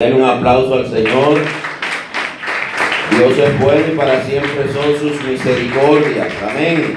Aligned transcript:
Den 0.00 0.14
un 0.14 0.22
aplauso 0.22 0.74
al 0.74 0.86
Señor. 0.86 1.40
Dios 3.10 3.36
es 3.36 3.60
bueno 3.60 3.84
y 3.92 3.96
para 3.96 4.22
siempre 4.22 4.72
son 4.72 4.96
sus 4.96 5.24
misericordias. 5.24 6.32
Amén. 6.48 6.94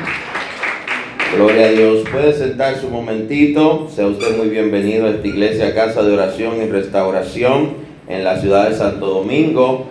Gloria 1.35 1.65
a 1.65 1.71
Dios. 1.71 2.03
Puede 2.11 2.31
sentarse 2.31 2.85
un 2.85 2.91
momentito. 2.91 3.89
Sea 3.89 4.05
usted 4.05 4.37
muy 4.37 4.49
bienvenido 4.49 5.07
a 5.07 5.09
esta 5.09 5.27
iglesia, 5.27 5.73
casa 5.73 6.03
de 6.03 6.13
oración 6.13 6.61
y 6.61 6.69
restauración 6.69 7.73
en 8.07 8.23
la 8.23 8.39
ciudad 8.39 8.69
de 8.69 8.75
Santo 8.75 9.07
Domingo. 9.07 9.87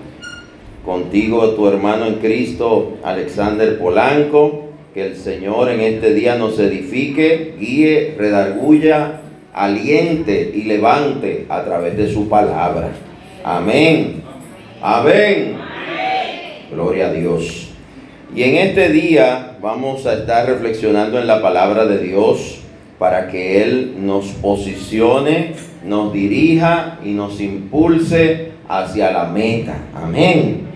Contigo, 0.85 1.49
tu 1.57 1.67
hermano 1.67 2.07
en 2.07 2.15
Cristo, 2.21 2.97
Alexander 3.03 3.77
Polanco. 3.77 4.67
Que 4.95 5.09
el 5.09 5.17
Señor 5.17 5.69
en 5.69 5.81
este 5.81 6.15
día 6.15 6.37
nos 6.37 6.61
edifique, 6.61 7.57
guíe, 7.59 8.15
redarguya 8.17 9.20
aliente 9.55 10.53
y 10.55 10.63
levante 10.63 11.47
a 11.49 11.63
través 11.65 11.97
de 11.97 12.13
su 12.13 12.29
palabra. 12.29 12.91
Amén. 13.45 14.23
Amén. 14.83 15.57
Gloria 16.71 17.09
a 17.09 17.13
Dios. 17.13 17.69
Y 18.35 18.45
en 18.45 18.57
este 18.57 18.91
día 18.91 19.57
vamos 19.61 20.07
a 20.07 20.15
estar 20.15 20.47
reflexionando 20.47 21.19
en 21.19 21.27
la 21.27 21.43
palabra 21.43 21.85
de 21.85 21.99
Dios 21.99 22.61
para 22.99 23.29
que 23.29 23.63
Él 23.63 23.95
nos 23.99 24.27
posicione, 24.27 25.55
nos 25.85 26.13
dirija 26.13 26.99
y 27.05 27.11
nos 27.11 27.41
impulse 27.41 28.53
hacia 28.69 29.11
la 29.11 29.25
meta. 29.25 29.77
Amén. 29.95 30.69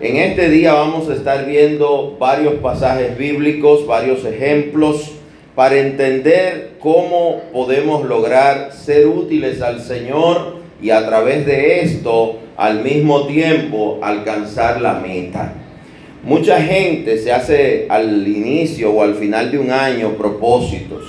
En 0.00 0.16
este 0.16 0.50
día 0.50 0.74
vamos 0.74 1.08
a 1.08 1.14
estar 1.14 1.46
viendo 1.46 2.16
varios 2.18 2.54
pasajes 2.54 3.16
bíblicos, 3.16 3.86
varios 3.86 4.24
ejemplos 4.24 5.15
para 5.56 5.78
entender 5.78 6.74
cómo 6.78 7.40
podemos 7.50 8.04
lograr 8.04 8.72
ser 8.72 9.06
útiles 9.06 9.62
al 9.62 9.80
Señor 9.80 10.58
y 10.82 10.90
a 10.90 11.04
través 11.06 11.46
de 11.46 11.80
esto 11.80 12.38
al 12.58 12.84
mismo 12.84 13.26
tiempo 13.26 13.98
alcanzar 14.02 14.82
la 14.82 15.00
meta. 15.00 15.54
Mucha 16.22 16.60
gente 16.60 17.16
se 17.18 17.32
hace 17.32 17.86
al 17.88 18.28
inicio 18.28 18.92
o 18.92 19.02
al 19.02 19.14
final 19.14 19.50
de 19.50 19.58
un 19.58 19.70
año 19.70 20.10
propósitos. 20.10 21.04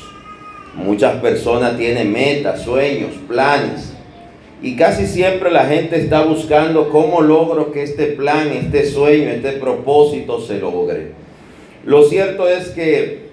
Muchas 0.76 1.16
personas 1.22 1.78
tienen 1.78 2.14
metas, 2.14 2.62
sueños, 2.62 3.12
planes. 3.28 3.94
Y 4.62 4.78
casi 4.78 5.08
siempre 5.08 5.52
la 5.52 5.66
gente 5.66 6.00
está 6.00 6.24
buscando 6.24 6.90
cómo 6.90 7.22
logro 7.22 7.72
que 7.74 7.84
este 7.84 8.06
plan, 8.06 8.48
este 8.50 8.86
sueño, 8.86 9.30
este 9.30 9.54
propósito 9.54 10.40
se 10.40 10.60
logre. 10.60 11.12
Lo 11.86 12.04
cierto 12.04 12.48
es 12.48 12.70
que 12.70 13.27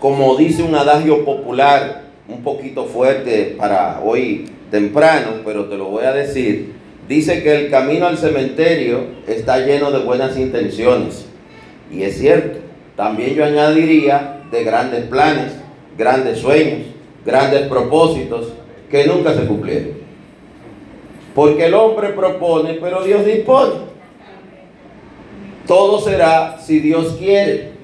como 0.00 0.34
dice 0.36 0.62
un 0.62 0.74
adagio 0.74 1.24
popular, 1.24 2.04
un 2.26 2.42
poquito 2.42 2.86
fuerte 2.86 3.54
para 3.58 4.00
hoy 4.02 4.46
temprano, 4.70 5.42
pero 5.44 5.66
te 5.66 5.76
lo 5.76 5.86
voy 5.86 6.04
a 6.04 6.12
decir, 6.12 6.72
dice 7.06 7.42
que 7.42 7.54
el 7.54 7.70
camino 7.70 8.06
al 8.06 8.16
cementerio 8.16 9.04
está 9.28 9.58
lleno 9.58 9.90
de 9.90 9.98
buenas 9.98 10.38
intenciones. 10.38 11.26
Y 11.92 12.02
es 12.02 12.18
cierto, 12.18 12.60
también 12.96 13.34
yo 13.34 13.44
añadiría 13.44 14.42
de 14.50 14.64
grandes 14.64 15.04
planes, 15.04 15.52
grandes 15.98 16.38
sueños, 16.38 16.86
grandes 17.26 17.62
propósitos 17.62 18.54
que 18.90 19.06
nunca 19.06 19.34
se 19.34 19.44
cumplieron. 19.44 20.00
Porque 21.34 21.66
el 21.66 21.74
hombre 21.74 22.08
propone, 22.10 22.74
pero 22.74 23.02
Dios 23.02 23.24
dispone. 23.26 23.90
Todo 25.66 26.00
será 26.00 26.58
si 26.58 26.80
Dios 26.80 27.16
quiere. 27.18 27.79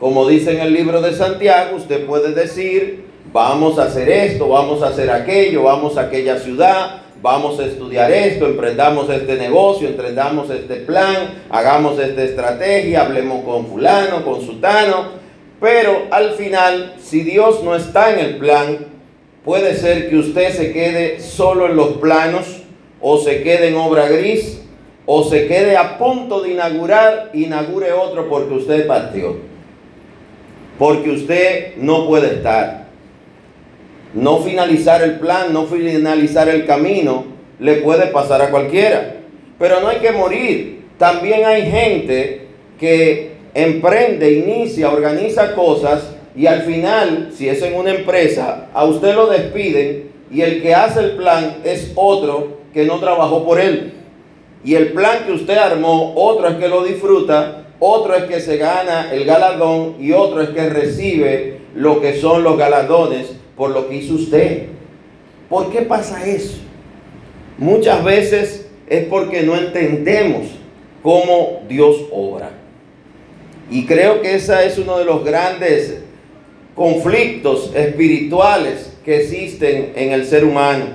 Como 0.00 0.26
dice 0.26 0.52
en 0.52 0.60
el 0.60 0.72
libro 0.72 1.02
de 1.02 1.12
Santiago, 1.12 1.76
usted 1.76 2.06
puede 2.06 2.32
decir, 2.32 3.04
vamos 3.34 3.78
a 3.78 3.82
hacer 3.82 4.08
esto, 4.08 4.48
vamos 4.48 4.82
a 4.82 4.88
hacer 4.88 5.10
aquello, 5.10 5.64
vamos 5.64 5.98
a 5.98 6.04
aquella 6.04 6.38
ciudad, 6.38 7.02
vamos 7.20 7.60
a 7.60 7.66
estudiar 7.66 8.10
esto, 8.10 8.46
emprendamos 8.46 9.10
este 9.10 9.34
negocio, 9.36 9.86
emprendamos 9.86 10.48
este 10.48 10.76
plan, 10.76 11.42
hagamos 11.50 11.98
esta 11.98 12.22
estrategia, 12.22 13.02
hablemos 13.02 13.44
con 13.44 13.66
fulano, 13.66 14.24
con 14.24 14.40
sutano, 14.40 15.20
pero 15.60 16.06
al 16.10 16.30
final, 16.30 16.94
si 16.98 17.20
Dios 17.20 17.62
no 17.62 17.76
está 17.76 18.14
en 18.14 18.20
el 18.20 18.36
plan, 18.38 18.78
puede 19.44 19.74
ser 19.74 20.08
que 20.08 20.16
usted 20.16 20.54
se 20.54 20.72
quede 20.72 21.20
solo 21.20 21.66
en 21.66 21.76
los 21.76 21.98
planos 21.98 22.62
o 23.02 23.18
se 23.18 23.42
quede 23.42 23.68
en 23.68 23.76
obra 23.76 24.08
gris 24.08 24.62
o 25.04 25.24
se 25.24 25.46
quede 25.46 25.76
a 25.76 25.98
punto 25.98 26.40
de 26.40 26.52
inaugurar, 26.52 27.28
inaugure 27.34 27.92
otro 27.92 28.30
porque 28.30 28.54
usted 28.54 28.86
partió 28.86 29.49
porque 30.80 31.10
usted 31.10 31.76
no 31.76 32.06
puede 32.06 32.36
estar. 32.36 32.86
No 34.14 34.38
finalizar 34.38 35.02
el 35.02 35.18
plan, 35.18 35.52
no 35.52 35.66
finalizar 35.66 36.48
el 36.48 36.64
camino, 36.64 37.26
le 37.58 37.74
puede 37.82 38.06
pasar 38.06 38.40
a 38.40 38.50
cualquiera. 38.50 39.16
Pero 39.58 39.82
no 39.82 39.88
hay 39.88 39.98
que 39.98 40.10
morir. 40.10 40.86
También 40.96 41.44
hay 41.44 41.70
gente 41.70 42.46
que 42.78 43.32
emprende, 43.52 44.32
inicia, 44.32 44.90
organiza 44.90 45.54
cosas 45.54 46.14
y 46.34 46.46
al 46.46 46.62
final, 46.62 47.30
si 47.36 47.46
es 47.46 47.60
en 47.60 47.74
una 47.74 47.90
empresa, 47.90 48.68
a 48.72 48.84
usted 48.84 49.14
lo 49.14 49.26
despiden 49.26 50.10
y 50.30 50.40
el 50.40 50.62
que 50.62 50.74
hace 50.74 51.00
el 51.00 51.10
plan 51.10 51.58
es 51.62 51.92
otro 51.94 52.56
que 52.72 52.86
no 52.86 52.98
trabajó 53.00 53.44
por 53.44 53.60
él. 53.60 53.92
Y 54.64 54.76
el 54.76 54.94
plan 54.94 55.24
que 55.26 55.32
usted 55.32 55.58
armó, 55.58 56.14
otro 56.16 56.58
que 56.58 56.68
lo 56.68 56.84
disfruta 56.84 57.66
otro 57.80 58.14
es 58.14 58.24
que 58.24 58.40
se 58.40 58.58
gana 58.58 59.12
el 59.12 59.24
galardón 59.24 59.96
y 59.98 60.12
otro 60.12 60.42
es 60.42 60.50
que 60.50 60.68
recibe 60.68 61.60
lo 61.74 62.00
que 62.00 62.14
son 62.20 62.44
los 62.44 62.58
galardones 62.58 63.32
por 63.56 63.70
lo 63.70 63.88
que 63.88 63.96
hizo 63.96 64.14
usted. 64.14 64.66
¿Por 65.48 65.72
qué 65.72 65.82
pasa 65.82 66.26
eso? 66.26 66.58
Muchas 67.58 68.04
veces 68.04 68.68
es 68.86 69.06
porque 69.06 69.42
no 69.42 69.56
entendemos 69.56 70.46
cómo 71.02 71.62
Dios 71.68 71.96
obra. 72.12 72.50
Y 73.70 73.86
creo 73.86 74.20
que 74.20 74.34
ese 74.34 74.66
es 74.66 74.78
uno 74.78 74.98
de 74.98 75.04
los 75.04 75.24
grandes 75.24 76.02
conflictos 76.74 77.72
espirituales 77.74 78.96
que 79.04 79.20
existen 79.20 79.92
en 79.96 80.12
el 80.12 80.26
ser 80.26 80.44
humano. 80.44 80.86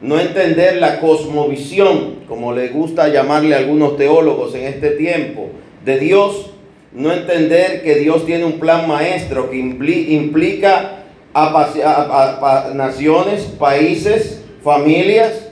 No 0.00 0.20
entender 0.20 0.76
la 0.76 1.00
cosmovisión, 1.00 2.20
como 2.28 2.52
le 2.52 2.68
gusta 2.68 3.08
llamarle 3.08 3.54
a 3.54 3.58
algunos 3.58 3.96
teólogos 3.96 4.54
en 4.54 4.64
este 4.64 4.90
tiempo, 4.90 5.48
de 5.88 5.98
Dios, 5.98 6.50
no 6.92 7.10
entender 7.14 7.82
que 7.82 7.94
Dios 7.94 8.26
tiene 8.26 8.44
un 8.44 8.60
plan 8.60 8.86
maestro 8.86 9.48
que 9.48 9.56
implica 9.56 11.04
a, 11.32 12.72
naciones, 12.74 13.44
países, 13.58 14.44
familias, 14.62 15.48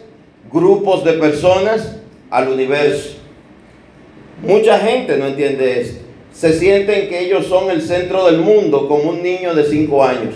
grupos 0.52 1.04
de 1.04 1.14
personas, 1.14 1.96
al 2.28 2.48
universo. 2.48 3.16
Mucha 4.42 4.78
gente 4.78 5.16
no 5.16 5.28
entiende 5.28 5.80
esto. 5.80 6.04
Se 6.34 6.52
sienten 6.52 7.08
que 7.08 7.20
ellos 7.20 7.46
son 7.46 7.70
el 7.70 7.80
centro 7.80 8.26
del 8.26 8.40
mundo 8.40 8.88
como 8.88 9.08
un 9.08 9.22
niño 9.22 9.54
de 9.54 9.64
5 9.64 10.04
años. 10.04 10.34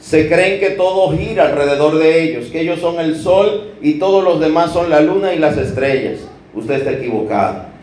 Se 0.00 0.26
creen 0.26 0.58
que 0.58 0.70
todo 0.70 1.16
gira 1.16 1.44
alrededor 1.44 1.96
de 1.98 2.24
ellos, 2.24 2.46
que 2.46 2.62
ellos 2.62 2.80
son 2.80 2.98
el 2.98 3.14
sol 3.14 3.74
y 3.80 4.00
todos 4.00 4.24
los 4.24 4.40
demás 4.40 4.72
son 4.72 4.90
la 4.90 5.00
luna 5.00 5.32
y 5.32 5.38
las 5.38 5.56
estrellas. 5.56 6.18
Usted 6.54 6.74
está 6.74 6.90
equivocado. 6.90 7.75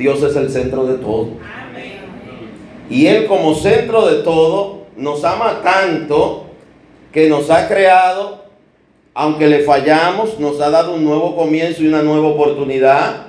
Dios 0.00 0.22
es 0.22 0.34
el 0.34 0.48
centro 0.48 0.86
de 0.86 0.94
todo. 0.94 1.28
Y 2.88 3.06
Él 3.06 3.26
como 3.26 3.54
centro 3.54 4.08
de 4.08 4.22
todo 4.22 4.86
nos 4.96 5.22
ama 5.24 5.60
tanto 5.62 6.46
que 7.12 7.28
nos 7.28 7.50
ha 7.50 7.68
creado, 7.68 8.46
aunque 9.12 9.46
le 9.46 9.60
fallamos, 9.60 10.40
nos 10.40 10.58
ha 10.62 10.70
dado 10.70 10.94
un 10.94 11.04
nuevo 11.04 11.36
comienzo 11.36 11.82
y 11.82 11.88
una 11.88 12.02
nueva 12.02 12.28
oportunidad 12.28 13.26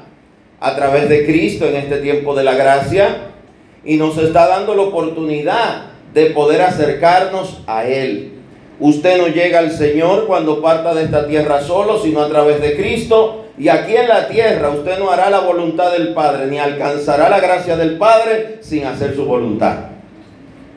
a 0.61 0.75
través 0.77 1.09
de 1.09 1.25
Cristo 1.25 1.65
en 1.65 1.75
este 1.75 1.97
tiempo 1.97 2.33
de 2.35 2.45
la 2.45 2.55
gracia. 2.55 3.17
Y 3.83 3.97
nos 3.97 4.17
está 4.17 4.47
dando 4.47 4.73
la 4.73 4.83
oportunidad 4.83 5.87
de 6.13 6.27
poder 6.27 6.61
acercarnos 6.61 7.63
a 7.67 7.85
Él. 7.85 8.31
Usted 8.79 9.17
no 9.17 9.27
llega 9.27 9.59
al 9.59 9.71
Señor 9.71 10.25
cuando 10.25 10.61
parta 10.61 10.93
de 10.93 11.03
esta 11.03 11.27
tierra 11.27 11.61
solo, 11.61 11.99
sino 11.99 12.21
a 12.21 12.29
través 12.29 12.61
de 12.61 12.77
Cristo 12.77 13.47
y 13.61 13.69
aquí 13.69 13.95
en 13.95 14.07
la 14.07 14.27
tierra 14.27 14.71
usted 14.71 14.97
no 14.97 15.11
hará 15.11 15.29
la 15.29 15.41
voluntad 15.41 15.91
del 15.91 16.15
Padre, 16.15 16.47
ni 16.47 16.57
alcanzará 16.57 17.29
la 17.29 17.39
gracia 17.39 17.77
del 17.77 17.99
Padre 17.99 18.57
sin 18.61 18.85
hacer 18.85 19.15
su 19.15 19.23
voluntad. 19.23 19.75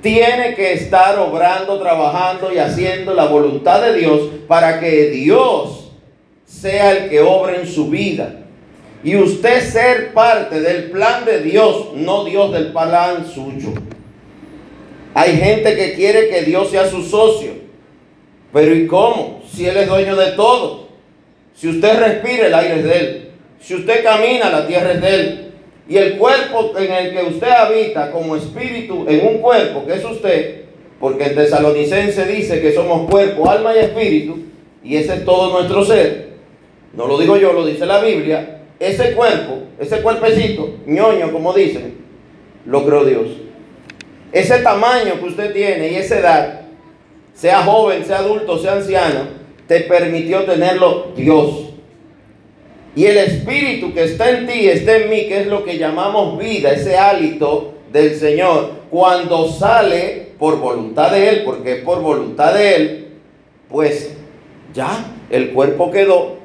Tiene 0.03 0.55
que 0.55 0.75
estar 0.75 1.19
obrando, 1.19 1.79
trabajando 1.79 2.53
y 2.53 2.59
haciendo 2.59 3.15
la 3.15 3.25
voluntad 3.25 3.81
de 3.81 3.95
Dios 3.95 4.21
para 4.47 4.81
que 4.81 5.09
Dios 5.09 5.93
sea 6.45 6.91
el 6.93 7.09
que 7.09 7.23
obre 7.23 7.63
en 7.63 7.67
su 7.67 7.89
vida. 7.89 8.41
Y 9.03 9.17
usted 9.17 9.63
ser 9.63 10.13
parte 10.13 10.61
del 10.61 10.91
plan 10.91 11.25
de 11.25 11.41
Dios, 11.41 11.95
no 11.95 12.27
Dios 12.27 12.53
del 12.53 12.71
plan 12.71 13.25
suyo. 13.27 13.73
Hay 15.15 15.39
gente 15.39 15.75
que 15.75 15.95
quiere 15.95 16.29
que 16.29 16.43
Dios 16.43 16.69
sea 16.69 16.87
su 16.87 17.03
socio. 17.03 17.53
Pero 18.53 18.75
¿y 18.75 18.87
cómo? 18.87 19.41
Si 19.51 19.67
Él 19.67 19.79
es 19.79 19.89
dueño 19.89 20.17
de 20.17 20.33
todo. 20.33 20.84
Si 21.55 21.69
usted 21.69 21.99
respira, 21.99 22.49
el 22.49 22.55
aire 22.55 22.77
es 22.77 22.85
de 22.85 22.99
Él. 22.99 23.31
Si 23.61 23.75
usted 23.75 24.03
camina, 24.03 24.51
la 24.51 24.67
tierra 24.67 24.93
es 24.93 25.01
de 25.01 25.15
Él. 25.15 25.53
Y 25.89 25.97
el 25.97 26.17
cuerpo 26.17 26.73
en 26.79 26.93
el 26.93 27.13
que 27.13 27.23
usted 27.25 27.49
habita 27.49 28.11
como 28.11 28.37
espíritu 28.37 29.05
en 29.09 29.27
un 29.27 29.39
cuerpo, 29.39 29.85
que 29.87 29.95
es 29.95 30.05
usted, 30.05 30.63
porque 30.99 31.25
el 31.25 31.35
tesalonicense 31.35 32.25
dice 32.27 32.61
que 32.61 32.73
somos 32.73 33.11
cuerpo, 33.11 33.49
alma 33.49 33.75
y 33.75 33.81
espíritu, 33.81 34.39
y 34.83 34.97
ese 34.97 35.15
es 35.15 35.25
todo 35.25 35.53
nuestro 35.53 35.85
ser. 35.85 36.35
no 36.95 37.07
lo 37.07 37.19
digo 37.19 37.37
yo, 37.37 37.53
lo 37.53 37.67
dice 37.67 37.85
la 37.85 38.01
Biblia, 38.01 38.63
ese 38.79 39.13
cuerpo, 39.13 39.65
ese 39.79 40.01
cuerpecito, 40.01 40.77
ñoño 40.87 41.33
como 41.33 41.53
dicen, 41.53 41.99
lo 42.67 42.85
creó 42.85 43.05
Dios. 43.05 43.27
Ese 44.33 44.59
tamaño 44.59 45.21
que 45.21 45.27
usted 45.27 45.53
tiene 45.53 45.93
y 45.93 45.97
esa 45.97 46.19
edad, 46.19 46.61
sea 47.35 47.63
joven, 47.63 48.05
sea 48.05 48.19
adulto, 48.19 48.59
sea 48.59 48.75
anciano, 48.75 49.44
te 49.67 49.81
permitió 49.81 50.45
tenerlo 50.45 51.13
Dios. 51.17 51.71
Y 52.97 53.07
el 53.07 53.19
espíritu 53.19 53.93
que 53.93 54.05
está 54.05 54.31
en 54.31 54.47
ti, 54.47 54.69
está 54.69 54.97
en 54.97 55.11
mí, 55.11 55.27
que 55.27 55.41
es 55.41 55.47
lo 55.47 55.65
que 55.65 55.79
llamamos 55.79 56.39
vida, 56.39 56.73
ese 56.73 56.97
hálito 56.97 57.75
del 57.93 58.15
Señor, 58.15 58.71
cuando 58.91 59.49
sale 59.49 60.29
por 60.39 60.61
voluntad 60.61 61.11
de 61.11 61.29
Él, 61.29 61.43
porque 61.45 61.73
es 61.73 61.79
por 61.83 62.01
voluntad 62.01 62.55
de 62.55 62.77
Él, 62.77 63.07
pues 63.69 64.15
ya 64.73 65.13
el 65.31 65.51
cuerpo 65.51 65.91
quedó, 65.91 66.37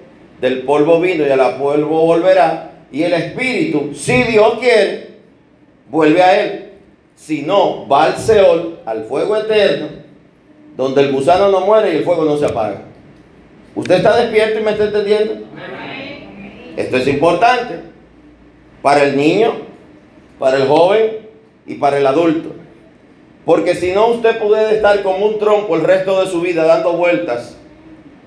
del 0.41 0.63
polvo 0.63 0.99
vino 0.99 1.27
y 1.27 1.29
a 1.29 1.35
la 1.35 1.57
polvo 1.57 2.05
volverá, 2.05 2.85
y 2.91 3.03
el 3.03 3.13
espíritu, 3.13 3.91
si 3.93 4.23
Dios 4.23 4.55
quiere, 4.59 5.09
vuelve 5.89 6.21
a 6.21 6.41
Él. 6.41 6.65
Si 7.15 7.41
no, 7.41 7.87
va 7.87 8.05
al 8.05 8.17
Seol, 8.17 8.79
al 8.85 9.03
fuego 9.03 9.35
eterno, 9.35 9.87
donde 10.75 11.01
el 11.01 11.11
gusano 11.11 11.51
no 11.51 11.61
muere 11.61 11.93
y 11.93 11.97
el 11.97 12.03
fuego 12.03 12.23
no 12.23 12.37
se 12.37 12.45
apaga. 12.45 12.88
¿Usted 13.75 13.95
está 13.95 14.17
despierto 14.17 14.59
y 14.59 14.63
me 14.63 14.71
está 14.71 14.85
entendiendo? 14.85 15.33
Esto 16.75 16.97
es 16.97 17.07
importante 17.07 17.79
para 18.81 19.03
el 19.03 19.17
niño, 19.17 19.53
para 20.37 20.57
el 20.57 20.67
joven 20.67 21.27
y 21.67 21.75
para 21.75 21.97
el 21.97 22.07
adulto. 22.07 22.49
Porque 23.45 23.75
si 23.75 23.91
no, 23.91 24.07
usted 24.07 24.39
puede 24.39 24.75
estar 24.75 25.01
como 25.03 25.25
un 25.25 25.39
trompo 25.39 25.75
el 25.75 25.83
resto 25.83 26.21
de 26.21 26.29
su 26.29 26.41
vida 26.41 26.65
dando 26.65 26.93
vueltas 26.93 27.57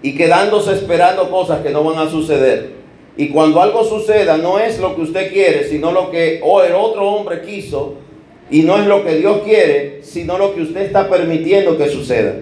y 0.02 0.16
quedándose 0.16 0.72
esperando 0.72 1.30
cosas 1.30 1.62
que 1.62 1.70
no 1.70 1.84
van 1.84 2.06
a 2.06 2.10
suceder. 2.10 2.72
Y 3.16 3.28
cuando 3.28 3.60
algo 3.60 3.84
suceda, 3.84 4.36
no 4.36 4.58
es 4.58 4.78
lo 4.80 4.94
que 4.96 5.02
usted 5.02 5.32
quiere, 5.32 5.64
sino 5.64 5.92
lo 5.92 6.10
que 6.10 6.40
o 6.42 6.62
el 6.62 6.72
otro 6.72 7.08
hombre 7.08 7.42
quiso, 7.42 7.96
y 8.50 8.62
no 8.62 8.78
es 8.78 8.86
lo 8.86 9.04
que 9.04 9.16
Dios 9.16 9.42
quiere, 9.44 10.00
sino 10.02 10.38
lo 10.38 10.54
que 10.54 10.62
usted 10.62 10.82
está 10.82 11.08
permitiendo 11.08 11.76
que 11.76 11.88
suceda. 11.88 12.34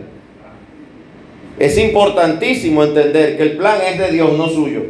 Es 1.60 1.76
importantísimo 1.76 2.82
entender 2.82 3.36
que 3.36 3.42
el 3.42 3.58
plan 3.58 3.82
es 3.86 3.98
de 3.98 4.10
Dios, 4.12 4.32
no 4.32 4.48
suyo. 4.48 4.82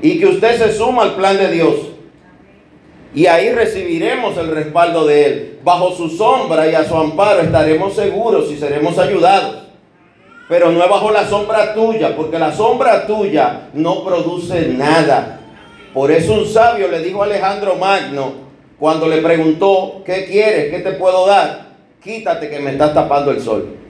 Y 0.00 0.20
que 0.20 0.26
usted 0.26 0.56
se 0.56 0.72
suma 0.72 1.02
al 1.02 1.16
plan 1.16 1.36
de 1.36 1.50
Dios. 1.50 1.74
Y 3.12 3.26
ahí 3.26 3.50
recibiremos 3.50 4.38
el 4.38 4.54
respaldo 4.54 5.04
de 5.04 5.26
Él. 5.26 5.58
Bajo 5.64 5.90
su 5.90 6.08
sombra 6.10 6.70
y 6.70 6.76
a 6.76 6.84
su 6.84 6.96
amparo 6.96 7.40
estaremos 7.40 7.96
seguros 7.96 8.52
y 8.52 8.56
seremos 8.56 8.96
ayudados. 9.00 9.64
Pero 10.48 10.70
no 10.70 10.80
es 10.80 10.88
bajo 10.88 11.10
la 11.10 11.28
sombra 11.28 11.74
tuya, 11.74 12.14
porque 12.14 12.38
la 12.38 12.52
sombra 12.52 13.04
tuya 13.08 13.70
no 13.72 14.04
produce 14.04 14.68
nada. 14.68 15.40
Por 15.92 16.12
eso 16.12 16.34
un 16.34 16.46
sabio 16.46 16.86
le 16.86 17.00
dijo 17.00 17.20
a 17.20 17.26
Alejandro 17.26 17.74
Magno, 17.74 18.32
cuando 18.78 19.08
le 19.08 19.20
preguntó, 19.20 20.02
¿qué 20.06 20.24
quieres? 20.26 20.70
¿Qué 20.70 20.78
te 20.88 20.92
puedo 20.92 21.26
dar? 21.26 21.74
Quítate 22.00 22.48
que 22.48 22.60
me 22.60 22.70
estás 22.70 22.94
tapando 22.94 23.32
el 23.32 23.40
sol. 23.40 23.83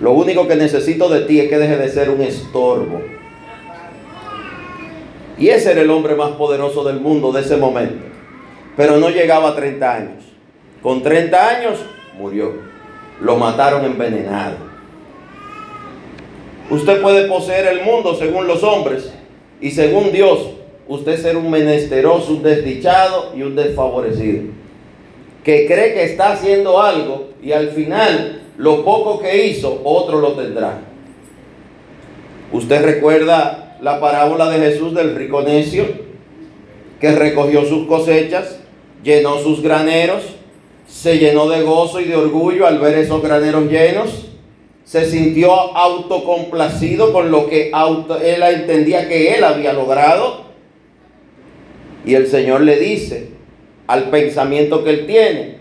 Lo 0.00 0.12
único 0.12 0.48
que 0.48 0.56
necesito 0.56 1.08
de 1.08 1.20
ti 1.22 1.40
es 1.40 1.48
que 1.48 1.58
deje 1.58 1.76
de 1.76 1.88
ser 1.88 2.10
un 2.10 2.20
estorbo. 2.20 3.00
Y 5.38 5.48
ese 5.48 5.72
era 5.72 5.82
el 5.82 5.90
hombre 5.90 6.14
más 6.14 6.32
poderoso 6.32 6.84
del 6.84 7.00
mundo 7.00 7.32
de 7.32 7.42
ese 7.42 7.56
momento. 7.56 8.04
Pero 8.76 8.98
no 8.98 9.10
llegaba 9.10 9.50
a 9.50 9.56
30 9.56 9.94
años. 9.94 10.24
Con 10.82 11.02
30 11.02 11.48
años 11.48 11.78
murió. 12.18 12.52
Lo 13.20 13.36
mataron 13.36 13.84
envenenado. 13.84 14.56
Usted 16.70 17.00
puede 17.02 17.28
poseer 17.28 17.66
el 17.66 17.82
mundo 17.82 18.14
según 18.14 18.46
los 18.46 18.62
hombres 18.62 19.12
y 19.60 19.70
según 19.70 20.12
Dios, 20.12 20.50
usted 20.88 21.20
ser 21.20 21.36
un 21.36 21.50
menesteroso, 21.50 22.32
un 22.32 22.42
desdichado 22.42 23.32
y 23.36 23.42
un 23.42 23.54
desfavorecido. 23.54 24.44
Que 25.44 25.66
cree 25.66 25.94
que 25.94 26.04
está 26.04 26.32
haciendo 26.32 26.80
algo 26.80 27.28
y 27.42 27.52
al 27.52 27.70
final 27.70 28.43
lo 28.56 28.84
poco 28.84 29.20
que 29.20 29.46
hizo, 29.46 29.80
otro 29.84 30.20
lo 30.20 30.32
tendrá. 30.32 30.80
Usted 32.52 32.84
recuerda 32.84 33.76
la 33.80 34.00
parábola 34.00 34.48
de 34.48 34.58
Jesús 34.58 34.94
del 34.94 35.16
rico 35.16 35.42
necio, 35.42 35.86
que 37.00 37.12
recogió 37.12 37.64
sus 37.64 37.86
cosechas, 37.86 38.60
llenó 39.02 39.38
sus 39.38 39.60
graneros, 39.62 40.22
se 40.86 41.18
llenó 41.18 41.48
de 41.48 41.62
gozo 41.62 42.00
y 42.00 42.04
de 42.04 42.16
orgullo 42.16 42.66
al 42.66 42.78
ver 42.78 42.96
esos 42.98 43.22
graneros 43.22 43.70
llenos, 43.70 44.28
se 44.84 45.10
sintió 45.10 45.52
autocomplacido 45.52 47.12
con 47.12 47.30
lo 47.30 47.48
que 47.48 47.72
él 48.22 48.42
entendía 48.42 49.08
que 49.08 49.34
él 49.34 49.44
había 49.44 49.72
logrado. 49.72 50.44
Y 52.06 52.14
el 52.14 52.28
Señor 52.28 52.60
le 52.60 52.76
dice 52.76 53.30
al 53.86 54.10
pensamiento 54.10 54.84
que 54.84 54.90
él 54.90 55.06
tiene, 55.06 55.58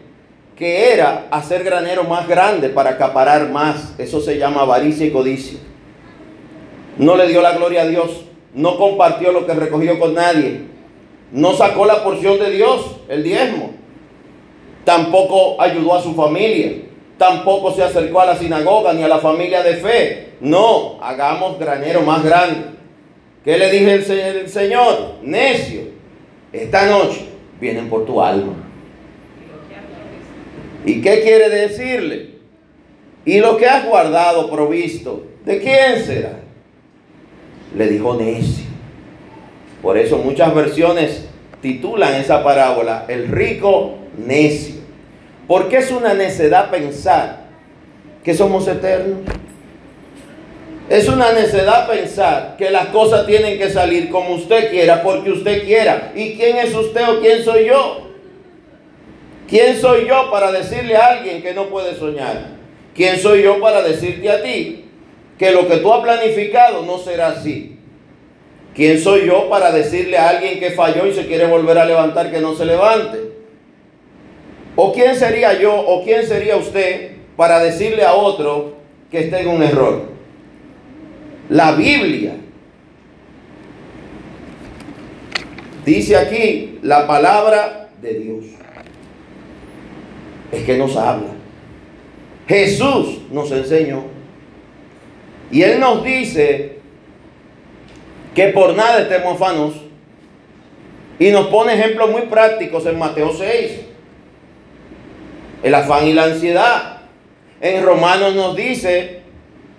que 0.55 0.93
era 0.93 1.27
hacer 1.31 1.63
granero 1.63 2.03
más 2.03 2.27
grande 2.27 2.69
para 2.69 2.91
acaparar 2.91 3.49
más. 3.49 3.95
Eso 3.97 4.21
se 4.21 4.37
llama 4.37 4.61
avaricia 4.61 5.05
y 5.05 5.11
codicia. 5.11 5.59
No 6.97 7.15
le 7.15 7.27
dio 7.27 7.41
la 7.41 7.53
gloria 7.53 7.81
a 7.81 7.87
Dios, 7.87 8.25
no 8.53 8.77
compartió 8.77 9.31
lo 9.31 9.47
que 9.47 9.53
recogió 9.53 9.99
con 9.99 10.13
nadie, 10.13 10.61
no 11.31 11.53
sacó 11.53 11.85
la 11.85 12.03
porción 12.03 12.37
de 12.37 12.51
Dios, 12.51 12.97
el 13.09 13.23
diezmo, 13.23 13.71
tampoco 14.83 15.59
ayudó 15.59 15.95
a 15.95 16.01
su 16.03 16.13
familia, 16.13 16.83
tampoco 17.17 17.71
se 17.73 17.83
acercó 17.83 18.19
a 18.19 18.27
la 18.27 18.35
sinagoga 18.37 18.93
ni 18.93 19.01
a 19.01 19.07
la 19.07 19.17
familia 19.17 19.63
de 19.63 19.75
fe. 19.77 20.33
No, 20.39 20.99
hagamos 21.01 21.57
granero 21.57 22.01
más 22.01 22.23
grande. 22.23 22.73
¿Qué 23.43 23.57
le 23.57 23.71
dije 23.71 23.93
el, 23.95 24.11
el 24.11 24.49
Señor? 24.49 25.15
Necio, 25.23 25.81
esta 26.51 26.85
noche 26.85 27.25
vienen 27.59 27.89
por 27.89 28.05
tu 28.05 28.21
alma. 28.21 28.53
¿Y 30.85 31.01
qué 31.01 31.21
quiere 31.21 31.49
decirle? 31.49 32.33
Y 33.25 33.39
lo 33.39 33.57
que 33.57 33.67
has 33.67 33.85
guardado, 33.85 34.49
provisto, 34.51 35.25
¿de 35.45 35.59
quién 35.59 36.03
será? 36.05 36.39
Le 37.77 37.87
dijo 37.87 38.15
necio. 38.15 38.65
Por 39.81 39.97
eso 39.97 40.17
muchas 40.17 40.53
versiones 40.53 41.25
titulan 41.61 42.15
esa 42.15 42.43
parábola 42.43 43.05
el 43.07 43.29
rico 43.29 43.95
necio. 44.17 44.75
Porque 45.47 45.77
es 45.77 45.91
una 45.91 46.13
necedad 46.13 46.69
pensar 46.69 47.43
que 48.23 48.33
somos 48.33 48.67
eternos. 48.67 49.19
Es 50.89 51.07
una 51.07 51.31
necedad 51.31 51.87
pensar 51.89 52.55
que 52.57 52.69
las 52.69 52.87
cosas 52.87 53.25
tienen 53.25 53.57
que 53.57 53.69
salir 53.69 54.09
como 54.09 54.35
usted 54.35 54.69
quiera, 54.69 55.01
porque 55.01 55.31
usted 55.31 55.63
quiera. 55.65 56.11
¿Y 56.13 56.33
quién 56.33 56.57
es 56.57 56.73
usted 56.75 57.07
o 57.09 57.19
quién 57.21 57.43
soy 57.43 57.67
yo? 57.67 58.02
¿Quién 59.53 59.79
soy 59.79 60.07
yo 60.07 60.31
para 60.31 60.51
decirle 60.51 60.95
a 60.95 61.09
alguien 61.09 61.43
que 61.43 61.53
no 61.53 61.65
puede 61.65 61.95
soñar? 61.95 62.57
¿Quién 62.95 63.19
soy 63.19 63.43
yo 63.43 63.61
para 63.61 63.83
decirte 63.83 64.27
a 64.27 64.41
ti 64.41 64.85
que 65.37 65.51
lo 65.51 65.67
que 65.67 65.77
tú 65.77 65.93
has 65.93 66.01
planificado 66.01 66.83
no 66.83 66.97
será 66.97 67.27
así? 67.27 67.77
¿Quién 68.73 68.99
soy 68.99 69.27
yo 69.27 69.47
para 69.51 69.71
decirle 69.71 70.17
a 70.17 70.29
alguien 70.29 70.59
que 70.59 70.71
falló 70.71 71.05
y 71.05 71.13
se 71.13 71.27
quiere 71.27 71.45
volver 71.45 71.77
a 71.77 71.85
levantar 71.85 72.31
que 72.31 72.39
no 72.41 72.55
se 72.55 72.65
levante? 72.65 73.19
¿O 74.75 74.91
quién 74.91 75.15
sería 75.15 75.53
yo 75.61 75.71
o 75.71 76.03
quién 76.03 76.25
sería 76.25 76.57
usted 76.57 77.11
para 77.37 77.59
decirle 77.59 78.03
a 78.03 78.15
otro 78.15 78.77
que 79.11 79.19
esté 79.19 79.41
en 79.41 79.49
un 79.49 79.61
error? 79.61 80.01
La 81.49 81.73
Biblia 81.73 82.37
dice 85.85 86.17
aquí 86.17 86.79
la 86.81 87.05
palabra 87.05 87.89
de 88.01 88.13
Dios 88.15 88.62
es 90.53 90.63
que 90.63 90.77
nos 90.77 90.95
habla. 90.95 91.29
Jesús 92.47 93.19
nos 93.31 93.51
enseñó. 93.51 94.03
Y 95.51 95.61
Él 95.61 95.79
nos 95.79 96.03
dice 96.03 96.79
que 98.35 98.47
por 98.49 98.75
nada 98.75 99.01
estemos 99.01 99.35
afanos. 99.35 99.73
Y 101.19 101.29
nos 101.31 101.47
pone 101.47 101.73
ejemplos 101.73 102.09
muy 102.09 102.23
prácticos 102.23 102.85
en 102.85 102.97
Mateo 102.97 103.31
6. 103.31 103.81
El 105.63 105.75
afán 105.75 106.07
y 106.07 106.13
la 106.13 106.25
ansiedad. 106.25 106.97
En 107.61 107.83
Romanos 107.83 108.35
nos 108.35 108.55
dice 108.55 109.21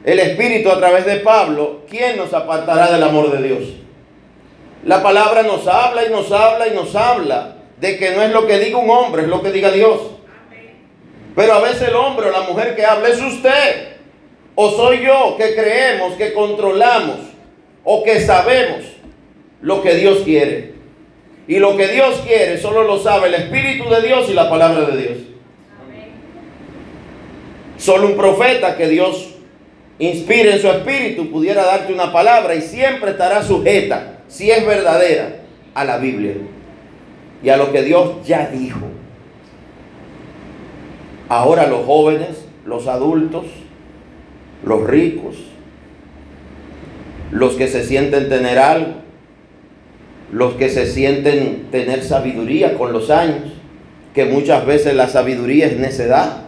el 0.05 0.19
Espíritu 0.19 0.71
a 0.71 0.79
través 0.79 1.05
de 1.07 1.17
Pablo, 1.17 1.83
¿quién 1.89 2.17
nos 2.17 2.33
apartará 2.33 2.91
del 2.93 3.03
amor 3.03 3.31
de 3.31 3.47
Dios? 3.47 3.65
La 4.85 5.03
palabra 5.03 5.43
nos 5.43 5.67
habla 5.67 6.05
y 6.05 6.11
nos 6.11 6.31
habla 6.31 6.69
y 6.69 6.75
nos 6.75 6.95
habla 6.95 7.57
de 7.81 7.99
que 7.99 8.11
no 8.13 8.23
es 8.23 8.33
lo 8.33 8.47
que 8.47 8.59
diga 8.59 8.79
un 8.79 8.91
hombre, 8.91 9.23
es 9.23 9.29
lo 9.29 9.43
que 9.43 9.51
diga 9.51 9.71
Dios. 9.71 9.99
Pero 11.35 11.55
a 11.55 11.61
veces 11.61 11.89
el 11.89 11.97
hombre 11.97 12.29
o 12.29 12.33
la 12.33 12.43
mujer 12.43 12.77
que 12.77 12.85
habla 12.85 13.09
es 13.09 13.21
usted. 13.21 13.95
O 14.55 14.71
soy 14.71 15.05
yo 15.05 15.37
que 15.37 15.55
creemos, 15.55 16.15
que 16.15 16.33
controlamos 16.33 17.19
o 17.83 18.05
que 18.05 18.21
sabemos 18.21 18.85
lo 19.61 19.83
que 19.83 19.95
Dios 19.95 20.21
quiere. 20.25 20.75
Y 21.47 21.59
lo 21.59 21.77
que 21.77 21.89
Dios 21.89 22.23
quiere 22.27 22.59
solo 22.59 22.85
lo 22.85 22.99
sabe 22.99 23.29
el 23.29 23.35
Espíritu 23.35 23.89
de 23.91 24.03
Dios 24.03 24.29
y 24.31 24.35
la 24.35 24.49
palabra 24.49 24.87
de 24.87 24.97
Dios. 24.97 25.19
Solo 27.77 28.07
un 28.07 28.17
profeta 28.17 28.77
que 28.77 28.89
Dios 28.89 29.35
inspire 29.99 30.53
en 30.53 30.61
su 30.61 30.69
espíritu, 30.69 31.31
pudiera 31.31 31.65
darte 31.65 31.93
una 31.93 32.13
palabra 32.13 32.55
y 32.55 32.63
siempre 32.63 33.13
estará 33.13 33.43
sujeta, 33.43 34.21
si 34.29 34.51
es 34.51 34.67
verdadera, 34.67 35.41
a 35.75 35.85
la 35.85 35.99
Biblia 35.99 36.35
y 37.43 37.49
a 37.49 37.57
lo 37.57 37.73
que 37.73 37.83
Dios 37.83 38.25
ya 38.25 38.49
dijo. 38.49 38.94
Ahora 41.29 41.67
los 41.67 41.87
jóvenes, 41.87 42.45
los 42.67 42.87
adultos, 42.87 43.47
los 44.65 44.87
ricos, 44.87 45.37
los 47.31 47.55
que 47.55 47.69
se 47.69 47.85
sienten 47.85 48.29
tener 48.29 48.59
algo, 48.59 48.95
los 50.33 50.55
que 50.55 50.69
se 50.69 50.87
sienten 50.87 51.69
tener 51.71 52.03
sabiduría 52.03 52.77
con 52.77 52.93
los 52.93 53.11
años, 53.11 53.53
que 54.15 54.25
muchas 54.27 54.65
veces 54.67 54.95
la 54.95 55.09
sabiduría 55.09 55.67
es 55.67 55.79
necedad 55.79 56.45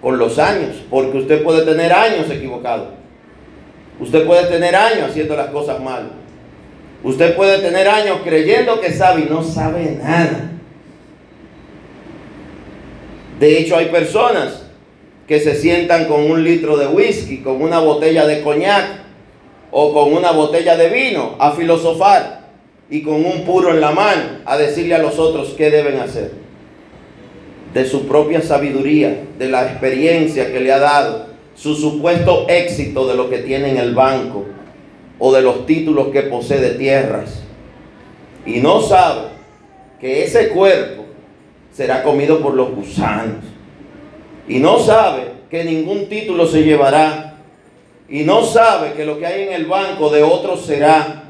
con 0.00 0.18
los 0.18 0.38
años, 0.38 0.82
porque 0.90 1.18
usted 1.18 1.42
puede 1.42 1.64
tener 1.64 1.92
años 1.92 2.30
equivocado. 2.30 2.96
Usted 3.98 4.26
puede 4.26 4.46
tener 4.46 4.76
años 4.76 5.10
haciendo 5.10 5.36
las 5.36 5.48
cosas 5.48 5.82
mal. 5.82 6.10
Usted 7.02 7.34
puede 7.34 7.58
tener 7.58 7.88
años 7.88 8.18
creyendo 8.24 8.80
que 8.80 8.92
sabe 8.92 9.22
y 9.22 9.24
no 9.30 9.42
sabe 9.42 9.98
nada. 10.02 10.50
De 13.38 13.58
hecho, 13.58 13.76
hay 13.76 13.86
personas 13.86 14.62
que 15.26 15.40
se 15.40 15.54
sientan 15.54 16.06
con 16.06 16.30
un 16.30 16.42
litro 16.42 16.76
de 16.76 16.86
whisky, 16.86 17.38
con 17.38 17.60
una 17.60 17.80
botella 17.80 18.26
de 18.26 18.42
coñac 18.42 19.06
o 19.70 19.92
con 19.92 20.14
una 20.14 20.30
botella 20.30 20.76
de 20.76 20.88
vino 20.88 21.34
a 21.38 21.52
filosofar 21.52 22.46
y 22.88 23.02
con 23.02 23.24
un 23.24 23.44
puro 23.44 23.70
en 23.70 23.80
la 23.80 23.90
mano 23.90 24.22
a 24.44 24.56
decirle 24.56 24.94
a 24.94 25.02
los 25.02 25.18
otros 25.18 25.54
qué 25.56 25.70
deben 25.70 25.98
hacer. 25.98 26.32
De 27.74 27.84
su 27.84 28.06
propia 28.06 28.40
sabiduría, 28.40 29.24
de 29.38 29.48
la 29.48 29.64
experiencia 29.64 30.50
que 30.52 30.60
le 30.60 30.72
ha 30.72 30.78
dado, 30.78 31.26
su 31.54 31.74
supuesto 31.74 32.46
éxito 32.48 33.06
de 33.06 33.16
lo 33.16 33.28
que 33.28 33.38
tiene 33.38 33.70
en 33.70 33.78
el 33.78 33.94
banco 33.94 34.44
o 35.18 35.32
de 35.32 35.42
los 35.42 35.66
títulos 35.66 36.08
que 36.08 36.22
posee 36.22 36.60
de 36.60 36.70
tierras. 36.70 37.42
Y 38.46 38.60
no 38.60 38.80
sabe 38.80 39.28
que 40.00 40.22
ese 40.22 40.50
cuerpo 40.50 41.05
será 41.76 42.02
comido 42.02 42.40
por 42.40 42.54
los 42.54 42.70
gusanos. 42.70 43.44
Y 44.48 44.60
no 44.60 44.78
sabe 44.78 45.32
que 45.50 45.62
ningún 45.62 46.08
título 46.08 46.46
se 46.46 46.62
llevará. 46.62 47.34
Y 48.08 48.22
no 48.22 48.44
sabe 48.44 48.92
que 48.94 49.04
lo 49.04 49.18
que 49.18 49.26
hay 49.26 49.42
en 49.42 49.52
el 49.52 49.66
banco 49.66 50.08
de 50.08 50.22
otros 50.22 50.64
será. 50.64 51.24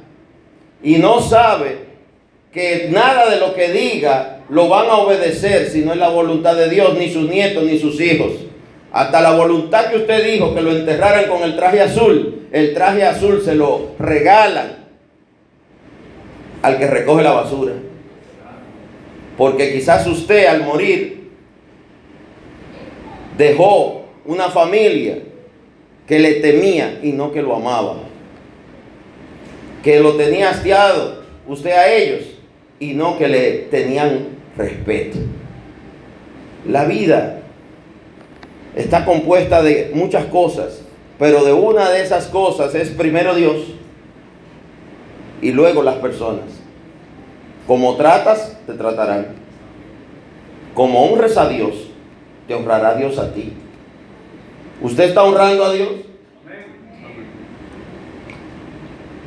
Y 0.83 0.99
no 0.99 1.21
sabe 1.21 1.87
que 2.53 2.89
nada 2.93 3.29
de 3.29 3.41
lo 3.41 3.55
que 3.55 3.71
diga 3.73 4.45
lo 4.49 4.69
van 4.69 4.89
a 4.89 4.99
obedecer 4.99 5.69
si 5.69 5.81
no 5.81 5.93
es 5.93 5.99
la 5.99 6.11
voluntad 6.11 6.55
de 6.55 6.71
Dios, 6.71 6.97
ni 6.97 7.11
sus 7.11 7.29
nietos, 7.29 7.65
ni 7.65 7.79
sus 7.79 8.01
hijos. 8.01 8.33
Hasta 8.93 9.21
la 9.21 9.33
voluntad 9.33 9.87
que 9.91 9.97
usted 9.97 10.25
dijo 10.33 10.55
que 10.55 10.63
lo 10.63 10.71
enterraran 10.71 11.25
con 11.29 11.43
el 11.43 11.57
traje 11.57 11.81
azul, 11.81 12.47
el 12.53 12.73
traje 12.73 13.05
azul 13.05 13.43
se 13.45 13.57
lo 13.57 13.97
regalan 13.99 14.77
al 16.63 16.79
que 16.79 16.87
recoge 16.87 17.25
la 17.25 17.33
basura. 17.33 17.73
Porque 19.37 19.73
quizás 19.73 20.07
usted 20.07 20.47
al 20.47 20.65
morir 20.65 21.31
dejó 23.37 24.07
una 24.25 24.51
familia 24.51 25.19
que 26.07 26.19
le 26.19 26.35
temía 26.35 27.01
y 27.03 27.13
no 27.13 27.33
que 27.33 27.43
lo 27.43 27.55
amaba. 27.55 27.97
Que 29.83 30.01
lo 30.01 30.15
tenía 30.15 30.51
hastiado 30.51 31.23
usted 31.47 31.71
a 31.71 31.93
ellos 31.93 32.23
y 32.81 32.95
no 32.95 33.19
que 33.19 33.29
le 33.29 33.51
tenían 33.71 34.29
respeto. 34.57 35.19
La 36.67 36.85
vida 36.85 37.43
está 38.75 39.05
compuesta 39.05 39.63
de 39.63 39.91
muchas 39.95 40.27
cosas, 40.27 40.83
pero 41.19 41.45
de 41.45 41.53
una 41.53 41.91
de 41.91 42.03
esas 42.03 42.27
cosas 42.27 42.75
es 42.75 42.91
primero 42.91 43.35
Dios 43.35 43.59
y 45.41 45.53
luego 45.53 45.83
las 45.83 45.97
personas. 45.97 46.66
Como 47.67 47.97
tratas, 47.97 48.57
te 48.67 48.75
tratarán. 48.75 49.27
Como 50.75 51.05
honres 51.05 51.37
a 51.37 51.49
Dios, 51.49 51.89
te 52.47 52.55
honrará 52.55 52.95
Dios 52.95 53.19
a 53.19 53.33
ti. 53.33 53.53
¿Usted 54.81 55.05
está 55.05 55.25
honrando 55.25 55.65
a 55.65 55.73
Dios? 55.73 55.91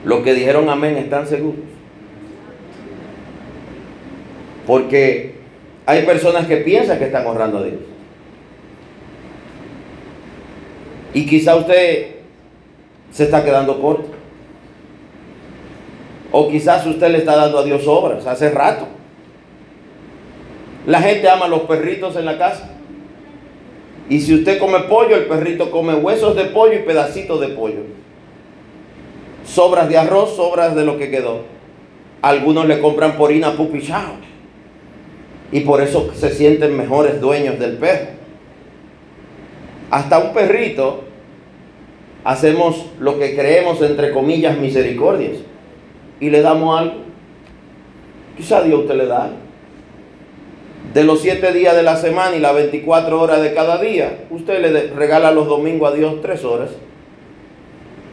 Los 0.05 0.21
que 0.21 0.33
dijeron 0.33 0.69
amén 0.69 0.95
están 0.97 1.27
seguros. 1.27 1.65
Porque 4.65 5.35
hay 5.85 6.03
personas 6.05 6.45
que 6.45 6.57
piensan 6.57 6.99
que 6.99 7.05
están 7.05 7.25
honrando 7.25 7.57
a 7.57 7.63
Dios. 7.63 7.79
Y 11.13 11.25
quizá 11.25 11.55
usted 11.55 12.15
se 13.11 13.23
está 13.23 13.43
quedando 13.43 13.81
corto. 13.81 14.18
O 16.31 16.49
quizás 16.49 16.85
usted 16.85 17.09
le 17.09 17.19
está 17.19 17.35
dando 17.35 17.59
a 17.59 17.63
Dios 17.63 17.87
obras 17.87 18.25
hace 18.27 18.51
rato. 18.51 18.87
La 20.85 21.01
gente 21.01 21.29
ama 21.29 21.45
a 21.45 21.49
los 21.49 21.61
perritos 21.61 22.15
en 22.15 22.25
la 22.25 22.37
casa. 22.37 22.71
Y 24.09 24.21
si 24.21 24.33
usted 24.33 24.59
come 24.59 24.79
pollo, 24.81 25.15
el 25.15 25.25
perrito 25.25 25.71
come 25.71 25.93
huesos 25.95 26.35
de 26.35 26.45
pollo 26.45 26.73
y 26.73 26.79
pedacitos 26.79 27.39
de 27.41 27.49
pollo. 27.49 27.81
Sobras 29.45 29.89
de 29.89 29.97
arroz, 29.97 30.35
sobras 30.35 30.75
de 30.75 30.85
lo 30.85 30.97
que 30.97 31.09
quedó. 31.09 31.41
Algunos 32.21 32.65
le 32.67 32.79
compran 32.79 33.17
porina 33.17 33.53
pupichao. 33.53 34.13
Y 35.51 35.61
por 35.61 35.81
eso 35.81 36.11
se 36.13 36.29
sienten 36.29 36.77
mejores 36.77 37.19
dueños 37.19 37.59
del 37.59 37.77
perro. 37.77 38.19
Hasta 39.89 40.19
un 40.19 40.33
perrito 40.33 41.03
hacemos 42.23 42.85
lo 42.99 43.17
que 43.17 43.35
creemos 43.35 43.81
entre 43.81 44.11
comillas 44.11 44.57
misericordias 44.57 45.37
y 46.19 46.29
le 46.29 46.41
damos 46.41 46.79
algo. 46.79 46.95
Quizá 48.37 48.61
Dios 48.61 48.87
te 48.87 48.95
le 48.95 49.05
da 49.05 49.31
De 50.93 51.03
los 51.03 51.21
siete 51.21 51.51
días 51.51 51.75
de 51.75 51.83
la 51.83 51.97
semana 51.97 52.35
y 52.37 52.39
las 52.39 52.55
24 52.55 53.21
horas 53.21 53.41
de 53.41 53.53
cada 53.53 53.79
día, 53.79 54.25
usted 54.29 54.61
le 54.61 54.93
regala 54.93 55.31
los 55.31 55.47
domingos 55.47 55.91
a 55.91 55.95
Dios 55.95 56.21
tres 56.21 56.43
horas, 56.45 56.69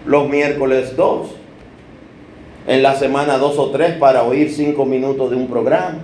los 0.05 0.29
miércoles 0.29 0.97
dos, 0.97 1.37
en 2.67 2.83
la 2.83 2.97
semana 2.97 3.39
dos 3.39 3.59
o 3.59 3.71
tres 3.71 3.95
para 3.95 4.25
oír 4.25 4.51
cinco 4.51 4.85
minutos 4.85 5.31
de 5.31 5.37
un 5.37 5.47
programa, 5.47 5.99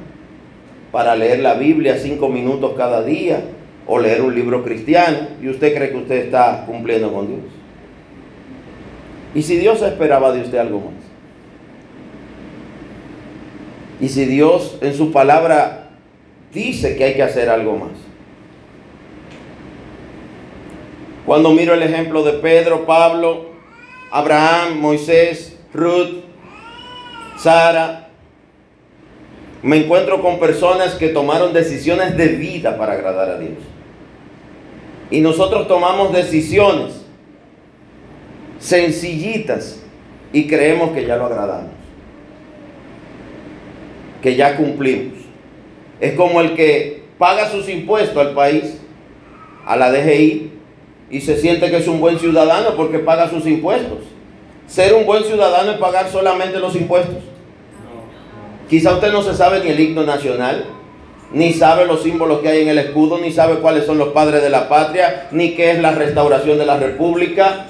para 0.93 1.17
leer 1.17 1.41
la 1.41 1.55
Biblia 1.55 1.99
cinco 1.99 2.29
minutos 2.29 2.73
cada 2.77 3.03
día 3.03 3.43
o 3.87 3.99
leer 3.99 4.23
un 4.23 4.35
libro 4.35 4.63
cristiano 4.63 5.19
y 5.43 5.49
usted 5.49 5.75
cree 5.75 5.91
que 5.91 5.97
usted 5.97 6.27
está 6.27 6.65
cumpliendo 6.67 7.13
con 7.13 7.27
Dios. 7.27 7.41
¿Y 9.35 9.43
si 9.43 9.57
Dios 9.57 9.83
esperaba 9.83 10.33
de 10.33 10.43
usted 10.43 10.59
algo 10.59 10.79
más? 10.79 11.02
Y 14.03 14.09
si 14.09 14.25
Dios 14.25 14.79
en 14.81 14.97
su 14.97 15.13
palabra 15.13 15.91
dice 16.53 16.97
que 16.97 17.05
hay 17.05 17.15
que 17.15 17.23
hacer 17.23 17.49
algo 17.49 17.77
más. 17.77 17.93
Cuando 21.25 21.53
miro 21.53 21.73
el 21.73 21.85
ejemplo 21.85 22.25
de 22.25 22.33
Pedro, 22.33 22.85
Pablo, 22.85 23.51
Abraham, 24.11 24.81
Moisés, 24.81 25.57
Ruth, 25.73 26.25
Sara, 27.39 28.09
me 29.63 29.85
encuentro 29.85 30.21
con 30.21 30.41
personas 30.41 30.97
que 30.97 31.11
tomaron 31.11 31.53
decisiones 31.53 32.17
de 32.17 32.27
vida 32.27 32.77
para 32.77 32.95
agradar 32.95 33.31
a 33.31 33.39
Dios. 33.39 33.59
Y 35.13 35.21
nosotros 35.21 35.69
tomamos 35.69 36.13
decisiones 36.13 37.03
sencillitas 38.59 39.81
y 40.33 40.49
creemos 40.49 40.91
que 40.91 41.07
ya 41.07 41.15
lo 41.15 41.27
agradamos 41.27 41.82
que 44.23 44.37
ya 44.37 44.57
cumplimos. 44.57 45.19
Es 46.01 46.15
como 46.15 46.41
el 46.41 46.55
que 46.55 47.03
paga 47.19 47.51
sus 47.51 47.69
impuestos 47.69 48.17
al 48.17 48.35
país, 48.35 48.79
a 49.67 49.77
la 49.77 49.93
DGI, 49.93 50.51
y 51.11 51.21
se 51.21 51.37
siente 51.37 51.71
que 51.71 51.77
es 51.77 51.89
un 51.89 52.01
buen 52.01 52.19
ciudadano 52.19 52.75
porque 52.77 52.99
paga 52.99 53.29
sus 53.29 53.47
impuestos. 53.47 53.99
Ser 54.67 54.95
un 54.95 55.05
buen 55.05 55.25
ciudadano 55.25 55.73
es 55.73 55.79
pagar 55.79 56.09
solamente 56.09 56.59
los 56.59 56.75
impuestos. 56.75 57.19
Quizá 58.71 58.95
usted 58.95 59.13
no 59.13 59.23
se 59.23 59.35
sabe 59.35 59.63
ni 59.63 59.71
el 59.71 59.79
himno 59.79 60.05
nacional, 60.05 60.65
ni 61.33 61.53
sabe 61.53 61.87
los 61.87 62.03
símbolos 62.03 62.41
que 62.41 62.49
hay 62.49 62.63
en 62.63 62.69
el 62.69 62.79
escudo, 62.79 63.19
ni 63.19 63.31
sabe 63.31 63.57
cuáles 63.57 63.85
son 63.85 63.99
los 63.99 64.09
padres 64.09 64.43
de 64.43 64.49
la 64.49 64.69
patria, 64.69 65.29
ni 65.31 65.55
qué 65.55 65.73
es 65.73 65.81
la 65.81 65.93
restauración 65.93 66.59
de 66.59 66.67
la 66.67 66.79
república. 66.79 67.67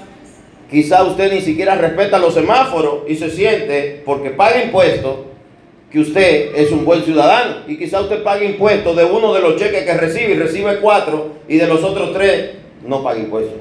Quizá 0.70 1.02
usted 1.02 1.32
ni 1.32 1.40
siquiera 1.40 1.74
respeta 1.74 2.18
los 2.18 2.34
semáforos 2.34 3.00
y 3.08 3.16
se 3.16 3.30
siente, 3.30 4.02
porque 4.04 4.30
paga 4.30 4.62
impuestos, 4.62 5.16
que 5.92 6.00
usted 6.00 6.54
es 6.56 6.72
un 6.72 6.86
buen 6.86 7.02
ciudadano 7.02 7.56
y 7.68 7.76
quizá 7.76 8.00
usted 8.00 8.22
pague 8.22 8.46
impuestos 8.46 8.96
de 8.96 9.04
uno 9.04 9.34
de 9.34 9.40
los 9.40 9.56
cheques 9.56 9.84
que 9.84 9.92
recibe 9.92 10.32
y 10.32 10.38
recibe 10.38 10.78
cuatro 10.80 11.32
y 11.46 11.58
de 11.58 11.66
los 11.66 11.84
otros 11.84 12.14
tres 12.14 12.52
no 12.86 13.02
pague 13.02 13.20
impuestos. 13.20 13.58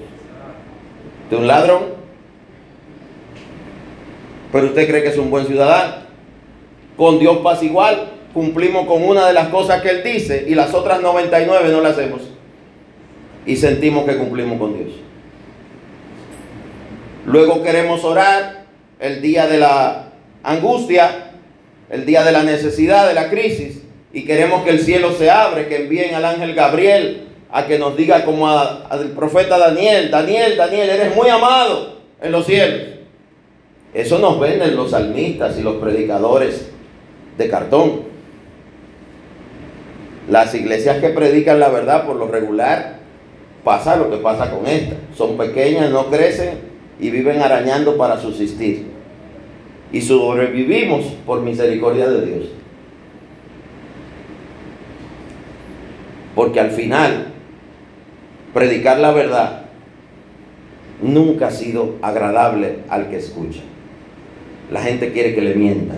De 1.29 1.35
un 1.35 1.45
ladrón. 1.45 1.83
Pero 4.51 4.67
usted 4.67 4.87
cree 4.87 5.03
que 5.03 5.09
es 5.09 5.17
un 5.17 5.29
buen 5.29 5.45
ciudadano. 5.45 6.03
Con 6.95 7.19
Dios 7.19 7.37
pasa 7.43 7.65
igual. 7.65 8.11
Cumplimos 8.33 8.87
con 8.87 9.03
una 9.03 9.27
de 9.27 9.33
las 9.33 9.49
cosas 9.49 9.81
que 9.81 9.89
Él 9.89 10.03
dice 10.03 10.45
y 10.47 10.55
las 10.55 10.73
otras 10.73 11.01
99 11.01 11.69
no 11.69 11.81
las 11.81 11.93
hacemos. 11.93 12.21
Y 13.45 13.57
sentimos 13.57 14.05
que 14.05 14.15
cumplimos 14.15 14.57
con 14.57 14.77
Dios. 14.77 14.93
Luego 17.25 17.61
queremos 17.61 18.05
orar 18.05 18.65
el 18.99 19.21
día 19.21 19.47
de 19.47 19.57
la 19.57 20.13
angustia, 20.43 21.30
el 21.91 22.05
día 22.05 22.23
de 22.23 22.31
la 22.31 22.43
necesidad, 22.43 23.07
de 23.07 23.13
la 23.13 23.29
crisis, 23.29 23.81
y 24.13 24.23
queremos 24.23 24.63
que 24.63 24.71
el 24.71 24.79
cielo 24.79 25.11
se 25.11 25.29
abre, 25.29 25.67
que 25.67 25.83
envíen 25.83 26.15
al 26.15 26.25
ángel 26.25 26.55
Gabriel 26.55 27.27
a 27.51 27.67
que 27.67 27.77
nos 27.77 27.97
diga 27.97 28.23
como 28.23 28.49
al 28.49 29.11
profeta 29.15 29.57
Daniel, 29.57 30.09
Daniel, 30.09 30.55
Daniel, 30.55 30.89
eres 30.89 31.15
muy 31.15 31.29
amado 31.29 31.97
en 32.21 32.31
los 32.31 32.45
cielos. 32.45 32.81
Eso 33.93 34.19
nos 34.19 34.39
venden 34.39 34.75
los 34.75 34.91
salmistas 34.91 35.59
y 35.59 35.63
los 35.63 35.75
predicadores 35.75 36.69
de 37.37 37.49
cartón. 37.49 38.03
Las 40.29 40.55
iglesias 40.55 40.99
que 40.99 41.09
predican 41.09 41.59
la 41.59 41.67
verdad 41.67 42.05
por 42.05 42.15
lo 42.15 42.27
regular 42.27 42.99
pasa 43.65 43.97
lo 43.97 44.09
que 44.09 44.17
pasa 44.17 44.49
con 44.49 44.65
esta. 44.65 44.95
Son 45.17 45.35
pequeñas, 45.35 45.91
no 45.91 46.09
crecen 46.09 46.59
y 47.01 47.09
viven 47.09 47.41
arañando 47.41 47.97
para 47.97 48.17
subsistir. 48.17 49.00
Y 49.91 50.01
sobrevivimos 50.01 51.05
por 51.25 51.41
misericordia 51.41 52.09
de 52.09 52.25
Dios. 52.25 52.49
Porque 56.35 56.59
al 56.59 56.71
final, 56.71 57.27
predicar 58.53 58.99
la 58.99 59.11
verdad 59.11 59.65
nunca 61.01 61.47
ha 61.47 61.51
sido 61.51 61.95
agradable 62.01 62.79
al 62.89 63.09
que 63.09 63.17
escucha. 63.17 63.61
La 64.71 64.81
gente 64.81 65.11
quiere 65.11 65.35
que 65.35 65.41
le 65.41 65.55
mientan. 65.55 65.97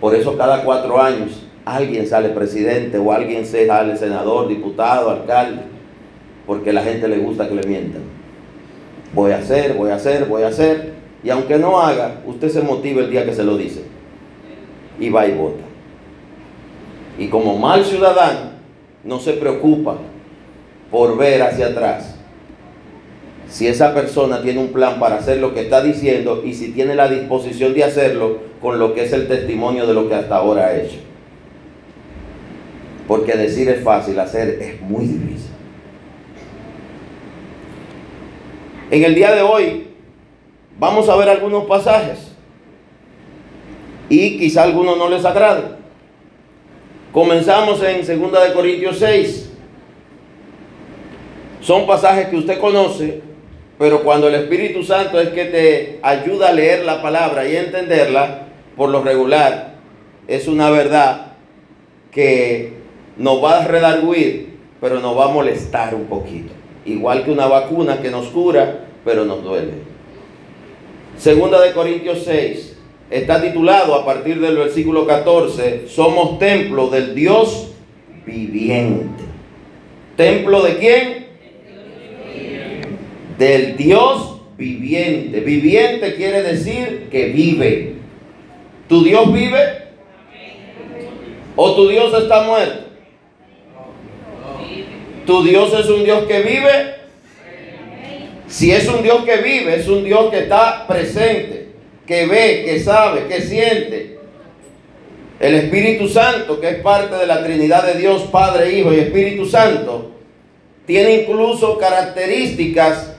Por 0.00 0.14
eso 0.14 0.36
cada 0.38 0.64
cuatro 0.64 1.00
años 1.00 1.46
alguien 1.64 2.06
sale 2.06 2.30
presidente 2.30 2.96
o 2.98 3.12
alguien 3.12 3.44
sale 3.44 3.96
senador, 3.96 4.48
diputado, 4.48 5.10
alcalde, 5.10 5.62
porque 6.46 6.70
a 6.70 6.72
la 6.72 6.82
gente 6.82 7.06
le 7.06 7.18
gusta 7.18 7.48
que 7.48 7.54
le 7.54 7.66
mientan. 7.66 8.02
Voy 9.12 9.32
a 9.32 9.38
hacer, 9.38 9.74
voy 9.74 9.90
a 9.90 9.96
hacer, 9.96 10.24
voy 10.26 10.42
a 10.42 10.48
hacer. 10.48 10.89
Y 11.22 11.30
aunque 11.30 11.58
no 11.58 11.80
haga, 11.80 12.22
usted 12.26 12.48
se 12.48 12.62
motiva 12.62 13.02
el 13.02 13.10
día 13.10 13.24
que 13.24 13.34
se 13.34 13.44
lo 13.44 13.56
dice. 13.56 13.84
Y 14.98 15.10
va 15.10 15.26
y 15.26 15.32
vota. 15.32 15.64
Y 17.18 17.28
como 17.28 17.58
mal 17.58 17.84
ciudadano, 17.84 18.50
no 19.04 19.18
se 19.18 19.34
preocupa 19.34 19.98
por 20.90 21.16
ver 21.16 21.42
hacia 21.42 21.68
atrás 21.68 22.16
si 23.50 23.66
esa 23.66 23.92
persona 23.92 24.42
tiene 24.42 24.60
un 24.60 24.68
plan 24.68 25.00
para 25.00 25.16
hacer 25.16 25.38
lo 25.38 25.52
que 25.52 25.62
está 25.62 25.82
diciendo 25.82 26.42
y 26.44 26.54
si 26.54 26.70
tiene 26.70 26.94
la 26.94 27.08
disposición 27.08 27.74
de 27.74 27.82
hacerlo 27.82 28.38
con 28.62 28.78
lo 28.78 28.94
que 28.94 29.04
es 29.04 29.12
el 29.12 29.26
testimonio 29.26 29.86
de 29.86 29.94
lo 29.94 30.08
que 30.08 30.14
hasta 30.14 30.36
ahora 30.36 30.66
ha 30.66 30.76
hecho. 30.76 30.98
Porque 33.08 33.32
decir 33.32 33.68
es 33.68 33.82
fácil, 33.82 34.20
hacer 34.20 34.58
es 34.62 34.80
muy 34.80 35.04
difícil. 35.04 35.50
En 38.92 39.04
el 39.04 39.14
día 39.16 39.34
de 39.34 39.42
hoy 39.42 39.89
vamos 40.80 41.08
a 41.10 41.16
ver 41.16 41.28
algunos 41.28 41.64
pasajes 41.66 42.32
y 44.08 44.38
quizá 44.38 44.64
algunos 44.64 44.96
no 44.98 45.08
les 45.08 45.24
agrade. 45.24 45.62
Comenzamos 47.12 47.82
en 47.82 48.00
2 48.00 48.48
de 48.48 48.52
Corintios 48.54 48.98
6. 48.98 49.50
Son 51.60 51.86
pasajes 51.86 52.28
que 52.28 52.36
usted 52.36 52.58
conoce, 52.58 53.20
pero 53.78 54.02
cuando 54.02 54.28
el 54.28 54.34
Espíritu 54.34 54.82
Santo 54.82 55.20
es 55.20 55.28
que 55.28 55.44
te 55.44 56.00
ayuda 56.02 56.48
a 56.48 56.52
leer 56.52 56.84
la 56.84 57.02
palabra 57.02 57.46
y 57.46 57.56
entenderla, 57.56 58.46
por 58.76 58.88
lo 58.88 59.02
regular, 59.02 59.74
es 60.26 60.48
una 60.48 60.70
verdad 60.70 61.34
que 62.10 62.72
nos 63.18 63.44
va 63.44 63.58
a 63.58 63.66
redarguir, 63.66 64.58
pero 64.80 64.98
nos 64.98 65.16
va 65.16 65.26
a 65.26 65.28
molestar 65.28 65.94
un 65.94 66.06
poquito. 66.06 66.52
Igual 66.86 67.24
que 67.24 67.30
una 67.30 67.46
vacuna 67.46 68.00
que 68.00 68.10
nos 68.10 68.28
cura, 68.28 68.86
pero 69.04 69.26
nos 69.26 69.44
duele. 69.44 69.99
Segunda 71.20 71.60
de 71.60 71.72
Corintios 71.72 72.24
6 72.24 72.76
está 73.10 73.42
titulado 73.42 73.94
a 73.94 74.06
partir 74.06 74.40
del 74.40 74.56
versículo 74.56 75.06
14, 75.06 75.86
somos 75.86 76.38
templo 76.38 76.88
del 76.88 77.14
Dios 77.14 77.72
viviente. 78.24 79.24
¿Templo 80.16 80.62
de 80.62 80.76
quién? 80.78 81.20
del 83.40 83.76
Dios 83.76 84.42
viviente. 84.58 85.40
Viviente 85.40 86.14
quiere 86.14 86.42
decir 86.42 87.08
que 87.10 87.30
vive. 87.30 87.94
¿Tu 88.86 89.02
Dios 89.02 89.32
vive? 89.32 89.58
¿O 91.56 91.74
tu 91.74 91.88
Dios 91.88 92.22
está 92.22 92.42
muerto? 92.42 92.84
¿Tu 95.26 95.42
Dios 95.42 95.72
es 95.72 95.88
un 95.88 96.04
Dios 96.04 96.24
que 96.24 96.40
vive? 96.40 96.99
Si 98.50 98.72
es 98.72 98.88
un 98.88 99.04
Dios 99.04 99.24
que 99.24 99.36
vive, 99.36 99.76
es 99.76 99.86
un 99.86 100.02
Dios 100.02 100.28
que 100.28 100.40
está 100.40 100.84
presente, 100.88 101.68
que 102.04 102.26
ve, 102.26 102.64
que 102.64 102.80
sabe, 102.80 103.28
que 103.28 103.40
siente. 103.42 104.18
El 105.38 105.54
Espíritu 105.54 106.08
Santo, 106.08 106.60
que 106.60 106.68
es 106.68 106.76
parte 106.80 107.14
de 107.14 107.28
la 107.28 107.44
Trinidad 107.44 107.86
de 107.86 107.98
Dios, 107.98 108.22
Padre, 108.24 108.72
Hijo 108.76 108.92
y 108.92 108.98
Espíritu 108.98 109.46
Santo, 109.46 110.10
tiene 110.84 111.22
incluso 111.22 111.78
características 111.78 113.14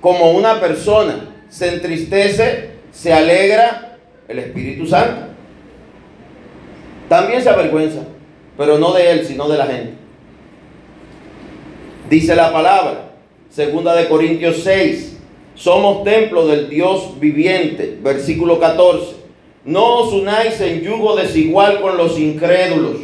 como 0.00 0.30
una 0.30 0.60
persona 0.60 1.34
se 1.48 1.74
entristece, 1.74 2.70
se 2.92 3.12
alegra, 3.12 3.98
el 4.28 4.38
Espíritu 4.38 4.86
Santo. 4.86 5.32
También 7.08 7.42
se 7.42 7.50
avergüenza, 7.50 8.04
pero 8.56 8.78
no 8.78 8.92
de 8.92 9.10
él, 9.10 9.26
sino 9.26 9.48
de 9.48 9.58
la 9.58 9.66
gente. 9.66 9.94
Dice 12.08 12.36
la 12.36 12.52
palabra, 12.52 13.09
segunda 13.50 13.96
de 13.96 14.08
Corintios 14.08 14.62
6, 14.62 15.18
somos 15.54 16.04
templo 16.04 16.46
del 16.46 16.70
Dios 16.70 17.18
viviente, 17.18 17.98
versículo 18.02 18.60
14. 18.60 19.16
No 19.64 19.98
os 19.98 20.12
unáis 20.12 20.60
en 20.60 20.80
yugo 20.80 21.16
desigual 21.16 21.80
con 21.80 21.96
los 21.96 22.18
incrédulos. 22.18 22.96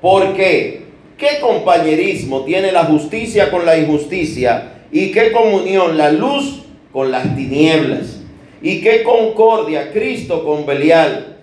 ¿Por 0.00 0.34
qué? 0.34 0.86
¿Qué 1.16 1.38
compañerismo 1.40 2.44
tiene 2.44 2.72
la 2.72 2.84
justicia 2.84 3.50
con 3.50 3.64
la 3.64 3.78
injusticia? 3.78 4.82
¿Y 4.90 5.12
qué 5.12 5.30
comunión 5.30 5.96
la 5.96 6.10
luz 6.10 6.62
con 6.92 7.10
las 7.10 7.36
tinieblas? 7.36 8.20
¿Y 8.62 8.80
qué 8.80 9.02
concordia 9.02 9.92
Cristo 9.92 10.44
con 10.44 10.66
Belial? 10.66 11.36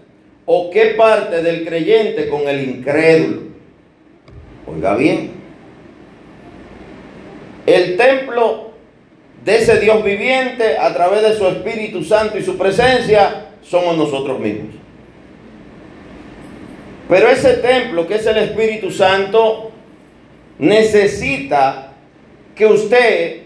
¿O 0.45 0.69
qué 0.71 0.87
parte 0.97 1.41
del 1.41 1.65
creyente 1.65 2.27
con 2.27 2.47
el 2.47 2.67
incrédulo? 2.67 3.43
Oiga 4.67 4.95
bien, 4.95 5.31
el 7.65 7.97
templo 7.97 8.71
de 9.43 9.57
ese 9.57 9.79
Dios 9.79 10.03
viviente 10.03 10.77
a 10.77 10.93
través 10.93 11.21
de 11.21 11.35
su 11.35 11.47
Espíritu 11.47 12.03
Santo 12.03 12.37
y 12.37 12.43
su 12.43 12.57
presencia 12.57 13.47
somos 13.61 13.97
nosotros 13.97 14.39
mismos. 14.39 14.75
Pero 17.09 17.29
ese 17.29 17.55
templo 17.55 18.07
que 18.07 18.15
es 18.15 18.25
el 18.25 18.37
Espíritu 18.37 18.89
Santo 18.89 19.71
necesita 20.57 21.93
que 22.55 22.65
usted 22.65 23.43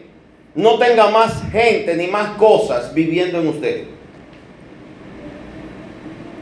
no 0.56 0.77
tenga 0.77 1.10
más 1.10 1.43
gente 1.51 1.95
ni 1.95 2.08
más 2.08 2.38
cosas 2.38 2.93
viviendo 2.93 3.39
en 3.39 3.47
usted. 3.47 3.84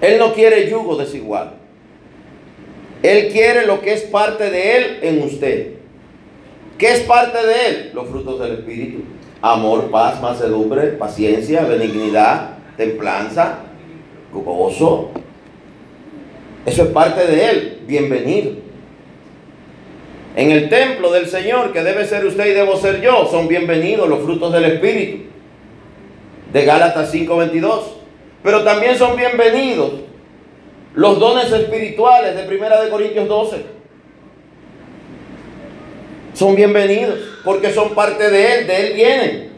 Él 0.01 0.19
no 0.19 0.33
quiere 0.33 0.69
yugo 0.69 0.95
desigual. 0.97 1.53
Él 3.01 3.31
quiere 3.31 3.65
lo 3.65 3.81
que 3.81 3.93
es 3.93 4.01
parte 4.03 4.49
de 4.49 4.77
Él 4.77 4.99
en 5.01 5.23
usted. 5.23 5.74
¿Qué 6.77 6.93
es 6.93 6.99
parte 7.01 7.45
de 7.45 7.67
Él? 7.67 7.91
Los 7.93 8.09
frutos 8.09 8.39
del 8.39 8.53
Espíritu. 8.53 9.03
Amor, 9.41 9.89
paz, 9.91 10.21
mansedumbre, 10.21 10.87
paciencia, 10.93 11.63
benignidad, 11.63 12.57
templanza, 12.77 13.59
gozo. 14.33 15.11
Eso 16.65 16.83
es 16.83 16.89
parte 16.89 17.25
de 17.27 17.49
Él. 17.49 17.79
Bienvenido 17.87 18.65
en 20.35 20.51
el 20.51 20.67
templo 20.67 21.11
del 21.11 21.27
Señor, 21.27 21.71
que 21.71 21.81
debe 21.81 22.05
ser 22.05 22.25
usted 22.25 22.47
y 22.47 22.53
debo 22.53 22.75
ser 22.75 23.01
yo, 23.01 23.25
son 23.31 23.47
bienvenidos 23.47 24.09
los 24.09 24.19
frutos 24.19 24.51
del 24.51 24.65
Espíritu. 24.65 25.29
De 26.51 26.65
Gálatas 26.65 27.13
5:22. 27.13 27.83
Pero 28.43 28.63
también 28.63 28.97
son 28.97 29.15
bienvenidos 29.15 29.91
los 30.93 31.19
dones 31.19 31.51
espirituales 31.51 32.35
de 32.35 32.43
Primera 32.43 32.81
de 32.81 32.89
Corintios 32.89 33.27
12. 33.27 33.74
Son 36.35 36.53
bienvenidos 36.53 37.17
porque 37.45 37.71
son 37.71 37.95
parte 37.95 38.29
de 38.29 38.55
Él, 38.55 38.67
de 38.67 38.87
Él 38.87 38.93
vienen. 38.93 39.49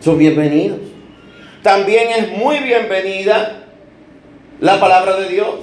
Son 0.00 0.18
bienvenidos. 0.18 0.80
También 1.62 2.10
es 2.10 2.28
muy 2.36 2.58
bienvenida 2.58 3.64
la 4.60 4.78
palabra 4.78 5.16
de 5.16 5.28
Dios. 5.30 5.54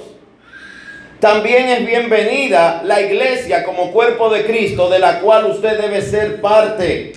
También 1.20 1.68
es 1.68 1.86
bienvenida 1.86 2.82
la 2.84 3.00
iglesia 3.00 3.62
como 3.62 3.92
cuerpo 3.92 4.28
de 4.28 4.44
Cristo 4.44 4.90
de 4.90 4.98
la 4.98 5.20
cual 5.20 5.46
usted 5.46 5.80
debe 5.80 6.02
ser 6.02 6.40
parte. 6.40 7.12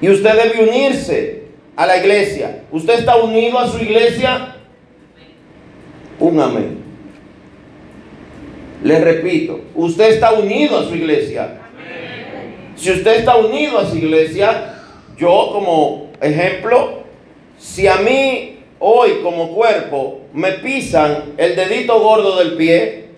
Y 0.00 0.08
usted 0.08 0.34
debe 0.34 0.68
unirse 0.68 1.44
a 1.76 1.86
la 1.86 1.98
iglesia. 1.98 2.64
¿Usted 2.72 2.98
está 2.98 3.14
unido 3.14 3.60
a 3.60 3.68
su 3.68 3.78
iglesia? 3.78 4.56
Un 6.18 6.40
amén. 6.40 6.89
Le 8.82 8.98
repito, 8.98 9.60
usted 9.74 10.12
está 10.12 10.32
unido 10.32 10.78
a 10.78 10.84
su 10.84 10.94
iglesia. 10.94 11.58
Si 12.76 12.90
usted 12.90 13.16
está 13.16 13.36
unido 13.36 13.78
a 13.78 13.86
su 13.86 13.96
iglesia, 13.96 14.74
yo 15.18 15.50
como 15.52 16.10
ejemplo, 16.20 17.02
si 17.58 17.86
a 17.86 17.96
mí 17.96 18.58
hoy 18.78 19.20
como 19.22 19.54
cuerpo 19.54 20.22
me 20.32 20.52
pisan 20.52 21.34
el 21.36 21.56
dedito 21.56 22.00
gordo 22.00 22.38
del 22.38 22.54
pie, 22.54 23.10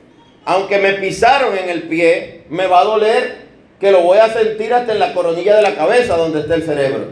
aunque 0.45 0.79
me 0.79 0.95
pisaron 0.95 1.57
en 1.57 1.69
el 1.69 1.85
pie, 1.85 2.43
me 2.49 2.67
va 2.67 2.81
a 2.81 2.85
doler 2.85 3.43
que 3.79 3.93
lo 3.93 4.01
voy 4.01 4.19
a 4.19 4.33
sentir 4.33 4.75
hasta 4.75 4.93
en 4.93 4.99
la 4.99 5.15
coronilla 5.15 5.57
de 5.57 5.63
la 5.63 5.75
cabeza 5.77 6.17
donde 6.17 6.41
está 6.41 6.57
el 6.57 6.65
cerebro. 6.65 7.07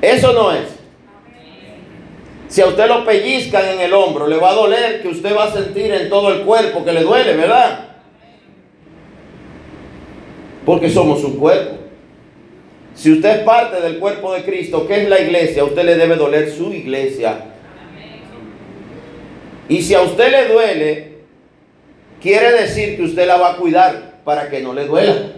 Eso 0.00 0.32
no 0.32 0.52
es. 0.52 0.75
Si 2.48 2.60
a 2.60 2.66
usted 2.66 2.86
lo 2.86 3.04
pellizcan 3.04 3.64
en 3.66 3.80
el 3.80 3.92
hombro, 3.92 4.28
le 4.28 4.36
va 4.36 4.50
a 4.50 4.54
doler 4.54 5.02
que 5.02 5.08
usted 5.08 5.34
va 5.34 5.44
a 5.44 5.52
sentir 5.52 5.92
en 5.92 6.08
todo 6.08 6.32
el 6.32 6.42
cuerpo 6.42 6.84
que 6.84 6.92
le 6.92 7.02
duele, 7.02 7.34
¿verdad? 7.36 7.80
Porque 10.64 10.88
somos 10.88 11.22
un 11.24 11.36
cuerpo. 11.36 11.76
Si 12.94 13.12
usted 13.12 13.38
es 13.38 13.44
parte 13.44 13.80
del 13.80 13.98
cuerpo 13.98 14.32
de 14.32 14.42
Cristo, 14.44 14.86
que 14.86 15.02
es 15.02 15.08
la 15.08 15.20
iglesia, 15.20 15.62
a 15.62 15.66
usted 15.66 15.84
le 15.84 15.96
debe 15.96 16.16
doler 16.16 16.50
su 16.50 16.72
iglesia. 16.72 17.40
Y 19.68 19.82
si 19.82 19.94
a 19.94 20.02
usted 20.02 20.30
le 20.30 20.52
duele, 20.52 21.12
quiere 22.22 22.52
decir 22.52 22.96
que 22.96 23.02
usted 23.02 23.26
la 23.26 23.36
va 23.36 23.52
a 23.52 23.56
cuidar 23.56 24.20
para 24.24 24.48
que 24.48 24.60
no 24.60 24.72
le 24.72 24.86
duela. 24.86 25.32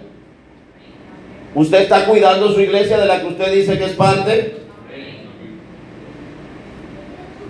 ¿Usted 1.55 1.83
está 1.83 2.05
cuidando 2.05 2.53
su 2.53 2.61
iglesia 2.61 2.99
de 2.99 3.07
la 3.07 3.21
que 3.21 3.27
usted 3.27 3.53
dice 3.53 3.79
que 3.79 3.87
es 3.87 3.93
parte? 3.93 4.68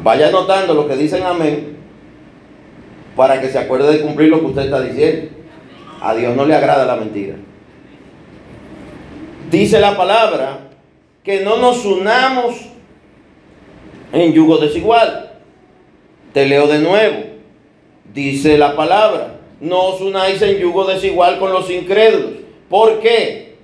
Vaya 0.02 0.30
notando 0.30 0.74
lo 0.74 0.86
que 0.88 0.96
dicen 0.96 1.22
amén 1.24 1.76
para 3.16 3.40
que 3.40 3.48
se 3.48 3.58
acuerde 3.58 3.94
de 3.94 4.00
cumplir 4.00 4.28
lo 4.28 4.38
que 4.38 4.46
usted 4.46 4.62
está 4.62 4.80
diciendo. 4.80 5.32
A 6.00 6.14
Dios 6.14 6.36
no 6.36 6.44
le 6.44 6.54
agrada 6.54 6.84
la 6.84 6.94
mentira. 6.94 7.34
Dice 9.50 9.80
la 9.80 9.96
palabra 9.96 10.68
que 11.24 11.40
no 11.40 11.56
nos 11.56 11.84
unamos 11.84 12.54
en 14.12 14.32
yugo 14.32 14.58
desigual. 14.58 15.32
Te 16.32 16.46
leo 16.46 16.68
de 16.68 16.78
nuevo. 16.78 17.24
Dice 18.14 18.56
la 18.56 18.76
palabra, 18.76 19.38
no 19.60 19.86
os 19.86 20.00
unáis 20.00 20.40
en 20.42 20.58
yugo 20.58 20.84
desigual 20.84 21.40
con 21.40 21.52
los 21.52 21.68
incrédulos. 21.70 22.32
¿Por 22.68 23.00
qué? 23.00 23.56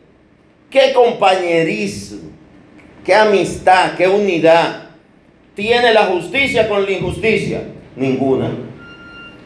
¿Qué 0.69 0.93
compañerismo? 0.93 2.31
¿Qué 3.05 3.15
amistad? 3.15 3.95
¿Qué 3.97 4.09
unidad? 4.09 4.84
Tiene 5.55 5.93
la 5.93 6.07
justicia 6.07 6.69
con 6.69 6.85
la 6.85 6.91
injusticia? 6.91 7.63
Ninguna. 7.97 8.51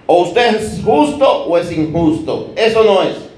O 0.06 0.22
usted 0.22 0.56
es 0.56 0.80
justo 0.84 1.44
o 1.44 1.58
es 1.58 1.70
injusto. 1.70 2.52
Eso 2.56 2.82
no 2.82 3.02
es. 3.02 3.28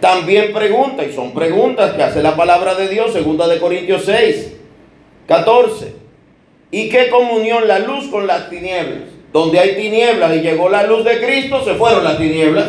También 0.00 0.52
pregunta, 0.52 1.04
y 1.04 1.12
son 1.12 1.32
preguntas 1.32 1.92
que 1.92 2.02
hace 2.02 2.24
la 2.24 2.34
palabra 2.34 2.74
de 2.74 2.88
Dios, 2.88 3.12
segunda 3.12 3.46
de 3.46 3.60
Corintios 3.60 4.02
6, 4.04 4.52
14. 5.28 5.94
¿Y 6.72 6.88
qué 6.88 7.08
comunión 7.08 7.68
la 7.68 7.78
luz 7.78 8.08
con 8.08 8.26
las 8.26 8.50
tinieblas? 8.50 9.10
Donde 9.32 9.60
hay 9.60 9.76
tinieblas 9.76 10.34
y 10.34 10.40
llegó 10.40 10.68
la 10.68 10.82
luz 10.82 11.04
de 11.04 11.20
Cristo, 11.24 11.64
se 11.64 11.74
fueron 11.74 12.02
las 12.02 12.18
tinieblas. 12.18 12.66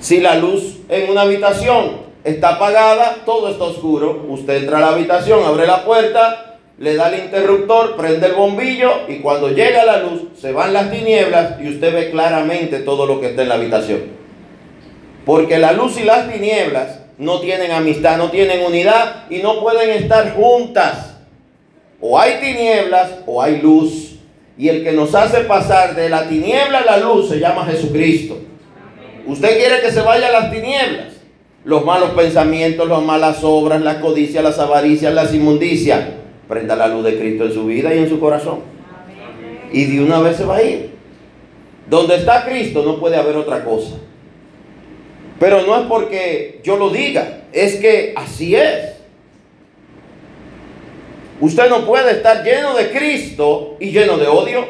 Si 0.00 0.20
la 0.20 0.34
luz 0.34 0.80
en 0.90 1.10
una 1.10 1.22
habitación 1.22 2.02
está 2.24 2.56
apagada, 2.56 3.22
todo 3.24 3.48
está 3.48 3.64
oscuro. 3.64 4.26
Usted 4.28 4.64
entra 4.64 4.78
a 4.78 4.80
la 4.82 4.88
habitación, 4.88 5.44
abre 5.44 5.66
la 5.66 5.84
puerta, 5.84 6.57
le 6.78 6.94
da 6.94 7.08
el 7.08 7.24
interruptor, 7.24 7.96
prende 7.96 8.26
el 8.28 8.34
bombillo 8.34 9.08
y 9.08 9.16
cuando 9.16 9.50
llega 9.50 9.84
la 9.84 10.00
luz 10.00 10.28
se 10.40 10.52
van 10.52 10.72
las 10.72 10.90
tinieblas 10.90 11.60
y 11.60 11.68
usted 11.68 11.92
ve 11.92 12.10
claramente 12.10 12.78
todo 12.80 13.04
lo 13.04 13.20
que 13.20 13.30
está 13.30 13.42
en 13.42 13.48
la 13.48 13.56
habitación. 13.56 14.02
Porque 15.24 15.58
la 15.58 15.72
luz 15.72 15.98
y 16.00 16.04
las 16.04 16.32
tinieblas 16.32 17.00
no 17.18 17.40
tienen 17.40 17.72
amistad, 17.72 18.16
no 18.16 18.30
tienen 18.30 18.64
unidad 18.64 19.24
y 19.28 19.38
no 19.38 19.60
pueden 19.60 19.90
estar 19.90 20.34
juntas. 20.34 21.16
O 22.00 22.18
hay 22.18 22.34
tinieblas 22.40 23.10
o 23.26 23.42
hay 23.42 23.60
luz. 23.60 24.14
Y 24.56 24.68
el 24.68 24.84
que 24.84 24.92
nos 24.92 25.14
hace 25.14 25.40
pasar 25.40 25.96
de 25.96 26.08
la 26.08 26.28
tiniebla 26.28 26.78
a 26.78 26.84
la 26.84 26.96
luz 26.98 27.28
se 27.28 27.40
llama 27.40 27.66
Jesucristo. 27.66 28.38
Usted 29.26 29.58
quiere 29.58 29.80
que 29.80 29.90
se 29.90 30.00
vaya 30.00 30.28
a 30.28 30.32
las 30.32 30.52
tinieblas. 30.52 31.14
Los 31.64 31.84
malos 31.84 32.10
pensamientos, 32.10 32.88
las 32.88 33.02
malas 33.02 33.42
obras, 33.42 33.82
las 33.82 33.96
codicias, 33.96 34.42
las 34.42 34.58
avaricias, 34.60 35.12
las 35.12 35.34
inmundicias 35.34 36.17
prenda 36.48 36.74
la 36.74 36.88
luz 36.88 37.04
de 37.04 37.18
Cristo 37.18 37.44
en 37.44 37.52
su 37.52 37.66
vida 37.66 37.94
y 37.94 37.98
en 37.98 38.08
su 38.08 38.18
corazón. 38.18 38.60
Y 39.72 39.84
de 39.84 40.02
una 40.02 40.20
vez 40.20 40.36
se 40.36 40.44
va 40.44 40.56
a 40.56 40.62
ir. 40.62 40.90
Donde 41.88 42.16
está 42.16 42.44
Cristo 42.44 42.82
no 42.82 42.98
puede 42.98 43.16
haber 43.16 43.36
otra 43.36 43.64
cosa. 43.64 43.96
Pero 45.38 45.62
no 45.62 45.78
es 45.78 45.86
porque 45.86 46.60
yo 46.64 46.76
lo 46.76 46.90
diga, 46.90 47.42
es 47.52 47.76
que 47.76 48.12
así 48.16 48.54
es. 48.54 48.96
Usted 51.40 51.70
no 51.70 51.86
puede 51.86 52.12
estar 52.12 52.42
lleno 52.42 52.74
de 52.74 52.90
Cristo 52.90 53.76
y 53.78 53.90
lleno 53.90 54.16
de 54.16 54.26
odio. 54.26 54.66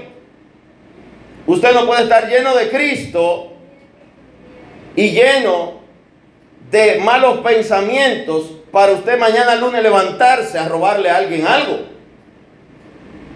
Usted 1.46 1.72
no 1.72 1.86
puede 1.86 2.02
estar 2.02 2.28
lleno 2.28 2.54
de 2.54 2.68
Cristo 2.68 3.52
y 4.94 5.10
lleno 5.10 5.78
de 6.70 6.98
malos 6.98 7.38
pensamientos 7.38 8.58
para 8.70 8.92
usted 8.92 9.18
mañana 9.18 9.54
lunes 9.54 9.83
levantarse 9.83 10.59
a 10.59 10.68
robarle 10.68 11.11
a 11.11 11.16
alguien 11.16 11.46
algo. 11.46 11.81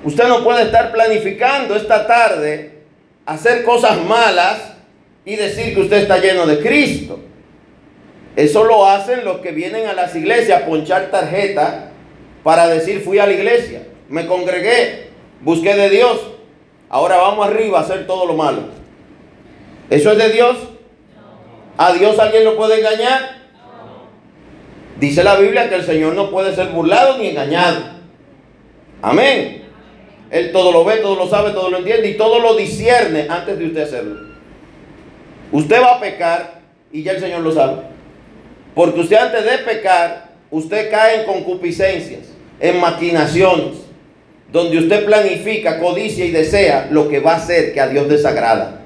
Usted 0.04 0.26
no 0.28 0.42
puede 0.42 0.62
estar 0.64 0.92
planificando 0.92 1.76
esta 1.76 2.06
tarde 2.06 2.82
hacer 3.24 3.64
cosas 3.64 3.98
malas 4.04 4.72
y 5.24 5.36
decir 5.36 5.74
que 5.74 5.80
usted 5.80 5.98
está 5.98 6.18
lleno 6.18 6.46
de 6.46 6.60
Cristo. 6.60 7.20
Eso 8.34 8.64
lo 8.64 8.86
hacen 8.88 9.24
los 9.24 9.38
que 9.38 9.52
vienen 9.52 9.86
a 9.86 9.92
las 9.92 10.16
iglesias 10.16 10.62
a 10.62 10.66
ponchar 10.66 11.10
tarjeta 11.10 11.90
para 12.42 12.66
decir 12.66 13.02
fui 13.02 13.18
a 13.18 13.26
la 13.26 13.32
iglesia, 13.32 13.86
me 14.08 14.26
congregué, 14.26 15.10
busqué 15.42 15.74
de 15.74 15.90
Dios, 15.90 16.18
ahora 16.88 17.18
vamos 17.18 17.46
arriba 17.46 17.78
a 17.78 17.82
hacer 17.82 18.06
todo 18.06 18.26
lo 18.26 18.34
malo. 18.34 18.62
¿Eso 19.90 20.12
es 20.12 20.18
de 20.18 20.30
Dios? 20.30 20.56
¿A 21.76 21.92
Dios 21.92 22.18
alguien 22.18 22.44
lo 22.44 22.56
puede 22.56 22.78
engañar? 22.78 23.41
Dice 25.02 25.24
la 25.24 25.34
Biblia 25.34 25.68
que 25.68 25.74
el 25.74 25.84
Señor 25.84 26.14
no 26.14 26.30
puede 26.30 26.54
ser 26.54 26.68
burlado 26.68 27.18
ni 27.18 27.26
engañado. 27.26 27.80
Amén. 29.02 29.64
Él 30.30 30.52
todo 30.52 30.70
lo 30.70 30.84
ve, 30.84 30.98
todo 30.98 31.16
lo 31.16 31.28
sabe, 31.28 31.50
todo 31.50 31.70
lo 31.70 31.78
entiende 31.78 32.10
y 32.10 32.16
todo 32.16 32.38
lo 32.38 32.54
discierne 32.54 33.26
antes 33.28 33.58
de 33.58 33.66
usted 33.66 33.82
hacerlo. 33.82 34.28
Usted 35.50 35.82
va 35.82 35.96
a 35.96 36.00
pecar 36.00 36.60
y 36.92 37.02
ya 37.02 37.10
el 37.14 37.20
Señor 37.20 37.40
lo 37.40 37.50
sabe. 37.50 37.78
Porque 38.76 39.00
usted 39.00 39.16
antes 39.16 39.44
de 39.44 39.58
pecar, 39.58 40.34
usted 40.52 40.88
cae 40.88 41.22
en 41.22 41.26
concupiscencias, 41.26 42.28
en 42.60 42.78
maquinaciones, 42.78 43.78
donde 44.52 44.78
usted 44.78 45.04
planifica, 45.04 45.80
codicia 45.80 46.24
y 46.26 46.30
desea 46.30 46.86
lo 46.92 47.08
que 47.08 47.18
va 47.18 47.32
a 47.32 47.36
hacer 47.38 47.72
que 47.72 47.80
a 47.80 47.88
Dios 47.88 48.08
desagrada. 48.08 48.82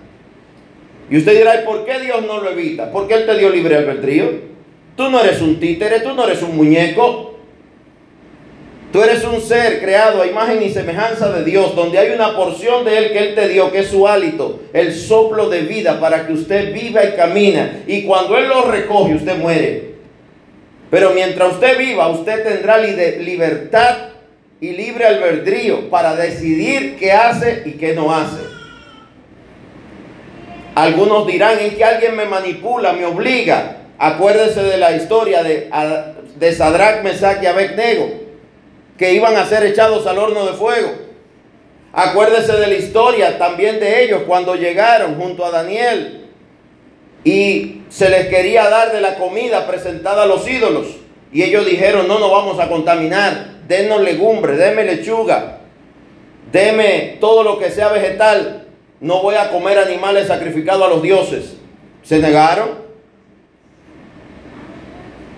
Y 1.11 1.19
usted 1.19 1.37
dirá, 1.37 1.61
¿y 1.61 1.67
por 1.67 1.85
qué 1.85 2.01
Dios 2.01 2.25
no 2.25 2.41
lo 2.41 2.53
evita? 2.53 2.91
Porque 2.91 3.13
Él 3.13 3.27
te 3.27 3.37
dio 3.37 3.51
libre 3.51 3.77
albedrío. 3.77 4.56
Tú 4.97 5.11
no 5.11 5.21
eres 5.21 5.41
un 5.43 5.61
títere, 5.61 6.01
tú 6.01 6.15
no 6.15 6.25
eres 6.27 6.43
un 6.43 6.57
muñeco. 6.57 7.35
Tú 8.93 9.03
eres 9.03 9.25
un 9.25 9.43
ser 9.43 9.81
creado 9.81 10.23
a 10.23 10.27
imagen 10.27 10.63
y 10.63 10.71
semejanza 10.71 11.31
de 11.31 11.45
Dios, 11.45 11.77
donde 11.77 11.99
hay 11.99 12.13
una 12.13 12.35
porción 12.35 12.85
de 12.85 12.97
Él 12.97 13.13
que 13.13 13.19
Él 13.19 13.35
te 13.35 13.49
dio, 13.49 13.71
que 13.71 13.81
es 13.81 13.89
su 13.89 14.09
hálito, 14.09 14.61
el 14.73 14.95
soplo 14.95 15.51
de 15.51 15.63
vida 15.63 16.01
para 16.01 16.27
que 16.27 16.33
usted 16.33 16.73
viva 16.73 17.05
y 17.05 17.13
camina. 17.13 17.83
Y 17.87 18.05
cuando 18.05 18.39
Él 18.39 18.49
lo 18.49 18.63
recoge, 18.63 19.15
usted 19.17 19.37
muere. 19.37 19.97
Pero 20.89 21.11
mientras 21.11 21.55
usted 21.55 21.77
viva, 21.77 22.09
usted 22.09 22.43
tendrá 22.43 22.79
libertad 22.79 23.97
y 24.61 24.71
libre 24.71 25.05
albedrío 25.05 25.91
para 25.91 26.17
decidir 26.17 26.97
qué 26.97 27.13
hace 27.13 27.65
y 27.67 27.73
qué 27.73 27.93
no 27.93 28.15
hace. 28.15 28.41
Algunos 30.75 31.27
dirán, 31.27 31.59
es 31.59 31.75
que 31.75 31.85
alguien 31.85 32.17
me 32.17 32.25
manipula, 32.25 32.93
me 32.93 33.05
obliga. 33.05 33.77
Acuérdese 33.99 34.63
de 34.63 34.77
la 34.77 34.93
historia 34.93 35.43
de, 35.43 35.71
de 36.37 36.53
Sadrach, 36.53 37.03
Mesach 37.03 37.43
y 37.43 37.47
Abednego, 37.47 38.11
que 38.99 39.13
iban 39.13 39.37
a 39.37 39.47
ser 39.47 39.65
echados 39.65 40.07
al 40.07 40.19
horno 40.19 40.47
de 40.47 40.53
fuego. 40.53 40.91
Acuérdese 41.93 42.53
de 42.53 42.67
la 42.67 42.75
historia 42.75 43.39
también 43.39 43.81
de 43.81 44.05
ellos 44.05 44.23
cuando 44.27 44.55
llegaron 44.55 45.15
junto 45.15 45.47
a 45.47 45.51
Daniel 45.51 46.27
y 47.25 47.83
se 47.89 48.11
les 48.11 48.27
quería 48.27 48.69
dar 48.69 48.93
de 48.93 49.01
la 49.01 49.17
comida 49.17 49.67
presentada 49.67 50.25
a 50.25 50.27
los 50.27 50.47
ídolos. 50.49 50.87
Y 51.33 51.43
ellos 51.43 51.67
dijeron, 51.67 52.07
no 52.07 52.19
nos 52.19 52.31
vamos 52.31 52.61
a 52.61 52.69
contaminar, 52.69 53.63
denos 53.67 54.01
legumbre, 54.01 54.57
deme 54.57 54.85
lechuga, 54.85 55.59
deme 56.53 57.17
todo 57.21 57.43
lo 57.43 57.59
que 57.59 57.71
sea 57.71 57.89
vegetal, 57.89 58.67
no 59.01 59.23
voy 59.23 59.35
a 59.35 59.51
comer 59.51 59.79
animales 59.79 60.29
sacrificados 60.29 60.87
a 60.87 60.89
los 60.89 61.03
dioses. 61.03 61.57
Se 62.03 62.19
negaron. 62.19 62.86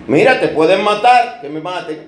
Mira, 0.09 0.39
te 0.39 0.47
pueden 0.47 0.83
matar, 0.83 1.39
que 1.39 1.49
me 1.49 1.61
maten. 1.61 2.07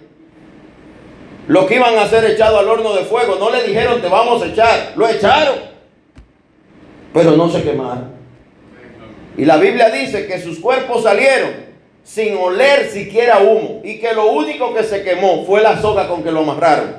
Los 1.47 1.65
que 1.65 1.75
iban 1.75 1.95
a 1.99 2.07
ser 2.07 2.25
echados 2.25 2.59
al 2.59 2.67
horno 2.67 2.93
de 2.93 3.05
fuego, 3.05 3.35
no 3.35 3.51
le 3.51 3.61
dijeron 3.61 4.01
te 4.01 4.07
vamos 4.07 4.41
a 4.41 4.47
echar, 4.47 4.93
lo 4.95 5.07
echaron. 5.07 5.59
Pero 7.13 7.37
no 7.37 7.47
se 7.47 7.61
quemaron. 7.61 8.11
Y 9.37 9.45
la 9.45 9.57
Biblia 9.57 9.91
dice 9.91 10.25
que 10.25 10.41
sus 10.41 10.59
cuerpos 10.59 11.03
salieron 11.03 11.51
sin 12.03 12.35
oler 12.37 12.89
siquiera 12.89 13.37
humo 13.37 13.81
y 13.83 13.99
que 13.99 14.13
lo 14.13 14.31
único 14.31 14.73
que 14.73 14.83
se 14.83 15.03
quemó 15.03 15.45
fue 15.45 15.61
la 15.61 15.79
soga 15.79 16.07
con 16.07 16.23
que 16.23 16.31
lo 16.31 16.39
amarraron. 16.39 16.95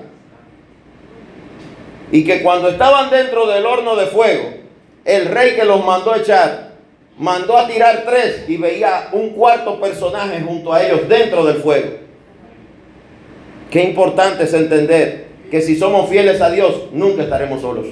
Y 2.13 2.23
que 2.25 2.45
cuando 2.45 2.69
estaban 2.69 3.11
dentro 3.11 3.49
del 3.49 3.67
horno 3.67 3.97
de 3.97 4.07
fuego, 4.07 4.51
el 5.05 5.27
rey 5.27 5.57
que 5.57 5.65
los 5.65 5.85
mandó 5.85 6.15
echar, 6.15 6.72
mandó 7.19 7.57
a 7.57 7.67
tirar 7.67 8.05
tres 8.07 8.45
y 8.49 8.57
veía 8.57 9.09
un 9.13 9.31
cuarto 9.31 9.81
personaje 9.81 10.41
junto 10.41 10.73
a 10.73 10.83
ellos 10.83 11.09
dentro 11.09 11.45
del 11.45 11.57
fuego. 11.57 11.91
Qué 13.71 13.83
importante 13.85 14.45
es 14.45 14.55
entender 14.55 15.29
que 15.51 15.61
si 15.61 15.77
somos 15.77 16.09
fieles 16.09 16.41
a 16.41 16.51
Dios, 16.51 16.89
nunca 16.93 17.23
estaremos 17.23 17.61
solos. 17.61 17.87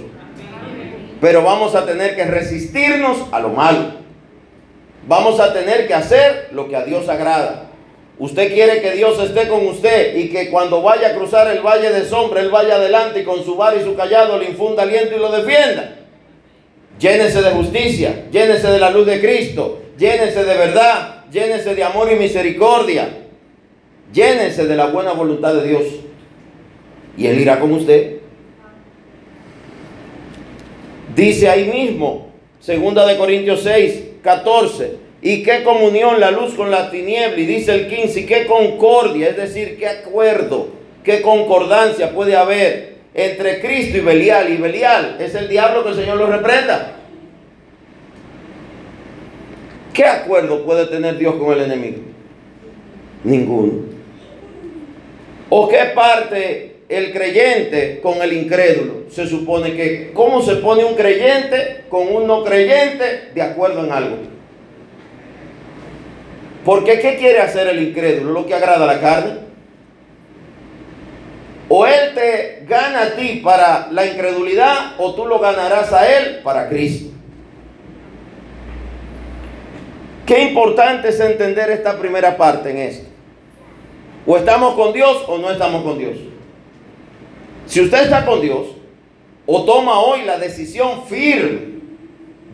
Pero 1.21 1.43
vamos 1.43 1.75
a 1.75 1.85
tener 1.85 2.17
que 2.17 2.25
resistirnos 2.25 3.19
a 3.33 3.41
lo 3.41 3.51
malo. 3.51 4.01
Vamos 5.07 5.41
a 5.41 5.53
tener 5.53 5.87
que 5.87 5.95
hacer 5.95 6.49
lo 6.53 6.69
que 6.69 6.77
a 6.77 6.85
Dios 6.85 7.09
agrada. 7.09 7.71
Usted 8.19 8.53
quiere 8.53 8.83
que 8.83 8.93
Dios 8.93 9.19
esté 9.19 9.49
con 9.49 9.67
usted 9.67 10.15
y 10.17 10.29
que 10.29 10.51
cuando 10.51 10.83
vaya 10.83 11.09
a 11.09 11.15
cruzar 11.15 11.51
el 11.51 11.61
valle 11.61 11.91
de 11.91 12.05
sombra, 12.05 12.41
Él 12.41 12.51
vaya 12.51 12.75
adelante 12.75 13.21
y 13.21 13.25
con 13.25 13.43
su 13.43 13.57
bar 13.57 13.75
y 13.79 13.83
su 13.83 13.95
callado 13.97 14.39
le 14.39 14.51
infunda 14.51 14.83
aliento 14.83 15.17
y 15.17 15.19
lo 15.19 15.33
defienda. 15.33 16.00
Llénese 17.01 17.41
de 17.41 17.51
justicia, 17.51 18.27
llénese 18.31 18.69
de 18.69 18.79
la 18.79 18.91
luz 18.91 19.07
de 19.07 19.21
Cristo, 19.21 19.81
llénese 19.99 20.45
de 20.45 20.55
verdad, 20.55 21.25
llénese 21.33 21.75
de 21.75 21.83
amor 21.83 22.13
y 22.13 22.17
misericordia, 22.17 23.09
llénese 24.13 24.67
de 24.67 24.77
la 24.77 24.87
buena 24.87 25.13
voluntad 25.13 25.55
de 25.55 25.67
Dios. 25.67 25.85
Y 27.17 27.27
Él 27.27 27.41
irá 27.41 27.59
con 27.59 27.73
usted. 27.73 28.19
Dice 31.17 31.49
ahí 31.49 31.71
mismo, 31.71 32.33
segunda 32.61 33.07
de 33.07 33.17
Corintios 33.17 33.63
6, 33.63 34.03
14. 34.23 34.97
¿Y 35.23 35.43
qué 35.43 35.63
comunión 35.65 36.21
la 36.21 36.31
luz 36.31 36.53
con 36.53 36.71
la 36.71 36.91
tiniebla? 36.91 37.39
Y 37.39 37.47
dice 37.47 37.75
el 37.75 37.89
15, 37.89 38.21
¿y 38.21 38.27
qué 38.27 38.47
concordia? 38.47 39.31
Es 39.31 39.37
decir, 39.39 39.79
¿qué 39.79 39.89
acuerdo, 39.89 40.69
qué 41.03 41.23
concordancia 41.23 42.13
puede 42.13 42.37
haber 42.37 42.90
entre 43.15 43.61
Cristo 43.61 43.99
y 43.99 44.01
Belial? 44.01 44.53
Y 44.53 44.57
Belial 44.57 45.17
es 45.21 45.35
el 45.35 45.49
diablo 45.49 45.83
que 45.83 45.91
el 45.91 45.97
Señor 45.97 46.17
lo 46.17 46.27
reprenda. 46.27 46.93
¿Qué 49.93 50.05
acuerdo 50.05 50.65
puede 50.65 50.87
tener 50.87 51.19
Dios 51.19 51.35
con 51.37 51.53
el 51.53 51.63
enemigo? 51.63 51.99
Ninguno. 53.25 53.73
¿O 55.49 55.69
qué 55.69 55.91
parte 55.95 56.71
el 56.91 57.13
creyente 57.13 58.01
con 58.03 58.21
el 58.21 58.33
incrédulo. 58.33 59.05
Se 59.11 59.27
supone 59.27 59.75
que, 59.75 60.11
¿cómo 60.13 60.43
se 60.43 60.57
pone 60.57 60.85
un 60.85 60.97
creyente 60.97 61.85
con 61.89 62.13
un 62.13 62.27
no 62.27 62.45
creyente 62.45 63.31
de 63.33 63.43
acuerdo 63.43 63.85
en 63.85 63.93
algo? 63.93 64.17
Porque 66.65 66.99
¿qué 66.99 67.17
quiere 67.17 67.39
hacer 67.39 67.69
el 67.69 67.81
incrédulo? 67.81 68.33
¿Lo 68.33 68.45
que 68.45 68.55
agrada 68.55 68.85
a 68.85 68.95
la 68.95 69.01
carne? 69.01 69.50
O 71.73 71.87
él 71.87 72.15
te 72.17 72.65
gana 72.67 73.03
a 73.03 73.11
ti 73.15 73.41
para 73.45 73.87
la 73.93 74.05
incredulidad 74.05 74.95
o 74.99 75.15
tú 75.15 75.25
lo 75.25 75.39
ganarás 75.39 75.93
a 75.93 76.05
él 76.19 76.41
para 76.43 76.69
Cristo. 76.69 77.13
Qué 80.27 80.43
importante 80.43 81.11
es 81.11 81.21
entender 81.21 81.71
esta 81.71 81.97
primera 81.97 82.37
parte 82.37 82.71
en 82.71 82.79
esto. 82.79 83.09
O 84.27 84.37
estamos 84.37 84.75
con 84.75 84.93
Dios 84.93 85.23
o 85.29 85.39
no 85.39 85.49
estamos 85.49 85.85
con 85.85 85.97
Dios. 85.97 86.17
Si 87.67 87.81
usted 87.81 88.03
está 88.03 88.27
con 88.27 88.41
Dios 88.41 88.67
o 89.47 89.65
toma 89.65 90.01
hoy 90.01 90.23
la 90.23 90.39
decisión 90.39 91.05
firme 91.07 91.71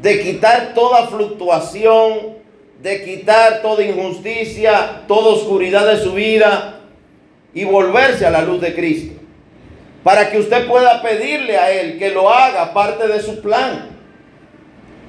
de 0.03 0.21
quitar 0.21 0.75
toda 0.75 1.07
fluctuación, 1.07 2.37
de 2.83 3.03
quitar 3.03 3.63
toda 3.63 3.83
injusticia, 3.83 5.05
toda 5.09 5.37
oscuridad 5.37 5.87
de 5.87 5.97
su 6.03 6.13
vida 6.13 6.76
y 7.57 7.65
volverse 7.65 8.27
a 8.27 8.31
la 8.31 8.43
luz 8.43 8.61
de 8.61 8.75
Cristo, 8.75 9.19
para 10.05 10.31
que 10.31 10.39
usted 10.39 10.69
pueda 10.69 11.01
pedirle 11.01 11.57
a 11.57 11.73
Él 11.73 11.99
que 11.99 12.11
lo 12.11 12.31
haga 12.31 12.75
parte 12.75 13.09
de 13.09 13.19
su 13.19 13.41
plan. 13.41 13.97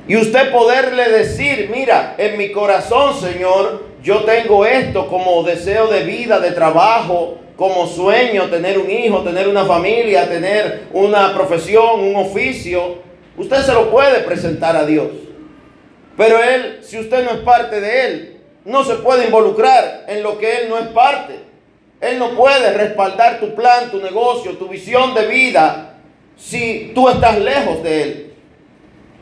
Y 0.07 0.15
usted 0.15 0.49
poderle 0.49 1.09
decir, 1.09 1.69
mira, 1.69 2.15
en 2.17 2.37
mi 2.37 2.53
corazón, 2.53 3.19
Señor, 3.19 3.83
yo 4.01 4.23
tengo 4.23 4.65
esto 4.65 5.07
como 5.07 5.43
deseo 5.43 5.87
de 5.87 6.03
vida, 6.03 6.39
de 6.39 6.51
trabajo, 6.51 7.37
como 7.57 7.85
sueño 7.85 8.45
tener 8.45 8.79
un 8.79 8.89
hijo, 8.89 9.23
tener 9.23 9.49
una 9.49 9.65
familia, 9.65 10.29
tener 10.29 10.85
una 10.93 11.33
profesión, 11.33 11.99
un 11.99 12.15
oficio, 12.15 12.99
usted 13.35 13.57
se 13.57 13.73
lo 13.73 13.91
puede 13.91 14.21
presentar 14.21 14.77
a 14.77 14.85
Dios. 14.85 15.09
Pero 16.15 16.41
Él, 16.41 16.79
si 16.81 16.97
usted 16.97 17.25
no 17.25 17.31
es 17.31 17.39
parte 17.39 17.81
de 17.81 18.05
Él, 18.05 18.37
no 18.63 18.85
se 18.85 18.95
puede 18.95 19.25
involucrar 19.25 20.05
en 20.07 20.23
lo 20.23 20.37
que 20.37 20.61
Él 20.61 20.69
no 20.69 20.77
es 20.77 20.87
parte. 20.87 21.46
Él 21.99 22.19
no 22.19 22.31
puede 22.31 22.73
respaldar 22.73 23.39
tu 23.39 23.55
plan, 23.55 23.89
tu 23.89 23.99
negocio, 23.99 24.57
tu 24.57 24.67
visión 24.67 25.13
de 25.13 25.27
vida 25.27 25.95
si 26.35 26.91
tú 26.93 27.09
estás 27.09 27.39
lejos 27.39 27.81
de 27.83 28.03
Él. 28.03 28.33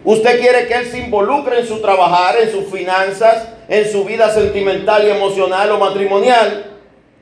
Usted 0.04 0.40
quiere 0.40 0.68
que 0.68 0.74
Él 0.74 0.86
se 0.92 1.00
involucre 1.00 1.60
en 1.60 1.68
su 1.68 1.82
trabajar, 1.82 2.36
en 2.38 2.52
sus 2.52 2.66
finanzas, 2.66 3.48
en 3.70 3.92
su 3.92 4.04
vida 4.04 4.30
sentimental 4.30 5.06
y 5.08 5.10
emocional 5.10 5.72
o 5.72 5.80
matrimonial 5.80 6.76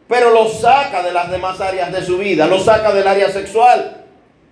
pero 0.07 0.29
lo 0.29 0.47
saca 0.47 1.01
de 1.01 1.11
las 1.11 1.31
demás 1.31 1.59
áreas 1.61 1.91
de 1.91 2.05
su 2.05 2.19
vida, 2.19 2.45
lo 2.45 2.59
saca 2.59 2.93
del 2.93 3.07
área 3.07 3.29
sexual. 3.31 4.03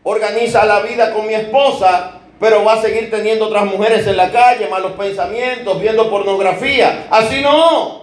Organiza 0.02 0.66
la 0.66 0.80
vida 0.80 1.14
con 1.14 1.28
mi 1.28 1.36
esposa, 1.36 2.14
pero 2.40 2.64
va 2.64 2.74
a 2.74 2.82
seguir 2.82 3.12
teniendo 3.12 3.46
otras 3.46 3.66
mujeres 3.66 4.08
en 4.08 4.18
la 4.18 4.32
calle, 4.32 4.68
malos 4.68 4.94
pensamientos, 4.94 5.80
viendo 5.80 6.10
pornografía. 6.10 7.06
Así 7.12 7.42
no. 7.42 8.01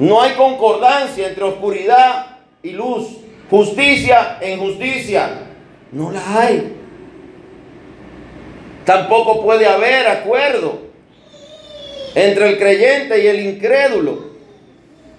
No 0.00 0.22
hay 0.22 0.32
concordancia 0.32 1.28
entre 1.28 1.44
oscuridad 1.44 2.38
y 2.62 2.70
luz, 2.70 3.18
justicia 3.50 4.38
e 4.40 4.54
injusticia. 4.54 5.28
No 5.92 6.10
la 6.10 6.40
hay. 6.40 6.74
Tampoco 8.86 9.42
puede 9.42 9.66
haber 9.66 10.08
acuerdo 10.08 10.78
entre 12.14 12.48
el 12.48 12.58
creyente 12.58 13.22
y 13.22 13.26
el 13.26 13.40
incrédulo. 13.40 14.30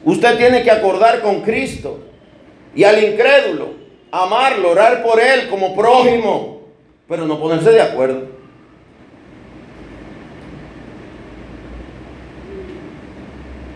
Usted 0.04 0.36
tiene 0.39 0.63
que 0.63 0.72
acordar 0.72 1.22
con 1.22 1.41
Cristo 1.41 2.00
y 2.74 2.84
al 2.84 3.04
incrédulo, 3.04 3.74
amarlo, 4.12 4.72
orar 4.72 5.04
por 5.04 5.20
él 5.20 5.48
como 5.48 5.76
prójimo, 5.76 6.62
pero 7.08 7.28
no 7.28 7.39
ponerse 7.39 7.70
de 7.70 7.82
acuerdo. 7.84 8.31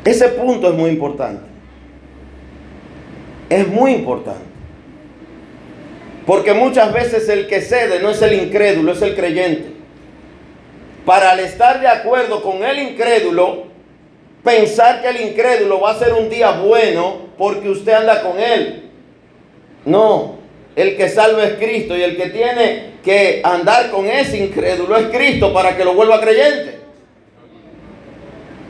Ese 0.06 0.30
punto 0.30 0.70
es 0.70 0.76
muy 0.76 0.92
importante. 0.92 1.44
Es 3.50 3.68
muy 3.68 3.92
importante. 3.92 4.46
Porque 6.26 6.54
muchas 6.54 6.94
veces 6.94 7.28
el 7.28 7.48
que 7.48 7.62
cede 7.62 8.00
no 8.00 8.12
es 8.12 8.22
el 8.22 8.34
incrédulo, 8.34 8.94
es 8.94 9.02
el 9.02 9.16
creyente. 9.16 9.74
Para 11.06 11.32
al 11.32 11.40
estar 11.40 11.82
de 11.82 11.88
acuerdo 11.88 12.42
con 12.42 12.64
el 12.64 12.80
incrédulo, 12.80 13.66
pensar 14.44 15.02
que 15.02 15.10
el 15.10 15.22
incrédulo 15.22 15.80
va 15.80 15.92
a 15.92 16.00
ser 16.00 16.14
un 16.14 16.30
día 16.30 16.52
bueno 16.52 17.28
porque 17.38 17.70
usted 17.70 17.94
anda 17.94 18.22
con 18.22 18.40
él. 18.40 18.90
No, 19.86 20.38
el 20.76 20.98
que 20.98 21.10
salva 21.10 21.44
es 21.44 21.54
Cristo 21.54 21.96
y 21.96 22.02
el 22.02 22.18
que 22.18 22.30
tiene 22.30 22.96
que 23.04 23.42
andar 23.44 23.92
con 23.92 24.08
ese 24.08 24.38
incrédulo 24.38 24.98
es 24.98 25.08
Cristo 25.08 25.54
para 25.54 25.78
que 25.78 25.86
lo 25.86 25.94
vuelva 25.94 26.22
creyente. 26.22 26.75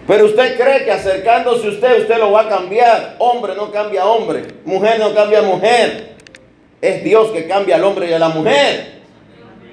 Pero 0.08 0.26
usted 0.26 0.58
cree 0.58 0.86
que 0.86 0.92
acercándose 0.92 1.68
a 1.68 1.70
usted, 1.72 2.02
usted 2.02 2.18
lo 2.18 2.32
va 2.32 2.42
a 2.42 2.50
cambiar. 2.50 3.16
Hombre 3.18 3.56
no 3.56 3.72
cambia 3.72 4.06
hombre, 4.06 4.44
mujer 4.64 5.00
no 5.00 5.14
cambia 5.14 5.42
mujer. 5.42 6.16
Es 6.82 7.04
Dios 7.04 7.32
que 7.32 7.48
cambia 7.48 7.76
al 7.76 7.84
hombre 7.84 8.10
y 8.10 8.14
a 8.14 8.20
la 8.20 8.30
mujer. 8.30 8.96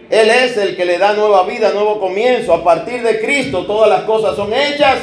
Él 0.09 0.31
es 0.31 0.57
el 0.57 0.77
que 0.77 0.85
le 0.85 0.99
da 0.99 1.13
nueva 1.13 1.45
vida, 1.45 1.73
nuevo 1.73 2.01
comienzo. 2.01 2.55
A 2.55 2.65
partir 2.65 3.03
de 3.03 3.21
Cristo 3.21 3.67
todas 3.67 3.89
las 3.89 4.03
cosas 4.03 4.37
son 4.37 4.53
hechas 4.53 4.99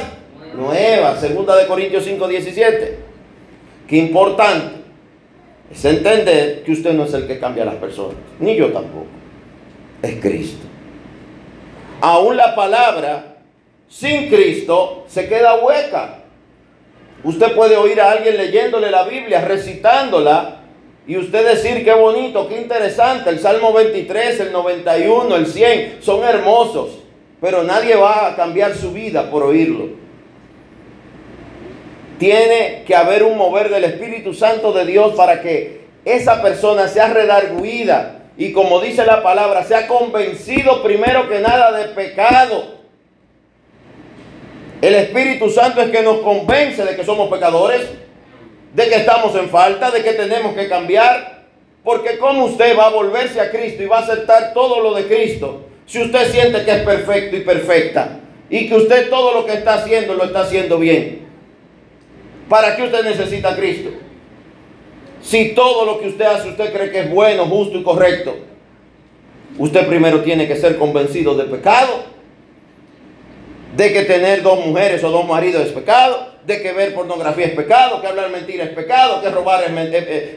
nueva, 0.54 1.16
segunda 1.16 1.56
de 1.56 1.66
Corintios 1.66 2.04
5, 2.04 2.28
17. 2.28 2.98
Qué 3.88 3.96
importante 3.96 4.80
es 5.70 5.84
entender 5.84 6.62
que 6.64 6.72
usted 6.72 6.92
no 6.92 7.04
es 7.04 7.14
el 7.14 7.26
que 7.26 7.38
cambia 7.38 7.62
a 7.62 7.66
las 7.66 7.76
personas, 7.76 8.16
ni 8.38 8.56
yo 8.56 8.72
tampoco. 8.72 9.06
Es 10.02 10.20
Cristo. 10.20 10.66
Aún 12.00 12.36
la 12.36 12.54
palabra 12.54 13.29
sin 13.90 14.30
Cristo 14.30 15.04
se 15.08 15.28
queda 15.28 15.56
hueca. 15.56 16.20
Usted 17.22 17.54
puede 17.54 17.76
oír 17.76 18.00
a 18.00 18.12
alguien 18.12 18.38
leyéndole 18.38 18.90
la 18.90 19.02
Biblia, 19.04 19.42
recitándola, 19.42 20.60
y 21.06 21.18
usted 21.18 21.44
decir 21.44 21.84
qué 21.84 21.92
bonito, 21.92 22.48
qué 22.48 22.58
interesante. 22.58 23.28
El 23.28 23.40
Salmo 23.40 23.74
23, 23.74 24.40
el 24.40 24.52
91, 24.52 25.36
el 25.36 25.46
100 25.46 25.98
son 26.00 26.24
hermosos, 26.24 27.00
pero 27.40 27.62
nadie 27.62 27.96
va 27.96 28.28
a 28.28 28.36
cambiar 28.36 28.74
su 28.74 28.92
vida 28.92 29.30
por 29.30 29.42
oírlo. 29.42 29.88
Tiene 32.18 32.84
que 32.86 32.94
haber 32.94 33.24
un 33.24 33.36
mover 33.36 33.70
del 33.70 33.84
Espíritu 33.84 34.32
Santo 34.32 34.72
de 34.72 34.86
Dios 34.86 35.14
para 35.14 35.42
que 35.42 35.80
esa 36.04 36.40
persona 36.40 36.86
sea 36.88 37.08
redarguida 37.08 38.28
y 38.36 38.52
como 38.52 38.80
dice 38.80 39.04
la 39.04 39.22
palabra, 39.22 39.64
sea 39.64 39.86
convencido 39.86 40.82
primero 40.82 41.28
que 41.28 41.40
nada 41.40 41.72
de 41.72 41.88
pecado. 41.88 42.79
El 44.80 44.94
Espíritu 44.94 45.50
Santo 45.50 45.82
es 45.82 45.90
que 45.90 46.02
nos 46.02 46.18
convence 46.18 46.84
de 46.84 46.96
que 46.96 47.04
somos 47.04 47.28
pecadores, 47.30 47.82
de 48.74 48.88
que 48.88 48.94
estamos 48.94 49.34
en 49.34 49.50
falta, 49.50 49.90
de 49.90 50.02
que 50.02 50.12
tenemos 50.12 50.54
que 50.54 50.68
cambiar. 50.68 51.40
Porque 51.84 52.18
¿cómo 52.18 52.46
usted 52.46 52.76
va 52.78 52.86
a 52.86 52.90
volverse 52.90 53.40
a 53.40 53.50
Cristo 53.50 53.82
y 53.82 53.86
va 53.86 53.98
a 53.98 54.02
aceptar 54.02 54.52
todo 54.54 54.80
lo 54.80 54.94
de 54.94 55.06
Cristo 55.06 55.62
si 55.86 56.02
usted 56.02 56.30
siente 56.30 56.64
que 56.64 56.70
es 56.70 56.82
perfecto 56.82 57.36
y 57.36 57.40
perfecta? 57.40 58.20
Y 58.48 58.68
que 58.68 58.74
usted 58.74 59.10
todo 59.10 59.34
lo 59.34 59.46
que 59.46 59.52
está 59.52 59.74
haciendo 59.74 60.14
lo 60.14 60.24
está 60.24 60.40
haciendo 60.40 60.78
bien. 60.78 61.26
¿Para 62.48 62.74
qué 62.74 62.82
usted 62.82 63.04
necesita 63.04 63.50
a 63.50 63.56
Cristo? 63.56 63.90
Si 65.22 65.50
todo 65.54 65.84
lo 65.84 66.00
que 66.00 66.08
usted 66.08 66.24
hace 66.24 66.48
usted 66.48 66.72
cree 66.72 66.90
que 66.90 67.00
es 67.00 67.10
bueno, 67.10 67.46
justo 67.46 67.78
y 67.78 67.82
correcto, 67.82 68.36
usted 69.58 69.86
primero 69.86 70.22
tiene 70.22 70.48
que 70.48 70.56
ser 70.56 70.78
convencido 70.78 71.36
del 71.36 71.46
pecado, 71.48 72.09
de 73.76 73.92
que 73.92 74.02
tener 74.02 74.42
dos 74.42 74.64
mujeres 74.66 75.02
o 75.04 75.10
dos 75.10 75.26
maridos 75.26 75.66
es 75.66 75.72
pecado, 75.72 76.30
de 76.44 76.60
que 76.60 76.72
ver 76.72 76.94
pornografía 76.94 77.46
es 77.46 77.52
pecado, 77.52 78.00
que 78.00 78.06
hablar 78.06 78.30
mentira 78.30 78.64
es 78.64 78.70
pecado, 78.70 79.20
que 79.22 79.30
robar 79.30 79.62
es, 79.62 79.70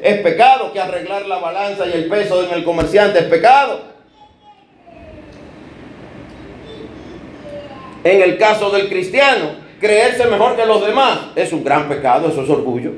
es, 0.02 0.22
pecado, 0.22 0.72
que 0.72 0.80
arreglar 0.80 1.26
la 1.26 1.40
balanza 1.40 1.88
y 1.88 1.94
el 1.94 2.08
peso 2.08 2.44
en 2.44 2.54
el 2.54 2.64
comerciante 2.64 3.20
es 3.20 3.26
pecado. 3.26 3.94
En 8.04 8.22
el 8.22 8.38
caso 8.38 8.70
del 8.70 8.90
cristiano, 8.90 9.56
creerse 9.80 10.26
mejor 10.28 10.56
que 10.56 10.66
los 10.66 10.86
demás 10.86 11.20
es 11.36 11.54
un 11.54 11.64
gran 11.64 11.88
pecado, 11.88 12.28
eso 12.28 12.44
es 12.44 12.50
orgullo. 12.50 12.92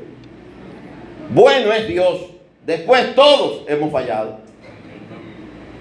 Bueno 1.30 1.72
es 1.72 1.86
Dios. 1.88 2.20
Después 2.64 3.14
todos 3.14 3.62
hemos 3.68 3.92
fallado. 3.92 4.38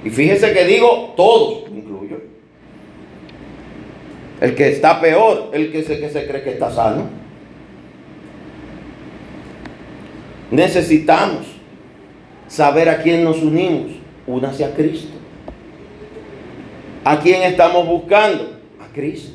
Y 0.03 0.09
fíjese 0.11 0.53
que 0.53 0.65
digo 0.65 1.13
todos, 1.17 1.63
incluyo. 1.69 1.94
El 4.45 4.53
que 4.53 4.67
está 4.67 5.01
peor, 5.01 5.49
el 5.53 5.71
que 5.71 5.81
se, 5.81 5.97
cree 5.97 6.43
que 6.43 6.51
está 6.51 6.69
sano. 6.69 7.09
Necesitamos 10.51 11.47
saber 12.47 12.89
a 12.89 13.01
quién 13.01 13.23
nos 13.23 13.41
unimos. 13.41 13.93
Únase 14.27 14.63
a 14.63 14.75
Cristo. 14.75 15.15
¿A 17.03 17.19
quién 17.21 17.41
estamos 17.41 17.87
buscando? 17.87 18.59
A 18.79 18.93
Cristo. 18.93 19.31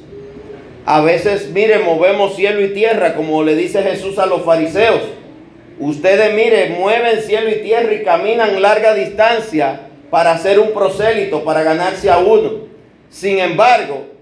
A 0.86 1.00
veces, 1.00 1.50
mire, 1.52 1.80
movemos 1.80 2.36
cielo 2.36 2.64
y 2.64 2.68
tierra, 2.68 3.16
como 3.16 3.42
le 3.42 3.56
dice 3.56 3.82
Jesús 3.82 4.16
a 4.16 4.26
los 4.26 4.42
fariseos. 4.42 5.00
Ustedes, 5.80 6.32
mire, 6.36 6.76
mueven 6.78 7.20
cielo 7.22 7.50
y 7.50 7.62
tierra 7.62 7.92
y 7.94 8.04
caminan 8.04 8.62
larga 8.62 8.94
distancia 8.94 9.88
para 10.08 10.30
hacer 10.30 10.60
un 10.60 10.70
prosélito, 10.70 11.42
para 11.42 11.64
ganarse 11.64 12.08
a 12.08 12.18
uno. 12.18 12.68
Sin 13.08 13.40
embargo, 13.40 14.19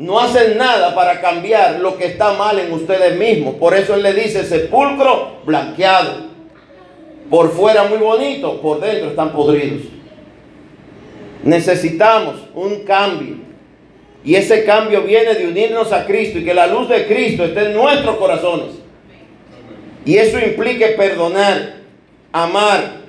no 0.00 0.18
hacen 0.18 0.56
nada 0.56 0.94
para 0.94 1.20
cambiar 1.20 1.78
lo 1.78 1.98
que 1.98 2.06
está 2.06 2.32
mal 2.32 2.58
en 2.58 2.72
ustedes 2.72 3.18
mismos. 3.18 3.56
Por 3.56 3.74
eso 3.74 3.94
Él 3.94 4.02
le 4.02 4.14
dice 4.14 4.44
sepulcro 4.44 5.42
blanqueado. 5.44 6.30
Por 7.28 7.52
fuera 7.52 7.84
muy 7.84 7.98
bonito, 7.98 8.62
por 8.62 8.80
dentro 8.80 9.10
están 9.10 9.30
podridos. 9.32 9.82
Necesitamos 11.44 12.36
un 12.54 12.82
cambio. 12.84 13.36
Y 14.24 14.36
ese 14.36 14.64
cambio 14.64 15.02
viene 15.02 15.34
de 15.34 15.46
unirnos 15.46 15.92
a 15.92 16.06
Cristo 16.06 16.38
y 16.38 16.44
que 16.44 16.54
la 16.54 16.66
luz 16.66 16.88
de 16.88 17.06
Cristo 17.06 17.44
esté 17.44 17.66
en 17.66 17.74
nuestros 17.74 18.16
corazones. 18.16 18.76
Y 20.06 20.16
eso 20.16 20.38
implica 20.38 20.86
perdonar, 20.96 21.74
amar, 22.32 23.00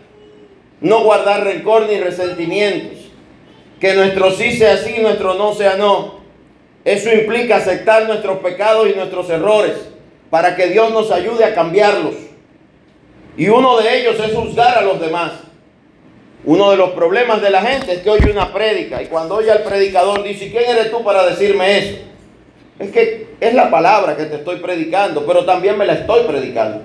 no 0.82 1.04
guardar 1.06 1.46
rencor 1.46 1.88
ni 1.88 1.98
resentimientos. 2.02 3.00
Que 3.80 3.94
nuestro 3.94 4.32
sí 4.32 4.52
sea 4.52 4.76
sí 4.76 4.96
y 4.98 5.02
nuestro 5.02 5.36
no 5.36 5.54
sea 5.54 5.78
no. 5.78 6.21
Eso 6.84 7.12
implica 7.12 7.58
aceptar 7.58 8.08
nuestros 8.08 8.40
pecados 8.40 8.88
y 8.90 8.96
nuestros 8.96 9.30
errores 9.30 9.74
para 10.30 10.56
que 10.56 10.68
Dios 10.68 10.92
nos 10.92 11.12
ayude 11.12 11.46
a 11.46 11.54
cambiarlos. 11.54 12.16
Y 13.38 13.50
uno 13.50 13.78
de 13.78 14.00
ellos 14.00 14.20
es 14.20 14.34
juzgar 14.34 14.78
a 14.78 14.82
los 14.82 15.00
demás. 15.00 15.34
Uno 16.44 16.72
de 16.72 16.78
los 16.78 16.92
problemas 16.92 17.42
de 17.42 17.52
la 17.52 17.62
gente 17.62 17.94
es 17.94 18.00
que 18.00 18.10
oye 18.10 18.32
una 18.32 18.52
prédica 18.52 19.02
y 19.02 19.08
cuando 19.08 19.36
oye 19.36 19.52
al 19.52 19.62
predicador 19.62 20.24
dice, 20.24 20.50
¿quién 20.50 20.64
eres 20.70 20.90
tú 20.90 21.04
para 21.04 21.24
decirme 21.26 21.78
eso? 21.78 21.98
Es 22.80 22.90
que 22.90 23.28
es 23.40 23.54
la 23.54 23.70
palabra 23.70 24.18
que 24.18 24.26
te 24.26 24.38
estoy 24.38 24.58
predicando, 24.58 25.24
pero 25.28 25.46
también 25.46 25.78
me 25.78 25.86
la 25.86 25.94
estoy 25.94 26.24
predicando. 26.24 26.82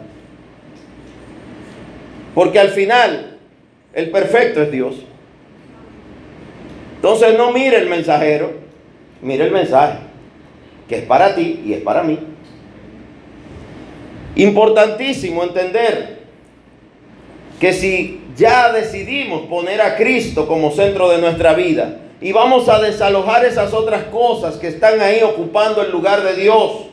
Porque 2.35 2.61
al 2.61 2.69
final, 2.69 3.39
el 3.95 4.11
perfecto 4.11 4.61
es 4.61 4.71
Dios. 4.71 4.97
Entonces 6.97 7.39
no 7.39 7.51
mire 7.53 7.79
el 7.79 7.89
mensajero, 7.89 8.66
mire 9.23 9.45
el 9.45 9.51
mensaje, 9.51 9.99
que 10.89 10.99
es 10.99 11.05
para 11.05 11.35
ti 11.35 11.63
y 11.65 11.73
es 11.73 11.83
para 11.83 12.03
mí. 12.03 12.19
Importantísimo 14.37 15.43
entender 15.43 16.21
que 17.59 17.73
si 17.73 18.23
ya 18.37 18.71
decidimos 18.73 19.43
poner 19.43 19.81
a 19.81 19.97
Cristo 19.97 20.47
como 20.47 20.71
centro 20.71 21.09
de 21.09 21.19
nuestra 21.19 21.55
vida, 21.55 22.01
y 22.21 22.33
vamos 22.33 22.69
a 22.69 22.81
desalojar 22.81 23.45
esas 23.45 23.75
otras 23.75 24.05
cosas 24.05 24.57
que 24.57 24.69
están 24.69 25.01
ahí 25.01 25.23
ocupando 25.23 25.83
el 25.83 25.91
lugar 25.91 26.23
de 26.23 26.35
Dios, 26.35 26.87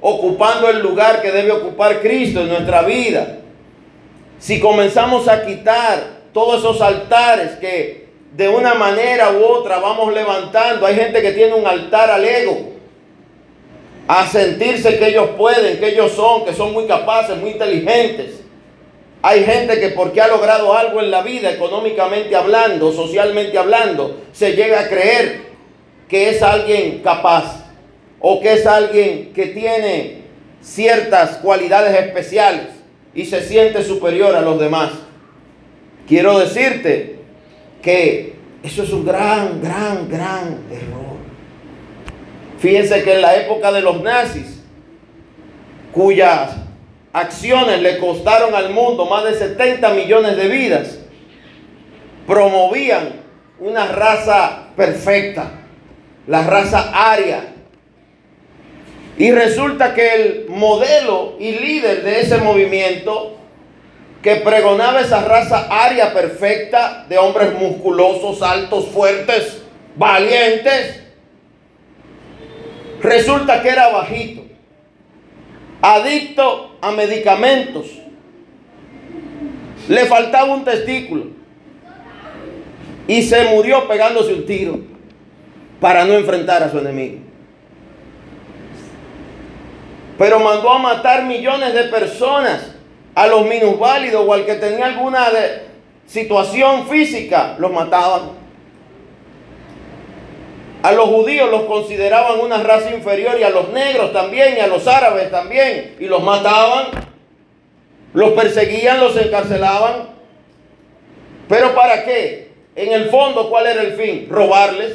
ocupando 0.00 0.68
el 0.68 0.80
lugar 0.80 1.20
que 1.22 1.30
debe 1.30 1.52
ocupar 1.52 2.00
Cristo 2.00 2.40
en 2.40 2.48
nuestra 2.48 2.82
vida. 2.82 3.38
Si 4.38 4.60
comenzamos 4.60 5.28
a 5.28 5.44
quitar 5.44 6.24
todos 6.32 6.60
esos 6.60 6.80
altares 6.80 7.52
que 7.52 8.03
de 8.36 8.48
una 8.48 8.74
manera 8.74 9.30
u 9.30 9.44
otra 9.44 9.78
vamos 9.78 10.12
levantando, 10.12 10.86
hay 10.86 10.96
gente 10.96 11.22
que 11.22 11.32
tiene 11.32 11.54
un 11.54 11.66
altar 11.66 12.10
al 12.10 12.24
ego, 12.24 12.72
a 14.08 14.26
sentirse 14.26 14.98
que 14.98 15.08
ellos 15.08 15.30
pueden, 15.38 15.78
que 15.78 15.88
ellos 15.88 16.12
son, 16.12 16.44
que 16.44 16.52
son 16.52 16.72
muy 16.72 16.86
capaces, 16.86 17.36
muy 17.36 17.50
inteligentes. 17.50 18.40
Hay 19.22 19.44
gente 19.44 19.80
que 19.80 19.90
porque 19.90 20.20
ha 20.20 20.28
logrado 20.28 20.76
algo 20.76 21.00
en 21.00 21.10
la 21.10 21.22
vida, 21.22 21.50
económicamente 21.50 22.36
hablando, 22.36 22.92
socialmente 22.92 23.56
hablando, 23.56 24.20
se 24.32 24.54
llega 24.54 24.80
a 24.80 24.88
creer 24.88 25.42
que 26.08 26.30
es 26.30 26.42
alguien 26.42 27.00
capaz 27.02 27.64
o 28.20 28.40
que 28.40 28.54
es 28.54 28.66
alguien 28.66 29.32
que 29.32 29.46
tiene 29.46 30.24
ciertas 30.60 31.36
cualidades 31.36 31.98
especiales 31.98 32.66
y 33.14 33.24
se 33.24 33.42
siente 33.42 33.82
superior 33.84 34.34
a 34.34 34.42
los 34.42 34.58
demás. 34.58 34.90
Quiero 36.06 36.38
decirte 36.38 37.13
que 37.84 38.34
eso 38.62 38.82
es 38.82 38.90
un 38.92 39.04
gran, 39.04 39.60
gran, 39.60 40.08
gran 40.08 40.64
error. 40.70 41.18
Fíjense 42.58 43.02
que 43.02 43.16
en 43.16 43.20
la 43.20 43.36
época 43.36 43.70
de 43.70 43.82
los 43.82 44.02
nazis, 44.02 44.62
cuyas 45.92 46.56
acciones 47.12 47.82
le 47.82 47.98
costaron 47.98 48.54
al 48.54 48.70
mundo 48.70 49.04
más 49.04 49.24
de 49.24 49.34
70 49.34 49.90
millones 49.90 50.36
de 50.36 50.48
vidas, 50.48 50.98
promovían 52.26 53.20
una 53.60 53.86
raza 53.88 54.68
perfecta, 54.74 55.50
la 56.26 56.42
raza 56.42 56.90
aria. 57.12 57.52
Y 59.18 59.30
resulta 59.30 59.92
que 59.92 60.14
el 60.14 60.46
modelo 60.48 61.36
y 61.38 61.52
líder 61.52 62.02
de 62.02 62.20
ese 62.22 62.38
movimiento 62.38 63.36
que 64.24 64.36
pregonaba 64.36 65.02
esa 65.02 65.20
raza 65.20 65.68
aria 65.70 66.12
perfecta 66.12 67.04
de 67.08 67.18
hombres 67.18 67.52
musculosos, 67.52 68.42
altos, 68.42 68.86
fuertes, 68.86 69.62
valientes, 69.94 71.02
resulta 73.00 73.62
que 73.62 73.68
era 73.68 73.90
bajito 73.90 74.44
adicto 75.84 76.78
a 76.80 76.90
medicamentos. 76.92 77.86
Le 79.88 80.06
faltaba 80.06 80.54
un 80.54 80.64
testículo. 80.64 81.26
Y 83.06 83.22
se 83.22 83.44
murió 83.44 83.86
pegándose 83.86 84.32
un 84.32 84.46
tiro 84.46 84.78
para 85.78 86.06
no 86.06 86.14
enfrentar 86.14 86.62
a 86.62 86.70
su 86.70 86.78
enemigo. 86.78 87.18
Pero 90.16 90.40
mandó 90.40 90.72
a 90.72 90.78
matar 90.78 91.24
millones 91.24 91.74
de 91.74 91.84
personas, 91.84 92.73
a 93.14 93.26
los 93.26 93.46
minusválidos 93.46 94.24
o 94.26 94.32
al 94.32 94.44
que 94.44 94.54
tenía 94.54 94.86
alguna 94.86 95.28
situación 96.06 96.88
física, 96.88 97.56
los 97.58 97.72
mataban. 97.72 98.44
A 100.82 100.92
los 100.92 101.08
judíos 101.08 101.50
los 101.50 101.62
consideraban 101.62 102.40
una 102.40 102.62
raza 102.62 102.94
inferior 102.94 103.38
y 103.40 103.42
a 103.42 103.48
los 103.48 103.70
negros 103.70 104.12
también 104.12 104.58
y 104.58 104.60
a 104.60 104.66
los 104.66 104.86
árabes 104.86 105.30
también. 105.30 105.96
Y 105.98 106.04
los 106.06 106.22
mataban, 106.22 106.88
los 108.12 108.32
perseguían, 108.32 109.00
los 109.00 109.16
encarcelaban. 109.16 110.10
¿Pero 111.48 111.74
para 111.74 112.04
qué? 112.04 112.52
En 112.76 112.92
el 112.92 113.08
fondo, 113.08 113.48
¿cuál 113.48 113.66
era 113.66 113.80
el 113.80 113.94
fin? 113.94 114.26
Robarles. 114.28 114.92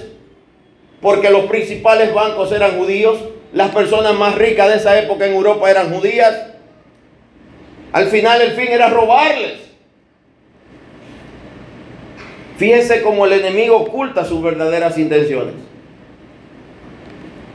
Porque 1.01 1.31
los 1.31 1.45
principales 1.45 2.13
bancos 2.13 2.51
eran 2.51 2.77
judíos. 2.77 3.17
Las 3.51 3.71
personas 3.71 4.13
más 4.13 4.35
ricas 4.35 4.67
de 4.67 4.75
esa 4.75 4.99
época 4.99 5.25
en 5.25 5.33
Europa 5.33 5.71
eran 5.71 5.91
judías. 5.91 6.49
Al 7.91 8.07
final 8.07 8.41
el 8.41 8.51
fin 8.51 8.67
era 8.69 8.89
robarles. 8.89 9.69
Fíjense 12.57 13.01
cómo 13.01 13.25
el 13.25 13.33
enemigo 13.33 13.77
oculta 13.77 14.25
sus 14.25 14.43
verdaderas 14.43 14.97
intenciones. 14.97 15.55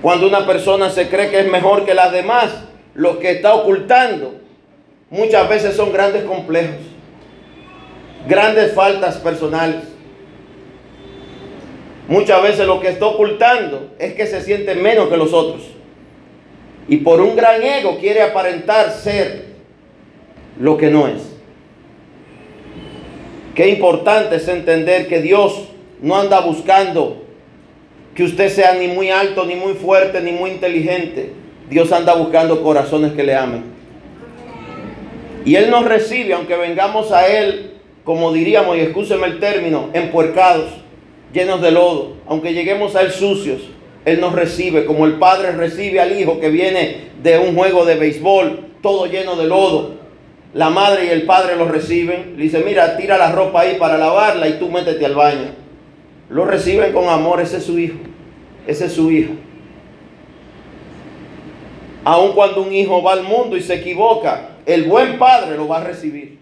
Cuando 0.01 0.27
una 0.27 0.47
persona 0.47 0.91
se 0.91 1.09
cree 1.09 1.31
que 1.31 1.41
es 1.41 1.49
mejor 1.51 1.85
que 1.85 1.95
las 1.95 2.11
demás, 2.11 2.51
lo 2.95 3.19
que 3.19 3.31
está 3.31 3.55
ocultando 3.55 4.35
muchas 5.11 5.49
veces 5.49 5.77
son 5.77 5.93
grandes 5.93 6.25
complejos, 6.25 6.81
grandes 8.27 8.73
faltas 8.73 9.19
personales. 9.19 9.83
Muchas 12.09 12.43
veces 12.43 12.67
lo 12.67 12.81
que 12.81 12.89
está 12.89 13.07
ocultando 13.07 13.95
es 13.99 14.15
que 14.15 14.27
se 14.27 14.43
siente 14.43 14.75
menos 14.75 15.09
que 15.09 15.17
los 15.17 15.33
otros. 15.33 15.63
Y 16.89 16.99
por 16.99 17.21
un 17.21 17.35
gran 17.35 17.63
ego 17.63 17.99
quiere 17.99 18.23
aparentar 18.23 18.91
ser 18.91 19.54
lo 20.59 20.77
que 20.77 20.91
no 20.91 21.09
es. 21.09 21.35
Qué 23.55 23.69
importante 23.69 24.37
es 24.37 24.49
entender 24.49 25.07
que 25.07 25.21
Dios 25.23 25.69
no 26.01 26.17
anda 26.17 26.41
buscando 26.41 27.23
que 28.15 28.25
usted 28.25 28.49
sea 28.49 28.75
ni 28.75 28.89
muy 28.89 29.11
alto, 29.11 29.45
ni 29.45 29.57
muy 29.57 29.75
fuerte, 29.75 30.21
ni 30.21 30.33
muy 30.33 30.51
inteligente. 30.51 31.33
Dios 31.69 31.91
anda 31.93 32.15
buscando 32.15 32.63
corazones 32.63 33.13
que 33.13 33.25
le 33.25 33.35
amen. 33.35 33.65
Y 35.45 35.57
Él 35.57 35.71
nos 35.71 35.85
recibe, 35.85 36.35
aunque 36.35 36.57
vengamos 36.57 37.13
a 37.13 37.27
Él, 37.29 37.73
como 38.05 38.33
diríamos, 38.33 38.77
y 38.77 38.81
escúcheme 38.81 39.27
el 39.27 39.41
término, 39.41 39.91
empuercados, 39.93 40.71
llenos 41.33 41.61
de 41.61 41.73
lodo, 41.73 42.15
aunque 42.27 42.55
lleguemos 42.55 42.97
a 42.97 43.03
Él 43.03 43.11
sucios, 43.11 43.63
Él 44.05 44.21
nos 44.21 44.33
recibe, 44.33 44.85
como 44.85 45.07
el 45.07 45.15
padre 45.15 45.53
recibe 45.53 46.01
al 46.01 46.19
hijo 46.19 46.39
que 46.41 46.49
viene 46.49 47.09
de 47.23 47.39
un 47.39 47.55
juego 47.55 47.85
de 47.85 47.97
béisbol, 47.97 48.61
todo 48.81 49.07
lleno 49.07 49.37
de 49.37 49.47
lodo. 49.47 50.04
La 50.55 50.71
madre 50.71 51.07
y 51.07 51.09
el 51.09 51.25
padre 51.25 51.57
lo 51.57 51.67
reciben, 51.67 52.35
le 52.37 52.45
dice, 52.45 52.63
mira, 52.65 52.97
tira 52.97 53.19
la 53.19 53.33
ropa 53.33 53.63
ahí 53.63 53.77
para 53.77 53.99
lavarla 53.99 54.49
y 54.49 54.61
tú 54.61 54.71
métete 54.71 55.05
al 55.05 55.17
baño. 55.17 55.51
Lo 56.31 56.45
reciben 56.45 56.93
con 56.93 57.09
amor, 57.09 57.41
ese 57.41 57.57
es 57.57 57.65
su 57.65 57.77
hijo, 57.77 57.99
esa 58.67 58.85
es 58.87 58.93
su 58.93 59.11
hija. 59.11 59.33
Aun 62.05 62.33
cuando 62.33 62.63
un 62.63 62.73
hijo 62.73 63.03
va 63.03 63.15
al 63.15 63.25
mundo 63.25 63.57
y 63.57 63.63
se 63.63 63.75
equivoca, 63.75 64.51
el 64.65 64.85
buen 64.85 65.19
padre 65.19 65.57
lo 65.57 65.67
va 65.67 65.79
a 65.79 65.85
recibir. 65.85 66.39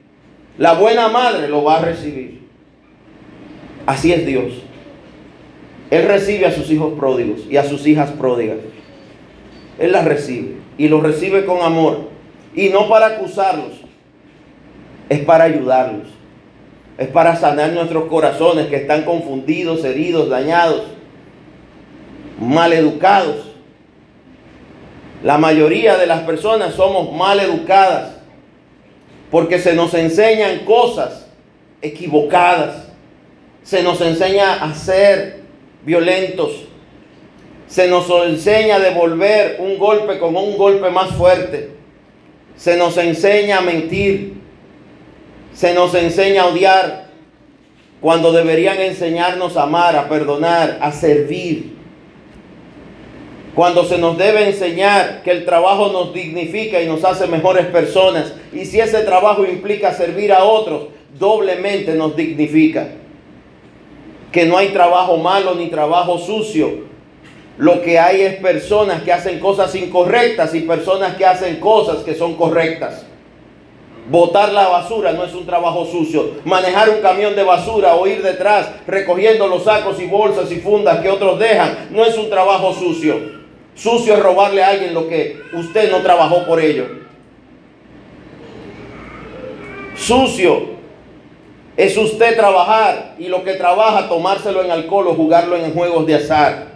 La 0.58 0.74
buena 0.74 1.08
madre 1.08 1.48
lo 1.48 1.64
va 1.64 1.78
a 1.78 1.82
recibir. 1.82 2.42
Así 3.86 4.12
es 4.12 4.26
Dios. 4.26 4.52
Él 5.90 6.06
recibe 6.06 6.46
a 6.46 6.52
sus 6.52 6.70
hijos 6.70 6.92
pródigos 6.98 7.40
y 7.50 7.56
a 7.56 7.64
sus 7.64 7.86
hijas 7.86 8.10
pródigas. 8.10 8.58
Él 9.78 9.92
las 9.92 10.04
recibe 10.04 10.56
y 10.76 10.88
los 10.88 11.02
recibe 11.02 11.44
con 11.46 11.62
amor. 11.62 12.10
Y 12.54 12.68
no 12.68 12.88
para 12.88 13.06
acusarlos, 13.06 13.81
es 15.12 15.20
para 15.26 15.44
ayudarlos. 15.44 16.08
Es 16.96 17.08
para 17.08 17.36
sanar 17.36 17.72
nuestros 17.72 18.04
corazones 18.06 18.68
que 18.68 18.76
están 18.76 19.02
confundidos, 19.02 19.84
heridos, 19.84 20.30
dañados, 20.30 20.84
mal 22.40 22.72
educados. 22.72 23.52
La 25.22 25.36
mayoría 25.36 25.98
de 25.98 26.06
las 26.06 26.20
personas 26.22 26.74
somos 26.74 27.12
mal 27.12 27.40
educadas 27.40 28.14
porque 29.30 29.58
se 29.58 29.74
nos 29.74 29.92
enseñan 29.92 30.60
cosas 30.60 31.26
equivocadas. 31.82 32.88
Se 33.62 33.82
nos 33.82 34.00
enseña 34.00 34.64
a 34.64 34.74
ser 34.74 35.40
violentos. 35.84 36.52
Se 37.66 37.86
nos 37.86 38.08
enseña 38.26 38.76
a 38.76 38.80
devolver 38.80 39.56
un 39.60 39.76
golpe 39.78 40.18
con 40.18 40.34
un 40.36 40.56
golpe 40.56 40.88
más 40.88 41.10
fuerte. 41.10 41.70
Se 42.56 42.78
nos 42.78 42.96
enseña 42.96 43.58
a 43.58 43.60
mentir. 43.60 44.41
Se 45.54 45.74
nos 45.74 45.94
enseña 45.94 46.42
a 46.42 46.46
odiar 46.46 47.12
cuando 48.00 48.32
deberían 48.32 48.80
enseñarnos 48.80 49.56
a 49.56 49.62
amar, 49.62 49.96
a 49.96 50.08
perdonar, 50.08 50.78
a 50.80 50.90
servir. 50.90 51.76
Cuando 53.54 53.84
se 53.84 53.98
nos 53.98 54.16
debe 54.16 54.48
enseñar 54.48 55.22
que 55.22 55.30
el 55.30 55.44
trabajo 55.44 55.90
nos 55.92 56.12
dignifica 56.14 56.82
y 56.82 56.86
nos 56.86 57.04
hace 57.04 57.26
mejores 57.26 57.66
personas. 57.66 58.32
Y 58.52 58.64
si 58.64 58.80
ese 58.80 59.02
trabajo 59.02 59.44
implica 59.44 59.94
servir 59.94 60.32
a 60.32 60.42
otros, 60.42 60.88
doblemente 61.18 61.94
nos 61.94 62.16
dignifica. 62.16 62.88
Que 64.32 64.46
no 64.46 64.56
hay 64.56 64.68
trabajo 64.68 65.18
malo 65.18 65.54
ni 65.54 65.68
trabajo 65.68 66.18
sucio. 66.18 66.90
Lo 67.58 67.82
que 67.82 67.98
hay 67.98 68.22
es 68.22 68.36
personas 68.36 69.02
que 69.02 69.12
hacen 69.12 69.38
cosas 69.38 69.74
incorrectas 69.74 70.54
y 70.54 70.60
personas 70.60 71.16
que 71.16 71.26
hacen 71.26 71.56
cosas 71.60 71.98
que 71.98 72.14
son 72.14 72.34
correctas. 72.34 73.04
Botar 74.08 74.52
la 74.52 74.66
basura 74.66 75.12
no 75.12 75.24
es 75.24 75.32
un 75.32 75.46
trabajo 75.46 75.86
sucio. 75.86 76.32
Manejar 76.44 76.90
un 76.90 77.00
camión 77.00 77.36
de 77.36 77.44
basura 77.44 77.94
o 77.94 78.06
ir 78.06 78.22
detrás 78.22 78.68
recogiendo 78.86 79.46
los 79.46 79.64
sacos 79.64 80.00
y 80.00 80.06
bolsas 80.06 80.50
y 80.50 80.56
fundas 80.56 81.00
que 81.00 81.08
otros 81.08 81.38
dejan 81.38 81.88
no 81.90 82.04
es 82.04 82.18
un 82.18 82.28
trabajo 82.28 82.74
sucio. 82.74 83.42
Sucio 83.74 84.14
es 84.14 84.20
robarle 84.20 84.62
a 84.62 84.70
alguien 84.70 84.92
lo 84.92 85.08
que 85.08 85.40
usted 85.52 85.90
no 85.90 85.98
trabajó 85.98 86.44
por 86.44 86.60
ello. 86.60 86.86
Sucio 89.96 90.72
es 91.76 91.96
usted 91.96 92.36
trabajar 92.36 93.14
y 93.18 93.28
lo 93.28 93.44
que 93.44 93.54
trabaja 93.54 94.08
tomárselo 94.08 94.64
en 94.64 94.72
alcohol 94.72 95.06
o 95.08 95.14
jugarlo 95.14 95.56
en 95.56 95.72
juegos 95.72 96.06
de 96.06 96.16
azar. 96.16 96.72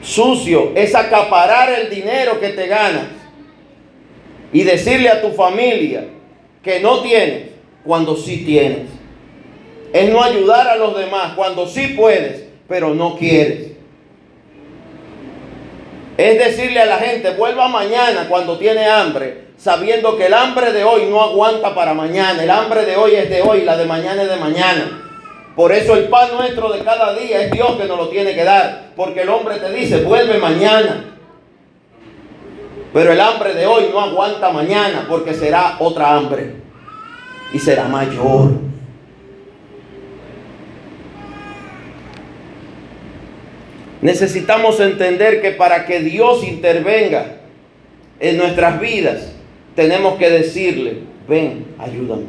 Sucio 0.00 0.72
es 0.74 0.94
acaparar 0.94 1.70
el 1.70 1.90
dinero 1.90 2.40
que 2.40 2.48
te 2.48 2.66
ganas 2.66 3.17
y 4.52 4.62
decirle 4.62 5.08
a 5.08 5.20
tu 5.20 5.30
familia 5.30 6.04
que 6.62 6.80
no 6.80 7.00
tienes 7.00 7.50
cuando 7.84 8.16
sí 8.16 8.44
tienes. 8.44 8.88
Es 9.92 10.10
no 10.10 10.22
ayudar 10.22 10.68
a 10.68 10.76
los 10.76 10.96
demás 10.96 11.32
cuando 11.34 11.66
sí 11.66 11.94
puedes, 11.96 12.44
pero 12.68 12.94
no 12.94 13.16
quieres. 13.16 13.68
Es 16.16 16.38
decirle 16.38 16.80
a 16.80 16.86
la 16.86 16.98
gente, 16.98 17.30
vuelva 17.30 17.68
mañana 17.68 18.26
cuando 18.28 18.58
tiene 18.58 18.84
hambre, 18.86 19.44
sabiendo 19.56 20.16
que 20.16 20.26
el 20.26 20.34
hambre 20.34 20.72
de 20.72 20.84
hoy 20.84 21.06
no 21.08 21.22
aguanta 21.22 21.74
para 21.74 21.94
mañana. 21.94 22.42
El 22.42 22.50
hambre 22.50 22.84
de 22.84 22.96
hoy 22.96 23.14
es 23.14 23.30
de 23.30 23.40
hoy, 23.40 23.62
la 23.62 23.76
de 23.76 23.84
mañana 23.84 24.22
es 24.22 24.28
de 24.28 24.36
mañana. 24.36 25.04
Por 25.54 25.72
eso 25.72 25.94
el 25.94 26.04
pan 26.04 26.30
nuestro 26.36 26.70
de 26.72 26.84
cada 26.84 27.14
día 27.14 27.42
es 27.42 27.50
Dios 27.50 27.72
que 27.76 27.84
nos 27.84 27.98
lo 27.98 28.08
tiene 28.08 28.34
que 28.34 28.44
dar. 28.44 28.90
Porque 28.94 29.22
el 29.22 29.28
hombre 29.28 29.56
te 29.56 29.72
dice, 29.72 30.02
vuelve 30.02 30.38
mañana. 30.38 31.17
Pero 32.92 33.12
el 33.12 33.20
hambre 33.20 33.54
de 33.54 33.66
hoy 33.66 33.84
no 33.92 34.00
aguanta 34.00 34.50
mañana 34.50 35.06
porque 35.08 35.34
será 35.34 35.76
otra 35.78 36.14
hambre. 36.14 36.54
Y 37.52 37.58
será 37.58 37.84
mayor. 37.84 38.50
Necesitamos 44.00 44.78
entender 44.80 45.42
que 45.42 45.50
para 45.50 45.84
que 45.84 46.00
Dios 46.00 46.46
intervenga 46.46 47.38
en 48.20 48.36
nuestras 48.36 48.80
vidas, 48.80 49.32
tenemos 49.74 50.18
que 50.18 50.30
decirle, 50.30 51.00
ven, 51.28 51.66
ayúdame. 51.78 52.26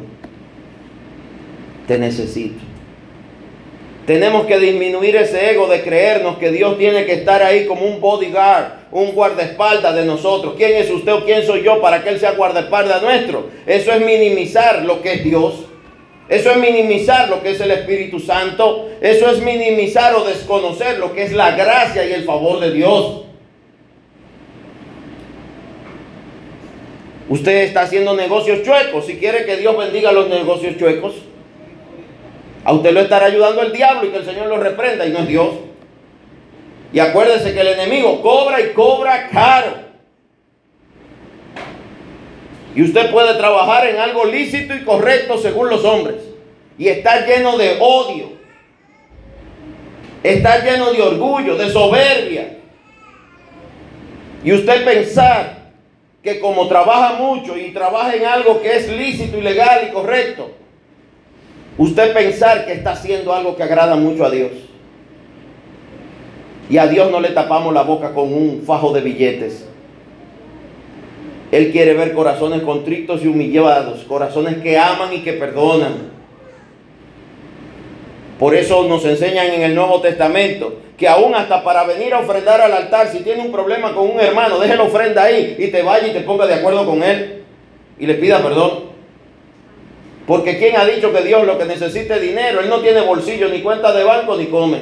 Te 1.86 1.98
necesito. 1.98 2.69
Tenemos 4.10 4.46
que 4.46 4.58
disminuir 4.58 5.14
ese 5.14 5.52
ego 5.52 5.68
de 5.68 5.82
creernos 5.82 6.36
que 6.38 6.50
Dios 6.50 6.76
tiene 6.78 7.06
que 7.06 7.12
estar 7.12 7.44
ahí 7.44 7.66
como 7.66 7.86
un 7.86 8.00
bodyguard, 8.00 8.88
un 8.90 9.12
guardaespaldas 9.12 9.94
de 9.94 10.04
nosotros. 10.04 10.54
¿Quién 10.56 10.74
es 10.74 10.90
usted 10.90 11.12
o 11.12 11.24
quién 11.24 11.46
soy 11.46 11.62
yo 11.62 11.80
para 11.80 12.02
que 12.02 12.08
Él 12.08 12.18
sea 12.18 12.32
guardaespaldas 12.32 13.02
nuestro? 13.02 13.50
Eso 13.68 13.92
es 13.92 14.04
minimizar 14.04 14.82
lo 14.82 15.00
que 15.00 15.12
es 15.12 15.22
Dios. 15.22 15.60
Eso 16.28 16.50
es 16.50 16.56
minimizar 16.56 17.28
lo 17.28 17.40
que 17.40 17.52
es 17.52 17.60
el 17.60 17.70
Espíritu 17.70 18.18
Santo. 18.18 18.88
Eso 19.00 19.30
es 19.30 19.40
minimizar 19.42 20.12
o 20.16 20.24
desconocer 20.24 20.98
lo 20.98 21.14
que 21.14 21.22
es 21.22 21.32
la 21.32 21.52
gracia 21.52 22.04
y 22.04 22.12
el 22.12 22.24
favor 22.24 22.58
de 22.58 22.72
Dios. 22.72 23.26
Usted 27.28 27.58
está 27.58 27.82
haciendo 27.82 28.16
negocios 28.16 28.64
chuecos. 28.64 29.06
Si 29.06 29.18
quiere 29.18 29.44
que 29.44 29.56
Dios 29.56 29.78
bendiga 29.78 30.10
los 30.10 30.28
negocios 30.28 30.76
chuecos, 30.78 31.14
a 32.64 32.72
usted 32.72 32.92
lo 32.92 33.00
estará 33.00 33.26
ayudando 33.26 33.62
el 33.62 33.72
diablo 33.72 34.06
y 34.06 34.10
que 34.10 34.18
el 34.18 34.24
Señor 34.24 34.46
lo 34.46 34.58
reprenda 34.58 35.06
y 35.06 35.10
no 35.10 35.20
es 35.20 35.28
Dios. 35.28 35.54
Y 36.92 36.98
acuérdese 36.98 37.54
que 37.54 37.60
el 37.60 37.68
enemigo 37.68 38.20
cobra 38.20 38.60
y 38.60 38.72
cobra 38.72 39.28
caro. 39.28 39.90
Y 42.74 42.82
usted 42.82 43.10
puede 43.10 43.34
trabajar 43.34 43.86
en 43.86 43.98
algo 43.98 44.24
lícito 44.24 44.74
y 44.74 44.84
correcto 44.84 45.38
según 45.38 45.70
los 45.70 45.84
hombres. 45.84 46.16
Y 46.78 46.88
estar 46.88 47.26
lleno 47.26 47.56
de 47.56 47.78
odio. 47.80 48.32
Estar 50.22 50.62
lleno 50.64 50.92
de 50.92 51.02
orgullo, 51.02 51.56
de 51.56 51.70
soberbia. 51.70 52.58
Y 54.44 54.52
usted 54.52 54.84
pensar 54.84 55.60
que 56.22 56.38
como 56.40 56.68
trabaja 56.68 57.14
mucho 57.14 57.56
y 57.56 57.72
trabaja 57.72 58.14
en 58.14 58.26
algo 58.26 58.60
que 58.60 58.76
es 58.76 58.88
lícito 58.88 59.38
y 59.38 59.42
legal 59.42 59.86
y 59.88 59.92
correcto, 59.92 60.50
usted 61.80 62.12
pensar 62.12 62.66
que 62.66 62.74
está 62.74 62.92
haciendo 62.92 63.32
algo 63.32 63.56
que 63.56 63.62
agrada 63.62 63.96
mucho 63.96 64.26
a 64.26 64.30
Dios. 64.30 64.50
Y 66.68 66.76
a 66.76 66.86
Dios 66.86 67.10
no 67.10 67.20
le 67.20 67.30
tapamos 67.30 67.72
la 67.72 67.82
boca 67.82 68.12
con 68.12 68.32
un 68.32 68.62
fajo 68.66 68.92
de 68.92 69.00
billetes. 69.00 69.66
Él 71.50 71.72
quiere 71.72 71.94
ver 71.94 72.12
corazones 72.12 72.62
contritos 72.62 73.24
y 73.24 73.28
humillados, 73.28 74.04
corazones 74.04 74.58
que 74.58 74.78
aman 74.78 75.12
y 75.14 75.22
que 75.22 75.32
perdonan. 75.32 76.10
Por 78.38 78.54
eso 78.54 78.86
nos 78.86 79.04
enseñan 79.06 79.46
en 79.46 79.62
el 79.62 79.74
Nuevo 79.74 80.02
Testamento 80.02 80.80
que 80.98 81.08
aún 81.08 81.34
hasta 81.34 81.64
para 81.64 81.84
venir 81.84 82.12
a 82.12 82.18
ofrendar 82.18 82.60
al 82.60 82.74
altar, 82.74 83.08
si 83.08 83.20
tiene 83.20 83.40
un 83.40 83.50
problema 83.50 83.94
con 83.94 84.10
un 84.10 84.20
hermano, 84.20 84.58
deje 84.58 84.76
la 84.76 84.82
ofrenda 84.82 85.24
ahí 85.24 85.56
y 85.58 85.68
te 85.68 85.80
vaya 85.80 86.08
y 86.08 86.12
te 86.12 86.20
ponga 86.20 86.46
de 86.46 86.54
acuerdo 86.54 86.84
con 86.84 87.02
él 87.02 87.42
y 87.98 88.06
le 88.06 88.14
pida 88.16 88.42
perdón. 88.42 88.89
Porque 90.30 90.58
¿quién 90.58 90.76
ha 90.76 90.84
dicho 90.84 91.12
que 91.12 91.22
Dios 91.22 91.44
lo 91.44 91.58
que 91.58 91.64
necesita 91.64 92.14
es 92.14 92.22
dinero? 92.22 92.60
Él 92.60 92.68
no 92.68 92.78
tiene 92.78 93.00
bolsillo, 93.00 93.48
ni 93.48 93.62
cuenta 93.62 93.92
de 93.92 94.04
banco, 94.04 94.36
ni 94.36 94.46
come. 94.46 94.78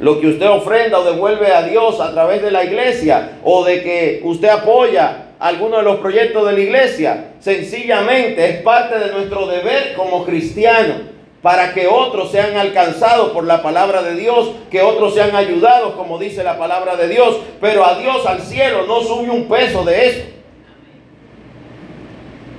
Lo 0.00 0.20
que 0.20 0.26
usted 0.26 0.50
ofrenda 0.50 0.98
o 0.98 1.04
devuelve 1.04 1.50
a 1.50 1.62
Dios 1.62 1.98
a 1.98 2.12
través 2.12 2.42
de 2.42 2.50
la 2.50 2.62
iglesia 2.62 3.38
o 3.42 3.64
de 3.64 3.82
que 3.82 4.20
usted 4.22 4.50
apoya 4.50 5.28
alguno 5.38 5.78
de 5.78 5.84
los 5.84 5.96
proyectos 6.00 6.44
de 6.44 6.52
la 6.52 6.60
iglesia, 6.60 7.32
sencillamente 7.40 8.50
es 8.50 8.60
parte 8.60 8.98
de 8.98 9.12
nuestro 9.12 9.46
deber 9.46 9.94
como 9.94 10.26
cristianos 10.26 10.98
para 11.40 11.72
que 11.72 11.86
otros 11.86 12.30
sean 12.32 12.58
alcanzados 12.58 13.30
por 13.30 13.44
la 13.44 13.62
palabra 13.62 14.02
de 14.02 14.14
Dios, 14.14 14.50
que 14.70 14.82
otros 14.82 15.14
sean 15.14 15.34
ayudados, 15.34 15.94
como 15.94 16.18
dice 16.18 16.44
la 16.44 16.58
palabra 16.58 16.96
de 16.96 17.08
Dios, 17.08 17.38
pero 17.62 17.86
a 17.86 17.98
Dios 17.98 18.26
al 18.26 18.42
cielo 18.42 18.84
no 18.86 19.00
sube 19.00 19.30
un 19.30 19.48
peso 19.48 19.84
de 19.84 20.06
eso. 20.06 20.41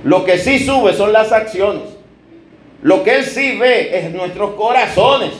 Lo 0.04 0.24
que 0.24 0.38
sí 0.38 0.58
sube 0.58 0.92
son 0.92 1.12
las 1.12 1.32
acciones. 1.32 1.84
Lo 2.82 3.02
que 3.02 3.16
Él 3.16 3.24
sí 3.24 3.56
ve 3.58 3.98
es 3.98 4.12
nuestros 4.12 4.54
corazones. 4.54 5.32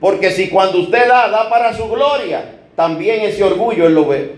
Porque 0.00 0.30
si 0.30 0.48
cuando 0.48 0.78
usted 0.78 1.08
da, 1.08 1.28
da 1.28 1.50
para 1.50 1.76
su 1.76 1.88
gloria, 1.88 2.60
también 2.76 3.22
ese 3.22 3.42
orgullo 3.42 3.86
Él 3.86 3.94
lo 3.94 4.06
ve. 4.06 4.36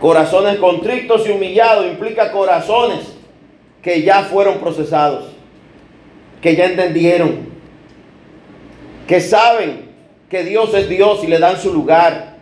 Corazones 0.00 0.58
contrictos 0.58 1.26
y 1.26 1.32
humillados 1.32 1.86
implica 1.86 2.30
corazones 2.30 3.16
que 3.82 4.02
ya 4.02 4.22
fueron 4.22 4.58
procesados, 4.58 5.32
que 6.40 6.54
ya 6.54 6.66
entendieron, 6.66 7.48
que 9.08 9.20
saben 9.20 9.90
que 10.28 10.44
Dios 10.44 10.74
es 10.74 10.88
Dios 10.88 11.24
y 11.24 11.28
le 11.28 11.38
dan 11.38 11.56
su 11.56 11.72
lugar, 11.72 12.36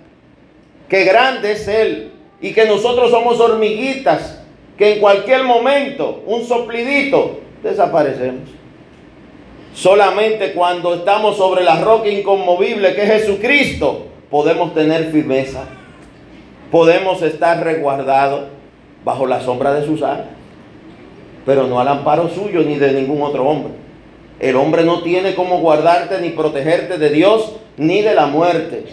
que 0.88 1.04
grande 1.04 1.52
es 1.52 1.68
Él 1.68 2.13
y 2.44 2.52
que 2.52 2.66
nosotros 2.66 3.10
somos 3.10 3.40
hormiguitas, 3.40 4.38
que 4.76 4.92
en 4.92 5.00
cualquier 5.00 5.44
momento, 5.44 6.22
un 6.26 6.44
soplidito, 6.44 7.38
desaparecemos. 7.62 8.50
Solamente 9.72 10.52
cuando 10.52 10.92
estamos 10.92 11.38
sobre 11.38 11.64
la 11.64 11.80
roca 11.80 12.10
inconmovible 12.10 12.94
que 12.94 13.02
es 13.04 13.22
Jesucristo, 13.22 14.08
podemos 14.30 14.74
tener 14.74 15.10
firmeza. 15.10 15.64
Podemos 16.70 17.22
estar 17.22 17.64
resguardados 17.64 18.42
bajo 19.06 19.26
la 19.26 19.40
sombra 19.40 19.72
de 19.72 19.86
sus 19.86 20.02
alas. 20.02 20.26
Pero 21.46 21.66
no 21.66 21.80
al 21.80 21.88
amparo 21.88 22.28
suyo 22.28 22.60
ni 22.60 22.76
de 22.76 22.92
ningún 22.92 23.22
otro 23.22 23.48
hombre. 23.48 23.72
El 24.38 24.56
hombre 24.56 24.84
no 24.84 25.02
tiene 25.02 25.34
cómo 25.34 25.60
guardarte 25.60 26.20
ni 26.20 26.28
protegerte 26.28 26.98
de 26.98 27.08
Dios 27.08 27.54
ni 27.78 28.02
de 28.02 28.14
la 28.14 28.26
muerte. 28.26 28.84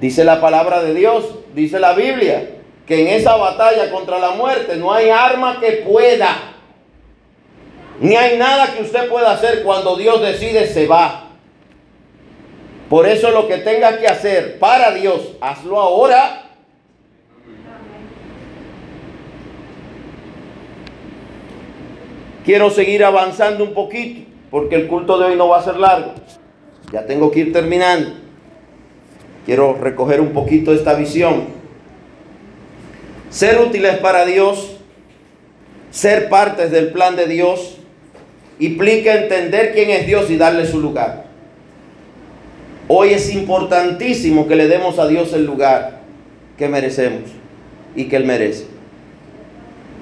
Dice 0.00 0.24
la 0.24 0.40
palabra 0.40 0.82
de 0.82 0.94
Dios, 0.94 1.24
dice 1.54 1.78
la 1.78 1.94
Biblia, 1.94 2.51
que 2.86 3.00
en 3.00 3.08
esa 3.08 3.36
batalla 3.36 3.90
contra 3.90 4.18
la 4.18 4.30
muerte 4.30 4.76
no 4.76 4.92
hay 4.92 5.10
arma 5.10 5.60
que 5.60 5.84
pueda. 5.86 6.54
Ni 8.00 8.16
hay 8.16 8.36
nada 8.36 8.74
que 8.74 8.82
usted 8.82 9.08
pueda 9.08 9.32
hacer 9.32 9.62
cuando 9.62 9.96
Dios 9.96 10.20
decide 10.20 10.66
se 10.66 10.86
va. 10.86 11.28
Por 12.88 13.06
eso 13.06 13.30
lo 13.30 13.48
que 13.48 13.58
tenga 13.58 13.98
que 13.98 14.06
hacer 14.06 14.58
para 14.58 14.92
Dios, 14.92 15.32
hazlo 15.40 15.80
ahora. 15.80 16.50
Quiero 22.44 22.70
seguir 22.70 23.04
avanzando 23.04 23.62
un 23.62 23.72
poquito 23.72 24.28
porque 24.50 24.74
el 24.74 24.88
culto 24.88 25.18
de 25.18 25.26
hoy 25.26 25.36
no 25.36 25.48
va 25.48 25.60
a 25.60 25.62
ser 25.62 25.76
largo. 25.76 26.12
Ya 26.92 27.06
tengo 27.06 27.30
que 27.30 27.40
ir 27.40 27.52
terminando. 27.52 28.10
Quiero 29.46 29.72
recoger 29.72 30.20
un 30.20 30.32
poquito 30.32 30.74
esta 30.74 30.92
visión. 30.92 31.61
Ser 33.32 33.58
útiles 33.58 33.96
para 33.96 34.26
Dios, 34.26 34.72
ser 35.90 36.28
partes 36.28 36.70
del 36.70 36.88
plan 36.88 37.16
de 37.16 37.26
Dios, 37.26 37.78
implica 38.58 39.14
entender 39.14 39.72
quién 39.72 39.88
es 39.88 40.06
Dios 40.06 40.30
y 40.30 40.36
darle 40.36 40.66
su 40.66 40.78
lugar. 40.78 41.24
Hoy 42.88 43.14
es 43.14 43.34
importantísimo 43.34 44.46
que 44.46 44.54
le 44.54 44.68
demos 44.68 44.98
a 44.98 45.08
Dios 45.08 45.32
el 45.32 45.46
lugar 45.46 46.02
que 46.58 46.68
merecemos 46.68 47.30
y 47.96 48.04
que 48.04 48.16
Él 48.16 48.26
merece. 48.26 48.66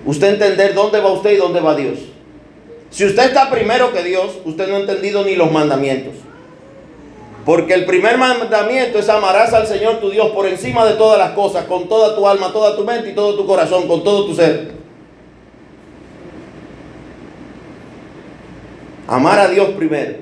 Usted 0.04 0.32
entender 0.32 0.74
dónde 0.74 0.98
va 0.98 1.12
usted 1.12 1.30
y 1.30 1.36
dónde 1.36 1.60
va 1.60 1.76
Dios. 1.76 2.00
Si 2.90 3.04
usted 3.04 3.26
está 3.26 3.48
primero 3.48 3.92
que 3.92 4.02
Dios, 4.02 4.38
usted 4.44 4.66
no 4.66 4.74
ha 4.74 4.80
entendido 4.80 5.24
ni 5.24 5.36
los 5.36 5.52
mandamientos. 5.52 6.14
Porque 7.44 7.74
el 7.74 7.86
primer 7.86 8.18
mandamiento 8.18 8.98
es 8.98 9.08
amarás 9.08 9.52
al 9.54 9.66
Señor 9.66 9.96
tu 9.96 10.10
Dios 10.10 10.30
por 10.30 10.46
encima 10.46 10.84
de 10.84 10.94
todas 10.94 11.18
las 11.18 11.30
cosas, 11.30 11.64
con 11.64 11.88
toda 11.88 12.14
tu 12.14 12.28
alma, 12.28 12.52
toda 12.52 12.76
tu 12.76 12.84
mente 12.84 13.10
y 13.10 13.14
todo 13.14 13.34
tu 13.34 13.46
corazón, 13.46 13.88
con 13.88 14.04
todo 14.04 14.26
tu 14.26 14.34
ser. 14.34 14.72
Amar 19.08 19.38
a 19.38 19.48
Dios 19.48 19.70
primero. 19.70 20.18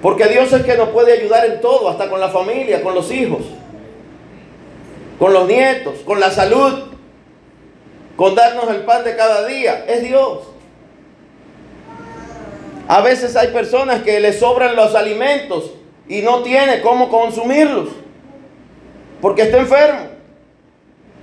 Porque 0.00 0.26
Dios 0.28 0.52
es 0.52 0.64
que 0.64 0.76
nos 0.76 0.90
puede 0.90 1.12
ayudar 1.12 1.44
en 1.46 1.60
todo, 1.60 1.88
hasta 1.88 2.08
con 2.08 2.20
la 2.20 2.28
familia, 2.28 2.82
con 2.82 2.94
los 2.94 3.10
hijos, 3.10 3.40
con 5.18 5.32
los 5.32 5.46
nietos, 5.46 5.94
con 6.04 6.20
la 6.20 6.30
salud, 6.30 6.84
con 8.16 8.34
darnos 8.34 8.68
el 8.70 8.82
pan 8.84 9.02
de 9.02 9.16
cada 9.16 9.46
día. 9.46 9.84
Es 9.88 10.02
Dios. 10.02 10.53
A 12.86 13.00
veces 13.00 13.34
hay 13.36 13.48
personas 13.48 14.02
que 14.02 14.20
les 14.20 14.38
sobran 14.38 14.76
los 14.76 14.94
alimentos 14.94 15.70
y 16.08 16.20
no 16.20 16.42
tiene 16.42 16.82
cómo 16.82 17.08
consumirlos 17.08 17.88
porque 19.20 19.42
está 19.42 19.58
enfermo. 19.58 20.00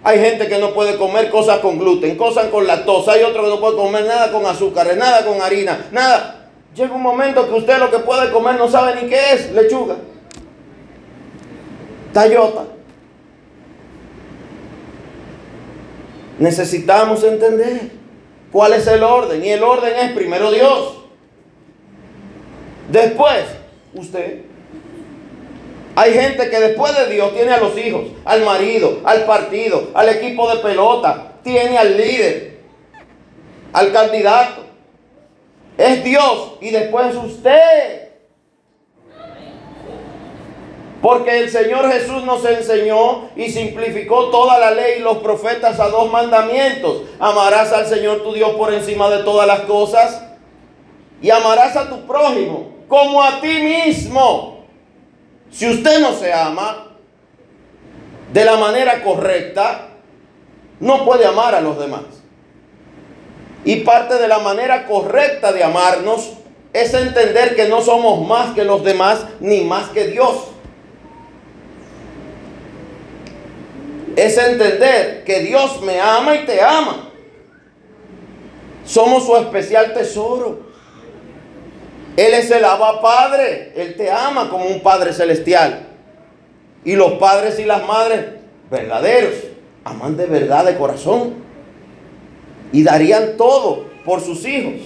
Hay 0.03 0.19
gente 0.19 0.47
que 0.47 0.57
no 0.57 0.73
puede 0.73 0.97
comer 0.97 1.29
cosas 1.29 1.59
con 1.59 1.77
gluten, 1.77 2.17
cosas 2.17 2.47
con 2.47 2.65
lactosa. 2.65 3.11
Hay 3.11 3.21
otro 3.21 3.43
que 3.43 3.49
no 3.49 3.59
puede 3.59 3.75
comer 3.75 4.05
nada 4.05 4.31
con 4.31 4.43
azúcares, 4.47 4.97
nada 4.97 5.23
con 5.23 5.39
harina, 5.39 5.87
nada. 5.91 6.49
Llega 6.75 6.95
un 6.95 7.03
momento 7.03 7.47
que 7.47 7.53
usted 7.53 7.77
lo 7.77 7.91
que 7.91 7.99
puede 7.99 8.31
comer 8.31 8.55
no 8.55 8.67
sabe 8.67 8.99
ni 8.99 9.07
qué 9.07 9.33
es 9.33 9.51
lechuga, 9.51 9.97
tayota. 12.11 12.63
Necesitamos 16.39 17.23
entender 17.23 17.91
cuál 18.51 18.73
es 18.73 18.87
el 18.87 19.03
orden. 19.03 19.45
Y 19.45 19.49
el 19.49 19.61
orden 19.61 19.95
es 19.95 20.11
primero 20.13 20.49
Dios. 20.49 21.00
Después, 22.91 23.45
usted. 23.93 24.41
Hay 25.95 26.13
gente 26.13 26.49
que 26.49 26.59
después 26.59 26.93
de 26.97 27.13
Dios 27.13 27.33
tiene 27.33 27.53
a 27.53 27.57
los 27.57 27.77
hijos, 27.77 28.03
al 28.25 28.43
marido, 28.43 28.99
al 29.05 29.23
partido, 29.25 29.89
al 29.93 30.09
equipo 30.09 30.49
de 30.53 30.61
pelota, 30.61 31.33
tiene 31.43 31.77
al 31.77 31.95
líder, 31.95 32.59
al 33.71 33.93
candidato. 33.93 34.63
Es 35.77 36.03
Dios 36.03 36.53
y 36.59 36.69
después 36.69 37.15
usted. 37.15 38.09
Porque 41.01 41.39
el 41.39 41.49
Señor 41.49 41.89
Jesús 41.91 42.23
nos 42.23 42.45
enseñó 42.45 43.29
y 43.35 43.49
simplificó 43.49 44.29
toda 44.29 44.59
la 44.59 44.71
ley 44.71 44.99
y 44.99 45.01
los 45.01 45.17
profetas 45.17 45.79
a 45.79 45.87
dos 45.87 46.11
mandamientos. 46.11 47.03
Amarás 47.19 47.71
al 47.71 47.87
Señor 47.87 48.21
tu 48.21 48.33
Dios 48.33 48.51
por 48.51 48.73
encima 48.73 49.09
de 49.09 49.23
todas 49.23 49.47
las 49.47 49.61
cosas 49.61 50.23
y 51.21 51.29
amarás 51.29 51.75
a 51.75 51.89
tu 51.89 52.05
prójimo 52.05 52.80
como 52.91 53.23
a 53.23 53.39
ti 53.39 53.47
mismo. 53.47 54.65
Si 55.49 55.65
usted 55.69 56.01
no 56.01 56.13
se 56.13 56.33
ama 56.33 56.87
de 58.33 58.43
la 58.43 58.57
manera 58.57 59.01
correcta, 59.01 59.87
no 60.81 61.05
puede 61.05 61.25
amar 61.25 61.55
a 61.55 61.61
los 61.61 61.79
demás. 61.79 62.01
Y 63.63 63.77
parte 63.77 64.15
de 64.15 64.27
la 64.27 64.39
manera 64.39 64.87
correcta 64.87 65.53
de 65.53 65.63
amarnos 65.63 66.33
es 66.73 66.93
entender 66.93 67.55
que 67.55 67.69
no 67.69 67.79
somos 67.79 68.27
más 68.27 68.53
que 68.53 68.65
los 68.65 68.83
demás 68.83 69.25
ni 69.39 69.61
más 69.61 69.87
que 69.91 70.07
Dios. 70.07 70.47
Es 74.17 74.37
entender 74.37 75.23
que 75.23 75.39
Dios 75.39 75.81
me 75.81 76.01
ama 76.01 76.35
y 76.35 76.45
te 76.45 76.61
ama. 76.61 77.09
Somos 78.83 79.25
su 79.25 79.37
especial 79.37 79.93
tesoro. 79.93 80.70
Él 82.17 82.33
es 82.33 82.51
el 82.51 82.65
Abba 82.65 83.01
Padre. 83.01 83.73
Él 83.75 83.95
te 83.95 84.11
ama 84.11 84.49
como 84.49 84.65
un 84.65 84.81
Padre 84.81 85.13
celestial. 85.13 85.87
Y 86.83 86.95
los 86.95 87.13
padres 87.13 87.59
y 87.59 87.65
las 87.65 87.85
madres 87.85 88.25
verdaderos 88.69 89.35
aman 89.83 90.17
de 90.17 90.25
verdad 90.25 90.65
de 90.65 90.77
corazón. 90.77 91.35
Y 92.71 92.83
darían 92.83 93.37
todo 93.37 93.85
por 94.03 94.21
sus 94.21 94.45
hijos. 94.45 94.81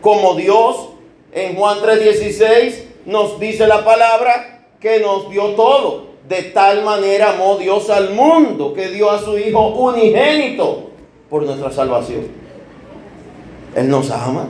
Como 0.00 0.34
Dios 0.34 0.88
en 1.32 1.56
Juan 1.56 1.78
3:16 1.80 2.84
nos 3.06 3.38
dice 3.38 3.66
la 3.66 3.84
palabra 3.84 4.66
que 4.80 5.00
nos 5.00 5.30
dio 5.30 5.48
todo. 5.54 6.14
De 6.28 6.42
tal 6.42 6.82
manera 6.84 7.32
amó 7.32 7.58
Dios 7.58 7.90
al 7.90 8.14
mundo 8.14 8.72
que 8.72 8.88
dio 8.88 9.10
a 9.10 9.18
su 9.18 9.36
Hijo 9.36 9.68
unigénito 9.68 10.90
por 11.28 11.42
nuestra 11.42 11.70
salvación. 11.70 12.28
Él 13.74 13.90
nos 13.90 14.10
ama. 14.10 14.48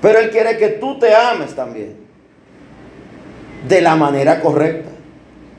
Pero 0.00 0.18
Él 0.18 0.30
quiere 0.30 0.56
que 0.56 0.68
tú 0.68 0.98
te 0.98 1.14
ames 1.14 1.54
también. 1.54 1.96
De 3.68 3.80
la 3.80 3.96
manera 3.96 4.40
correcta. 4.40 4.90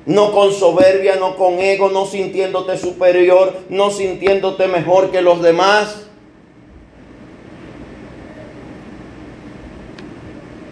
No 0.06 0.32
con 0.32 0.54
soberbia, 0.54 1.18
no 1.18 1.36
con 1.36 1.60
ego, 1.60 1.90
no 1.90 2.06
sintiéndote 2.06 2.78
superior, 2.78 3.54
no 3.70 3.92
sintiéndote 3.92 4.68
mejor 4.68 5.12
que 5.12 5.22
los 5.22 5.42
demás. 5.42 6.08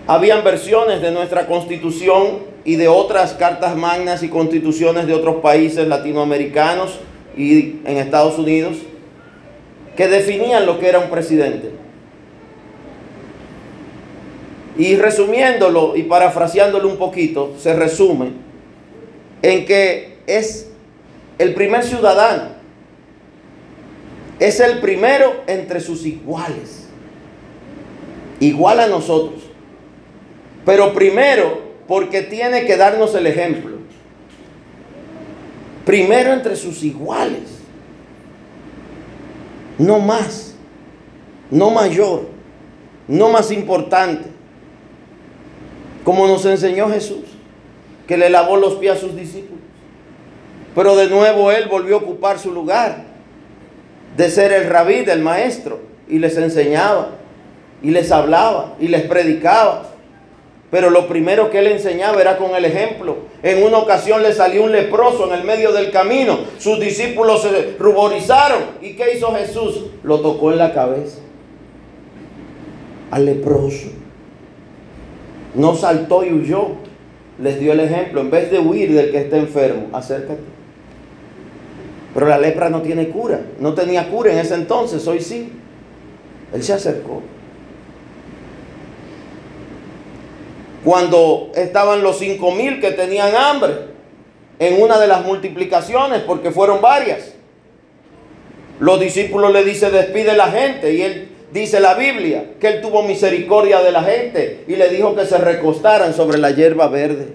Habían 0.08 0.44
versiones 0.44 1.02
de 1.02 1.12
nuestra 1.12 1.48
constitución 1.48 2.40
y 2.64 2.78
de 2.78 2.88
otras 2.88 3.34
cartas 3.34 3.76
magnas 3.76 4.24
y 4.24 4.30
constituciones 4.30 5.06
de 5.06 5.14
otros 5.14 5.38
países 5.38 5.88
latinoamericanos 5.88 7.00
y 7.36 7.82
en 7.86 7.98
Estados 7.98 8.40
Unidos 8.40 8.78
que 9.98 10.08
definían 10.08 10.66
lo 10.66 10.80
que 10.80 10.88
era 10.88 11.00
un 11.00 11.10
presidente. 11.10 11.87
Y 14.78 14.96
resumiéndolo 14.96 15.96
y 15.96 16.04
parafraseándolo 16.04 16.88
un 16.88 16.98
poquito, 16.98 17.56
se 17.58 17.74
resume 17.74 18.32
en 19.42 19.66
que 19.66 20.20
es 20.28 20.70
el 21.40 21.56
primer 21.56 21.84
ciudadano, 21.84 22.50
es 24.40 24.60
el 24.60 24.80
primero 24.80 25.44
entre 25.48 25.80
sus 25.80 26.06
iguales, 26.06 26.88
igual 28.40 28.80
a 28.80 28.88
nosotros, 28.88 29.42
pero 30.64 30.94
primero 30.94 31.66
porque 31.88 32.22
tiene 32.22 32.66
que 32.66 32.78
darnos 32.78 33.16
el 33.16 33.26
ejemplo, 33.26 33.78
primero 35.86 36.34
entre 36.34 36.56
sus 36.56 36.84
iguales, 36.84 37.62
no 39.80 40.00
más, 40.00 40.54
no 41.50 41.72
mayor, 41.72 42.28
no 43.08 43.30
más 43.30 43.52
importante 43.52 44.37
como 46.08 46.26
nos 46.26 46.46
enseñó 46.46 46.88
Jesús, 46.90 47.26
que 48.08 48.16
le 48.16 48.30
lavó 48.30 48.56
los 48.56 48.76
pies 48.76 48.94
a 48.94 48.96
sus 48.96 49.14
discípulos. 49.14 49.60
Pero 50.74 50.96
de 50.96 51.10
nuevo 51.10 51.52
él 51.52 51.68
volvió 51.70 51.96
a 51.96 51.98
ocupar 51.98 52.40
su 52.40 52.54
lugar 52.54 53.04
de 54.16 54.30
ser 54.30 54.54
el 54.54 54.70
rabí, 54.70 55.04
del 55.04 55.20
maestro, 55.20 55.82
y 56.08 56.20
les 56.20 56.38
enseñaba, 56.38 57.10
y 57.84 57.90
les 57.90 58.10
hablaba, 58.14 58.78
y 58.80 58.88
les 58.88 59.02
predicaba. 59.02 59.90
Pero 60.72 60.92
lo 60.92 61.10
primero 61.10 61.50
que 61.50 61.60
él 61.60 61.68
enseñaba 61.68 62.22
era 62.22 62.38
con 62.38 62.56
el 62.56 62.64
ejemplo. 62.64 63.18
En 63.44 63.62
una 63.62 63.80
ocasión 63.80 64.24
le 64.24 64.32
salió 64.32 64.64
un 64.64 64.72
leproso 64.72 65.28
en 65.28 65.38
el 65.38 65.44
medio 65.44 65.74
del 65.74 65.92
camino. 65.92 66.40
Sus 66.58 66.80
discípulos 66.80 67.42
se 67.42 67.76
ruborizaron. 67.78 68.64
¿Y 68.82 68.94
qué 68.94 69.18
hizo 69.18 69.36
Jesús? 69.36 69.88
Lo 70.04 70.22
tocó 70.22 70.54
en 70.54 70.60
la 70.60 70.74
cabeza. 70.74 71.18
Al 73.12 73.26
leproso 73.26 74.07
no 75.58 75.76
saltó 75.76 76.24
y 76.24 76.32
huyó. 76.32 76.68
Les 77.40 77.60
dio 77.60 77.74
el 77.74 77.82
ejemplo. 77.82 78.22
En 78.22 78.32
vez 78.32 78.50
de 78.50 78.60
huir 78.60 78.94
del 78.94 79.12
que 79.12 79.18
está 79.18 79.38
enfermo, 79.38 79.90
acércate. 79.92 80.40
Pero 82.14 82.28
la 82.28 82.38
lepra 82.38 82.70
no 82.70 82.82
tiene 82.82 83.10
cura. 83.10 83.42
No 83.60 83.74
tenía 83.74 84.10
cura 84.10 84.32
en 84.32 84.40
ese 84.40 84.56
entonces, 84.56 85.06
hoy 85.08 85.20
sí. 85.20 85.52
Él 86.54 86.64
se 86.64 86.74
acercó. 86.74 87.22
Cuando 90.84 91.52
estaban 91.56 92.02
los 92.02 92.18
cinco 92.18 92.52
mil 92.52 92.80
que 92.80 92.92
tenían 92.92 93.36
hambre, 93.36 93.74
en 94.60 94.82
una 94.82 94.98
de 95.00 95.08
las 95.08 95.26
multiplicaciones, 95.26 96.22
porque 96.22 96.52
fueron 96.52 96.82
varias, 96.82 97.34
los 98.80 99.00
discípulos 99.00 99.52
le 99.52 99.64
dicen, 99.64 99.92
despide 99.92 100.36
la 100.36 100.48
gente, 100.48 100.94
y 100.94 101.02
él 101.02 101.30
Dice 101.52 101.80
la 101.80 101.94
Biblia 101.94 102.44
que 102.60 102.68
él 102.68 102.82
tuvo 102.82 103.04
misericordia 103.04 103.82
de 103.82 103.92
la 103.92 104.04
gente 104.04 104.66
y 104.68 104.76
le 104.76 104.90
dijo 104.90 105.16
que 105.16 105.26
se 105.26 105.38
recostaran 105.38 106.14
sobre 106.14 106.38
la 106.38 106.52
hierba 106.52 106.88
verde. 106.88 107.28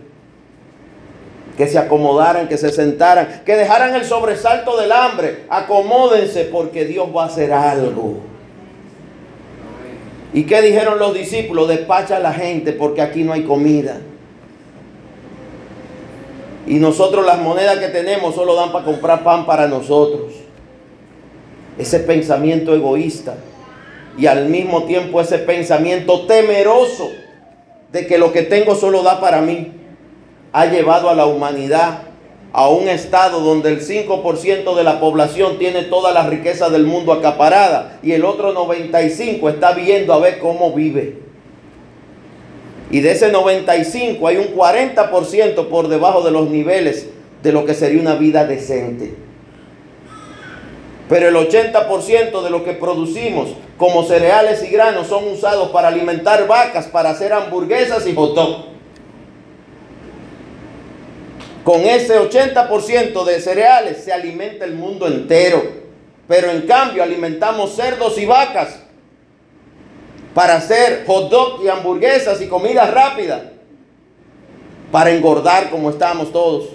Que 1.57 1.67
se 1.67 1.79
acomodaran, 1.79 2.49
que 2.49 2.59
se 2.59 2.71
sentaran, 2.71 3.43
que 3.45 3.57
dejaran 3.57 3.95
el 3.95 4.05
sobresalto 4.05 4.77
del 4.79 4.93
hambre. 4.93 5.45
Acomódense 5.49 6.45
porque 6.45 6.85
Dios 6.85 7.09
va 7.15 7.25
a 7.25 7.27
hacer 7.27 7.53
algo. 7.53 8.21
¿Y 10.35 10.45
qué 10.45 10.63
dijeron 10.63 10.99
los 10.99 11.15
discípulos? 11.15 11.69
Despacha 11.69 12.17
a 12.17 12.21
la 12.21 12.33
gente 12.33 12.73
porque 12.73 13.03
aquí 13.03 13.23
no 13.23 13.33
hay 13.33 13.45
comida. 13.45 13.99
Y 16.67 16.75
nosotros 16.77 17.25
las 17.25 17.39
monedas 17.39 17.79
que 17.79 17.89
tenemos 17.89 18.35
solo 18.35 18.55
dan 18.55 18.73
para 18.73 18.85
comprar 18.85 19.25
pan 19.25 19.47
para 19.47 19.67
nosotros. 19.67 20.33
Ese 21.79 21.99
pensamiento 22.01 22.75
egoísta 22.75 23.37
y 24.19 24.27
al 24.27 24.49
mismo 24.49 24.85
tiempo 24.85 25.21
ese 25.21 25.39
pensamiento 25.39 26.27
temeroso 26.27 27.11
de 27.93 28.07
que 28.07 28.19
lo 28.19 28.33
que 28.33 28.43
tengo 28.43 28.75
solo 28.75 29.03
da 29.03 29.21
para 29.21 29.41
mí, 29.41 29.73
ha 30.53 30.67
llevado 30.67 31.09
a 31.09 31.15
la 31.15 31.27
humanidad 31.27 32.03
a 32.53 32.69
un 32.69 32.89
estado 32.89 33.41
donde 33.41 33.71
el 33.71 33.81
5% 33.81 34.75
de 34.75 34.85
la 34.85 35.01
población 35.01 35.59
tiene 35.59 35.85
toda 35.85 36.13
la 36.13 36.29
riqueza 36.29 36.69
del 36.69 36.85
mundo 36.85 37.13
acaparada 37.13 37.99
y 38.03 38.13
el 38.13 38.25
otro 38.25 38.55
95% 38.55 39.49
está 39.51 39.73
viendo 39.73 40.13
a 40.13 40.19
ver 40.19 40.39
cómo 40.39 40.73
vive. 40.73 41.17
Y 42.91 43.01
de 43.01 43.13
ese 43.13 43.33
95 43.33 44.29
hay 44.29 44.37
un 44.37 44.55
40% 44.55 45.69
por 45.69 45.89
debajo 45.89 46.23
de 46.23 46.31
los 46.31 46.51
niveles 46.51 47.09
de 47.43 47.53
lo 47.53 47.65
que 47.65 47.73
sería 47.73 48.03
una 48.03 48.17
vida 48.17 48.45
decente. 48.45 49.15
Pero 51.09 51.29
el 51.29 51.35
80% 51.35 52.43
de 52.43 52.51
lo 52.51 52.65
que 52.65 52.73
producimos 52.73 53.51
como 53.77 54.05
cereales 54.05 54.63
y 54.63 54.69
granos 54.69 55.09
son 55.09 55.29
usados 55.29 55.71
para 55.71 55.89
alimentar 55.89 56.47
vacas, 56.47 56.87
para 56.87 57.11
hacer 57.11 57.33
hamburguesas 57.33 58.07
y 58.07 58.15
hot 58.15 58.39
Con 61.65 61.81
ese 61.83 62.19
80% 62.19 63.25
de 63.25 63.41
cereales 63.41 64.05
se 64.05 64.13
alimenta 64.13 64.65
el 64.65 64.75
mundo 64.75 65.07
entero. 65.07 65.83
Pero 66.29 66.51
en 66.51 66.63
cambio 66.63 67.03
alimentamos 67.03 67.75
cerdos 67.75 68.17
y 68.19 68.25
vacas 68.25 68.79
para 70.35 70.55
hacer 70.57 71.05
hot 71.07 71.31
dog 71.31 71.65
y 71.65 71.69
hamburguesas 71.69 72.41
y 72.41 72.47
comida 72.47 72.87
rápida. 72.87 73.51
Para 74.91 75.11
engordar 75.11 75.71
como 75.71 75.91
estamos 75.91 76.33
todos, 76.33 76.69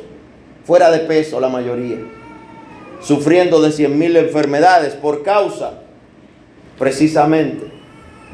fuera 0.66 0.92
de 0.92 1.00
peso 1.00 1.40
la 1.40 1.48
mayoría 1.48 2.17
sufriendo 3.08 3.62
de 3.62 3.72
cien 3.72 3.98
mil 3.98 4.18
enfermedades 4.18 4.94
por 4.94 5.24
causa 5.24 5.80
precisamente 6.78 7.72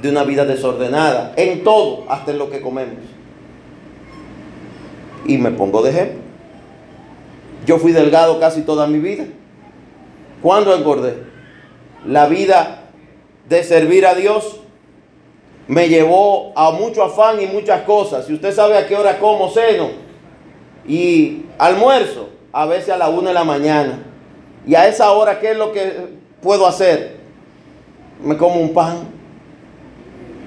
de 0.01 0.09
una 0.09 0.23
vida 0.23 0.45
desordenada, 0.45 1.33
en 1.37 1.63
todo, 1.63 2.05
hasta 2.09 2.31
en 2.31 2.39
lo 2.39 2.49
que 2.49 2.59
comemos. 2.59 2.97
Y 5.25 5.37
me 5.37 5.51
pongo 5.51 5.83
de 5.83 5.91
ejemplo. 5.91 6.19
Yo 7.67 7.77
fui 7.77 7.91
delgado 7.91 8.39
casi 8.39 8.63
toda 8.63 8.87
mi 8.87 8.97
vida. 8.97 9.25
¿Cuándo 10.41 10.75
engordé? 10.75 11.17
La 12.07 12.27
vida 12.27 12.85
de 13.47 13.63
servir 13.63 14.07
a 14.07 14.15
Dios 14.15 14.59
me 15.67 15.87
llevó 15.87 16.51
a 16.57 16.71
mucho 16.71 17.03
afán 17.03 17.39
y 17.39 17.45
muchas 17.45 17.83
cosas. 17.83 18.25
Si 18.25 18.33
usted 18.33 18.51
sabe 18.53 18.75
a 18.75 18.87
qué 18.87 18.95
hora 18.95 19.19
como 19.19 19.51
seno 19.51 19.89
y 20.85 21.43
almuerzo, 21.59 22.29
a 22.51 22.65
veces 22.65 22.89
a 22.89 22.97
la 22.97 23.09
una 23.09 23.29
de 23.29 23.35
la 23.35 23.43
mañana 23.43 24.12
y 24.65 24.75
a 24.75 24.87
esa 24.87 25.11
hora, 25.11 25.39
¿qué 25.39 25.51
es 25.51 25.57
lo 25.57 25.71
que 25.71 25.91
puedo 26.41 26.65
hacer? 26.65 27.17
Me 28.23 28.37
como 28.37 28.61
un 28.61 28.73
pan. 28.73 28.99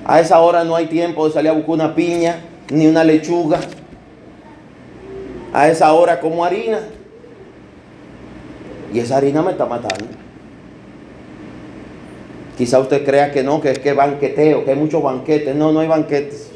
A 0.05 0.21
esa 0.21 0.41
hora 0.41 0.65
no 0.65 0.77
hay 0.77 0.87
tiempo 0.87 1.27
de 1.27 1.35
salir 1.35 1.51
a 1.51 1.55
buscar 1.55 1.75
una 1.75 1.95
piña 1.95 2.41
ni 2.71 2.87
una 2.87 3.05
lechuga. 3.05 3.61
A 5.53 5.69
esa 5.69 5.93
hora 5.93 6.21
como 6.21 6.45
harina. 6.45 6.81
Y 8.93 9.01
esa 9.01 9.19
harina 9.19 9.43
me 9.43 9.51
está 9.51 9.67
matando. 9.67 10.07
Quizá 12.57 12.79
usted 12.79 13.05
crea 13.05 13.33
que 13.33 13.43
no, 13.43 13.61
que 13.61 13.73
es 13.73 13.79
que 13.79 13.93
banqueteo, 13.93 14.65
que 14.65 14.71
hay 14.71 14.77
muchos 14.77 15.03
banquetes. 15.03 15.55
No, 15.55 15.73
no 15.73 15.81
hay 15.81 15.89
banquetes. 15.89 16.51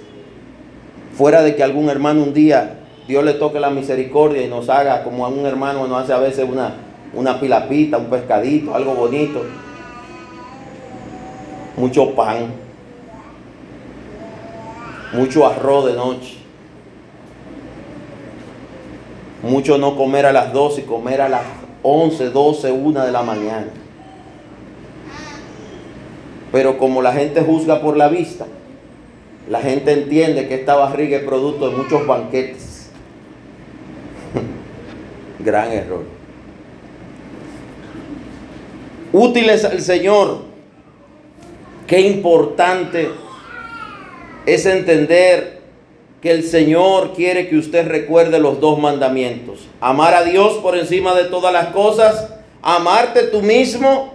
Fuera 1.12 1.42
de 1.42 1.54
que 1.54 1.62
algún 1.62 1.90
hermano 1.90 2.22
un 2.22 2.32
día 2.32 2.76
Dios 3.06 3.24
le 3.24 3.34
toque 3.34 3.60
la 3.60 3.70
misericordia 3.70 4.42
y 4.42 4.48
nos 4.48 4.68
haga 4.68 5.02
como 5.02 5.26
a 5.26 5.28
un 5.28 5.44
hermano 5.44 5.86
nos 5.88 6.04
hace 6.04 6.12
a 6.12 6.18
veces 6.18 6.48
una, 6.48 6.74
una 7.12 7.40
pilapita, 7.40 7.98
un 7.98 8.06
pescadito, 8.06 8.74
algo 8.74 8.94
bonito, 8.94 9.44
mucho 11.76 12.14
pan, 12.14 12.52
mucho 15.12 15.46
arroz 15.46 15.86
de 15.86 15.94
noche, 15.94 16.36
mucho 19.42 19.78
no 19.78 19.96
comer 19.96 20.26
a 20.26 20.32
las 20.32 20.52
12 20.52 20.82
y 20.82 20.84
comer 20.84 21.20
a 21.20 21.28
las 21.28 21.42
11, 21.82 22.30
12, 22.30 22.72
1 22.72 23.04
de 23.04 23.12
la 23.12 23.22
mañana. 23.22 23.68
Pero 26.52 26.78
como 26.78 27.00
la 27.00 27.12
gente 27.12 27.42
juzga 27.42 27.80
por 27.80 27.96
la 27.96 28.08
vista, 28.08 28.46
la 29.48 29.60
gente 29.60 29.92
entiende 29.92 30.46
que 30.48 30.56
esta 30.56 30.74
barriga 30.74 31.18
es 31.18 31.24
producto 31.24 31.70
de 31.70 31.76
muchos 31.76 32.06
banquetes. 32.06 32.90
Gran 35.38 35.72
error 35.72 36.19
útiles 39.12 39.64
al 39.64 39.80
Señor. 39.80 40.42
Qué 41.86 42.00
importante 42.00 43.10
es 44.46 44.66
entender 44.66 45.60
que 46.20 46.30
el 46.30 46.44
Señor 46.44 47.14
quiere 47.14 47.48
que 47.48 47.56
usted 47.56 47.88
recuerde 47.88 48.38
los 48.38 48.60
dos 48.60 48.78
mandamientos. 48.78 49.66
Amar 49.80 50.14
a 50.14 50.22
Dios 50.22 50.58
por 50.58 50.76
encima 50.76 51.14
de 51.14 51.24
todas 51.24 51.52
las 51.52 51.68
cosas, 51.68 52.28
amarte 52.62 53.24
tú 53.24 53.42
mismo 53.42 54.12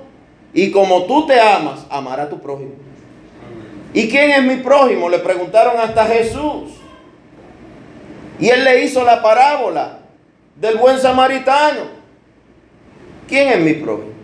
y 0.54 0.72
como 0.72 1.04
tú 1.04 1.26
te 1.26 1.40
amas, 1.40 1.86
amar 1.90 2.20
a 2.20 2.30
tu 2.30 2.40
prójimo. 2.40 2.72
¿Y 3.94 4.08
quién 4.10 4.32
es 4.32 4.44
mi 4.44 4.58
prójimo? 4.58 5.10
Le 5.10 5.20
preguntaron 5.20 5.80
hasta 5.80 6.06
Jesús. 6.06 6.72
Y 8.40 8.50
él 8.50 8.64
le 8.64 8.84
hizo 8.84 9.04
la 9.04 9.22
parábola 9.22 10.00
del 10.56 10.78
buen 10.78 11.00
samaritano. 11.00 11.82
¿Quién 13.28 13.50
es 13.50 13.60
mi 13.60 13.74
prójimo? 13.74 14.15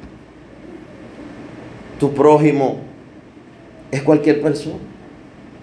Tu 2.01 2.11
prójimo 2.15 2.79
es 3.91 4.01
cualquier 4.01 4.41
persona 4.41 4.79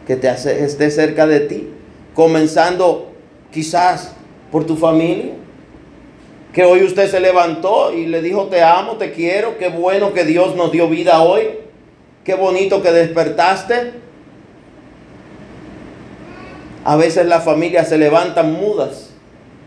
que 0.06 0.14
te 0.14 0.30
esté 0.30 0.88
cerca 0.88 1.26
de 1.26 1.40
ti, 1.40 1.68
comenzando 2.14 3.10
quizás 3.50 4.12
por 4.52 4.64
tu 4.64 4.76
familia, 4.76 5.32
que 6.52 6.62
hoy 6.62 6.84
usted 6.84 7.10
se 7.10 7.18
levantó 7.18 7.92
y 7.92 8.06
le 8.06 8.22
dijo 8.22 8.44
te 8.44 8.62
amo, 8.62 8.98
te 8.98 9.10
quiero, 9.10 9.58
qué 9.58 9.68
bueno 9.68 10.12
que 10.12 10.24
Dios 10.24 10.54
nos 10.54 10.70
dio 10.70 10.88
vida 10.88 11.22
hoy, 11.22 11.42
qué 12.22 12.34
bonito 12.34 12.82
que 12.82 12.92
despertaste. 12.92 13.94
A 16.84 16.94
veces 16.94 17.26
las 17.26 17.42
familias 17.42 17.88
se 17.88 17.98
levantan 17.98 18.52
mudas, 18.52 19.10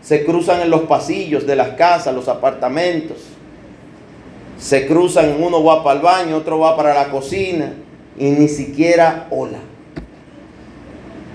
se 0.00 0.24
cruzan 0.24 0.62
en 0.62 0.70
los 0.70 0.84
pasillos 0.84 1.46
de 1.46 1.54
las 1.54 1.72
casas, 1.74 2.14
los 2.14 2.28
apartamentos, 2.28 3.18
se 4.62 4.86
cruzan, 4.86 5.42
uno 5.42 5.64
va 5.64 5.82
para 5.82 5.96
el 5.96 6.02
baño, 6.02 6.36
otro 6.36 6.60
va 6.60 6.76
para 6.76 6.94
la 6.94 7.10
cocina 7.10 7.74
y 8.16 8.26
ni 8.26 8.48
siquiera 8.48 9.26
hola. 9.30 9.58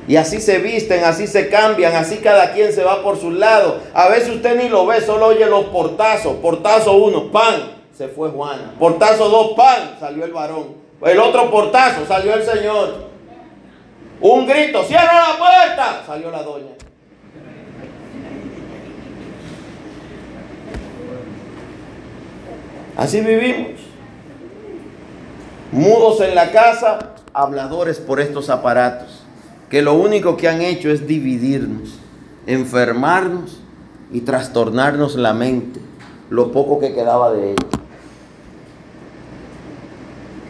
Y 0.07 0.15
así 0.15 0.39
se 0.39 0.59
visten, 0.59 1.03
así 1.03 1.27
se 1.27 1.49
cambian, 1.49 1.93
así 1.93 2.19
cada 2.19 2.53
quien 2.53 2.71
se 2.71 2.85
va 2.85 3.03
por 3.03 3.19
su 3.19 3.31
lado. 3.31 3.81
A 3.93 4.07
veces 4.07 4.29
usted 4.29 4.55
ni 4.55 4.69
lo 4.69 4.85
ve, 4.85 5.01
solo 5.01 5.27
oye 5.27 5.45
los 5.45 5.65
portazos. 5.65 6.37
Portazo 6.37 6.93
uno, 6.93 7.29
pan, 7.29 7.73
se 7.93 8.07
fue 8.07 8.29
Juana. 8.29 8.73
Portazo 8.79 9.27
dos, 9.27 9.51
pan, 9.57 9.97
salió 9.99 10.23
el 10.23 10.31
varón. 10.31 10.75
El 11.05 11.19
otro 11.19 11.51
portazo, 11.51 12.05
salió 12.07 12.33
el 12.33 12.43
Señor. 12.43 13.07
Un 14.21 14.47
grito, 14.47 14.85
cierra 14.85 15.27
la 15.31 15.37
puerta, 15.37 16.03
salió 16.07 16.31
la 16.31 16.43
doña. 16.43 16.71
Así 22.97 23.21
vivimos. 23.21 23.79
Mudos 25.71 26.19
en 26.21 26.35
la 26.35 26.51
casa, 26.51 27.13
habladores 27.33 27.99
por 27.99 28.19
estos 28.19 28.49
aparatos 28.49 29.23
que 29.69 29.81
lo 29.81 29.93
único 29.93 30.37
que 30.37 30.47
han 30.47 30.61
hecho 30.61 30.89
es 30.89 31.07
dividirnos, 31.07 31.95
enfermarnos 32.45 33.59
y 34.11 34.21
trastornarnos 34.21 35.15
la 35.15 35.33
mente, 35.33 35.81
lo 36.29 36.51
poco 36.51 36.79
que 36.79 36.93
quedaba 36.93 37.31
de 37.33 37.51
ella. 37.51 37.67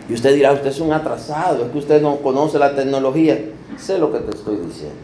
Y 0.08 0.14
usted 0.14 0.36
dirá, 0.36 0.54
usted 0.54 0.68
es 0.68 0.80
un 0.80 0.94
atrasado, 0.94 1.66
es 1.66 1.72
que 1.72 1.78
usted 1.80 2.02
no 2.02 2.18
conoce 2.18 2.60
la 2.60 2.76
tecnología. 2.76 3.44
Sé 3.78 3.98
lo 3.98 4.12
que 4.12 4.20
te 4.20 4.38
estoy 4.38 4.58
diciendo. 4.58 4.96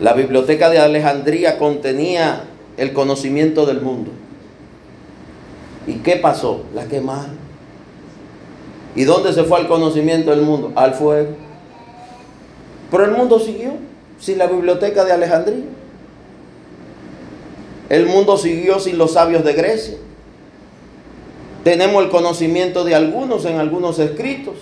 La 0.00 0.14
biblioteca 0.14 0.70
de 0.70 0.78
Alejandría 0.78 1.58
contenía 1.58 2.44
el 2.78 2.94
conocimiento 2.94 3.66
del 3.66 3.82
mundo. 3.82 4.10
¿Y 5.86 5.96
qué 5.96 6.16
pasó? 6.16 6.64
La 6.74 6.86
quemaron. 6.86 7.38
¿Y 8.96 9.04
dónde 9.04 9.32
se 9.34 9.44
fue 9.44 9.60
el 9.60 9.68
conocimiento 9.68 10.30
del 10.30 10.40
mundo? 10.40 10.72
Al 10.74 10.94
fuego. 10.94 11.34
Pero 12.90 13.04
el 13.04 13.12
mundo 13.12 13.38
siguió 13.38 13.74
sin 14.18 14.38
la 14.38 14.46
biblioteca 14.46 15.04
de 15.04 15.12
Alejandría. 15.12 15.64
El 17.90 18.06
mundo 18.06 18.38
siguió 18.38 18.80
sin 18.80 18.96
los 18.96 19.12
sabios 19.12 19.44
de 19.44 19.52
Grecia. 19.52 19.96
Tenemos 21.62 22.02
el 22.02 22.10
conocimiento 22.10 22.84
de 22.84 22.94
algunos 22.94 23.44
en 23.44 23.58
algunos 23.58 23.98
escritos. 23.98 24.54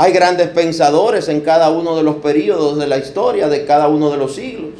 Hay 0.00 0.12
grandes 0.12 0.46
pensadores 0.50 1.28
en 1.28 1.40
cada 1.40 1.70
uno 1.70 1.96
de 1.96 2.04
los 2.04 2.18
periodos 2.18 2.78
de 2.78 2.86
la 2.86 2.98
historia, 2.98 3.48
de 3.48 3.64
cada 3.64 3.88
uno 3.88 4.12
de 4.12 4.16
los 4.16 4.36
siglos. 4.36 4.74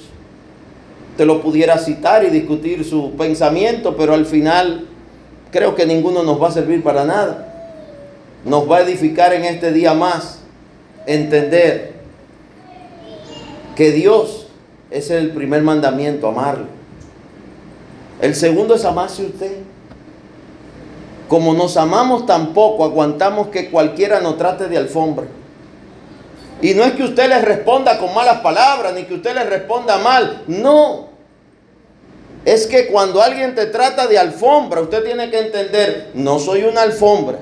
Te 1.17 1.27
lo 1.27 1.43
pudiera 1.43 1.77
citar 1.79 2.23
y 2.23 2.31
discutir 2.31 2.85
su 2.85 3.17
pensamiento, 3.17 3.97
pero 3.97 4.15
al 4.15 4.27
final 4.27 4.87
creo 5.51 5.75
que 5.75 5.87
ninguno 5.87 6.23
nos 6.23 6.41
va 6.41 6.47
a 6.47 6.53
servir 6.53 6.85
para 6.85 7.05
nada. 7.05 7.53
Nos 8.45 8.71
va 8.71 8.77
a 8.77 8.83
edificar 8.83 9.33
en 9.33 9.45
este 9.45 9.73
día 9.73 9.93
más 9.93 10.39
entender 11.05 11.95
que 13.75 13.91
Dios 13.91 14.47
es 14.89 15.11
el 15.11 15.31
primer 15.31 15.63
mandamiento, 15.63 16.29
amarlo. 16.29 16.67
El 18.21 18.37
segundo 18.37 18.77
es 18.77 18.85
amarse 18.85 19.27
usted. 19.27 19.57
Como 21.29 21.55
nos 21.55 21.77
amamos 21.77 22.27
tampoco, 22.27 22.85
aguantamos 22.85 23.49
que 23.49 23.71
cualquiera 23.71 24.21
nos 24.21 24.39
trate 24.39 24.69
de 24.69 24.79
alfombra. 24.79 25.27
Y 26.61 26.75
no 26.75 26.83
es 26.85 26.93
que 26.93 27.05
usted 27.05 27.29
le 27.29 27.41
responda 27.41 27.99
con 27.99 28.15
malas 28.15 28.41
palabras, 28.41 28.95
ni 28.95 29.05
que 29.05 29.15
usted 29.15 29.35
le 29.35 29.45
responda 29.45 29.99
mal. 29.99 30.43
No 30.49 31.09
es 32.45 32.67
que 32.67 32.87
cuando 32.87 33.21
alguien 33.21 33.55
te 33.55 33.67
trata 33.67 34.07
de 34.07 34.19
alfombra, 34.19 34.81
usted 34.81 35.05
tiene 35.05 35.31
que 35.31 35.39
entender, 35.39 36.13
no 36.15 36.39
soy 36.39 36.63
una 36.63 36.83
alfombra, 36.83 37.39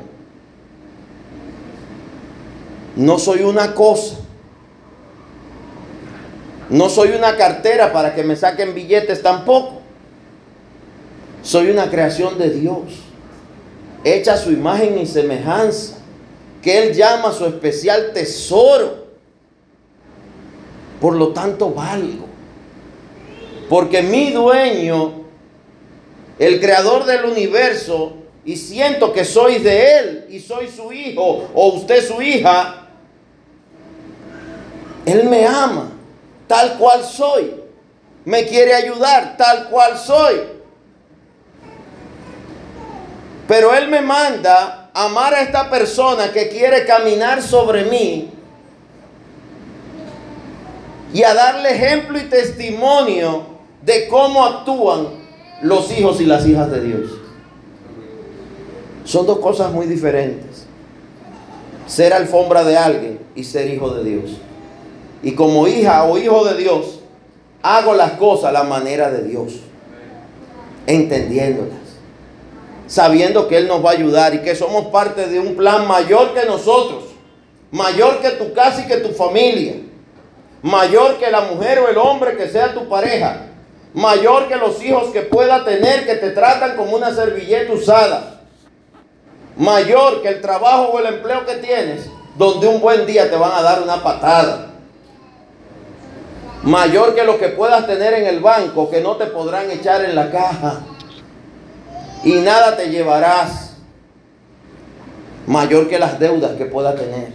no 2.96 3.18
soy 3.18 3.42
una 3.42 3.72
cosa, 3.74 4.16
no 6.70 6.88
soy 6.88 7.10
una 7.10 7.36
cartera 7.36 7.92
para 7.92 8.14
que 8.14 8.24
me 8.24 8.34
saquen 8.34 8.74
billetes 8.74 9.22
tampoco. 9.22 9.82
Soy 11.42 11.70
una 11.70 11.88
creación 11.88 12.38
de 12.38 12.50
Dios, 12.50 13.05
hecha 14.14 14.36
su 14.36 14.52
imagen 14.52 14.98
y 14.98 15.06
semejanza, 15.06 15.96
que 16.62 16.82
Él 16.82 16.94
llama 16.94 17.32
su 17.32 17.44
especial 17.46 18.12
tesoro. 18.12 19.06
Por 21.00 21.14
lo 21.14 21.28
tanto, 21.28 21.70
valgo. 21.70 22.26
Porque 23.68 24.02
mi 24.02 24.30
dueño, 24.30 25.24
el 26.38 26.60
creador 26.60 27.04
del 27.04 27.24
universo, 27.24 28.14
y 28.46 28.56
siento 28.56 29.12
que 29.12 29.24
soy 29.24 29.58
de 29.58 29.98
él 29.98 30.26
y 30.30 30.38
soy 30.38 30.68
su 30.68 30.92
hijo 30.92 31.48
o 31.52 31.72
usted 31.74 32.06
su 32.06 32.22
hija, 32.22 32.86
él 35.04 35.24
me 35.24 35.44
ama 35.44 35.90
tal 36.46 36.78
cual 36.78 37.04
soy. 37.04 37.54
Me 38.24 38.46
quiere 38.46 38.72
ayudar 38.74 39.36
tal 39.36 39.68
cual 39.68 39.98
soy. 39.98 40.55
Pero 43.48 43.74
él 43.74 43.88
me 43.88 44.00
manda 44.00 44.90
amar 44.92 45.34
a 45.34 45.42
esta 45.42 45.70
persona 45.70 46.32
que 46.32 46.48
quiere 46.48 46.84
caminar 46.84 47.42
sobre 47.42 47.84
mí 47.84 48.30
y 51.12 51.22
a 51.22 51.34
darle 51.34 51.70
ejemplo 51.70 52.18
y 52.18 52.24
testimonio 52.24 53.46
de 53.82 54.08
cómo 54.08 54.44
actúan 54.44 55.08
los 55.62 55.90
hijos 55.96 56.20
y 56.20 56.26
las 56.26 56.46
hijas 56.46 56.70
de 56.70 56.80
Dios. 56.80 57.10
Son 59.04 59.24
dos 59.24 59.38
cosas 59.38 59.72
muy 59.72 59.86
diferentes. 59.86 60.66
Ser 61.86 62.12
alfombra 62.12 62.64
de 62.64 62.76
alguien 62.76 63.20
y 63.36 63.44
ser 63.44 63.72
hijo 63.72 63.90
de 63.94 64.02
Dios. 64.02 64.32
Y 65.22 65.32
como 65.32 65.68
hija 65.68 66.04
o 66.04 66.18
hijo 66.18 66.44
de 66.44 66.56
Dios, 66.56 67.00
hago 67.62 67.94
las 67.94 68.12
cosas 68.12 68.46
a 68.46 68.52
la 68.52 68.64
manera 68.64 69.10
de 69.10 69.22
Dios. 69.22 69.60
Entendiéndolas. 70.86 71.85
Sabiendo 72.86 73.48
que 73.48 73.58
Él 73.58 73.68
nos 73.68 73.84
va 73.84 73.90
a 73.90 73.94
ayudar 73.94 74.34
y 74.34 74.42
que 74.42 74.54
somos 74.54 74.86
parte 74.86 75.26
de 75.26 75.40
un 75.40 75.56
plan 75.56 75.86
mayor 75.86 76.34
que 76.34 76.46
nosotros. 76.46 77.04
Mayor 77.70 78.20
que 78.20 78.30
tu 78.30 78.52
casa 78.52 78.82
y 78.82 78.86
que 78.86 78.98
tu 78.98 79.10
familia. 79.10 79.74
Mayor 80.62 81.18
que 81.18 81.30
la 81.30 81.42
mujer 81.42 81.80
o 81.80 81.88
el 81.88 81.98
hombre 81.98 82.36
que 82.36 82.48
sea 82.48 82.72
tu 82.72 82.88
pareja 82.88 83.46
mayor 83.96 84.46
que 84.46 84.56
los 84.56 84.82
hijos 84.84 85.08
que 85.10 85.22
pueda 85.22 85.64
tener 85.64 86.04
que 86.04 86.16
te 86.16 86.30
tratan 86.30 86.76
como 86.76 86.94
una 86.94 87.14
servilleta 87.14 87.72
usada. 87.72 88.42
Mayor 89.56 90.20
que 90.20 90.28
el 90.28 90.42
trabajo 90.42 90.90
o 90.92 90.98
el 90.98 91.06
empleo 91.06 91.46
que 91.46 91.54
tienes, 91.54 92.06
donde 92.36 92.68
un 92.68 92.82
buen 92.82 93.06
día 93.06 93.30
te 93.30 93.36
van 93.36 93.52
a 93.52 93.62
dar 93.62 93.82
una 93.82 94.02
patada. 94.02 94.66
Mayor 96.62 97.14
que 97.14 97.24
lo 97.24 97.38
que 97.38 97.48
puedas 97.48 97.86
tener 97.86 98.12
en 98.12 98.26
el 98.26 98.40
banco, 98.40 98.90
que 98.90 99.00
no 99.00 99.16
te 99.16 99.26
podrán 99.26 99.70
echar 99.70 100.04
en 100.04 100.14
la 100.14 100.30
caja. 100.30 100.80
Y 102.26 102.32
nada 102.40 102.76
te 102.76 102.90
llevarás. 102.90 103.76
Mayor 105.46 105.88
que 105.88 105.96
las 105.96 106.18
deudas 106.18 106.56
que 106.56 106.64
pueda 106.64 106.96
tener. 106.96 107.28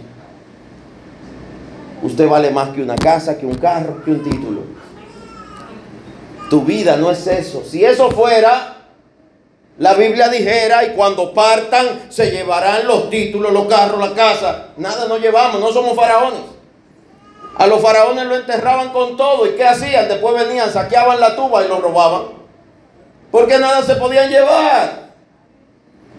Usted 2.02 2.28
vale 2.28 2.50
más 2.50 2.74
que 2.74 2.82
una 2.82 2.94
casa, 2.96 3.38
que 3.38 3.46
un 3.46 3.54
carro, 3.54 4.04
que 4.04 4.10
un 4.10 4.22
título. 4.22 4.60
Tu 6.50 6.60
vida 6.60 6.98
no 6.98 7.10
es 7.10 7.26
eso. 7.26 7.64
Si 7.64 7.82
eso 7.82 8.10
fuera, 8.10 8.76
la 9.78 9.94
Biblia 9.94 10.28
dijera, 10.28 10.84
y 10.84 10.90
cuando 10.90 11.32
partan 11.32 12.10
se 12.10 12.30
llevarán 12.30 12.86
los 12.86 13.08
títulos, 13.08 13.50
los 13.50 13.68
carros, 13.68 13.98
la 13.98 14.12
casa. 14.12 14.66
Nada 14.76 15.08
nos 15.08 15.22
llevamos, 15.22 15.58
no 15.58 15.72
somos 15.72 15.96
faraones. 15.96 16.42
A 17.56 17.66
los 17.66 17.80
faraones 17.80 18.26
lo 18.26 18.36
enterraban 18.36 18.90
con 18.90 19.16
todo. 19.16 19.46
¿Y 19.46 19.52
qué 19.52 19.64
hacían? 19.64 20.06
Después 20.08 20.34
venían, 20.34 20.70
saqueaban 20.70 21.18
la 21.18 21.34
tuba 21.34 21.64
y 21.64 21.68
lo 21.68 21.80
robaban. 21.80 22.41
Porque 23.32 23.58
nada 23.58 23.82
se 23.82 23.96
podían 23.96 24.30
llevar. 24.30 25.02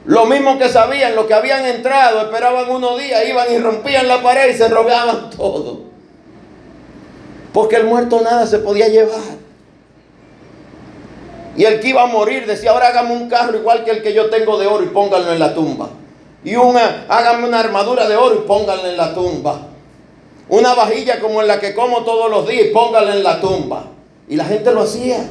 Lo 0.06 0.26
mismo 0.26 0.58
que 0.58 0.68
sabían, 0.68 1.16
lo 1.16 1.28
que 1.28 1.34
habían 1.34 1.66
entrado, 1.66 2.24
esperaban 2.24 2.70
unos 2.70 3.00
días, 3.00 3.26
iban 3.26 3.54
y 3.54 3.60
rompían 3.60 4.08
la 4.10 4.22
pared 4.22 4.54
y 4.54 4.58
se 4.58 4.68
robaban 4.68 5.30
todo. 5.38 5.84
Porque 7.54 7.78
el 7.78 7.86
muerto 7.86 8.20
nada 8.20 8.46
se 8.48 8.60
podía 8.60 8.90
llevar. 8.90 9.44
Y 11.56 11.66
el 11.66 11.80
que 11.80 11.90
iba 11.90 12.02
a 12.02 12.08
morir 12.08 12.48
decía, 12.48 12.72
ahora 12.72 12.88
hágame 12.88 13.14
un 13.14 13.30
carro 13.30 13.56
igual 13.56 13.86
que 13.86 13.92
el 13.92 14.02
que 14.02 14.14
yo 14.14 14.32
tengo 14.32 14.58
de 14.58 14.66
oro 14.66 14.84
y 14.84 14.88
pónganlo 14.88 15.32
en 15.32 15.40
la 15.40 15.54
tumba. 15.54 15.90
Y 16.44 16.56
una, 16.56 17.06
hágame 17.08 17.48
una 17.48 17.60
armadura 17.60 18.10
de 18.10 18.18
oro 18.18 18.36
y 18.44 18.48
pónganlo 18.48 18.88
en 18.88 18.98
la 18.98 19.14
tumba. 19.14 19.68
Una 20.50 20.74
vajilla 20.74 21.20
como 21.20 21.42
en 21.42 21.48
la 21.48 21.60
que 21.60 21.76
como 21.76 22.04
todos 22.04 22.30
los 22.30 22.48
días 22.48 22.66
y 22.66 22.74
pónganla 22.74 23.16
en 23.16 23.24
la 23.24 23.40
tumba. 23.40 23.84
Y 24.28 24.36
la 24.36 24.46
gente 24.46 24.74
lo 24.74 24.82
hacía. 24.82 25.24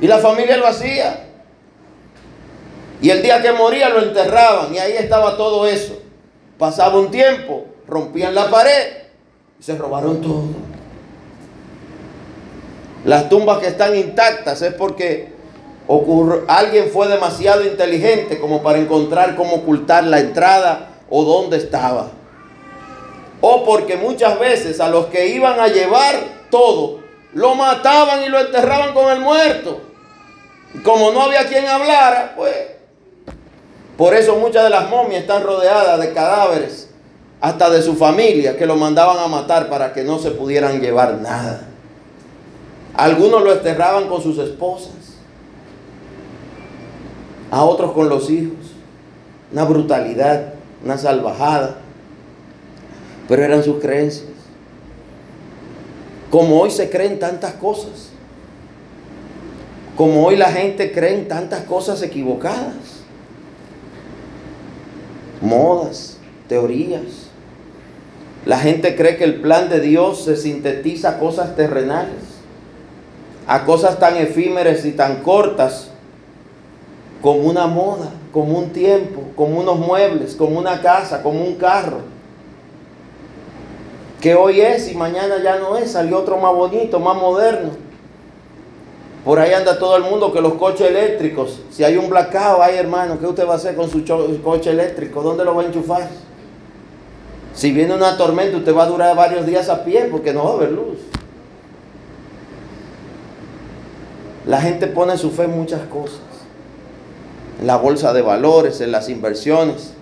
Y 0.00 0.06
la 0.06 0.18
familia 0.18 0.56
lo 0.56 0.66
hacía. 0.66 1.24
Y 3.00 3.10
el 3.10 3.22
día 3.22 3.40
que 3.40 3.52
moría 3.52 3.88
lo 3.88 4.02
enterraban 4.02 4.74
y 4.74 4.78
ahí 4.78 4.92
estaba 4.92 5.36
todo 5.36 5.66
eso. 5.66 6.00
Pasaba 6.58 6.98
un 6.98 7.10
tiempo, 7.10 7.66
rompían 7.86 8.34
la 8.34 8.50
pared 8.50 9.04
y 9.58 9.62
se 9.62 9.76
robaron 9.76 10.20
todo. 10.20 10.44
Las 13.04 13.28
tumbas 13.28 13.58
que 13.58 13.68
están 13.68 13.96
intactas 13.96 14.60
es 14.62 14.74
porque 14.74 15.32
alguien 16.48 16.90
fue 16.90 17.06
demasiado 17.08 17.64
inteligente 17.64 18.40
como 18.40 18.62
para 18.62 18.78
encontrar 18.78 19.36
cómo 19.36 19.56
ocultar 19.56 20.04
la 20.04 20.18
entrada 20.18 20.90
o 21.08 21.24
dónde 21.24 21.56
estaba. 21.56 22.10
O 23.40 23.64
porque 23.64 23.96
muchas 23.96 24.38
veces 24.40 24.80
a 24.80 24.88
los 24.88 25.06
que 25.06 25.28
iban 25.28 25.60
a 25.60 25.68
llevar 25.68 26.16
todo, 26.50 27.00
lo 27.32 27.54
mataban 27.54 28.24
y 28.24 28.28
lo 28.28 28.40
enterraban 28.40 28.92
con 28.92 29.10
el 29.12 29.20
muerto. 29.20 29.80
Como 30.84 31.12
no 31.12 31.22
había 31.22 31.46
quien 31.46 31.66
hablara, 31.66 32.34
pues 32.36 32.54
por 33.96 34.14
eso 34.14 34.36
muchas 34.36 34.64
de 34.64 34.70
las 34.70 34.88
momias 34.88 35.22
están 35.22 35.42
rodeadas 35.42 35.98
de 36.00 36.12
cadáveres, 36.12 36.88
hasta 37.40 37.70
de 37.70 37.82
su 37.82 37.94
familia, 37.94 38.56
que 38.56 38.66
lo 38.66 38.76
mandaban 38.76 39.18
a 39.18 39.28
matar 39.28 39.68
para 39.68 39.92
que 39.92 40.04
no 40.04 40.18
se 40.18 40.30
pudieran 40.30 40.80
llevar 40.80 41.14
nada. 41.14 41.66
Algunos 42.94 43.42
lo 43.42 43.52
enterraban 43.52 44.08
con 44.08 44.22
sus 44.22 44.38
esposas, 44.38 44.92
a 47.50 47.64
otros 47.64 47.92
con 47.92 48.08
los 48.08 48.30
hijos. 48.30 48.56
Una 49.52 49.64
brutalidad, 49.64 50.52
una 50.84 50.98
salvajada. 50.98 51.76
Pero 53.28 53.42
eran 53.42 53.62
sus 53.62 53.80
creencias. 53.80 54.28
Como 56.30 56.60
hoy 56.60 56.70
se 56.70 56.90
creen 56.90 57.18
tantas 57.18 57.54
cosas. 57.54 58.10
Como 59.98 60.24
hoy 60.24 60.36
la 60.36 60.50
gente 60.50 60.92
cree 60.92 61.12
en 61.14 61.28
tantas 61.28 61.64
cosas 61.64 62.00
equivocadas 62.00 62.98
modas, 65.40 66.16
teorías. 66.48 67.28
La 68.44 68.58
gente 68.58 68.96
cree 68.96 69.16
que 69.16 69.24
el 69.24 69.40
plan 69.40 69.68
de 69.68 69.80
Dios 69.80 70.24
se 70.24 70.36
sintetiza 70.36 71.10
a 71.10 71.18
cosas 71.18 71.56
terrenales, 71.56 72.22
a 73.46 73.64
cosas 73.64 73.98
tan 73.98 74.16
efímeras 74.16 74.84
y 74.84 74.92
tan 74.92 75.22
cortas 75.22 75.90
como 77.20 77.40
una 77.40 77.66
moda, 77.66 78.10
como 78.32 78.58
un 78.58 78.70
tiempo, 78.70 79.22
como 79.34 79.60
unos 79.60 79.78
muebles, 79.78 80.34
como 80.34 80.58
una 80.58 80.80
casa, 80.80 81.22
como 81.22 81.44
un 81.44 81.56
carro. 81.56 82.00
Que 84.20 84.34
hoy 84.34 84.60
es 84.60 84.90
y 84.90 84.94
mañana 84.94 85.42
ya 85.42 85.58
no 85.58 85.76
es, 85.76 85.92
salió 85.92 86.18
otro 86.18 86.38
más 86.38 86.54
bonito, 86.54 87.00
más 87.00 87.16
moderno. 87.16 87.87
Por 89.28 89.38
ahí 89.38 89.52
anda 89.52 89.78
todo 89.78 89.94
el 89.94 90.04
mundo 90.04 90.32
que 90.32 90.40
los 90.40 90.54
coches 90.54 90.88
eléctricos, 90.88 91.60
si 91.70 91.84
hay 91.84 91.98
un 91.98 92.08
blackout, 92.08 92.62
ay 92.62 92.76
hermano, 92.78 93.18
¿qué 93.20 93.26
usted 93.26 93.46
va 93.46 93.52
a 93.52 93.56
hacer 93.56 93.76
con 93.76 93.90
su 93.90 94.02
coche 94.42 94.70
eléctrico? 94.70 95.22
¿Dónde 95.22 95.44
lo 95.44 95.54
va 95.54 95.64
a 95.64 95.66
enchufar? 95.66 96.08
Si 97.52 97.70
viene 97.70 97.94
una 97.94 98.16
tormenta, 98.16 98.56
usted 98.56 98.74
va 98.74 98.84
a 98.84 98.86
durar 98.86 99.14
varios 99.14 99.44
días 99.44 99.68
a 99.68 99.84
pie 99.84 100.08
porque 100.10 100.32
no 100.32 100.44
va 100.44 100.50
a 100.52 100.54
haber 100.54 100.72
luz. 100.72 100.96
La 104.46 104.62
gente 104.62 104.86
pone 104.86 105.18
su 105.18 105.30
fe 105.30 105.42
en 105.42 105.58
muchas 105.58 105.82
cosas. 105.88 106.20
En 107.60 107.66
la 107.66 107.76
bolsa 107.76 108.14
de 108.14 108.22
valores, 108.22 108.80
en 108.80 108.92
las 108.92 109.10
inversiones. 109.10 109.92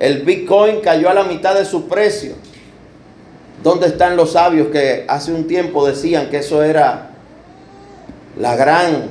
El 0.00 0.22
Bitcoin 0.22 0.80
cayó 0.80 1.08
a 1.08 1.14
la 1.14 1.22
mitad 1.22 1.54
de 1.54 1.64
su 1.64 1.86
precio. 1.86 2.34
¿Dónde 3.62 3.86
están 3.86 4.16
los 4.16 4.32
sabios 4.32 4.66
que 4.72 5.04
hace 5.06 5.32
un 5.32 5.46
tiempo 5.46 5.86
decían 5.86 6.28
que 6.28 6.38
eso 6.38 6.64
era 6.64 7.12
la 8.38 8.56
gran 8.56 9.08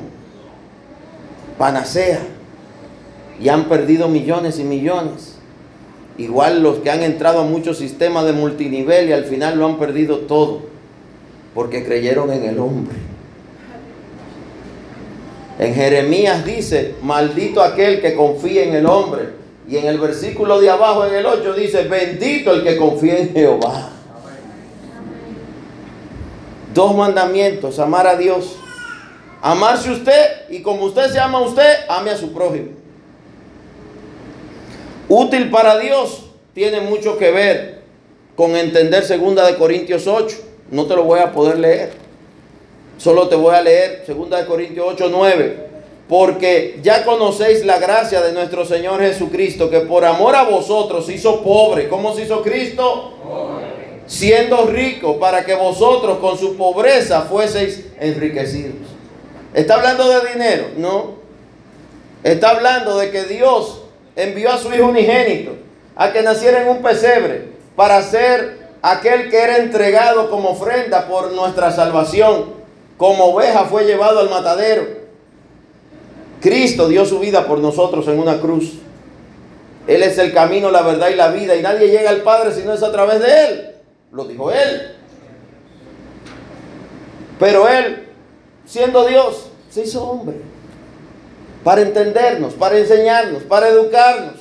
panacea 1.58 2.20
y 3.40 3.50
han 3.50 3.66
perdido 3.66 4.08
millones 4.08 4.60
y 4.60 4.64
millones. 4.64 5.36
Igual 6.18 6.62
los 6.62 6.80
que 6.80 6.92
han 6.92 7.02
entrado 7.02 7.40
a 7.40 7.44
muchos 7.44 7.78
sistemas 7.78 8.26
de 8.26 8.34
multinivel 8.34 9.10
y 9.10 9.14
al 9.14 9.26
final 9.26 9.58
lo 9.58 9.66
han 9.66 9.80
perdido 9.80 10.20
todo 10.20 10.62
porque 11.56 11.84
creyeron 11.84 12.32
en 12.32 12.44
el 12.44 12.60
hombre. 12.60 12.96
En 15.60 15.74
Jeremías 15.74 16.46
dice, 16.46 16.96
maldito 17.02 17.62
aquel 17.62 18.02
que 18.02 18.16
confía 18.16 18.64
en 18.64 18.76
el 18.76 18.86
hombre. 18.86 19.44
Y 19.68 19.78
en 19.78 19.86
el 19.86 19.98
versículo 19.98 20.60
de 20.60 20.70
abajo, 20.70 21.06
en 21.06 21.14
el 21.14 21.26
8, 21.26 21.54
dice, 21.54 21.84
bendito 21.84 22.52
el 22.52 22.64
que 22.64 22.76
confía 22.76 23.18
en 23.18 23.32
Jehová. 23.32 23.90
Dos 26.74 26.96
mandamientos, 26.96 27.80
amar 27.80 28.08
a 28.08 28.18
Dios 28.18 28.58
Amarse 29.46 29.92
usted 29.92 30.50
y 30.50 30.62
como 30.62 30.86
usted 30.86 31.12
se 31.12 31.20
ama 31.20 31.40
a 31.40 31.42
usted, 31.42 31.80
ame 31.90 32.12
a 32.12 32.16
su 32.16 32.32
prójimo. 32.32 32.70
Útil 35.10 35.52
para 35.52 35.78
Dios 35.80 36.28
tiene 36.54 36.80
mucho 36.80 37.18
que 37.18 37.30
ver 37.30 37.82
con 38.38 38.56
entender 38.56 39.04
segunda 39.04 39.46
de 39.46 39.58
Corintios 39.58 40.08
8. 40.08 40.38
No 40.72 40.86
te 40.86 40.96
lo 40.96 41.04
voy 41.04 41.20
a 41.20 41.34
poder 41.34 41.60
leer. 41.60 41.92
Solo 42.98 43.28
te 43.28 43.36
voy 43.36 43.54
a 43.54 43.62
leer 43.62 44.04
segunda 44.06 44.38
de 44.38 44.46
Corintios 44.46 44.88
8, 44.92 45.10
9. 45.12 45.68
Porque 46.08 46.80
ya 46.82 47.04
conocéis 47.04 47.66
la 47.66 47.80
gracia 47.80 48.22
de 48.22 48.32
nuestro 48.32 48.64
Señor 48.66 49.02
Jesucristo, 49.02 49.70
que 49.70 49.82
por 49.82 50.06
amor 50.06 50.38
a 50.38 50.44
vosotros 50.44 51.10
hizo 51.10 51.44
pobre. 51.44 51.90
¿Cómo 51.90 52.16
se 52.16 52.24
hizo 52.24 52.42
Cristo? 52.44 53.12
Siendo 54.08 54.68
rico, 54.68 55.20
para 55.20 55.44
que 55.44 55.54
vosotros 55.54 56.20
con 56.20 56.38
su 56.38 56.56
pobreza 56.56 57.24
fueseis 57.24 57.88
enriquecidos. 58.00 58.93
¿Está 59.54 59.76
hablando 59.76 60.10
de 60.10 60.34
dinero? 60.34 60.68
No. 60.78 61.16
Está 62.24 62.52
hablando 62.52 62.98
de 62.98 63.12
que 63.12 63.24
Dios 63.26 63.82
envió 64.16 64.52
a 64.52 64.58
su 64.58 64.74
Hijo 64.74 64.88
unigénito 64.88 65.52
a 65.96 66.12
que 66.12 66.24
naciera 66.24 66.64
en 66.64 66.70
un 66.70 66.82
pesebre 66.82 67.50
para 67.76 68.02
ser 68.02 68.70
aquel 68.82 69.30
que 69.30 69.38
era 69.38 69.58
entregado 69.58 70.30
como 70.30 70.52
ofrenda 70.52 71.08
por 71.08 71.32
nuestra 71.34 71.72
salvación. 71.72 72.64
Como 72.98 73.26
oveja 73.26 73.66
fue 73.66 73.86
llevado 73.86 74.20
al 74.20 74.30
matadero. 74.30 75.04
Cristo 76.42 76.88
dio 76.88 77.06
su 77.06 77.20
vida 77.20 77.48
por 77.48 77.60
nosotros 77.60 78.08
en 78.08 78.20
una 78.20 78.40
cruz. 78.40 78.74
Él 79.88 80.04
es 80.04 80.18
el 80.18 80.34
camino, 80.34 80.72
la 80.72 80.82
verdad 80.82 81.10
y 81.10 81.16
la 81.16 81.30
vida. 81.30 81.56
Y 81.56 81.62
nadie 81.62 81.90
llega 81.90 82.10
al 82.10 82.22
Padre 82.22 82.54
si 82.54 82.64
no 82.64 82.74
es 82.74 82.84
a 82.84 82.92
través 82.92 83.20
de 83.20 83.46
Él. 83.46 83.76
Lo 84.12 84.26
dijo 84.26 84.52
Él. 84.52 84.96
Pero 87.40 87.68
Él 87.68 88.03
siendo 88.74 89.06
Dios, 89.06 89.50
se 89.70 89.84
hizo 89.84 90.04
hombre. 90.04 90.36
Para 91.64 91.82
entendernos, 91.82 92.56
para 92.56 92.76
enseñarnos, 92.76 93.44
para 93.44 93.68
educarnos. 93.68 94.34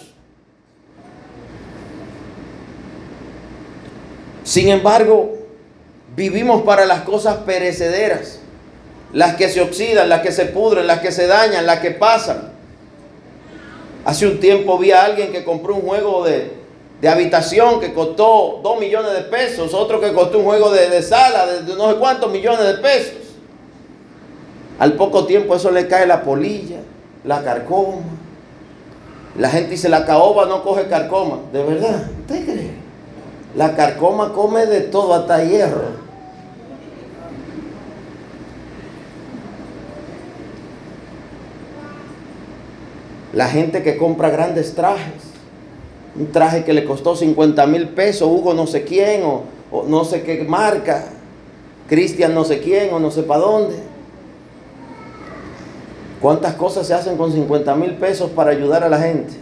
Sin 4.42 4.70
embargo, 4.70 5.34
vivimos 6.16 6.62
para 6.62 6.86
las 6.86 7.02
cosas 7.02 7.36
perecederas, 7.44 8.38
las 9.12 9.36
que 9.36 9.50
se 9.50 9.60
oxidan, 9.60 10.08
las 10.08 10.22
que 10.22 10.32
se 10.32 10.46
pudren, 10.46 10.86
las 10.86 11.00
que 11.00 11.12
se 11.12 11.26
dañan, 11.26 11.66
las 11.66 11.80
que 11.80 11.90
pasan. 11.90 12.52
Hace 14.06 14.26
un 14.26 14.40
tiempo 14.40 14.78
vi 14.78 14.92
a 14.92 15.04
alguien 15.04 15.30
que 15.30 15.44
compró 15.44 15.74
un 15.74 15.82
juego 15.82 16.24
de, 16.24 16.62
habitación 17.06 17.80
que 17.80 17.92
costó 17.92 18.60
2 18.62 18.80
millones 18.80 19.12
de 19.12 19.22
pesos, 19.24 19.74
otro 19.74 20.00
que 20.00 20.14
costó 20.14 20.38
un 20.38 20.44
juego 20.44 20.70
de, 20.70 20.88
de 20.88 21.02
sala 21.02 21.46
de 21.46 21.74
no 21.76 21.90
sé 21.90 21.98
cuántos 21.98 22.32
millones 22.32 22.66
de 22.66 22.74
pesos. 22.74 23.21
Al 24.82 24.94
poco 24.94 25.26
tiempo 25.26 25.54
eso 25.54 25.70
le 25.70 25.86
cae 25.86 26.08
la 26.08 26.24
polilla, 26.24 26.80
la 27.22 27.44
carcoma. 27.44 28.02
La 29.38 29.48
gente 29.48 29.70
dice, 29.70 29.88
la 29.88 30.04
caoba 30.04 30.46
no 30.46 30.64
coge 30.64 30.88
carcoma. 30.88 31.38
¿De 31.52 31.62
verdad? 31.62 32.10
¿Usted 32.22 32.44
cree? 32.44 32.70
La 33.54 33.76
carcoma 33.76 34.32
come 34.32 34.66
de 34.66 34.80
todo, 34.80 35.14
hasta 35.14 35.44
hierro. 35.44 35.84
La 43.34 43.46
gente 43.46 43.84
que 43.84 43.96
compra 43.96 44.30
grandes 44.30 44.74
trajes. 44.74 45.22
Un 46.16 46.32
traje 46.32 46.64
que 46.64 46.72
le 46.72 46.84
costó 46.84 47.14
50 47.14 47.64
mil 47.68 47.90
pesos, 47.90 48.28
Hugo 48.28 48.52
no 48.52 48.66
sé 48.66 48.82
quién, 48.82 49.22
o, 49.22 49.44
no 49.86 50.04
sé 50.04 50.24
qué 50.24 50.42
marca, 50.42 51.04
Cristian 51.88 52.34
no 52.34 52.42
sé 52.42 52.58
quién, 52.58 52.92
o 52.92 52.98
no 52.98 53.12
sé 53.12 53.22
para 53.22 53.42
dónde. 53.42 53.91
¿Cuántas 56.22 56.54
cosas 56.54 56.86
se 56.86 56.94
hacen 56.94 57.16
con 57.16 57.32
50 57.32 57.74
mil 57.74 57.94
pesos 57.96 58.30
para 58.30 58.52
ayudar 58.52 58.84
a 58.84 58.88
la 58.88 59.00
gente? 59.00 59.32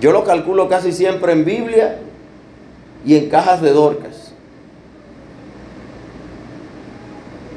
Yo 0.00 0.12
lo 0.12 0.24
calculo 0.24 0.66
casi 0.66 0.92
siempre 0.92 1.32
en 1.32 1.44
Biblia 1.44 1.98
y 3.04 3.16
en 3.16 3.28
cajas 3.28 3.60
de 3.60 3.70
Dorcas. 3.70 4.32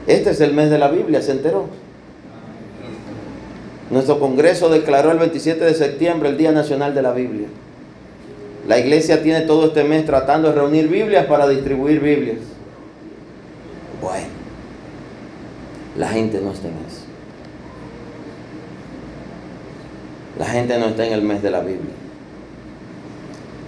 Este 0.07 0.31
es 0.31 0.41
el 0.41 0.53
mes 0.53 0.69
de 0.69 0.77
la 0.77 0.89
Biblia, 0.89 1.21
¿se 1.21 1.31
enteró? 1.31 1.67
Nuestro 3.89 4.19
Congreso 4.19 4.67
declaró 4.67 5.11
el 5.11 5.17
27 5.17 5.63
de 5.63 5.73
septiembre 5.73 6.29
el 6.29 6.37
Día 6.37 6.51
Nacional 6.51 6.93
de 6.93 7.01
la 7.01 7.13
Biblia. 7.13 7.47
La 8.67 8.77
iglesia 8.77 9.23
tiene 9.23 9.41
todo 9.41 9.67
este 9.67 9.85
mes 9.85 10.05
tratando 10.05 10.49
de 10.49 10.55
reunir 10.55 10.89
Biblias 10.89 11.27
para 11.27 11.47
distribuir 11.47 12.01
Biblias. 12.01 12.39
Bueno, 14.01 14.27
la 15.97 16.09
gente 16.09 16.41
no 16.41 16.51
está 16.51 16.67
en 16.67 16.73
eso. 16.73 17.04
La 20.37 20.45
gente 20.45 20.77
no 20.77 20.87
está 20.87 21.05
en 21.05 21.13
el 21.13 21.21
mes 21.21 21.41
de 21.41 21.51
la 21.51 21.61
Biblia. 21.61 21.93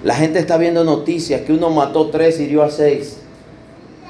La 0.03 0.15
gente 0.15 0.39
está 0.39 0.57
viendo 0.57 0.84
noticias 0.84 1.41
que 1.41 1.53
uno 1.53 1.70
mató 1.70 2.09
tres 2.09 2.39
y 2.39 2.43
hirió 2.43 2.63
a 2.63 2.70
seis. 2.70 3.18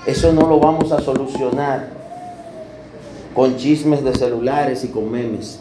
Eso 0.05 0.31
no 0.33 0.47
lo 0.47 0.59
vamos 0.59 0.91
a 0.91 0.99
solucionar 0.99 1.89
con 3.33 3.57
chismes 3.57 4.03
de 4.03 4.15
celulares 4.15 4.83
y 4.83 4.87
con 4.87 5.11
memes. 5.11 5.59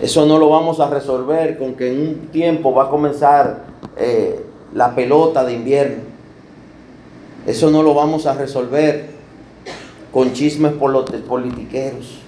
Eso 0.00 0.26
no 0.26 0.38
lo 0.38 0.48
vamos 0.48 0.80
a 0.80 0.88
resolver 0.88 1.58
con 1.58 1.74
que 1.74 1.92
en 1.92 2.00
un 2.00 2.14
tiempo 2.28 2.72
va 2.72 2.84
a 2.84 2.88
comenzar 2.88 3.64
eh, 3.96 4.44
la 4.74 4.94
pelota 4.94 5.44
de 5.44 5.52
invierno. 5.52 6.02
Eso 7.46 7.70
no 7.70 7.82
lo 7.82 7.94
vamos 7.94 8.26
a 8.26 8.34
resolver 8.34 9.10
con 10.12 10.32
chismes 10.32 10.72
politiqueros. 10.72 12.19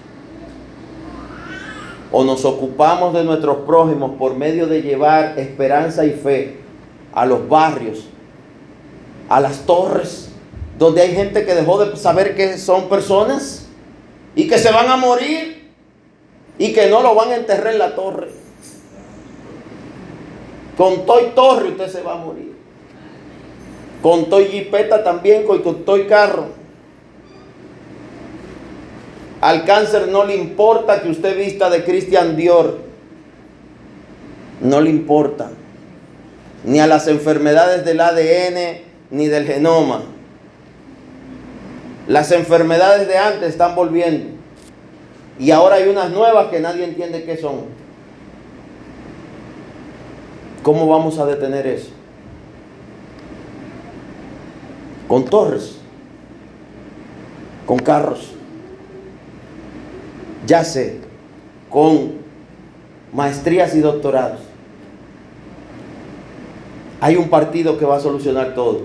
O 2.12 2.24
nos 2.24 2.44
ocupamos 2.44 3.14
de 3.14 3.24
nuestros 3.24 3.58
prójimos 3.66 4.12
por 4.18 4.36
medio 4.36 4.66
de 4.66 4.82
llevar 4.82 5.38
esperanza 5.38 6.04
y 6.04 6.10
fe 6.10 6.58
a 7.12 7.26
los 7.26 7.48
barrios, 7.48 8.06
a 9.28 9.40
las 9.40 9.64
torres, 9.66 10.30
donde 10.78 11.00
hay 11.00 11.14
gente 11.14 11.44
que 11.44 11.54
dejó 11.54 11.84
de 11.84 11.96
saber 11.96 12.34
que 12.34 12.58
son 12.58 12.88
personas 12.88 13.66
y 14.34 14.46
que 14.46 14.58
se 14.58 14.70
van 14.70 14.88
a 14.88 14.96
morir 14.96 15.70
y 16.58 16.72
que 16.72 16.88
no 16.88 17.02
lo 17.02 17.14
van 17.14 17.30
a 17.30 17.36
enterrar 17.36 17.72
en 17.72 17.78
la 17.78 17.94
torre. 17.94 18.28
Con 20.76 21.04
toy 21.06 21.32
torre 21.34 21.68
usted 21.68 21.88
se 21.88 22.02
va 22.02 22.14
a 22.14 22.16
morir. 22.16 22.52
Con 24.02 24.28
toy 24.28 24.46
jipeta 24.46 25.04
también, 25.04 25.44
con, 25.44 25.84
toy 25.84 26.06
carro. 26.06 26.46
Al 29.42 29.64
cáncer 29.64 30.06
no 30.06 30.22
le 30.24 30.36
importa 30.36 31.02
que 31.02 31.10
usted 31.10 31.36
vista 31.36 31.68
de 31.68 31.82
Christian 31.82 32.36
Dior. 32.36 32.78
No 34.60 34.80
le 34.80 34.88
importa. 34.88 35.50
Ni 36.64 36.78
a 36.78 36.86
las 36.86 37.08
enfermedades 37.08 37.84
del 37.84 38.00
ADN 38.00 38.82
ni 39.10 39.26
del 39.26 39.44
genoma. 39.44 40.02
Las 42.06 42.30
enfermedades 42.30 43.08
de 43.08 43.18
antes 43.18 43.48
están 43.48 43.74
volviendo. 43.74 44.30
Y 45.40 45.50
ahora 45.50 45.74
hay 45.74 45.88
unas 45.88 46.10
nuevas 46.10 46.46
que 46.46 46.60
nadie 46.60 46.84
entiende 46.84 47.24
qué 47.24 47.36
son. 47.36 47.62
¿Cómo 50.62 50.86
vamos 50.86 51.18
a 51.18 51.26
detener 51.26 51.66
eso? 51.66 51.90
Con 55.08 55.24
torres, 55.24 55.78
con 57.66 57.80
carros, 57.80 58.34
ya 60.46 60.64
sé, 60.64 60.98
con 61.70 62.12
maestrías 63.12 63.74
y 63.74 63.80
doctorados. 63.80 64.40
Hay 67.00 67.16
un 67.16 67.28
partido 67.28 67.78
que 67.78 67.84
va 67.84 67.96
a 67.96 68.00
solucionar 68.00 68.54
todo. 68.54 68.82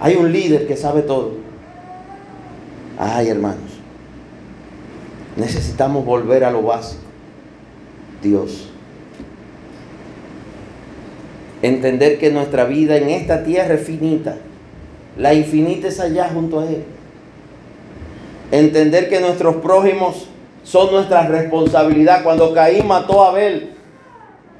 Hay 0.00 0.16
un 0.16 0.30
líder 0.30 0.66
que 0.66 0.76
sabe 0.76 1.02
todo. 1.02 1.32
Ay, 2.98 3.28
hermanos, 3.28 3.80
necesitamos 5.36 6.04
volver 6.04 6.44
a 6.44 6.50
lo 6.50 6.62
básico. 6.62 7.02
Dios. 8.22 8.68
Entender 11.62 12.18
que 12.18 12.30
nuestra 12.30 12.64
vida 12.64 12.96
en 12.96 13.08
esta 13.08 13.44
tierra 13.44 13.74
es 13.74 13.86
finita. 13.86 14.36
La 15.16 15.32
infinita 15.32 15.88
es 15.88 15.98
allá 16.00 16.28
junto 16.28 16.60
a 16.60 16.66
Él. 16.66 16.84
Entender 18.54 19.08
que 19.08 19.18
nuestros 19.18 19.56
prójimos 19.56 20.26
son 20.62 20.92
nuestra 20.92 21.26
responsabilidad. 21.26 22.22
Cuando 22.22 22.54
Caín 22.54 22.86
mató 22.86 23.24
a 23.24 23.30
Abel 23.30 23.70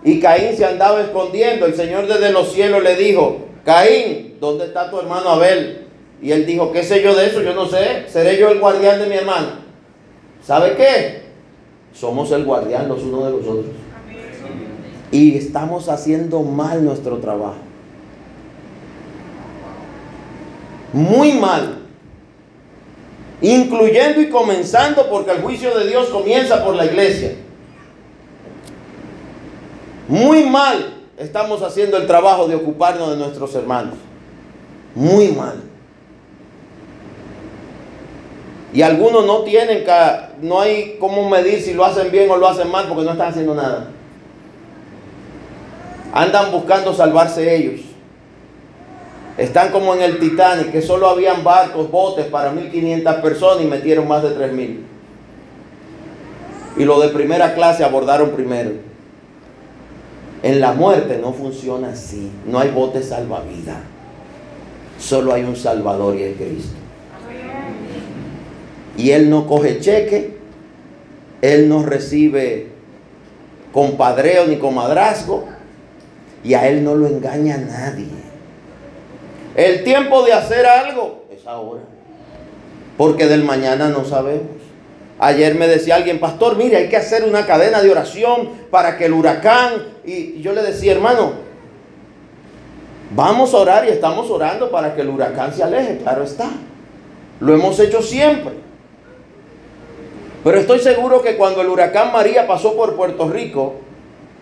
y 0.03 0.19
Caín 0.19 0.57
se 0.57 0.65
andaba 0.65 1.01
escondiendo, 1.01 1.65
el 1.67 1.77
Señor 1.77 2.09
desde 2.09 2.33
los 2.33 2.51
cielos 2.53 2.83
le 2.83 2.97
dijo, 2.97 3.43
Caín, 3.65 4.37
¿dónde 4.41 4.65
está 4.65 4.91
tu 4.91 4.99
hermano 4.99 5.29
Abel? 5.29 5.87
Y 6.21 6.33
él 6.33 6.45
dijo, 6.45 6.73
¿qué 6.73 6.83
sé 6.83 7.05
yo 7.05 7.15
de 7.15 7.27
eso? 7.27 7.41
Yo 7.41 7.55
no 7.55 7.67
sé. 7.67 8.07
¿Seré 8.09 8.37
yo 8.37 8.49
el 8.49 8.59
guardián 8.59 8.99
de 8.99 9.07
mi 9.07 9.15
hermano? 9.15 9.47
¿Sabe 10.43 10.75
qué? 10.75 11.23
Somos 11.93 12.33
el 12.33 12.45
guardián 12.45 12.89
los 12.89 13.01
unos 13.01 13.27
de 13.27 13.31
los 13.31 13.47
otros. 13.47 13.77
Y 15.13 15.37
estamos 15.37 15.89
haciendo 15.89 16.41
mal 16.41 16.85
nuestro 16.85 17.19
trabajo. 17.19 17.59
Muy 20.93 21.35
mal. 21.35 21.84
Incluyendo 23.45 24.23
y 24.23 24.31
comenzando 24.31 25.11
porque 25.11 25.33
el 25.33 25.43
juicio 25.43 25.77
de 25.77 25.87
Dios 25.87 26.09
comienza 26.09 26.65
por 26.65 26.75
la 26.75 26.87
iglesia. 26.87 27.35
Muy 30.09 30.45
mal 30.45 30.95
estamos 31.19 31.61
haciendo 31.61 31.99
el 31.99 32.07
trabajo 32.07 32.49
de 32.49 32.55
ocuparnos 32.55 33.11
de 33.11 33.17
nuestros 33.19 33.55
hermanos. 33.55 33.97
Muy 34.95 35.29
mal. 35.29 35.61
Y 38.73 38.81
algunos 38.81 39.27
no 39.27 39.43
tienen, 39.43 39.85
no 40.41 40.63
hay 40.63 40.97
cómo 40.99 41.29
medir 41.29 41.61
si 41.61 41.75
lo 41.75 41.85
hacen 41.85 42.11
bien 42.11 42.31
o 42.31 42.39
lo 42.39 42.49
hacen 42.49 42.71
mal 42.71 42.89
porque 42.89 43.05
no 43.05 43.13
están 43.13 43.29
haciendo 43.29 43.55
nada. 43.55 43.91
Andan 46.15 46.51
buscando 46.51 46.95
salvarse 46.95 47.55
ellos. 47.55 47.94
Están 49.37 49.73
como 49.73 49.95
en 49.95 50.03
el 50.03 50.19
Titanic, 50.19 50.71
que 50.71 50.81
solo 50.81 51.09
habían 51.09 51.43
barcos, 51.43 51.91
botes 51.91 52.27
para 52.27 52.53
1500 52.53 53.17
personas 53.17 53.65
y 53.65 53.67
metieron 53.67 54.07
más 54.07 54.23
de 54.23 54.31
3000. 54.31 54.85
Y 56.77 56.85
los 56.85 57.03
de 57.03 57.09
primera 57.09 57.55
clase 57.55 57.85
abordaron 57.85 58.31
primero. 58.31 58.73
En 60.43 60.61
la 60.61 60.73
muerte 60.73 61.19
no 61.21 61.33
funciona 61.33 61.91
así. 61.91 62.31
No 62.47 62.59
hay 62.59 62.71
bote 62.71 63.03
salvavidas. 63.03 63.79
Solo 64.99 65.33
hay 65.33 65.43
un 65.43 65.57
Salvador 65.57 66.15
y 66.17 66.23
es 66.23 66.37
Cristo 66.37 66.85
y 68.97 69.11
él 69.11 69.31
no 69.31 69.47
coge 69.47 69.81
cheque, 69.81 70.37
él 71.43 71.69
no 71.69 71.83
recibe 71.83 72.69
compadreo 73.73 74.47
ni 74.47 74.57
comadrazgo 74.57 75.47
y 76.45 76.55
a 76.55 76.69
él 76.69 76.85
no 76.85 76.95
lo 76.95 77.07
engaña 77.07 77.59
nadie. 77.59 78.24
El 79.55 79.85
tiempo 79.85 80.23
de 80.23 80.33
hacer 80.33 80.67
algo 80.67 81.25
es 81.31 81.47
ahora, 81.47 81.83
porque 82.97 83.27
del 83.27 83.45
mañana 83.45 83.89
no 83.89 84.05
sabemos. 84.05 84.63
Ayer 85.19 85.55
me 85.55 85.69
decía 85.69 85.95
alguien, 85.95 86.19
pastor, 86.19 86.57
mire, 86.57 86.77
hay 86.77 86.89
que 86.89 86.97
hacer 86.97 87.25
una 87.25 87.47
cadena 87.47 87.81
de 87.81 87.91
oración 87.91 88.51
para 88.71 88.99
que 88.99 89.07
el 89.07 89.13
huracán, 89.13 89.75
y 90.05 90.41
yo 90.41 90.53
le 90.53 90.63
decía, 90.63 90.93
hermano, 90.93 91.33
vamos 93.15 93.55
a 93.55 93.59
orar 93.59 93.87
y 93.87 93.91
estamos 93.91 94.29
orando 94.29 94.71
para 94.73 94.95
que 94.95 95.03
el 95.03 95.09
huracán 95.09 95.55
se 95.55 95.63
aleje, 95.63 95.99
claro 95.99 96.25
está. 96.25 96.51
Lo 97.39 97.55
hemos 97.55 97.79
hecho 97.79 98.03
siempre. 98.03 98.55
Pero 100.43 100.59
estoy 100.59 100.81
seguro 100.81 101.23
que 101.23 101.37
cuando 101.37 101.63
el 101.63 101.69
huracán 101.69 102.13
María 102.13 102.47
pasó 102.47 102.77
por 102.77 102.97
Puerto 102.97 103.29
Rico, 103.29 103.77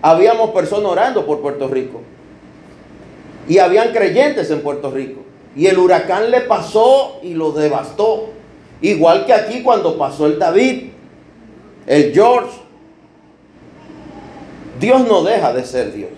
habíamos 0.01 0.51
personas 0.51 0.91
orando 0.91 1.27
por 1.27 1.41
Puerto 1.41 1.69
Rico. 1.69 2.01
Y 3.49 3.59
habían 3.59 3.93
creyentes 3.93 4.51
en 4.51 4.61
Puerto 4.63 4.91
Rico. 4.91 5.23
Y 5.55 5.67
el 5.67 5.79
huracán 5.79 6.31
le 6.31 6.43
pasó 6.43 7.19
y 7.23 7.35
lo 7.35 7.53
devastó. 7.53 8.31
Igual 8.81 9.27
que 9.27 9.33
aquí 9.33 9.63
cuando 9.63 9.99
pasó 9.99 10.27
el 10.27 10.39
David, 10.39 10.91
el 11.87 12.13
George. 12.13 12.59
Dios 14.81 15.07
no 15.07 15.23
deja 15.23 15.53
de 15.53 15.65
ser 15.65 15.93
Dios. 15.93 16.11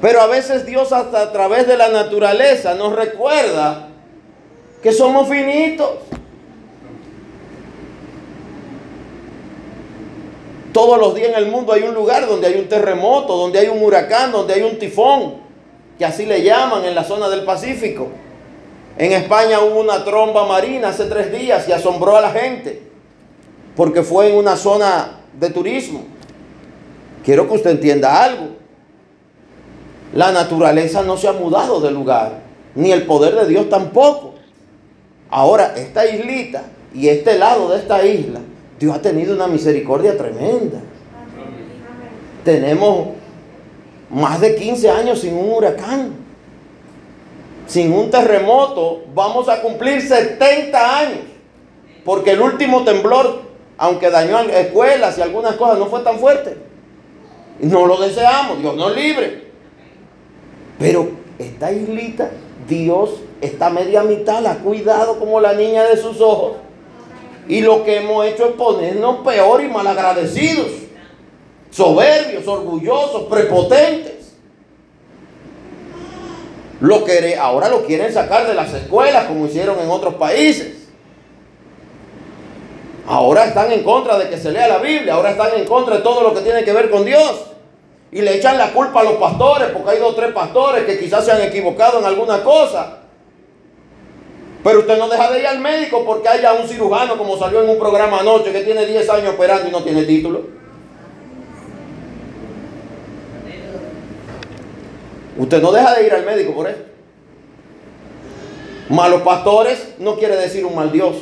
Pero 0.00 0.20
a 0.20 0.26
veces 0.26 0.66
Dios 0.66 0.92
hasta 0.92 1.22
a 1.22 1.32
través 1.32 1.66
de 1.66 1.76
la 1.76 1.88
naturaleza 1.88 2.74
nos 2.74 2.94
recuerda 2.94 3.88
que 4.82 4.92
somos 4.92 5.28
finitos 5.28 5.90
Todos 10.72 10.98
los 10.98 11.14
días 11.14 11.30
en 11.30 11.34
el 11.34 11.46
mundo 11.46 11.72
hay 11.72 11.82
un 11.82 11.94
lugar 11.94 12.26
donde 12.28 12.46
hay 12.46 12.54
un 12.54 12.68
terremoto, 12.68 13.36
donde 13.36 13.58
hay 13.58 13.68
un 13.68 13.82
huracán, 13.82 14.30
donde 14.30 14.54
hay 14.54 14.62
un 14.62 14.78
tifón, 14.78 15.34
que 16.00 16.06
así 16.06 16.24
le 16.24 16.42
llaman 16.42 16.82
en 16.86 16.94
la 16.94 17.04
zona 17.04 17.28
del 17.28 17.44
Pacífico. 17.44 18.08
En 18.96 19.12
España 19.12 19.60
hubo 19.60 19.80
una 19.80 20.02
tromba 20.02 20.46
marina 20.46 20.88
hace 20.88 21.04
tres 21.04 21.30
días 21.30 21.68
y 21.68 21.72
asombró 21.72 22.16
a 22.16 22.22
la 22.22 22.30
gente, 22.30 22.80
porque 23.76 24.02
fue 24.02 24.30
en 24.30 24.38
una 24.38 24.56
zona 24.56 25.20
de 25.38 25.50
turismo. 25.50 26.04
Quiero 27.22 27.46
que 27.46 27.54
usted 27.54 27.72
entienda 27.72 28.24
algo. 28.24 28.46
La 30.14 30.32
naturaleza 30.32 31.02
no 31.02 31.18
se 31.18 31.28
ha 31.28 31.34
mudado 31.34 31.82
del 31.82 31.92
lugar, 31.92 32.38
ni 32.74 32.92
el 32.92 33.04
poder 33.04 33.34
de 33.34 33.46
Dios 33.46 33.68
tampoco. 33.68 34.36
Ahora, 35.28 35.74
esta 35.76 36.06
islita 36.06 36.62
y 36.94 37.08
este 37.08 37.38
lado 37.38 37.68
de 37.68 37.76
esta 37.76 38.06
isla, 38.06 38.40
Dios 38.78 38.96
ha 38.96 39.02
tenido 39.02 39.34
una 39.34 39.48
misericordia 39.48 40.16
tremenda. 40.16 40.80
Tenemos 42.42 43.19
más 44.10 44.40
de 44.40 44.54
15 44.54 44.90
años 44.90 45.20
sin 45.20 45.34
un 45.34 45.50
huracán, 45.50 46.12
sin 47.66 47.92
un 47.92 48.10
terremoto. 48.10 49.04
Vamos 49.14 49.48
a 49.48 49.62
cumplir 49.62 50.02
70 50.02 50.98
años, 50.98 51.20
porque 52.04 52.32
el 52.32 52.40
último 52.40 52.84
temblor, 52.84 53.42
aunque 53.78 54.10
dañó 54.10 54.40
escuelas 54.40 55.18
y 55.18 55.22
algunas 55.22 55.54
cosas, 55.56 55.78
no 55.78 55.86
fue 55.86 56.00
tan 56.00 56.18
fuerte. 56.18 56.56
No 57.60 57.86
lo 57.86 57.98
deseamos, 57.98 58.60
Dios 58.60 58.76
nos 58.76 58.94
libre. 58.94 59.50
Pero 60.78 61.10
esta 61.38 61.70
islita, 61.70 62.30
Dios 62.68 63.10
esta 63.40 63.70
media 63.70 64.02
mitad 64.02 64.42
la 64.42 64.52
ha 64.52 64.58
cuidado 64.58 65.18
como 65.18 65.40
la 65.40 65.54
niña 65.54 65.84
de 65.84 65.96
sus 65.96 66.20
ojos. 66.20 66.52
Y 67.48 67.62
lo 67.62 67.84
que 67.84 67.96
hemos 67.96 68.24
hecho 68.26 68.46
es 68.46 68.52
ponernos 68.52 69.20
peor 69.24 69.62
y 69.62 69.68
malagradecidos, 69.68 70.68
soberbios, 71.70 72.46
orgullosos, 72.46 73.24
prepotentes. 73.24 74.34
Lo 76.80 77.04
ahora 77.38 77.68
lo 77.68 77.84
quieren 77.84 78.12
sacar 78.12 78.46
de 78.46 78.54
las 78.54 78.72
escuelas 78.72 79.26
como 79.26 79.46
hicieron 79.46 79.78
en 79.80 79.90
otros 79.90 80.14
países. 80.14 80.88
Ahora 83.06 83.44
están 83.44 83.70
en 83.72 83.82
contra 83.82 84.18
de 84.18 84.30
que 84.30 84.38
se 84.38 84.50
lea 84.50 84.68
la 84.68 84.78
Biblia, 84.78 85.14
ahora 85.14 85.32
están 85.32 85.50
en 85.56 85.64
contra 85.66 85.96
de 85.96 86.02
todo 86.02 86.22
lo 86.22 86.32
que 86.32 86.40
tiene 86.40 86.64
que 86.64 86.72
ver 86.72 86.90
con 86.90 87.04
Dios. 87.04 87.46
Y 88.12 88.22
le 88.22 88.36
echan 88.36 88.56
la 88.56 88.72
culpa 88.72 89.00
a 89.00 89.04
los 89.04 89.14
pastores, 89.14 89.68
porque 89.70 89.90
hay 89.90 89.98
dos 89.98 90.12
o 90.12 90.14
tres 90.14 90.32
pastores 90.32 90.84
que 90.84 90.98
quizás 90.98 91.24
se 91.24 91.32
han 91.32 91.42
equivocado 91.42 91.98
en 91.98 92.06
alguna 92.06 92.42
cosa. 92.42 92.98
Pero 94.64 94.80
usted 94.80 94.98
no 94.98 95.08
deja 95.08 95.30
de 95.30 95.40
ir 95.40 95.46
al 95.46 95.60
médico 95.60 96.04
porque 96.04 96.28
haya 96.28 96.52
un 96.54 96.68
cirujano, 96.68 97.16
como 97.16 97.38
salió 97.38 97.62
en 97.62 97.70
un 97.70 97.78
programa 97.78 98.20
anoche, 98.20 98.52
que 98.52 98.62
tiene 98.62 98.86
10 98.86 99.08
años 99.10 99.34
operando 99.34 99.68
y 99.68 99.70
no 99.70 99.82
tiene 99.82 100.04
título. 100.04 100.59
Usted 105.40 105.62
no 105.62 105.72
deja 105.72 105.94
de 105.94 106.06
ir 106.06 106.12
al 106.12 106.26
médico 106.26 106.52
por 106.52 106.68
eso. 106.68 106.80
Malos 108.90 109.22
pastores 109.22 109.94
no 109.98 110.16
quiere 110.16 110.36
decir 110.36 110.66
un 110.66 110.74
mal 110.74 110.92
Dios. 110.92 111.16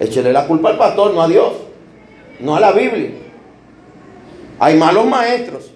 Échele 0.00 0.32
la 0.32 0.46
culpa 0.46 0.70
al 0.70 0.78
pastor, 0.78 1.12
no 1.12 1.20
a 1.20 1.28
Dios, 1.28 1.52
no 2.40 2.56
a 2.56 2.60
la 2.60 2.72
Biblia. 2.72 3.10
Hay 4.58 4.78
malos 4.78 5.04
maestros, 5.04 5.70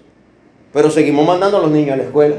pero 0.73 0.91
seguimos 0.91 1.27
mandando 1.27 1.59
a 1.59 1.61
los 1.61 1.71
niños 1.71 1.93
a 1.93 1.97
la 1.99 2.05
escuela. 2.05 2.37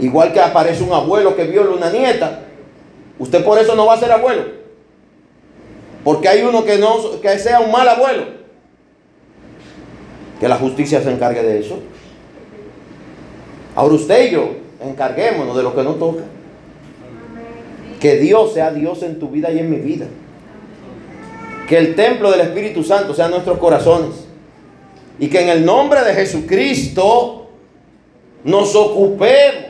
Igual 0.00 0.32
que 0.32 0.40
aparece 0.40 0.82
un 0.82 0.94
abuelo 0.94 1.36
que 1.36 1.44
viola 1.44 1.72
una 1.76 1.90
nieta, 1.90 2.40
usted 3.18 3.44
por 3.44 3.58
eso 3.58 3.74
no 3.74 3.84
va 3.84 3.94
a 3.94 4.00
ser 4.00 4.12
abuelo. 4.12 4.44
Porque 6.04 6.26
hay 6.26 6.40
uno 6.40 6.64
que 6.64 6.78
no 6.78 7.20
que 7.20 7.38
sea 7.38 7.60
un 7.60 7.70
mal 7.70 7.86
abuelo. 7.86 8.37
Que 10.40 10.48
la 10.48 10.56
justicia 10.56 11.02
se 11.02 11.10
encargue 11.10 11.42
de 11.42 11.60
eso. 11.60 11.78
Ahora 13.74 13.94
usted 13.94 14.28
y 14.28 14.30
yo 14.32 14.50
encarguémonos 14.80 15.56
de 15.56 15.62
lo 15.62 15.74
que 15.74 15.82
nos 15.82 15.98
toca. 15.98 16.24
Que 18.00 18.16
Dios 18.16 18.54
sea 18.54 18.70
Dios 18.70 19.02
en 19.02 19.18
tu 19.18 19.28
vida 19.28 19.50
y 19.50 19.58
en 19.58 19.70
mi 19.70 19.78
vida. 19.78 20.06
Que 21.68 21.78
el 21.78 21.94
templo 21.94 22.30
del 22.30 22.40
Espíritu 22.40 22.82
Santo 22.84 23.14
sea 23.14 23.28
nuestros 23.28 23.58
corazones. 23.58 24.26
Y 25.18 25.28
que 25.28 25.42
en 25.42 25.48
el 25.48 25.64
nombre 25.64 26.02
de 26.02 26.14
Jesucristo 26.14 27.48
nos 28.44 28.74
ocupemos 28.76 29.68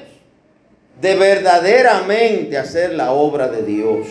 de 1.01 1.15
verdaderamente 1.15 2.59
hacer 2.59 2.95
la 2.95 3.13
obra 3.13 3.49
de 3.49 3.63
Dios. 3.63 4.07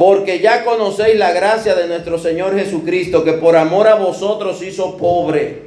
Porque 0.00 0.40
ya 0.40 0.64
conocéis 0.64 1.18
la 1.18 1.30
gracia 1.30 1.74
de 1.74 1.86
nuestro 1.86 2.18
Señor 2.18 2.56
Jesucristo, 2.56 3.22
que 3.22 3.34
por 3.34 3.54
amor 3.54 3.86
a 3.86 3.96
vosotros 3.96 4.62
hizo 4.62 4.96
pobre. 4.96 5.64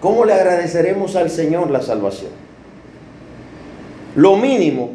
¿Cómo 0.00 0.24
le 0.24 0.32
agradeceremos 0.32 1.16
al 1.16 1.28
Señor 1.28 1.72
la 1.72 1.82
salvación? 1.82 2.30
Lo 4.14 4.36
mínimo 4.36 4.92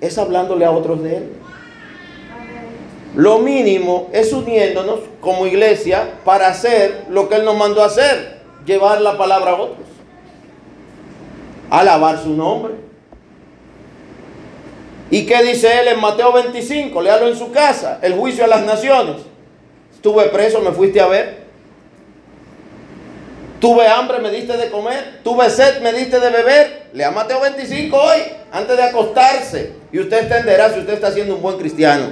es 0.00 0.16
hablándole 0.16 0.64
a 0.64 0.70
otros 0.70 1.02
de 1.02 1.16
Él. 1.16 1.32
Lo 3.16 3.40
mínimo 3.40 4.10
es 4.12 4.32
uniéndonos 4.32 5.00
como 5.20 5.48
iglesia 5.48 6.20
para 6.24 6.46
hacer 6.46 7.06
lo 7.10 7.28
que 7.28 7.34
Él 7.34 7.44
nos 7.44 7.56
mandó 7.56 7.82
hacer, 7.82 8.42
llevar 8.64 9.00
la 9.00 9.18
palabra 9.18 9.50
a 9.50 9.56
otros 9.56 9.88
alabar 11.68 12.22
su 12.22 12.28
nombre. 12.28 12.91
¿Y 15.12 15.26
qué 15.26 15.42
dice 15.42 15.68
él 15.78 15.88
en 15.88 16.00
Mateo 16.00 16.32
25? 16.32 17.02
Léalo 17.02 17.28
en 17.28 17.36
su 17.36 17.52
casa, 17.52 17.98
el 18.00 18.14
juicio 18.14 18.44
a 18.44 18.46
las 18.46 18.64
naciones. 18.64 19.16
Estuve 19.94 20.24
preso, 20.30 20.62
me 20.62 20.72
fuiste 20.72 21.02
a 21.02 21.06
ver. 21.06 21.42
Tuve 23.60 23.86
hambre, 23.86 24.20
me 24.20 24.30
diste 24.30 24.56
de 24.56 24.70
comer. 24.70 25.20
Tuve 25.22 25.50
sed, 25.50 25.82
me 25.82 25.92
diste 25.92 26.18
de 26.18 26.30
beber. 26.30 26.86
Lea 26.94 27.10
Mateo 27.10 27.40
25 27.42 27.94
hoy, 27.94 28.20
antes 28.52 28.74
de 28.74 28.82
acostarse. 28.84 29.72
Y 29.92 30.00
usted 30.00 30.22
entenderá 30.22 30.72
si 30.72 30.80
usted 30.80 30.94
está 30.94 31.12
siendo 31.12 31.36
un 31.36 31.42
buen 31.42 31.58
cristiano. 31.58 32.06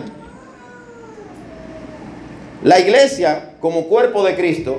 La 2.63 2.81
iglesia, 2.81 3.53
como 3.61 3.87
cuerpo 3.87 4.23
de 4.23 4.37
Cristo, 4.37 4.79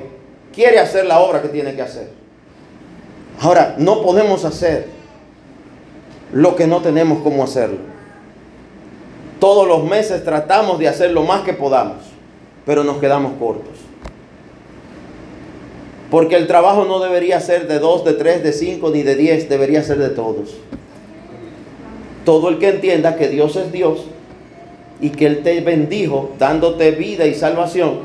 quiere 0.54 0.78
hacer 0.78 1.06
la 1.06 1.18
obra 1.18 1.42
que 1.42 1.48
tiene 1.48 1.74
que 1.74 1.82
hacer. 1.82 2.08
Ahora, 3.40 3.74
no 3.78 4.00
podemos 4.00 4.44
hacer 4.44 4.86
lo 6.32 6.54
que 6.54 6.68
no 6.68 6.82
tenemos 6.82 7.20
como 7.24 7.42
hacerlo. 7.42 7.91
Todos 9.42 9.66
los 9.66 9.82
meses 9.82 10.22
tratamos 10.22 10.78
de 10.78 10.86
hacer 10.86 11.10
lo 11.10 11.24
más 11.24 11.40
que 11.40 11.52
podamos, 11.52 11.96
pero 12.64 12.84
nos 12.84 12.98
quedamos 12.98 13.32
cortos. 13.40 13.74
Porque 16.12 16.36
el 16.36 16.46
trabajo 16.46 16.84
no 16.84 17.00
debería 17.00 17.40
ser 17.40 17.66
de 17.66 17.80
dos, 17.80 18.04
de 18.04 18.12
tres, 18.12 18.44
de 18.44 18.52
cinco, 18.52 18.90
ni 18.90 19.02
de 19.02 19.16
diez, 19.16 19.48
debería 19.48 19.82
ser 19.82 19.98
de 19.98 20.10
todos. 20.10 20.50
Todo 22.24 22.50
el 22.50 22.60
que 22.60 22.68
entienda 22.68 23.16
que 23.16 23.26
Dios 23.26 23.56
es 23.56 23.72
Dios 23.72 24.04
y 25.00 25.10
que 25.10 25.26
Él 25.26 25.42
te 25.42 25.60
bendijo 25.60 26.30
dándote 26.38 26.92
vida 26.92 27.26
y 27.26 27.34
salvación, 27.34 27.98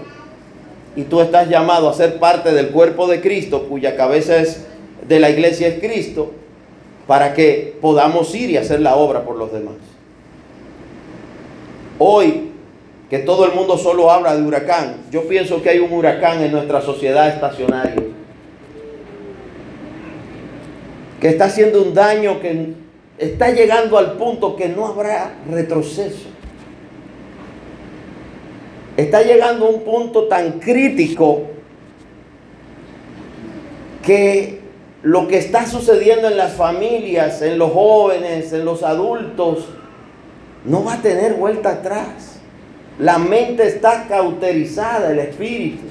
y 0.95 1.03
tú 1.03 1.22
estás 1.22 1.49
llamado 1.49 1.88
a 1.88 1.93
ser 1.93 2.18
parte 2.18 2.51
del 2.51 2.69
cuerpo 2.69 3.05
de 3.05 3.22
Cristo, 3.22 3.68
cuya 3.69 3.95
cabeza 3.95 4.38
es 4.38 4.65
de 5.07 5.19
la 5.19 5.30
iglesia 5.30 5.68
es 5.68 5.80
Cristo 5.81 6.31
para 7.05 7.35
que 7.35 7.77
podamos 7.80 8.34
ir 8.34 8.49
y 8.49 8.57
hacer 8.57 8.80
la 8.80 8.95
obra 8.95 9.23
por 9.23 9.35
los 9.35 9.53
demás. 9.53 9.76
Hoy, 11.99 12.52
que 13.10 13.19
todo 13.19 13.45
el 13.45 13.53
mundo 13.53 13.78
solo 13.78 14.11
habla 14.11 14.36
de 14.36 14.44
huracán, 14.44 14.98
yo 15.11 15.28
pienso 15.28 15.61
que 15.61 15.69
hay 15.69 15.80
un 15.80 15.91
huracán 15.91 16.41
en 16.44 16.52
nuestra 16.52 16.82
sociedad 16.82 17.30
estacionaria 17.30 18.03
que 21.19 21.30
está 21.30 21.45
haciendo 21.45 21.82
un 21.82 21.94
daño 21.94 22.40
que 22.40 22.74
está 23.18 23.52
llegando 23.52 23.98
al 23.98 24.14
punto 24.14 24.56
que 24.56 24.69
no 24.69 24.86
habrá 24.86 25.34
retroceso. 25.49 26.28
Está 28.95 29.22
llegando 29.22 29.68
a 29.68 29.69
un 29.69 29.82
punto 29.82 30.26
tan 30.26 30.60
crítico 30.60 31.44
que 34.03 34.60
lo 35.03 35.28
que 35.28 35.38
está 35.38 35.68
sucediendo 35.68 36.28
en 36.28 36.38
las 36.38 36.53
familias, 36.53 37.41
en 37.41 37.57
los 37.57 37.72
jóvenes, 37.72 38.53
en 38.53 38.65
los 38.65 38.84
adultos, 38.84 39.68
no 40.68 40.84
va 40.84 40.95
a 40.95 41.02
tener 41.02 41.34
vuelta 41.34 41.69
atrás. 41.69 42.39
La 42.99 43.18
mente 43.18 43.65
está 43.65 44.06
cauterizada, 44.07 45.11
el 45.11 45.19
espíritu. 45.19 45.85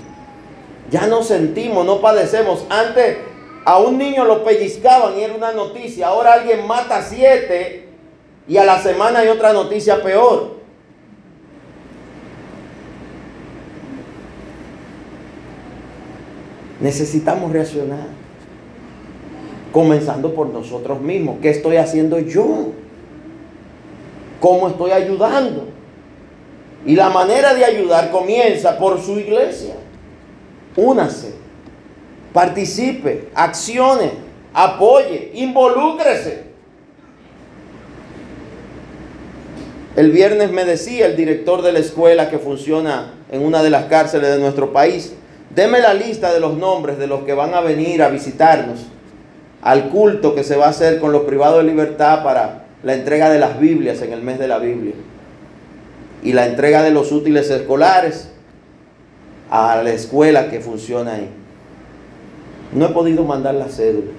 Ya 0.90 1.06
no 1.06 1.22
sentimos, 1.22 1.84
no 1.84 2.00
padecemos. 2.00 2.66
Antes 2.68 3.16
a 3.64 3.78
un 3.78 3.98
niño 3.98 4.24
lo 4.24 4.44
pellizcaban 4.44 5.18
y 5.18 5.22
era 5.22 5.34
una 5.34 5.52
noticia. 5.52 6.08
Ahora 6.08 6.34
alguien 6.34 6.66
mata 6.66 7.02
siete 7.02 7.88
y 8.46 8.58
a 8.58 8.64
la 8.64 8.80
semana 8.80 9.20
hay 9.20 9.28
otra 9.28 9.52
noticia 9.52 10.02
peor. 10.02 10.56
Necesitamos 16.80 17.50
reaccionar 17.50 18.08
comenzando 19.72 20.34
por 20.34 20.48
nosotros 20.48 21.00
mismos. 21.00 21.38
¿Qué 21.40 21.48
estoy 21.48 21.76
haciendo 21.76 22.18
yo? 22.18 22.72
¿Cómo 24.40 24.68
estoy 24.68 24.90
ayudando? 24.90 25.68
Y 26.84 26.94
la 26.94 27.08
manera 27.08 27.54
de 27.54 27.64
ayudar 27.64 28.10
comienza 28.10 28.78
por 28.78 29.00
su 29.00 29.18
iglesia. 29.18 29.74
Únase, 30.76 31.34
participe, 32.32 33.28
accione, 33.34 34.12
apoye, 34.52 35.32
involúcrese. 35.34 36.44
El 39.96 40.12
viernes 40.12 40.52
me 40.52 40.66
decía 40.66 41.06
el 41.06 41.16
director 41.16 41.62
de 41.62 41.72
la 41.72 41.78
escuela 41.78 42.28
que 42.28 42.38
funciona 42.38 43.14
en 43.32 43.42
una 43.42 43.62
de 43.62 43.70
las 43.70 43.86
cárceles 43.86 44.30
de 44.30 44.38
nuestro 44.38 44.72
país, 44.72 45.14
deme 45.54 45.80
la 45.80 45.94
lista 45.94 46.34
de 46.34 46.40
los 46.40 46.54
nombres 46.54 46.98
de 46.98 47.06
los 47.06 47.22
que 47.22 47.32
van 47.32 47.54
a 47.54 47.62
venir 47.62 48.02
a 48.02 48.08
visitarnos 48.08 48.80
al 49.62 49.88
culto 49.88 50.34
que 50.34 50.44
se 50.44 50.56
va 50.56 50.66
a 50.66 50.70
hacer 50.70 51.00
con 51.00 51.12
los 51.12 51.22
privados 51.22 51.64
de 51.64 51.70
libertad 51.70 52.22
para 52.22 52.65
la 52.86 52.94
entrega 52.94 53.28
de 53.30 53.40
las 53.40 53.58
Biblias 53.58 54.00
en 54.02 54.12
el 54.12 54.22
mes 54.22 54.38
de 54.38 54.46
la 54.46 54.60
Biblia 54.60 54.94
y 56.22 56.32
la 56.32 56.46
entrega 56.46 56.84
de 56.84 56.92
los 56.92 57.10
útiles 57.10 57.50
escolares 57.50 58.30
a 59.50 59.82
la 59.82 59.90
escuela 59.90 60.48
que 60.48 60.60
funciona 60.60 61.14
ahí. 61.14 61.28
No 62.72 62.86
he 62.86 62.88
podido 62.90 63.24
mandar 63.24 63.56
las 63.56 63.74
cédulas. 63.74 64.14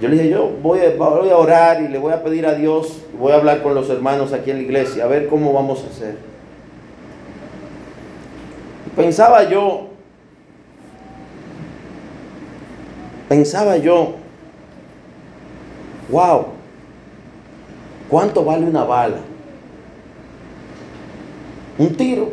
Yo 0.00 0.08
le 0.08 0.14
dije, 0.14 0.28
yo 0.28 0.48
voy 0.62 0.78
a, 0.78 1.36
orar 1.36 1.82
y 1.82 1.88
le 1.88 1.98
voy 1.98 2.12
a 2.12 2.22
pedir 2.22 2.46
a 2.46 2.54
Dios, 2.54 3.02
voy 3.18 3.32
a 3.32 3.36
hablar 3.38 3.64
con 3.64 3.74
los 3.74 3.90
hermanos 3.90 4.32
aquí 4.32 4.52
en 4.52 4.58
la 4.58 4.62
iglesia, 4.62 5.06
a 5.06 5.08
ver 5.08 5.26
cómo 5.26 5.52
vamos 5.52 5.82
a 5.82 5.88
hacer. 5.88 6.18
Pensaba 8.94 9.42
yo, 9.50 9.88
pensaba 13.28 13.76
yo, 13.78 14.24
wow, 16.10 16.46
¿cuánto 18.08 18.44
vale 18.44 18.66
una 18.66 18.84
bala? 18.84 19.18
Un 21.78 21.94
tiro. 21.94 22.30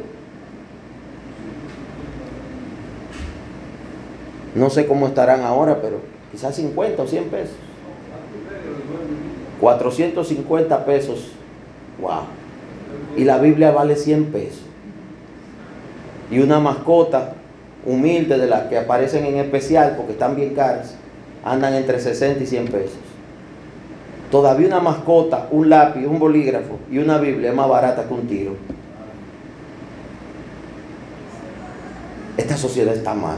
No 4.56 4.70
sé 4.70 4.86
cómo 4.86 5.08
estarán 5.08 5.42
ahora, 5.42 5.82
pero 5.82 6.00
quizás 6.32 6.56
50 6.56 7.02
o 7.02 7.08
100 7.08 7.24
pesos. 7.26 7.56
450 9.60 10.86
pesos. 10.86 11.32
Wow. 12.00 12.24
Y 13.18 13.24
la 13.24 13.38
Biblia 13.40 13.72
vale 13.72 13.96
100 13.96 14.26
pesos. 14.26 14.62
Y 16.30 16.40
una 16.40 16.60
mascota 16.60 17.34
humilde 17.86 18.38
de 18.38 18.48
las 18.48 18.64
que 18.64 18.78
aparecen 18.78 19.26
en 19.26 19.38
especial 19.38 19.96
porque 19.98 20.14
están 20.14 20.36
bien 20.36 20.56
caras, 20.56 20.96
andan 21.44 21.74
entre 21.74 22.00
60 22.00 22.44
y 22.44 22.48
100 22.48 22.68
pesos. 22.68 23.03
Todavía 24.34 24.66
una 24.66 24.80
mascota, 24.80 25.48
un 25.52 25.70
lápiz, 25.70 26.08
un 26.08 26.18
bolígrafo 26.18 26.80
y 26.90 26.98
una 26.98 27.20
Biblia 27.20 27.52
es 27.52 27.56
más 27.56 27.70
barata 27.70 28.08
que 28.08 28.14
un 28.16 28.26
tiro. 28.26 28.56
Esta 32.36 32.58
sociedad 32.58 32.96
está 32.96 33.14
mal. 33.14 33.38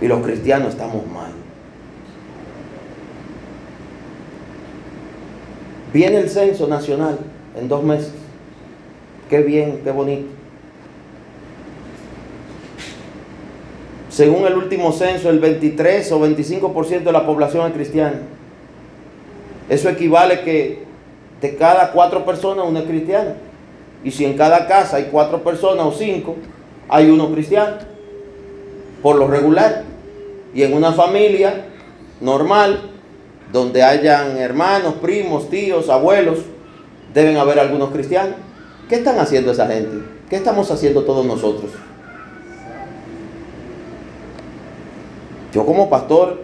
Y 0.00 0.06
los 0.06 0.24
cristianos 0.24 0.68
estamos 0.68 1.04
mal. 1.08 1.32
Viene 5.92 6.18
el 6.18 6.30
censo 6.30 6.68
nacional 6.68 7.18
en 7.60 7.66
dos 7.66 7.82
meses. 7.82 8.12
Qué 9.28 9.40
bien, 9.40 9.80
qué 9.82 9.90
bonito. 9.90 10.28
Según 14.10 14.46
el 14.46 14.56
último 14.56 14.92
censo, 14.92 15.28
el 15.28 15.40
23 15.40 16.12
o 16.12 16.20
25% 16.20 17.02
de 17.02 17.12
la 17.12 17.26
población 17.26 17.66
es 17.66 17.72
cristiana. 17.72 18.37
Eso 19.68 19.88
equivale 19.88 20.40
que 20.40 20.82
de 21.40 21.56
cada 21.56 21.92
cuatro 21.92 22.24
personas 22.24 22.64
uno 22.66 22.78
es 22.80 22.86
cristiano. 22.86 23.32
Y 24.02 24.10
si 24.10 24.24
en 24.24 24.36
cada 24.36 24.66
casa 24.66 24.96
hay 24.96 25.08
cuatro 25.10 25.42
personas 25.42 25.84
o 25.86 25.92
cinco, 25.92 26.36
hay 26.88 27.10
uno 27.10 27.30
cristiano. 27.32 27.76
Por 29.02 29.16
lo 29.16 29.28
regular. 29.28 29.84
Y 30.54 30.62
en 30.62 30.72
una 30.72 30.92
familia 30.92 31.66
normal, 32.20 32.90
donde 33.52 33.82
hayan 33.82 34.36
hermanos, 34.38 34.94
primos, 35.00 35.48
tíos, 35.50 35.88
abuelos, 35.88 36.38
deben 37.12 37.36
haber 37.36 37.58
algunos 37.58 37.90
cristianos. 37.90 38.36
¿Qué 38.88 38.96
están 38.96 39.18
haciendo 39.18 39.52
esa 39.52 39.66
gente? 39.66 39.98
¿Qué 40.28 40.36
estamos 40.36 40.70
haciendo 40.70 41.04
todos 41.04 41.24
nosotros? 41.24 41.70
Yo 45.52 45.64
como 45.64 45.88
pastor 45.88 46.42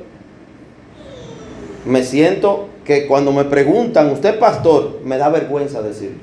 me 1.85 2.03
siento 2.03 2.69
que 2.85 3.07
cuando 3.07 3.33
me 3.33 3.45
preguntan, 3.45 4.11
usted 4.11 4.39
pastor, 4.39 5.01
me 5.05 5.17
da 5.17 5.31
vergüenza 5.31 5.81
decirlo. 5.81 6.19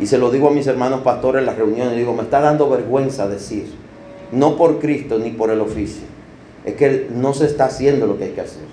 Y 0.00 0.06
se 0.06 0.18
lo 0.18 0.30
digo 0.30 0.48
a 0.48 0.50
mis 0.50 0.66
hermanos 0.66 1.02
pastores 1.02 1.40
en 1.40 1.46
las 1.46 1.56
reuniones, 1.56 1.96
digo, 1.96 2.14
me 2.14 2.22
está 2.22 2.40
dando 2.40 2.68
vergüenza 2.68 3.28
decir, 3.28 3.72
no 4.32 4.56
por 4.56 4.80
Cristo 4.80 5.18
ni 5.18 5.30
por 5.30 5.50
el 5.50 5.60
oficio, 5.60 6.02
es 6.64 6.74
que 6.74 7.08
no 7.14 7.32
se 7.32 7.46
está 7.46 7.66
haciendo 7.66 8.06
lo 8.06 8.18
que 8.18 8.24
hay 8.24 8.30
que 8.30 8.40
hacer. 8.40 8.64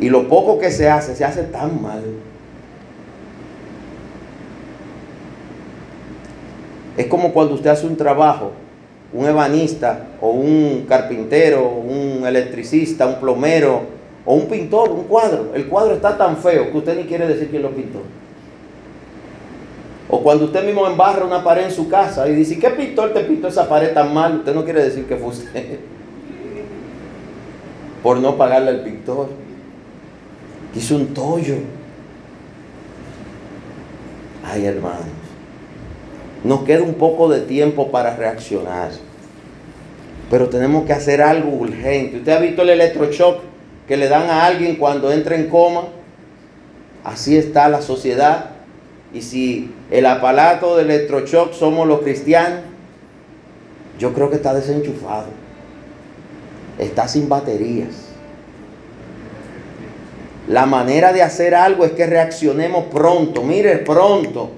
Y 0.00 0.08
lo 0.08 0.28
poco 0.28 0.58
que 0.58 0.70
se 0.70 0.88
hace, 0.88 1.14
se 1.14 1.24
hace 1.24 1.44
tan 1.44 1.82
mal. 1.82 2.02
Es 6.96 7.06
como 7.06 7.32
cuando 7.32 7.54
usted 7.54 7.70
hace 7.70 7.86
un 7.86 7.96
trabajo, 7.96 8.52
un 9.14 9.26
ebanista 9.26 10.08
o 10.20 10.30
un 10.30 10.86
carpintero, 10.88 11.68
un 11.68 12.26
electricista, 12.26 13.06
un 13.06 13.20
plomero 13.20 13.82
o 14.24 14.34
un 14.34 14.48
pintor, 14.48 14.90
un 14.90 15.04
cuadro. 15.04 15.52
El 15.54 15.68
cuadro 15.68 15.94
está 15.94 16.18
tan 16.18 16.36
feo 16.36 16.72
que 16.72 16.78
usted 16.78 16.96
ni 16.96 17.04
quiere 17.04 17.28
decir 17.28 17.48
quién 17.48 17.62
lo 17.62 17.70
pintó. 17.70 18.00
O 20.08 20.20
cuando 20.20 20.46
usted 20.46 20.64
mismo 20.64 20.86
embarra 20.86 21.24
una 21.24 21.44
pared 21.44 21.64
en 21.64 21.70
su 21.70 21.88
casa 21.88 22.28
y 22.28 22.34
dice, 22.34 22.58
¿qué 22.58 22.70
pintor 22.70 23.14
te 23.14 23.20
pintó 23.20 23.48
esa 23.48 23.68
pared 23.68 23.94
tan 23.94 24.12
mal? 24.12 24.38
Usted 24.38 24.54
no 24.54 24.64
quiere 24.64 24.82
decir 24.82 25.06
que 25.06 25.16
fue 25.16 25.28
usted. 25.28 25.78
Por 28.02 28.18
no 28.18 28.36
pagarle 28.36 28.70
al 28.70 28.80
pintor. 28.80 29.28
Hizo 30.74 30.96
un 30.96 31.14
tollo. 31.14 31.56
Ay, 34.44 34.66
hermanos. 34.66 35.04
Nos 36.42 36.64
queda 36.64 36.82
un 36.82 36.94
poco 36.94 37.28
de 37.28 37.40
tiempo 37.40 37.90
para 37.90 38.16
reaccionar. 38.16 38.90
Pero 40.30 40.48
tenemos 40.48 40.84
que 40.84 40.92
hacer 40.92 41.22
algo 41.22 41.50
urgente. 41.50 42.18
¿Usted 42.18 42.32
ha 42.32 42.40
visto 42.40 42.62
el 42.62 42.70
electroshock 42.70 43.40
que 43.86 43.96
le 43.96 44.08
dan 44.08 44.30
a 44.30 44.46
alguien 44.46 44.76
cuando 44.76 45.12
entra 45.12 45.36
en 45.36 45.48
coma? 45.48 45.84
Así 47.04 47.36
está 47.36 47.68
la 47.68 47.82
sociedad. 47.82 48.50
Y 49.12 49.22
si 49.22 49.70
el 49.90 50.06
aparato 50.06 50.76
de 50.76 50.82
electroshock 50.82 51.52
somos 51.52 51.86
los 51.86 52.00
cristianos, 52.00 52.60
yo 53.98 54.12
creo 54.12 54.30
que 54.30 54.36
está 54.36 54.54
desenchufado. 54.54 55.26
Está 56.78 57.06
sin 57.06 57.28
baterías. 57.28 58.08
La 60.48 60.66
manera 60.66 61.12
de 61.12 61.22
hacer 61.22 61.54
algo 61.54 61.84
es 61.84 61.92
que 61.92 62.06
reaccionemos 62.06 62.86
pronto. 62.86 63.42
Mire, 63.42 63.78
pronto. 63.78 64.50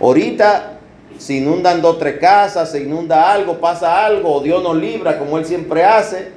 Ahorita 0.00 0.77
se 1.18 1.34
inundan 1.34 1.82
dos 1.82 1.98
tres 1.98 2.18
casas, 2.18 2.70
se 2.70 2.82
inunda 2.82 3.32
algo, 3.32 3.58
pasa 3.58 4.06
algo, 4.06 4.40
Dios 4.40 4.62
nos 4.62 4.76
libra 4.76 5.18
como 5.18 5.36
Él 5.36 5.44
siempre 5.44 5.84
hace. 5.84 6.30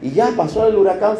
Y 0.00 0.10
ya 0.10 0.30
pasó 0.36 0.66
el 0.66 0.76
huracán. 0.76 1.16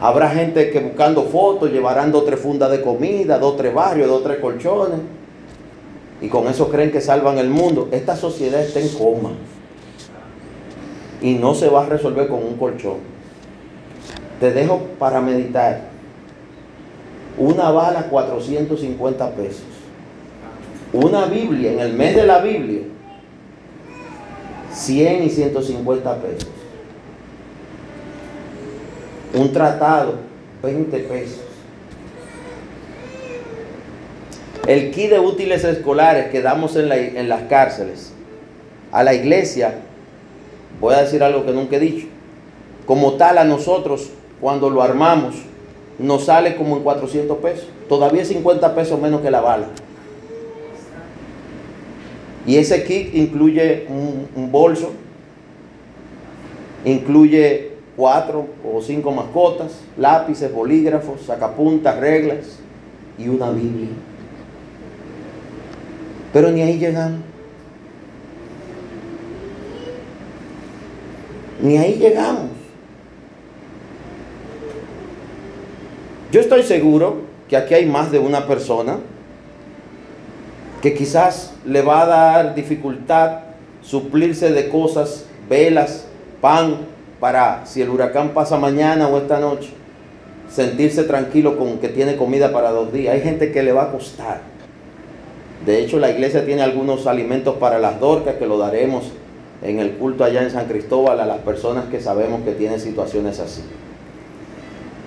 Habrá 0.00 0.30
gente 0.30 0.70
que 0.70 0.80
buscando 0.80 1.22
fotos 1.24 1.70
llevarán 1.70 2.10
dos 2.10 2.24
tres 2.24 2.40
fundas 2.40 2.70
de 2.70 2.82
comida, 2.82 3.38
dos 3.38 3.56
tres 3.56 3.72
barrios, 3.72 4.08
dos 4.08 4.24
tres 4.24 4.38
colchones. 4.38 4.98
Y 6.20 6.28
con 6.28 6.46
eso 6.48 6.68
creen 6.68 6.90
que 6.90 7.00
salvan 7.00 7.38
el 7.38 7.48
mundo. 7.48 7.88
Esta 7.92 8.16
sociedad 8.16 8.60
está 8.60 8.80
en 8.80 8.88
coma. 8.88 9.30
Y 11.20 11.34
no 11.34 11.54
se 11.54 11.68
va 11.68 11.84
a 11.84 11.86
resolver 11.86 12.26
con 12.26 12.44
un 12.44 12.56
colchón. 12.56 12.98
Te 14.40 14.52
dejo 14.52 14.80
para 14.98 15.20
meditar. 15.20 15.82
Una 17.38 17.70
bala 17.70 18.08
450 18.08 19.30
pesos. 19.30 19.71
Una 20.92 21.24
Biblia, 21.26 21.72
en 21.72 21.80
el 21.80 21.92
mes 21.94 22.14
de 22.14 22.26
la 22.26 22.38
Biblia, 22.40 22.80
100 24.72 25.22
y 25.24 25.30
150 25.30 26.16
pesos. 26.16 26.48
Un 29.34 29.52
tratado, 29.52 30.16
20 30.62 30.98
pesos. 30.98 31.40
El 34.66 34.90
kit 34.92 35.10
de 35.10 35.18
útiles 35.18 35.64
escolares 35.64 36.30
que 36.30 36.40
damos 36.42 36.76
en, 36.76 36.88
la- 36.88 36.96
en 36.98 37.28
las 37.28 37.42
cárceles 37.44 38.12
a 38.92 39.02
la 39.02 39.14
iglesia, 39.14 39.74
voy 40.80 40.94
a 40.94 41.02
decir 41.02 41.22
algo 41.22 41.44
que 41.44 41.52
nunca 41.52 41.76
he 41.76 41.80
dicho, 41.80 42.06
como 42.86 43.14
tal 43.14 43.38
a 43.38 43.44
nosotros 43.44 44.10
cuando 44.40 44.68
lo 44.70 44.82
armamos 44.82 45.34
nos 45.98 46.24
sale 46.26 46.56
como 46.56 46.76
en 46.76 46.82
400 46.82 47.38
pesos, 47.38 47.66
todavía 47.88 48.22
es 48.22 48.28
50 48.28 48.74
pesos 48.74 49.00
menos 49.00 49.20
que 49.22 49.30
la 49.30 49.40
bala. 49.40 49.66
Y 52.46 52.56
ese 52.56 52.84
kit 52.84 53.14
incluye 53.14 53.86
un, 53.88 54.50
bolso, 54.50 54.92
Incluye 56.84 57.70
cuatro 57.96 58.48
o 58.64 58.82
cinco 58.82 59.12
mascotas, 59.12 59.82
lápices, 59.96 60.52
bolígrafos, 60.52 61.22
sacapuntas, 61.22 61.96
reglas 62.00 62.58
y 63.16 63.28
una 63.28 63.50
Biblia. 63.50 63.90
Pero 66.32 66.50
ni 66.50 66.62
ahí 66.62 66.78
llegamos. 66.78 67.20
Ni 71.62 71.76
ahí 71.76 71.94
llegamos. 71.94 72.50
Yo 76.32 76.40
estoy 76.40 76.64
seguro 76.64 77.18
que 77.48 77.56
aquí 77.56 77.74
hay 77.74 77.86
más 77.86 78.10
de 78.10 78.18
una 78.18 78.48
persona 78.48 78.98
que 80.82 80.94
quizás 80.94 81.54
le 81.64 81.80
va 81.80 82.02
a 82.02 82.06
dar 82.06 82.54
dificultad 82.54 83.38
suplirse 83.80 84.52
de 84.52 84.68
cosas, 84.68 85.24
velas, 85.48 86.06
pan, 86.40 86.76
para 87.18 87.64
si 87.64 87.80
el 87.80 87.88
huracán 87.88 88.30
pasa 88.30 88.58
mañana 88.58 89.08
o 89.08 89.16
esta 89.16 89.38
noche, 89.38 89.70
sentirse 90.50 91.04
tranquilo 91.04 91.56
con 91.56 91.78
que 91.78 91.88
tiene 91.88 92.16
comida 92.16 92.52
para 92.52 92.70
dos 92.70 92.92
días. 92.92 93.14
Hay 93.14 93.22
gente 93.22 93.52
que 93.52 93.62
le 93.62 93.72
va 93.72 93.84
a 93.84 93.92
costar. 93.92 94.40
De 95.64 95.80
hecho, 95.80 95.98
la 95.98 96.10
iglesia 96.10 96.44
tiene 96.44 96.62
algunos 96.62 97.06
alimentos 97.06 97.56
para 97.56 97.78
las 97.78 97.98
dorcas 98.00 98.34
que 98.34 98.46
lo 98.46 98.58
daremos 98.58 99.04
en 99.62 99.78
el 99.78 99.92
culto 99.92 100.24
allá 100.24 100.42
en 100.42 100.50
San 100.50 100.66
Cristóbal 100.66 101.20
a 101.20 101.26
las 101.26 101.38
personas 101.38 101.84
que 101.86 102.00
sabemos 102.00 102.42
que 102.42 102.52
tienen 102.52 102.80
situaciones 102.80 103.38
así. 103.38 103.62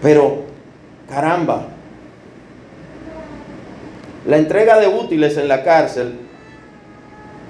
Pero 0.02 0.56
Caramba. 1.10 1.68
La 4.26 4.38
entrega 4.38 4.80
de 4.80 4.88
útiles 4.88 5.38
en 5.38 5.48
la 5.48 5.64
cárcel 5.64 6.14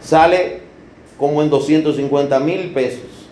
sale 0.02 0.62
como 1.18 1.42
en 1.42 1.50
250 1.50 2.40
mil 2.40 2.72
pesos. 2.72 3.30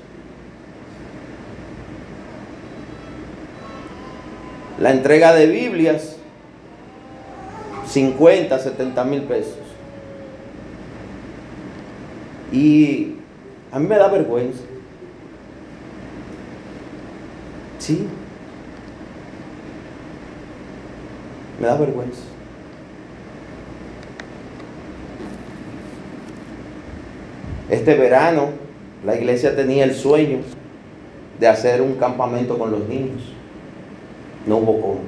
La 4.80 4.92
entrega 4.92 5.34
de 5.34 5.48
Biblias, 5.48 6.16
50, 7.86 8.58
70 8.60 9.04
mil 9.04 9.24
pesos. 9.24 9.58
Y 12.52 13.16
a 13.72 13.80
mí 13.80 13.88
me 13.88 13.98
da 13.98 14.08
vergüenza. 14.08 14.62
Sí, 17.80 18.08
Me 21.60 21.68
da 21.68 21.76
vergüenza. 21.78 22.33
Este 27.70 27.96
verano 27.96 28.50
la 29.06 29.16
iglesia 29.16 29.56
tenía 29.56 29.84
el 29.84 29.94
sueño 29.94 30.40
de 31.40 31.48
hacer 31.48 31.82
un 31.82 31.96
campamento 31.96 32.58
con 32.58 32.72
los 32.72 32.88
niños. 32.88 33.22
No 34.46 34.58
hubo 34.58 34.82
cómo. 34.82 35.00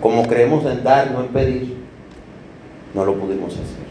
Como 0.00 0.26
creemos 0.26 0.64
en 0.64 0.82
dar, 0.82 1.10
no 1.10 1.20
en 1.20 1.28
pedir, 1.28 1.76
no 2.94 3.04
lo 3.04 3.14
pudimos 3.14 3.52
hacer. 3.52 3.90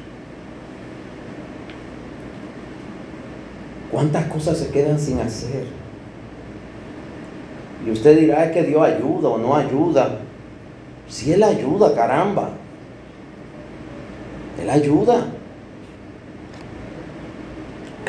¿Cuántas 3.91 4.25
cosas 4.27 4.57
se 4.57 4.69
quedan 4.69 4.99
sin 4.99 5.19
hacer? 5.19 5.65
Y 7.85 7.91
usted 7.91 8.19
dirá, 8.19 8.45
es 8.45 8.51
que 8.51 8.63
Dios 8.63 8.81
ayuda 8.81 9.29
o 9.29 9.37
no 9.37 9.55
ayuda. 9.55 10.19
Si 11.07 11.31
Él 11.33 11.43
ayuda, 11.43 11.93
caramba. 11.95 12.51
Él 14.61 14.69
ayuda. 14.69 15.27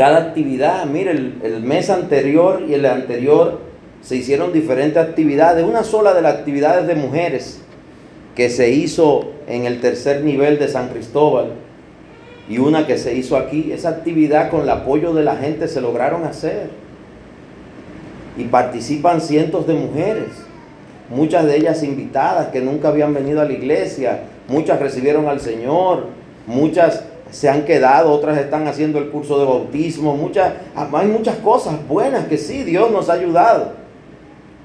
Cada 0.01 0.17
actividad, 0.17 0.87
mire, 0.87 1.11
el, 1.11 1.61
mes 1.63 1.91
anterior 1.91 2.63
y 2.67 2.73
el 2.73 2.87
anterior 2.87 3.61
se 4.01 4.17
hicieron 4.17 4.51
diferentes 4.51 4.97
actividades. 4.97 5.63
Una 5.63 5.85
sola 5.85 6.15
de 6.15 6.23
las 6.23 6.37
actividades 6.37 6.87
de 6.87 6.95
mujeres 6.95 7.61
que 8.35 8.49
se 8.49 8.71
hizo 8.71 9.33
en 9.47 9.67
el 9.67 9.83
tercer 9.83 10.25
nivel 10.25 10.59
de 10.59 10.69
San 10.69 10.89
Cristóbal 10.89 11.49
y 12.49 12.57
una 12.57 12.87
que 12.87 12.97
se 12.97 13.15
hizo 13.15 13.37
aquí, 13.37 13.73
esa 13.73 13.91
actividad 13.91 14.49
con 14.51 14.63
el 14.63 14.71
apoyo 14.71 15.13
de 15.13 15.23
la 15.23 15.37
gente 15.37 15.69
se 15.69 15.83
lograron 15.83 16.25
hacer. 16.25 16.71
Y 18.39 18.45
participan 18.45 19.21
cientos 19.21 19.67
de 19.67 19.75
mujeres 19.75 20.31
muchas 21.11 21.45
de 21.45 21.59
ellas 21.59 21.83
invitadas 21.83 22.47
que 22.47 22.63
nunca 22.63 22.89
habían 22.89 23.13
venido 23.13 23.43
a 23.43 23.45
la 23.45 23.53
iglesia, 23.53 24.23
muchas 24.49 24.81
recibieron 24.81 25.29
al 25.29 25.41
Señor, 25.41 26.07
muchas 26.47 27.05
se 27.31 27.49
han 27.49 27.65
quedado, 27.65 28.11
otras 28.11 28.39
están 28.39 28.67
haciendo 28.67 28.99
el 28.99 29.11
curso 29.11 29.39
de 29.39 29.45
bautismo, 29.45 30.17
muchas, 30.17 30.53
hay 30.75 31.07
muchas 31.07 31.37
cosas 31.37 31.75
buenas 31.87 32.27
que 32.27 32.37
sí, 32.37 32.65
Dios 32.65 32.91
nos 32.91 33.09
ha 33.09 33.15
ayudado, 33.15 33.73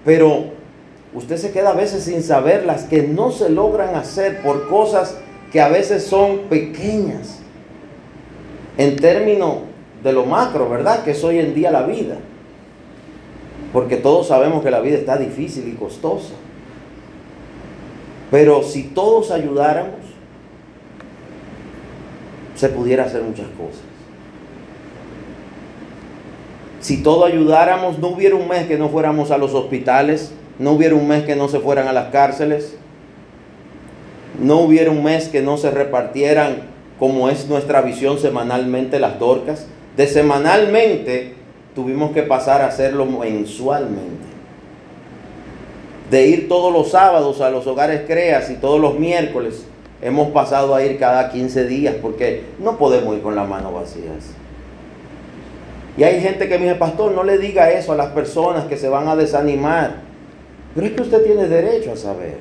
pero 0.04 0.46
usted 1.14 1.38
se 1.38 1.52
queda 1.52 1.72
a 1.72 1.76
veces 1.76 2.04
sin 2.04 2.24
saber 2.24 2.66
las 2.66 2.84
que 2.84 3.04
no 3.04 3.32
se 3.32 3.50
logran 3.50 3.96
hacer 3.96 4.42
por 4.42 4.68
cosas 4.68 5.18
que 5.52 5.62
a 5.62 5.70
veces 5.70 6.04
son 6.04 6.40
pequeñas 6.50 7.40
en 8.78 8.96
términos 8.98 9.60
de 10.04 10.14
lo 10.14 10.26
macro, 10.26 10.70
¿verdad? 10.70 11.04
Que 11.04 11.12
es 11.12 11.24
hoy 11.24 11.40
en 11.40 11.56
día 11.56 11.72
la 11.72 11.84
vida. 11.84 12.18
Porque 13.74 13.98
todos 13.98 14.28
sabemos 14.28 14.64
que 14.64 14.72
la 14.72 14.80
vida 14.80 14.98
está 14.98 15.18
difícil 15.18 15.68
y 15.68 15.74
costosa. 15.74 16.34
Pero 18.32 18.64
si 18.64 18.84
todos 18.84 19.32
ayudáramos, 19.32 20.05
se 22.56 22.70
pudiera 22.70 23.04
hacer 23.04 23.22
muchas 23.22 23.48
cosas. 23.58 23.82
Si 26.80 27.02
todos 27.02 27.32
ayudáramos, 27.32 28.00
no 28.00 28.10
hubiera 28.10 28.36
un 28.36 28.48
mes 28.48 28.68
que 28.68 28.78
no 28.78 28.90
fuéramos 28.90 29.32
a 29.32 29.38
los 29.38 29.54
hospitales, 29.54 30.32
no 30.60 30.72
hubiera 30.74 30.96
un 30.96 31.08
mes 31.08 31.24
que 31.24 31.36
no 31.36 31.48
se 31.48 31.60
fueran 31.60 31.88
a 31.88 31.94
las 31.94 32.12
cárceles, 32.12 32.76
no 34.40 34.60
hubiera 34.60 34.92
un 34.92 35.04
mes 35.04 35.28
que 35.28 35.42
no 35.42 35.58
se 35.58 35.72
repartieran 35.72 36.76
como 37.00 37.30
es 37.30 37.48
nuestra 37.48 37.82
visión 37.82 38.20
semanalmente 38.20 39.00
las 39.00 39.20
dorcas. 39.20 39.68
De 39.98 40.08
semanalmente 40.08 41.34
tuvimos 41.74 42.12
que 42.12 42.24
pasar 42.24 42.62
a 42.62 42.68
hacerlo 42.68 43.06
mensualmente. 43.06 44.26
De 46.12 46.28
ir 46.28 46.48
todos 46.48 46.72
los 46.72 46.92
sábados 46.92 47.42
a 47.42 47.50
los 47.50 47.66
hogares 47.68 48.04
creas 48.06 48.50
y 48.50 48.56
todos 48.56 48.80
los 48.80 49.00
miércoles, 49.00 49.66
hemos 50.06 50.30
pasado 50.30 50.76
a 50.76 50.84
ir 50.84 51.00
cada 51.00 51.32
15 51.32 51.66
días 51.66 51.96
porque 52.00 52.44
no 52.60 52.78
podemos 52.78 53.16
ir 53.16 53.24
con 53.24 53.36
las 53.36 53.50
manos 53.50 53.74
vacías. 53.74 54.36
Y 55.98 56.04
hay 56.04 56.22
gente 56.22 56.48
que 56.48 56.60
me 56.60 56.66
dice, 56.66 56.76
pastor, 56.76 57.14
no 57.14 57.24
le 57.24 57.40
diga 57.40 57.72
eso 57.72 57.92
a 57.92 57.96
las 57.96 58.12
personas 58.12 58.66
que 58.66 58.78
se 58.78 58.88
van 58.88 59.08
a 59.08 59.16
desanimar. 59.16 59.96
Pero 60.76 60.86
es 60.86 60.94
que 60.94 61.02
usted 61.02 61.24
tiene 61.24 61.48
derecho 61.48 61.94
a 61.94 61.98
saber. 61.98 62.38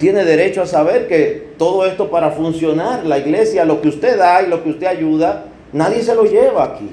Tiene 0.00 0.24
derecho 0.24 0.62
a 0.62 0.66
saber 0.66 1.06
que 1.06 1.50
todo 1.56 1.86
esto 1.86 2.10
para 2.10 2.32
funcionar, 2.32 3.06
la 3.06 3.18
iglesia, 3.18 3.64
lo 3.64 3.80
que 3.80 3.88
usted 3.88 4.18
da 4.18 4.42
y 4.42 4.48
lo 4.48 4.64
que 4.64 4.70
usted 4.70 4.88
ayuda, 4.88 5.44
nadie 5.72 6.02
se 6.02 6.16
lo 6.16 6.24
lleva 6.24 6.64
aquí. 6.64 6.90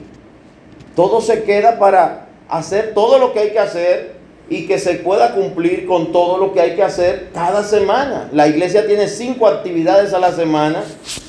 Todo 0.95 1.21
se 1.21 1.41
queda 1.41 1.80
para 1.80 2.27
hacer 2.49 2.93
todo 2.93 3.17
lo 3.17 3.34
que 3.34 3.39
hay 3.39 3.49
que 3.49 3.59
hacer 3.59 4.22
y 4.49 4.68
que 4.68 4.78
se 4.78 4.95
pueda 4.95 5.34
cumplir 5.34 5.86
con 5.86 6.11
todo 6.11 6.38
lo 6.38 6.53
que 6.53 6.61
hay 6.61 6.76
que 6.76 6.84
hacer 6.84 7.30
cada 7.34 7.64
semana. 7.64 8.30
La 8.34 8.48
iglesia 8.48 8.86
tiene 8.86 9.07
cinco 9.07 9.48
actividades 9.48 10.14
a 10.14 10.20
la 10.20 10.32
semana, 10.34 10.84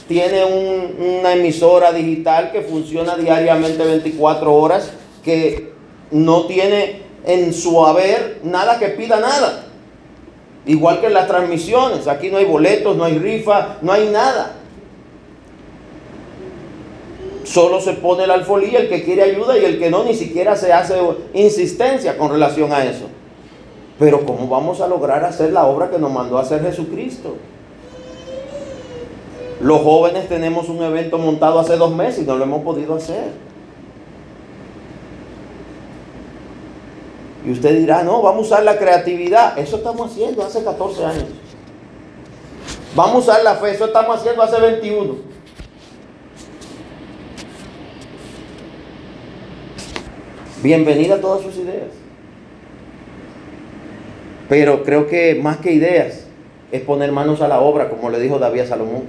tiene 0.09 0.45
una 0.45 1.33
emisora 1.33 1.93
digital 1.93 2.51
que 2.53 2.63
funciona 2.63 3.17
diariamente 3.17 3.85
24 3.85 4.53
horas, 4.53 4.91
que 5.25 5.73
no 6.11 6.47
tiene 6.47 7.03
en 7.25 7.55
su 7.55 7.85
haber 7.85 8.41
nada 8.43 8.79
que 8.79 8.89
pida 8.89 9.21
nada. 9.21 9.65
Igual 10.67 11.01
que 11.01 11.07
en 11.07 11.15
las 11.15 11.29
transmisiones, 11.29 12.07
aquí 12.09 12.31
no 12.31 12.39
hay 12.39 12.47
boletos, 12.47 12.97
no 12.97 13.05
hay 13.05 13.19
rifa, 13.19 13.77
no 13.83 13.93
hay 13.93 14.09
nada. 14.09 14.55
Solo 17.45 17.81
se 17.81 17.93
pone 17.93 18.27
la 18.27 18.35
alfolía 18.35 18.81
el 18.81 18.89
que 18.89 19.05
quiere 19.05 19.23
ayuda 19.23 19.59
y 19.59 19.65
el 19.65 19.79
que 19.79 19.91
no 19.91 20.05
ni 20.05 20.15
siquiera 20.15 20.57
se 20.57 20.73
hace 20.73 20.95
insistencia 21.35 22.17
con 22.17 22.31
relación 22.31 22.73
a 22.73 22.85
eso. 22.85 23.07
Pero 23.99 24.25
¿cómo 24.25 24.49
vamos 24.49 24.81
a 24.81 24.89
lograr 24.89 25.25
hacer 25.25 25.53
la 25.53 25.67
obra 25.67 25.91
que 25.91 25.99
nos 25.99 26.11
mandó 26.11 26.39
a 26.39 26.43
hacer 26.43 26.63
Jesucristo? 26.63 27.37
Los 29.61 29.83
jóvenes 29.83 30.29
tenemos 30.29 30.69
un 30.69 30.83
evento 30.83 31.19
montado 31.19 31.61
hace 31.61 31.77
dos 31.77 31.95
meses 31.95 32.25
y 32.25 32.27
no 32.27 32.37
lo 32.37 32.45
hemos 32.45 32.63
podido 32.63 32.97
hacer. 32.97 33.33
Y 37.47 37.53
usted 37.53 37.79
dirá, 37.79 38.03
no, 38.03 38.23
vamos 38.23 38.47
a 38.47 38.55
usar 38.55 38.65
la 38.65 38.79
creatividad. 38.79 39.59
Eso 39.59 39.77
estamos 39.77 40.11
haciendo 40.11 40.43
hace 40.43 40.65
14 40.65 41.05
años. 41.05 41.27
Vamos 42.95 43.17
a 43.17 43.19
usar 43.19 43.45
la 43.45 43.57
fe, 43.57 43.73
eso 43.73 43.87
estamos 43.87 44.17
haciendo 44.17 44.43
hace 44.43 44.61
21. 44.61 45.34
Bienvenida 50.65 51.17
a 51.17 51.21
todas 51.21 51.43
sus 51.43 51.57
ideas. 51.57 51.91
Pero 54.49 54.83
creo 54.83 55.07
que 55.07 55.35
más 55.35 55.59
que 55.59 55.75
ideas 55.75 56.25
es 56.73 56.81
poner 56.81 57.13
manos 57.13 57.43
a 57.43 57.49
la 57.49 57.61
obra, 57.61 57.91
como 57.91 58.09
le 58.09 58.19
dijo 58.19 58.39
David 58.39 58.61
a 58.61 58.67
Salomón. 58.69 59.03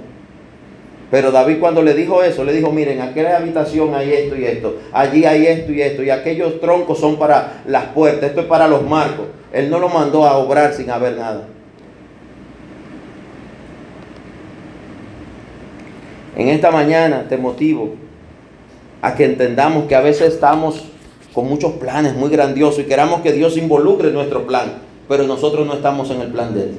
Pero 1.10 1.30
David 1.30 1.58
cuando 1.58 1.82
le 1.82 1.94
dijo 1.94 2.22
eso, 2.22 2.44
le 2.44 2.52
dijo, 2.52 2.70
miren, 2.72 2.98
en 2.98 3.08
aquella 3.08 3.38
habitación 3.38 3.94
hay 3.94 4.12
esto 4.12 4.36
y 4.36 4.44
esto, 4.44 4.76
allí 4.92 5.24
hay 5.24 5.46
esto 5.46 5.72
y 5.72 5.80
esto, 5.80 6.02
y 6.02 6.10
aquellos 6.10 6.60
troncos 6.60 6.98
son 6.98 7.18
para 7.18 7.62
las 7.66 7.86
puertas, 7.86 8.24
esto 8.28 8.42
es 8.42 8.46
para 8.48 8.68
los 8.68 8.82
marcos. 8.82 9.24
Él 9.50 9.70
no 9.70 9.78
lo 9.78 9.88
mandó 9.88 10.26
a 10.26 10.36
obrar 10.36 10.74
sin 10.74 10.90
haber 10.90 11.16
nada. 11.16 11.46
En 16.36 16.48
esta 16.48 16.70
mañana 16.70 17.24
te 17.30 17.38
motivo 17.38 17.94
a 19.00 19.14
que 19.14 19.24
entendamos 19.24 19.86
que 19.86 19.94
a 19.94 20.02
veces 20.02 20.34
estamos 20.34 20.92
con 21.36 21.46
muchos 21.50 21.72
planes 21.74 22.16
muy 22.16 22.30
grandiosos 22.30 22.80
y 22.80 22.84
queramos 22.84 23.20
que 23.20 23.30
Dios 23.30 23.58
involucre 23.58 24.08
en 24.08 24.14
nuestro 24.14 24.46
plan, 24.46 24.78
pero 25.06 25.24
nosotros 25.24 25.66
no 25.66 25.74
estamos 25.74 26.10
en 26.10 26.22
el 26.22 26.28
plan 26.32 26.54
de 26.54 26.62
Él. 26.62 26.78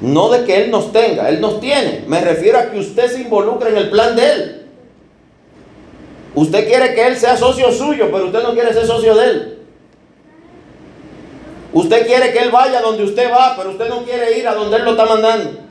No 0.00 0.28
de 0.28 0.44
que 0.44 0.62
Él 0.62 0.70
nos 0.70 0.92
tenga, 0.92 1.28
Él 1.30 1.40
nos 1.40 1.58
tiene. 1.58 2.04
Me 2.06 2.20
refiero 2.20 2.60
a 2.60 2.70
que 2.70 2.78
usted 2.78 3.10
se 3.10 3.22
involucre 3.22 3.70
en 3.70 3.76
el 3.76 3.90
plan 3.90 4.14
de 4.14 4.30
Él. 4.30 4.66
Usted 6.36 6.68
quiere 6.68 6.94
que 6.94 7.04
Él 7.08 7.16
sea 7.16 7.36
socio 7.36 7.72
suyo, 7.72 8.08
pero 8.12 8.26
usted 8.26 8.44
no 8.44 8.52
quiere 8.52 8.72
ser 8.72 8.86
socio 8.86 9.16
de 9.16 9.24
Él. 9.24 9.58
Usted 11.72 12.06
quiere 12.06 12.32
que 12.32 12.38
Él 12.38 12.52
vaya 12.52 12.80
donde 12.82 13.02
usted 13.02 13.32
va, 13.32 13.56
pero 13.56 13.70
usted 13.70 13.88
no 13.88 14.04
quiere 14.04 14.38
ir 14.38 14.46
a 14.46 14.54
donde 14.54 14.76
Él 14.76 14.84
lo 14.84 14.92
está 14.92 15.06
mandando. 15.06 15.63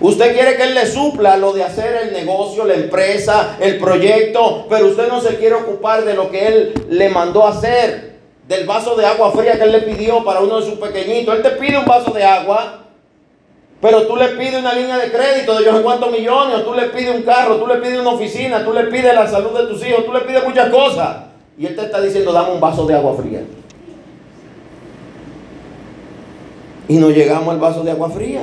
Usted 0.00 0.32
quiere 0.32 0.56
que 0.56 0.62
Él 0.62 0.74
le 0.74 0.86
supla 0.86 1.36
lo 1.36 1.52
de 1.52 1.62
hacer 1.62 1.94
el 2.04 2.12
negocio, 2.12 2.64
la 2.64 2.74
empresa, 2.74 3.56
el 3.60 3.78
proyecto, 3.78 4.66
pero 4.68 4.86
usted 4.86 5.08
no 5.08 5.20
se 5.20 5.36
quiere 5.36 5.56
ocupar 5.56 6.04
de 6.04 6.14
lo 6.14 6.30
que 6.30 6.46
Él 6.46 6.74
le 6.88 7.08
mandó 7.10 7.46
hacer 7.46 8.10
del 8.50 8.66
vaso 8.66 8.96
de 8.96 9.06
agua 9.06 9.30
fría 9.30 9.56
que 9.56 9.62
él 9.62 9.70
le 9.70 9.82
pidió 9.82 10.24
para 10.24 10.40
uno 10.40 10.60
de 10.60 10.66
sus 10.68 10.76
pequeñitos. 10.76 11.36
Él 11.36 11.42
te 11.42 11.50
pide 11.50 11.78
un 11.78 11.84
vaso 11.84 12.10
de 12.10 12.24
agua, 12.24 12.80
pero 13.80 14.08
tú 14.08 14.16
le 14.16 14.26
pides 14.30 14.56
una 14.56 14.74
línea 14.74 14.98
de 14.98 15.08
crédito 15.12 15.56
de 15.56 15.64
yo 15.64 15.76
sé 15.76 15.82
cuántos 15.84 16.10
millones, 16.10 16.64
tú 16.64 16.74
le 16.74 16.86
pides 16.88 17.14
un 17.14 17.22
carro, 17.22 17.58
tú 17.58 17.68
le 17.68 17.76
pides 17.76 18.00
una 18.00 18.10
oficina, 18.10 18.64
tú 18.64 18.72
le 18.72 18.84
pides 18.84 19.14
la 19.14 19.28
salud 19.28 19.56
de 19.56 19.68
tus 19.68 19.86
hijos, 19.86 20.04
tú 20.04 20.12
le 20.12 20.22
pides 20.22 20.44
muchas 20.44 20.68
cosas. 20.68 21.26
Y 21.56 21.64
él 21.64 21.76
te 21.76 21.82
está 21.82 22.00
diciendo, 22.00 22.32
dame 22.32 22.50
un 22.50 22.60
vaso 22.60 22.84
de 22.86 22.94
agua 22.96 23.14
fría. 23.16 23.40
Y 26.88 26.96
no 26.96 27.10
llegamos 27.10 27.54
al 27.54 27.60
vaso 27.60 27.84
de 27.84 27.92
agua 27.92 28.10
fría. 28.10 28.42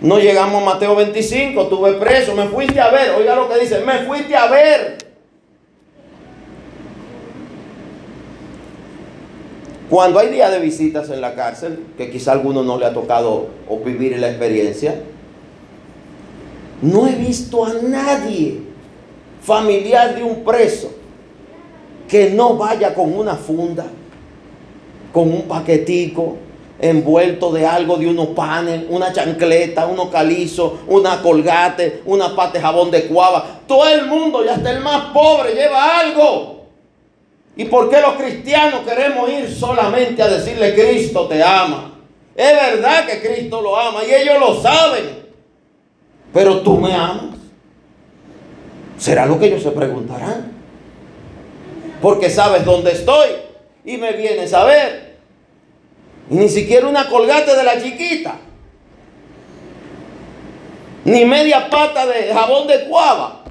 No 0.00 0.18
llegamos 0.18 0.62
a 0.62 0.64
Mateo 0.64 0.94
25, 0.94 1.68
tuve 1.68 1.94
preso, 1.94 2.34
me 2.34 2.48
fuiste 2.48 2.80
a 2.80 2.90
ver. 2.90 3.12
Oiga 3.12 3.34
lo 3.34 3.48
que 3.48 3.58
dice, 3.58 3.80
me 3.80 4.00
fuiste 4.00 4.36
a 4.36 4.46
ver. 4.46 4.98
Cuando 9.88 10.18
hay 10.18 10.28
días 10.28 10.50
de 10.50 10.58
visitas 10.58 11.08
en 11.10 11.20
la 11.20 11.34
cárcel, 11.34 11.78
que 11.96 12.10
quizá 12.10 12.32
a 12.32 12.34
alguno 12.34 12.62
no 12.62 12.76
le 12.76 12.86
ha 12.86 12.92
tocado 12.92 13.48
o 13.68 13.78
vivir 13.78 14.18
la 14.18 14.28
experiencia, 14.28 15.00
no 16.82 17.06
he 17.06 17.14
visto 17.14 17.64
a 17.64 17.72
nadie 17.74 18.60
familiar 19.40 20.14
de 20.14 20.24
un 20.24 20.44
preso 20.44 20.90
que 22.08 22.30
no 22.30 22.56
vaya 22.56 22.94
con 22.94 23.16
una 23.16 23.36
funda, 23.36 23.86
con 25.12 25.32
un 25.32 25.42
paquetico 25.42 26.36
envuelto 26.78 27.52
de 27.52 27.66
algo, 27.66 27.96
de 27.96 28.06
unos 28.06 28.28
panes, 28.28 28.82
una 28.88 29.12
chancleta, 29.12 29.86
unos 29.86 30.08
calizos, 30.08 30.72
una 30.86 31.22
colgate, 31.22 32.02
una 32.06 32.34
pata 32.34 32.54
de 32.54 32.60
jabón 32.60 32.90
de 32.90 33.06
cuava. 33.06 33.60
Todo 33.66 33.88
el 33.88 34.06
mundo, 34.06 34.44
y 34.44 34.48
hasta 34.48 34.70
el 34.70 34.80
más 34.80 35.12
pobre, 35.12 35.54
lleva 35.54 36.00
algo. 36.00 36.66
¿Y 37.56 37.64
por 37.64 37.88
qué 37.88 38.00
los 38.00 38.14
cristianos 38.14 38.80
queremos 38.80 39.30
ir 39.30 39.50
solamente 39.50 40.22
a 40.22 40.28
decirle 40.28 40.74
Cristo 40.74 41.26
te 41.26 41.42
ama? 41.42 41.92
Es 42.34 42.52
verdad 42.52 43.06
que 43.06 43.26
Cristo 43.26 43.62
lo 43.62 43.78
ama 43.78 44.00
y 44.04 44.12
ellos 44.12 44.38
lo 44.38 44.60
saben. 44.60 45.24
Pero 46.34 46.60
tú 46.60 46.76
me 46.76 46.92
amas. 46.92 47.36
¿Será 48.98 49.24
lo 49.24 49.38
que 49.38 49.46
ellos 49.46 49.62
se 49.62 49.70
preguntarán? 49.70 50.52
Porque 52.02 52.28
sabes 52.28 52.64
dónde 52.64 52.92
estoy 52.92 53.28
y 53.86 53.96
me 53.96 54.12
vienes 54.12 54.52
a 54.52 54.64
ver. 54.64 55.05
Y 56.30 56.34
ni 56.34 56.48
siquiera 56.48 56.86
una 56.86 57.08
colgate 57.08 57.54
de 57.54 57.64
la 57.64 57.80
chiquita. 57.80 58.36
Ni 61.04 61.24
media 61.24 61.70
pata 61.70 62.06
de 62.06 62.32
jabón 62.32 62.66
de 62.66 62.88
cuava. 62.88 63.44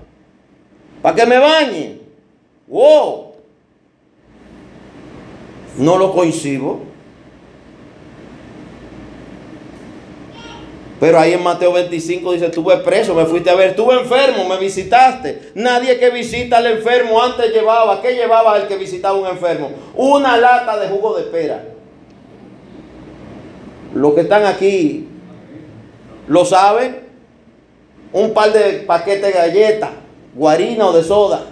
Para 1.02 1.16
que 1.16 1.26
me 1.26 1.38
bañe. 1.38 2.00
Wow 2.68 3.26
no 5.78 5.98
lo 5.98 6.12
coincido. 6.14 6.80
Pero 11.00 11.20
ahí 11.20 11.34
en 11.34 11.44
Mateo 11.44 11.74
25 11.74 12.32
dice, 12.32 12.46
estuve 12.46 12.78
preso, 12.78 13.14
me 13.14 13.26
fuiste 13.26 13.50
a 13.50 13.56
ver, 13.56 13.72
estuve 13.72 14.00
enfermo, 14.00 14.48
me 14.48 14.58
visitaste. 14.58 15.52
Nadie 15.54 16.00
que 16.00 16.10
visita 16.10 16.58
al 16.58 16.68
enfermo 16.68 17.22
antes 17.22 17.52
llevaba, 17.52 18.02
¿qué 18.02 18.14
llevaba 18.14 18.58
el 18.58 18.68
que 18.68 18.78
visitaba 18.78 19.18
un 19.18 19.28
enfermo? 19.28 19.72
Una 19.94 20.38
lata 20.38 20.80
de 20.80 20.88
jugo 20.88 21.16
de 21.16 21.24
pera. 21.24 21.75
Los 23.96 24.14
que 24.14 24.22
están 24.22 24.46
aquí 24.46 25.08
lo 26.28 26.46
saben. 26.46 27.04
Un 28.14 28.34
par 28.34 28.54
de 28.54 28.84
paquetes 28.88 29.24
de 29.24 29.32
galletas, 29.32 29.90
guarina 30.36 30.88
o 30.88 30.94
de 30.94 31.04
soda 31.04 31.48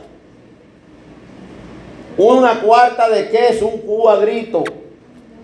una 2.18 2.62
cuarta 2.62 3.10
de 3.10 3.30
queso, 3.30 3.68
un 3.68 3.80
cuadrito. 3.80 4.64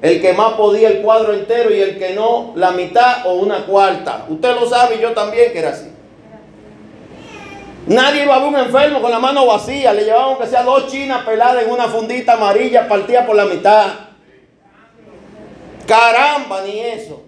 El 0.02 0.22
que 0.22 0.34
más 0.34 0.54
podía 0.54 0.88
el 0.88 1.02
cuadro 1.02 1.34
entero 1.34 1.74
y 1.74 1.82
el 1.82 1.98
que 1.98 2.14
no, 2.14 2.54
la 2.56 2.72
mitad 2.72 3.26
o 3.26 3.34
una 3.34 3.66
cuarta. 3.66 4.26
Usted 4.30 4.56
lo 4.56 4.70
sabe 4.70 4.96
y 4.96 5.02
yo 5.02 5.12
también 5.12 5.52
que 5.52 5.60
era 5.60 5.70
así. 5.70 5.92
Nadie 7.88 8.24
iba 8.24 8.36
a 8.36 8.40
ver 8.40 8.48
un 8.48 8.56
enfermo 8.56 9.02
con 9.02 9.12
la 9.12 9.20
mano 9.20 9.46
vacía. 9.46 9.92
Le 9.94 10.06
llevaban 10.06 10.38
que 10.38 10.48
sea 10.48 10.64
dos 10.64 10.88
chinas 10.88 11.26
peladas 11.26 11.64
en 11.64 11.72
una 11.72 11.88
fundita 11.88 12.34
amarilla 12.34 12.88
partida 12.88 13.26
por 13.26 13.36
la 13.36 13.46
mitad. 13.46 13.88
Caramba, 15.90 16.62
ni 16.62 16.80
eso. 16.80 17.24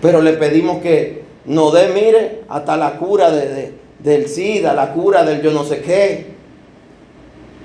Pero 0.00 0.22
le 0.22 0.32
pedimos 0.32 0.80
que 0.80 1.22
nos 1.44 1.74
dé, 1.74 1.88
mire, 1.88 2.44
hasta 2.48 2.78
la 2.78 2.96
cura 2.96 3.30
de, 3.30 3.74
del 3.98 4.26
SIDA, 4.26 4.72
la 4.72 4.94
cura 4.94 5.22
del 5.22 5.42
yo 5.42 5.50
no 5.50 5.62
sé 5.64 5.82
qué. 5.82 6.28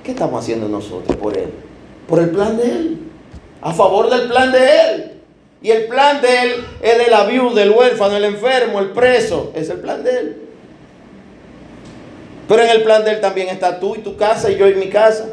¿Qué 0.03 0.11
estamos 0.11 0.43
haciendo 0.43 0.67
nosotros 0.67 1.17
por 1.17 1.37
Él? 1.37 1.49
Por 2.05 2.19
el 2.19 2.31
plan 2.31 2.57
de 2.57 2.63
Él. 2.63 2.97
A 3.61 3.73
favor 3.73 4.09
del 4.09 4.27
plan 4.27 4.51
de 4.51 4.59
Él. 4.59 5.11
Y 5.61 5.71
el 5.71 5.87
plan 5.87 6.21
de 6.21 6.41
Él 6.41 6.65
es 6.81 6.97
de 6.97 7.09
la 7.09 7.23
viuda, 7.23 7.61
del 7.61 7.71
huérfano, 7.71 8.17
el 8.17 8.25
enfermo, 8.25 8.79
el 8.79 8.89
preso. 8.89 9.53
Es 9.55 9.69
el 9.69 9.79
plan 9.79 10.03
de 10.03 10.09
Él. 10.09 10.41
Pero 12.49 12.61
en 12.61 12.69
el 12.71 12.83
plan 12.83 13.05
de 13.05 13.11
Él 13.11 13.21
también 13.21 13.47
está 13.47 13.79
tú 13.79 13.95
y 13.95 13.99
tu 13.99 14.17
casa 14.17 14.51
y 14.51 14.57
yo 14.57 14.67
y 14.67 14.75
mi 14.75 14.89
casa. 14.89 15.29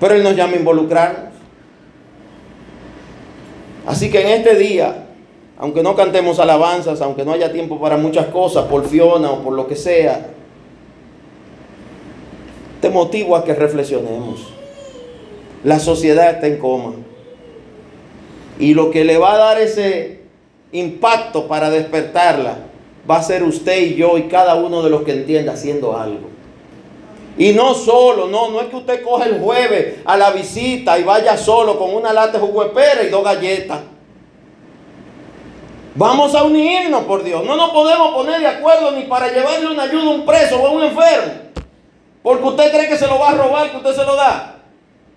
Pero 0.00 0.14
Él 0.14 0.22
nos 0.22 0.36
llama 0.36 0.54
a 0.54 0.56
involucrarnos. 0.56 1.34
Así 3.86 4.10
que 4.10 4.20
en 4.20 4.28
este 4.40 4.54
día 4.56 5.08
aunque 5.58 5.82
no 5.82 5.96
cantemos 5.96 6.38
alabanzas, 6.38 7.00
aunque 7.00 7.24
no 7.24 7.32
haya 7.32 7.52
tiempo 7.52 7.80
para 7.80 7.96
muchas 7.96 8.26
cosas, 8.26 8.66
por 8.66 8.86
Fiona 8.86 9.32
o 9.32 9.42
por 9.42 9.54
lo 9.54 9.66
que 9.66 9.74
sea, 9.74 10.28
te 12.80 12.88
motivo 12.90 13.34
a 13.34 13.44
que 13.44 13.54
reflexionemos. 13.54 14.46
La 15.64 15.80
sociedad 15.80 16.30
está 16.30 16.46
en 16.46 16.58
coma. 16.58 16.92
Y 18.60 18.74
lo 18.74 18.92
que 18.92 19.04
le 19.04 19.18
va 19.18 19.34
a 19.34 19.38
dar 19.38 19.60
ese 19.60 20.20
impacto 20.70 21.48
para 21.48 21.70
despertarla 21.70 22.58
va 23.10 23.16
a 23.16 23.22
ser 23.22 23.42
usted 23.42 23.82
y 23.82 23.94
yo 23.96 24.16
y 24.16 24.28
cada 24.28 24.54
uno 24.54 24.82
de 24.84 24.90
los 24.90 25.02
que 25.02 25.12
entienda 25.12 25.54
haciendo 25.54 25.96
algo. 25.96 26.28
Y 27.38 27.52
no 27.52 27.72
solo, 27.72 28.26
no, 28.26 28.50
no 28.50 28.60
es 28.60 28.66
que 28.66 28.76
usted 28.76 29.02
coja 29.04 29.26
el 29.26 29.40
jueves 29.40 30.00
a 30.04 30.16
la 30.16 30.32
visita 30.32 30.98
y 30.98 31.04
vaya 31.04 31.36
solo 31.36 31.78
con 31.78 31.94
una 31.94 32.12
lata 32.12 32.32
de 32.32 32.40
jugo 32.40 32.64
de 32.64 32.70
pera 32.70 33.04
y 33.04 33.10
dos 33.10 33.22
galletas. 33.22 33.78
Vamos 35.94 36.34
a 36.34 36.42
unirnos 36.42 37.04
por 37.04 37.22
Dios. 37.22 37.44
No 37.44 37.56
nos 37.56 37.70
podemos 37.70 38.12
poner 38.12 38.40
de 38.40 38.48
acuerdo 38.48 38.90
ni 38.90 39.02
para 39.02 39.28
llevarle 39.32 39.68
una 39.68 39.84
ayuda 39.84 40.06
a 40.06 40.14
un 40.14 40.26
preso 40.26 40.60
o 40.60 40.66
a 40.66 40.70
un 40.70 40.82
enfermo. 40.82 41.32
Porque 42.24 42.44
usted 42.44 42.70
cree 42.72 42.88
que 42.88 42.98
se 42.98 43.06
lo 43.06 43.20
va 43.20 43.28
a 43.28 43.34
robar, 43.34 43.70
que 43.70 43.76
usted 43.76 43.94
se 43.94 44.04
lo 44.04 44.16
da. 44.16 44.56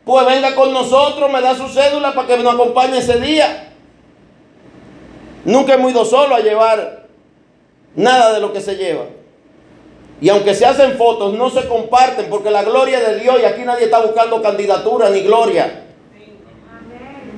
Pues 0.06 0.26
venga 0.26 0.54
con 0.54 0.72
nosotros, 0.72 1.32
me 1.32 1.42
da 1.42 1.56
su 1.56 1.68
cédula 1.70 2.14
para 2.14 2.28
que 2.28 2.38
nos 2.38 2.54
acompañe 2.54 3.00
ese 3.00 3.20
día. 3.20 3.74
Nunca 5.44 5.74
hemos 5.74 5.92
ido 5.92 6.06
solo 6.06 6.36
a 6.36 6.40
llevar 6.40 7.08
nada 7.96 8.34
de 8.34 8.40
lo 8.40 8.54
que 8.54 8.62
se 8.62 8.76
lleva. 8.76 9.06
Y 10.22 10.30
aunque 10.30 10.54
se 10.54 10.68
hacen 10.68 10.98
fotos, 10.98 11.34
no 11.34 11.50
se 11.50 11.68
comparten 11.68 12.28
porque 12.30 12.52
la 12.52 12.64
gloria 12.64 13.00
de 13.00 13.20
Dios, 13.20 13.38
y 13.42 13.46
aquí 13.46 13.64
nadie 13.64 13.86
está 13.86 14.02
buscando 14.02 14.40
candidatura 14.40 15.10
ni 15.10 15.22
gloria. 15.22 15.86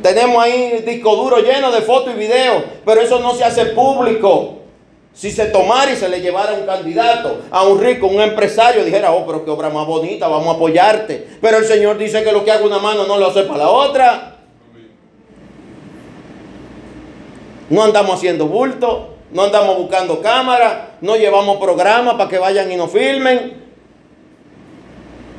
Tenemos 0.01 0.43
ahí 0.43 0.83
disco 0.85 1.15
duro 1.15 1.37
lleno 1.39 1.71
de 1.71 1.81
fotos 1.81 2.13
y 2.13 2.19
videos, 2.19 2.61
pero 2.83 2.99
eso 2.99 3.21
no 3.21 3.33
se 3.35 3.45
hace 3.45 3.67
público. 3.67 4.57
Si 5.13 5.31
se 5.31 5.45
tomara 5.45 5.93
y 5.93 5.95
se 5.95 6.09
le 6.09 6.19
llevara 6.19 6.53
un 6.53 6.65
candidato, 6.65 7.43
a 7.51 7.63
un 7.63 7.79
rico, 7.79 8.07
un 8.07 8.19
empresario, 8.19 8.83
dijera, 8.83 9.13
oh, 9.13 9.25
pero 9.25 9.45
qué 9.45 9.51
obra 9.51 9.69
más 9.69 9.87
bonita, 9.87 10.27
vamos 10.27 10.49
a 10.49 10.57
apoyarte. 10.57 11.25
Pero 11.39 11.59
el 11.59 11.65
Señor 11.65 11.97
dice 11.97 12.21
que 12.21 12.33
lo 12.33 12.43
que 12.43 12.51
haga 12.51 12.65
una 12.65 12.79
mano 12.79 13.05
no 13.07 13.17
lo 13.17 13.27
hace 13.27 13.43
para 13.43 13.59
la 13.59 13.69
otra. 13.69 14.35
No 17.69 17.83
andamos 17.83 18.15
haciendo 18.15 18.47
bulto, 18.47 19.12
no 19.33 19.43
andamos 19.43 19.77
buscando 19.77 20.21
cámara, 20.21 20.97
no 21.01 21.15
llevamos 21.15 21.57
programas 21.57 22.13
para 22.15 22.29
que 22.29 22.37
vayan 22.37 22.71
y 22.71 22.75
nos 22.75 22.91
filmen. 22.91 23.63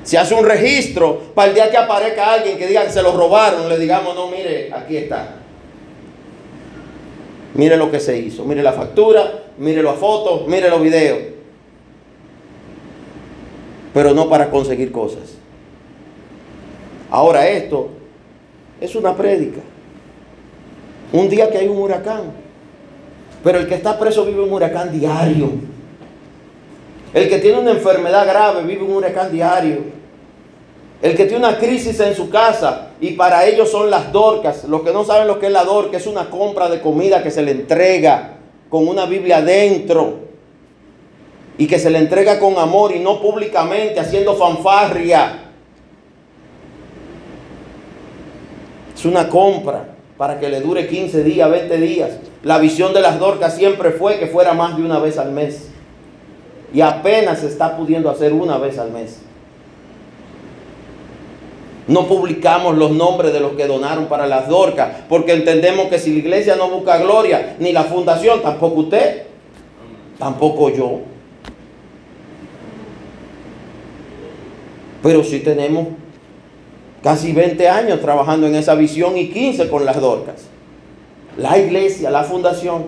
Se 0.02 0.18
hace 0.18 0.34
un 0.34 0.44
registro 0.44 1.18
para 1.34 1.48
el 1.48 1.54
día 1.54 1.70
que 1.70 1.76
aparezca 1.76 2.34
alguien 2.34 2.58
que 2.58 2.66
diga 2.66 2.84
que 2.84 2.90
se 2.90 3.02
lo 3.02 3.16
robaron, 3.16 3.68
le 3.68 3.78
digamos, 3.78 4.14
no, 4.14 4.26
mire, 4.28 4.70
aquí 4.74 4.96
está. 4.96 5.36
Mire 7.54 7.76
lo 7.76 7.90
que 7.90 8.00
se 8.00 8.18
hizo, 8.18 8.44
mire 8.44 8.62
la 8.62 8.72
factura, 8.72 9.44
mire 9.58 9.82
las 9.82 9.96
fotos, 9.96 10.46
mire 10.48 10.68
los 10.68 10.82
videos. 10.82 11.18
Pero 13.94 14.12
no 14.12 14.28
para 14.28 14.50
conseguir 14.50 14.90
cosas. 14.90 15.36
Ahora 17.10 17.48
esto 17.48 17.90
es 18.80 18.96
una 18.96 19.16
prédica. 19.16 19.60
Un 21.12 21.28
día 21.28 21.48
que 21.48 21.58
hay 21.58 21.68
un 21.68 21.78
huracán. 21.78 22.43
Pero 23.44 23.58
el 23.58 23.68
que 23.68 23.74
está 23.74 23.98
preso 23.98 24.24
vive 24.24 24.42
un 24.42 24.52
huracán 24.52 24.90
diario. 24.90 25.50
El 27.12 27.28
que 27.28 27.38
tiene 27.38 27.60
una 27.60 27.72
enfermedad 27.72 28.26
grave 28.26 28.62
vive 28.64 28.82
un 28.82 28.92
huracán 28.96 29.30
diario. 29.30 29.80
El 31.02 31.14
que 31.14 31.26
tiene 31.26 31.46
una 31.46 31.58
crisis 31.58 32.00
en 32.00 32.14
su 32.14 32.30
casa 32.30 32.92
y 32.98 33.12
para 33.12 33.44
ellos 33.44 33.70
son 33.70 33.90
las 33.90 34.10
dorcas. 34.10 34.64
Los 34.64 34.80
que 34.80 34.92
no 34.92 35.04
saben 35.04 35.28
lo 35.28 35.38
que 35.38 35.46
es 35.46 35.52
la 35.52 35.62
dorca 35.62 35.98
es 35.98 36.06
una 36.06 36.30
compra 36.30 36.70
de 36.70 36.80
comida 36.80 37.22
que 37.22 37.30
se 37.30 37.42
le 37.42 37.50
entrega 37.50 38.38
con 38.70 38.88
una 38.88 39.04
Biblia 39.04 39.36
adentro 39.36 40.20
y 41.58 41.66
que 41.66 41.78
se 41.78 41.90
le 41.90 41.98
entrega 41.98 42.38
con 42.38 42.56
amor 42.56 42.92
y 42.96 43.00
no 43.00 43.20
públicamente 43.20 44.00
haciendo 44.00 44.34
fanfarria. 44.34 45.50
Es 48.96 49.04
una 49.04 49.28
compra 49.28 49.93
para 50.16 50.38
que 50.38 50.48
le 50.48 50.60
dure 50.60 50.86
15 50.86 51.24
días, 51.24 51.50
20 51.50 51.76
días. 51.78 52.10
La 52.42 52.58
visión 52.58 52.92
de 52.92 53.00
las 53.00 53.18
dorcas 53.18 53.54
siempre 53.56 53.90
fue 53.90 54.18
que 54.18 54.26
fuera 54.26 54.54
más 54.54 54.76
de 54.76 54.82
una 54.82 54.98
vez 54.98 55.18
al 55.18 55.32
mes. 55.32 55.68
Y 56.72 56.80
apenas 56.80 57.40
se 57.40 57.48
está 57.48 57.76
pudiendo 57.76 58.10
hacer 58.10 58.32
una 58.32 58.58
vez 58.58 58.78
al 58.78 58.90
mes. 58.90 59.20
No 61.86 62.06
publicamos 62.06 62.76
los 62.76 62.92
nombres 62.92 63.32
de 63.32 63.40
los 63.40 63.52
que 63.52 63.66
donaron 63.66 64.06
para 64.06 64.26
las 64.26 64.48
dorcas, 64.48 65.02
porque 65.08 65.32
entendemos 65.34 65.88
que 65.88 65.98
si 65.98 66.12
la 66.12 66.18
iglesia 66.20 66.56
no 66.56 66.70
busca 66.70 66.96
gloria, 66.98 67.56
ni 67.58 67.72
la 67.72 67.84
fundación, 67.84 68.40
tampoco 68.40 68.80
usted, 68.80 69.24
tampoco 70.18 70.70
yo. 70.70 71.00
Pero 75.02 75.22
si 75.22 75.40
tenemos 75.40 75.88
casi 77.04 77.34
20 77.34 77.68
años 77.68 78.00
trabajando 78.00 78.46
en 78.46 78.54
esa 78.54 78.74
visión 78.74 79.18
y 79.18 79.28
15 79.28 79.68
con 79.68 79.84
las 79.84 80.00
dorcas. 80.00 80.46
La 81.36 81.58
iglesia, 81.58 82.10
la 82.10 82.24
fundación. 82.24 82.86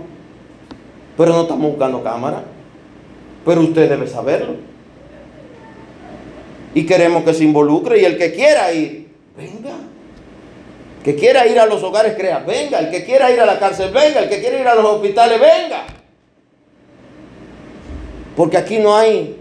Pero 1.19 1.35
no 1.35 1.43
estamos 1.43 1.71
buscando 1.71 2.03
cámara. 2.03 2.43
Pero 3.45 3.61
usted 3.61 3.91
debe 3.91 4.07
saberlo. 4.07 4.55
Y 6.75 6.87
queremos 6.87 7.25
que 7.25 7.35
se 7.35 7.45
involucre 7.45 8.01
y 8.01 8.05
el 8.07 8.17
que 8.17 8.33
quiera 8.33 8.73
ir, 8.73 9.09
venga. 9.37 9.75
Que 11.05 11.15
quiera 11.15 11.47
ir 11.47 11.61
a 11.61 11.67
los 11.67 11.83
hogares, 11.83 12.15
crea, 12.17 12.39
venga. 12.39 12.79
El 12.79 12.91
que 12.91 13.05
quiera 13.05 13.31
ir 13.31 13.41
a 13.41 13.47
la 13.47 13.59
cárcel, 13.59 13.91
venga. 13.93 14.21
El 14.21 14.31
que 14.31 14.41
quiera 14.41 14.59
ir 14.59 14.67
a 14.67 14.75
los 14.75 14.85
hospitales, 14.85 15.39
venga. 15.39 15.85
Porque 18.35 18.57
aquí 18.57 18.79
no 18.79 18.97
hay 18.97 19.37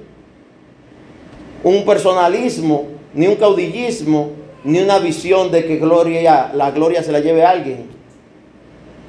un 1.64 1.86
personalismo, 1.86 2.88
ni 3.14 3.28
un 3.28 3.36
caudillismo, 3.36 4.45
ni 4.66 4.80
una 4.80 4.98
visión 4.98 5.52
de 5.52 5.66
que 5.66 5.78
gloria, 5.78 6.52
la 6.54 6.72
gloria 6.72 7.04
se 7.04 7.12
la 7.12 7.20
lleve 7.20 7.46
alguien. 7.46 7.86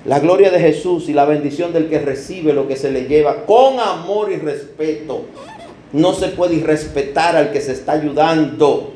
La 0.05 0.21
gloria 0.21 0.51
de 0.51 0.61
Jesús 0.61 1.09
y 1.09 1.15
la 1.15 1.25
bendición 1.25 1.73
del 1.73 1.89
que 1.89 1.99
recibe 1.99 2.53
lo 2.53 2.69
que 2.69 2.77
se 2.77 2.93
le 2.93 3.07
lleva 3.07 3.47
con 3.47 3.81
amor 3.81 4.31
y 4.31 4.37
respeto. 4.37 5.23
No 5.93 6.13
se 6.13 6.29
puede 6.29 6.57
irrespetar 6.57 7.37
al 7.37 7.53
que 7.53 7.63
se 7.63 7.73
está 7.73 7.93
ayudando. 7.93 8.93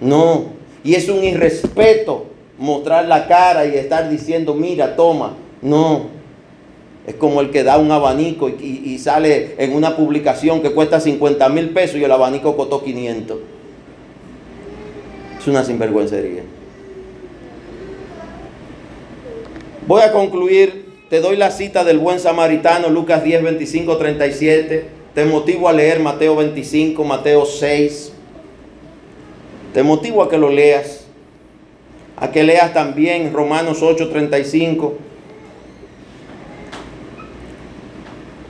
No. 0.00 0.44
Y 0.84 0.94
es 0.94 1.08
un 1.08 1.24
irrespeto 1.24 2.26
mostrar 2.56 3.06
la 3.06 3.26
cara 3.26 3.66
y 3.66 3.74
estar 3.74 4.08
diciendo, 4.08 4.54
mira, 4.54 4.94
toma. 4.94 5.34
No. 5.60 6.06
Es 7.06 7.16
como 7.16 7.40
el 7.40 7.50
que 7.50 7.64
da 7.64 7.76
un 7.76 7.90
abanico 7.90 8.48
y, 8.48 8.82
y 8.84 8.98
sale 8.98 9.56
en 9.58 9.74
una 9.74 9.96
publicación 9.96 10.62
que 10.62 10.70
cuesta 10.70 11.00
50 11.00 11.48
mil 11.48 11.70
pesos 11.70 11.96
y 11.96 12.04
el 12.04 12.12
abanico 12.12 12.56
costó 12.56 12.84
500. 12.84 13.38
Es 15.40 15.48
una 15.48 15.64
sinvergüencería. 15.64 16.42
Voy 19.86 20.02
a 20.02 20.12
concluir. 20.12 20.90
Te 21.08 21.20
doy 21.20 21.36
la 21.36 21.50
cita 21.50 21.82
del 21.82 21.98
buen 21.98 22.20
samaritano, 22.20 22.90
Lucas 22.90 23.24
10, 23.24 23.42
25, 23.42 23.96
37. 23.96 24.84
Te 25.14 25.24
motivo 25.24 25.68
a 25.70 25.72
leer 25.72 25.98
Mateo 25.98 26.36
25, 26.36 27.02
Mateo 27.04 27.46
6. 27.46 28.12
Te 29.72 29.82
motivo 29.82 30.22
a 30.22 30.28
que 30.28 30.36
lo 30.36 30.50
leas. 30.50 31.06
A 32.16 32.30
que 32.30 32.42
leas 32.42 32.74
también 32.74 33.32
Romanos 33.32 33.82
8, 33.82 34.10
35. 34.10 34.94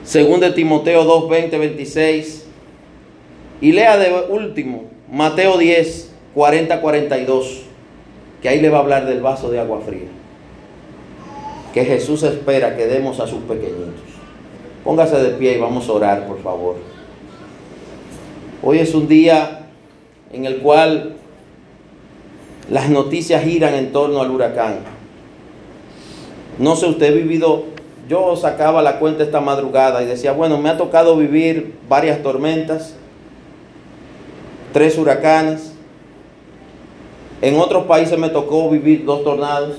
Según 0.03 0.41
de 0.41 0.51
Timoteo 0.51 1.05
2, 1.05 1.29
20, 1.29 1.57
26. 1.57 2.45
Y 3.61 3.71
lea 3.71 3.97
de 3.97 4.11
último 4.29 4.89
Mateo 5.09 5.57
10, 5.57 6.10
40-42, 6.35 7.61
que 8.41 8.49
ahí 8.49 8.61
le 8.61 8.69
va 8.69 8.79
a 8.79 8.81
hablar 8.81 9.05
del 9.05 9.21
vaso 9.21 9.49
de 9.49 9.59
agua 9.59 9.81
fría, 9.85 10.07
que 11.73 11.85
Jesús 11.85 12.23
espera 12.23 12.75
que 12.75 12.87
demos 12.87 13.19
a 13.19 13.27
sus 13.27 13.41
pequeñitos. 13.43 14.11
Póngase 14.83 15.17
de 15.21 15.31
pie 15.31 15.57
y 15.57 15.59
vamos 15.59 15.87
a 15.87 15.91
orar, 15.91 16.27
por 16.27 16.41
favor. 16.41 16.75
Hoy 18.63 18.79
es 18.79 18.95
un 18.95 19.07
día 19.07 19.67
en 20.31 20.45
el 20.45 20.57
cual 20.57 21.15
las 22.69 22.89
noticias 22.89 23.43
giran 23.43 23.75
en 23.75 23.91
torno 23.91 24.21
al 24.21 24.31
huracán. 24.31 24.79
No 26.57 26.75
sé, 26.75 26.87
usted 26.87 27.11
ha 27.11 27.15
vivido, 27.15 27.65
yo 28.07 28.35
sacaba 28.35 28.81
la 28.81 28.99
cuenta 28.99 29.23
esta 29.23 29.41
madrugada 29.41 30.01
y 30.01 30.05
decía, 30.05 30.31
bueno, 30.31 30.57
me 30.57 30.69
ha 30.69 30.77
tocado 30.77 31.17
vivir 31.17 31.75
varias 31.89 32.23
tormentas, 32.23 32.95
tres 34.73 34.97
huracanes, 34.97 35.70
en 37.41 37.59
otros 37.59 37.85
países 37.85 38.17
me 38.17 38.29
tocó 38.29 38.69
vivir 38.69 39.03
dos 39.03 39.23
tornados, 39.23 39.77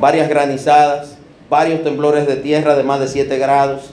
varias 0.00 0.28
granizadas, 0.28 1.16
varios 1.48 1.84
temblores 1.84 2.26
de 2.26 2.36
tierra 2.36 2.74
de 2.74 2.82
más 2.82 2.98
de 2.98 3.06
7 3.06 3.38
grados. 3.38 3.90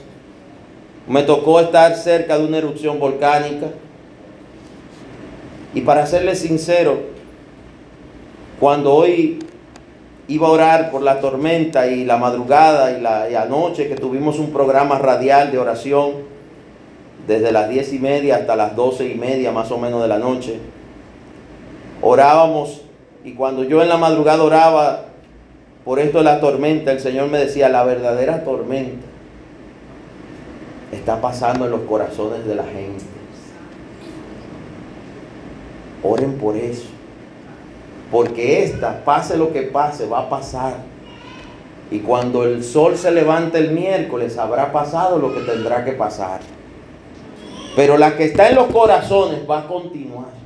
Me 1.06 1.22
tocó 1.22 1.60
estar 1.60 1.94
cerca 1.94 2.38
de 2.38 2.44
una 2.44 2.58
erupción 2.58 2.98
volcánica. 2.98 3.68
Y 5.72 5.82
para 5.82 6.06
serle 6.06 6.34
sincero, 6.34 6.98
cuando 8.58 8.92
hoy 8.92 9.38
iba 10.26 10.48
a 10.48 10.50
orar 10.50 10.90
por 10.90 11.02
la 11.02 11.20
tormenta 11.20 11.86
y 11.86 12.04
la 12.04 12.16
madrugada 12.16 12.96
y 12.96 13.00
la, 13.00 13.30
y 13.30 13.34
anoche 13.34 13.88
que 13.88 13.94
tuvimos 13.94 14.38
un 14.38 14.52
programa 14.52 14.98
radial 14.98 15.50
de 15.52 15.58
oración 15.58 16.12
desde 17.26 17.52
las 17.52 17.68
diez 17.68 17.92
y 17.92 17.98
media 17.98 18.36
hasta 18.36 18.56
las 18.56 18.74
doce 18.74 19.06
y 19.06 19.14
media 19.14 19.52
más 19.52 19.70
o 19.70 19.78
menos 19.78 20.02
de 20.02 20.08
la 20.08 20.18
noche, 20.18 20.58
orábamos 22.02 22.82
y 23.24 23.32
cuando 23.32 23.64
yo 23.64 23.82
en 23.82 23.88
la 23.88 23.96
madrugada 23.96 24.42
oraba 24.42 25.04
por 25.84 25.98
esto 25.98 26.18
de 26.18 26.24
la 26.24 26.40
tormenta, 26.40 26.92
el 26.92 27.00
Señor 27.00 27.28
me 27.28 27.38
decía, 27.38 27.68
la 27.68 27.84
verdadera 27.84 28.44
tormenta 28.44 29.06
está 30.92 31.20
pasando 31.20 31.64
en 31.64 31.70
los 31.70 31.82
corazones 31.82 32.44
de 32.46 32.54
la 32.54 32.64
gente. 32.64 33.04
Oren 36.02 36.38
por 36.38 36.56
eso. 36.56 36.88
Porque 38.10 38.64
esta, 38.64 39.04
pase 39.04 39.36
lo 39.36 39.52
que 39.52 39.62
pase, 39.62 40.06
va 40.06 40.20
a 40.20 40.28
pasar. 40.28 40.74
Y 41.90 42.00
cuando 42.00 42.44
el 42.44 42.64
sol 42.64 42.96
se 42.96 43.10
levante 43.10 43.58
el 43.58 43.72
miércoles, 43.72 44.38
habrá 44.38 44.72
pasado 44.72 45.18
lo 45.18 45.34
que 45.34 45.40
tendrá 45.40 45.84
que 45.84 45.92
pasar. 45.92 46.40
Pero 47.76 47.96
la 47.98 48.16
que 48.16 48.24
está 48.24 48.48
en 48.48 48.56
los 48.56 48.66
corazones 48.66 49.48
va 49.48 49.60
a 49.60 49.66
continuar. 49.66 50.39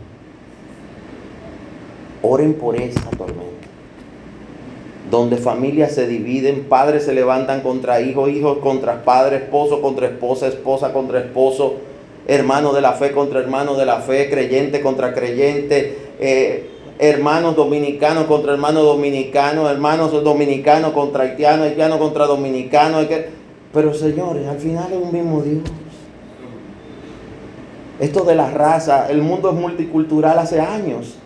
Oren 2.26 2.54
por 2.54 2.74
esta 2.76 3.10
tormenta. 3.10 3.68
Donde 5.10 5.36
familias 5.36 5.92
se 5.92 6.06
dividen, 6.06 6.64
padres 6.64 7.04
se 7.04 7.12
levantan 7.12 7.60
contra 7.60 8.00
hijos, 8.00 8.30
hijos 8.30 8.58
contra 8.58 9.04
padres, 9.04 9.42
esposo 9.42 9.82
contra 9.82 10.06
esposa, 10.06 10.48
esposa 10.48 10.92
contra 10.94 11.20
esposo, 11.20 11.74
hermano 12.26 12.72
de 12.72 12.80
la 12.80 12.92
fe 12.94 13.12
contra 13.12 13.40
hermano 13.40 13.74
de 13.74 13.84
la 13.84 14.00
fe, 14.00 14.30
creyente 14.30 14.80
contra 14.80 15.12
creyente, 15.12 15.98
eh, 16.18 16.70
hermanos 16.98 17.56
dominicanos 17.56 18.24
contra 18.24 18.52
hermanos 18.54 18.84
dominicanos, 18.84 19.70
hermanos 19.70 20.24
dominicanos 20.24 20.92
contra 20.92 21.24
haitianos, 21.24 21.66
haitianos 21.66 21.98
contra 21.98 22.24
dominicanos. 22.24 23.06
Pero 23.74 23.92
señores, 23.92 24.48
al 24.48 24.58
final 24.58 24.90
es 24.90 24.98
un 24.98 25.12
mismo 25.12 25.42
Dios. 25.42 25.62
Esto 28.00 28.24
de 28.24 28.34
la 28.34 28.50
raza, 28.50 29.10
el 29.10 29.20
mundo 29.20 29.50
es 29.50 29.54
multicultural 29.56 30.38
hace 30.38 30.60
años. 30.60 31.18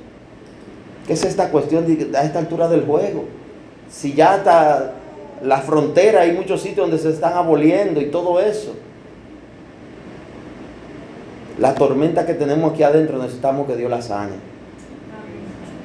¿Qué 1.08 1.14
es 1.14 1.24
esta 1.24 1.50
cuestión 1.50 1.86
a 2.14 2.22
esta 2.22 2.38
altura 2.38 2.68
del 2.68 2.84
juego? 2.84 3.24
Si 3.90 4.12
ya 4.12 4.34
hasta 4.34 4.92
la 5.42 5.62
frontera 5.62 6.20
hay 6.20 6.32
muchos 6.32 6.60
sitios 6.60 6.86
donde 6.86 7.02
se 7.02 7.08
están 7.08 7.32
aboliendo 7.32 7.98
y 8.02 8.10
todo 8.10 8.38
eso. 8.40 8.74
La 11.58 11.74
tormenta 11.74 12.26
que 12.26 12.34
tenemos 12.34 12.72
aquí 12.72 12.82
adentro 12.82 13.16
necesitamos 13.16 13.66
que 13.66 13.76
Dios 13.76 13.90
la 13.90 14.02
sane. 14.02 14.34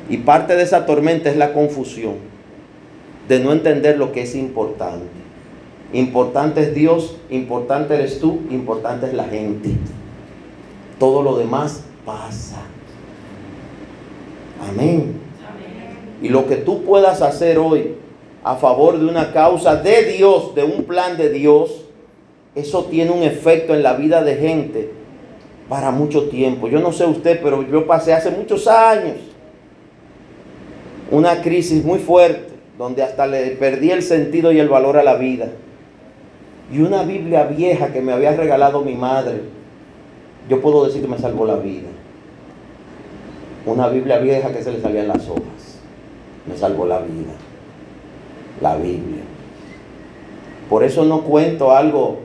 Y 0.10 0.18
parte 0.18 0.58
de 0.58 0.64
esa 0.64 0.86
tormenta 0.86 1.30
es 1.30 1.38
la 1.38 1.54
confusión 1.54 2.16
de 3.30 3.40
no 3.40 3.54
entender 3.54 3.98
lo 3.98 4.12
que 4.12 4.24
es 4.24 4.36
importante. 4.36 5.06
Importante 5.94 6.64
es 6.64 6.76
Dios, 6.76 7.16
importante 7.30 7.94
eres 7.94 8.20
tú, 8.20 8.42
importante 8.50 9.06
es 9.06 9.14
la 9.14 9.24
gente. 9.24 9.70
Todo 11.00 11.24
lo 11.24 11.38
demás 11.38 11.82
pasa. 12.06 12.73
Amén. 14.70 15.20
Y 16.22 16.30
lo 16.30 16.48
que 16.48 16.56
tú 16.56 16.84
puedas 16.84 17.22
hacer 17.22 17.58
hoy 17.58 17.96
a 18.44 18.56
favor 18.56 18.98
de 18.98 19.06
una 19.06 19.32
causa 19.32 19.76
de 19.76 20.04
Dios, 20.14 20.56
de 20.56 20.64
un 20.64 20.84
plan 20.84 21.18
de 21.18 21.30
Dios, 21.30 21.86
eso 22.56 22.86
tiene 22.86 23.12
un 23.12 23.24
efecto 23.24 23.74
en 23.74 23.84
la 23.84 23.94
vida 23.94 24.24
de 24.24 24.36
gente 24.36 24.92
para 25.70 25.92
mucho 25.92 26.30
tiempo. 26.30 26.68
Yo 26.68 26.80
no 26.80 26.92
sé 26.92 27.06
usted, 27.06 27.40
pero 27.42 27.68
yo 27.68 27.88
pasé 27.88 28.14
hace 28.14 28.30
muchos 28.30 28.68
años 28.68 29.18
una 31.12 31.42
crisis 31.42 31.84
muy 31.84 32.00
fuerte, 32.00 32.54
donde 32.78 33.04
hasta 33.04 33.28
le 33.28 33.52
perdí 33.52 33.92
el 33.92 34.02
sentido 34.02 34.52
y 34.52 34.60
el 34.60 34.70
valor 34.70 34.98
a 34.98 35.04
la 35.04 35.16
vida. 35.16 35.48
Y 36.72 36.82
una 36.82 37.04
Biblia 37.04 37.44
vieja 37.44 37.94
que 37.94 38.02
me 38.02 38.14
había 38.14 38.36
regalado 38.36 38.82
mi 38.82 38.96
madre, 38.96 39.42
yo 40.50 40.62
puedo 40.62 40.86
decir 40.86 41.02
que 41.02 41.08
me 41.08 41.18
salvó 41.18 41.46
la 41.46 41.56
vida. 41.56 41.90
Una 43.66 43.88
Biblia 43.88 44.18
vieja 44.18 44.52
que 44.52 44.62
se 44.62 44.72
le 44.72 44.82
salían 44.82 45.08
las 45.08 45.28
hojas, 45.30 45.80
me 46.46 46.58
salvó 46.58 46.86
la 46.86 47.00
vida. 47.00 47.34
La 48.62 48.76
Biblia. 48.76 49.24
Por 50.70 50.84
eso 50.84 51.06
no 51.06 51.22
cuento 51.22 51.72
algo 51.72 52.20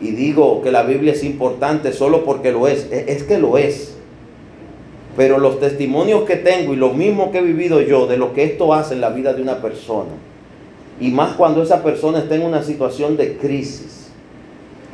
y 0.00 0.10
digo 0.10 0.62
que 0.62 0.70
la 0.70 0.82
Biblia 0.82 1.12
es 1.12 1.24
importante 1.24 1.92
solo 1.92 2.24
porque 2.24 2.52
lo 2.52 2.68
es. 2.68 2.88
Es 2.90 3.22
que 3.22 3.38
lo 3.38 3.58
es. 3.58 3.96
Pero 5.16 5.38
los 5.38 5.60
testimonios 5.60 6.24
que 6.24 6.36
tengo 6.36 6.74
y 6.74 6.76
lo 6.76 6.92
mismo 6.92 7.30
que 7.30 7.38
he 7.38 7.42
vivido 7.42 7.80
yo 7.80 8.06
de 8.06 8.18
lo 8.18 8.34
que 8.34 8.44
esto 8.44 8.74
hace 8.74 8.94
en 8.94 9.00
la 9.00 9.10
vida 9.10 9.32
de 9.32 9.40
una 9.40 9.62
persona, 9.62 10.10
y 11.00 11.10
más 11.10 11.34
cuando 11.36 11.62
esa 11.62 11.82
persona 11.82 12.18
está 12.18 12.34
en 12.34 12.42
una 12.42 12.62
situación 12.62 13.16
de 13.16 13.38
crisis, 13.38 14.08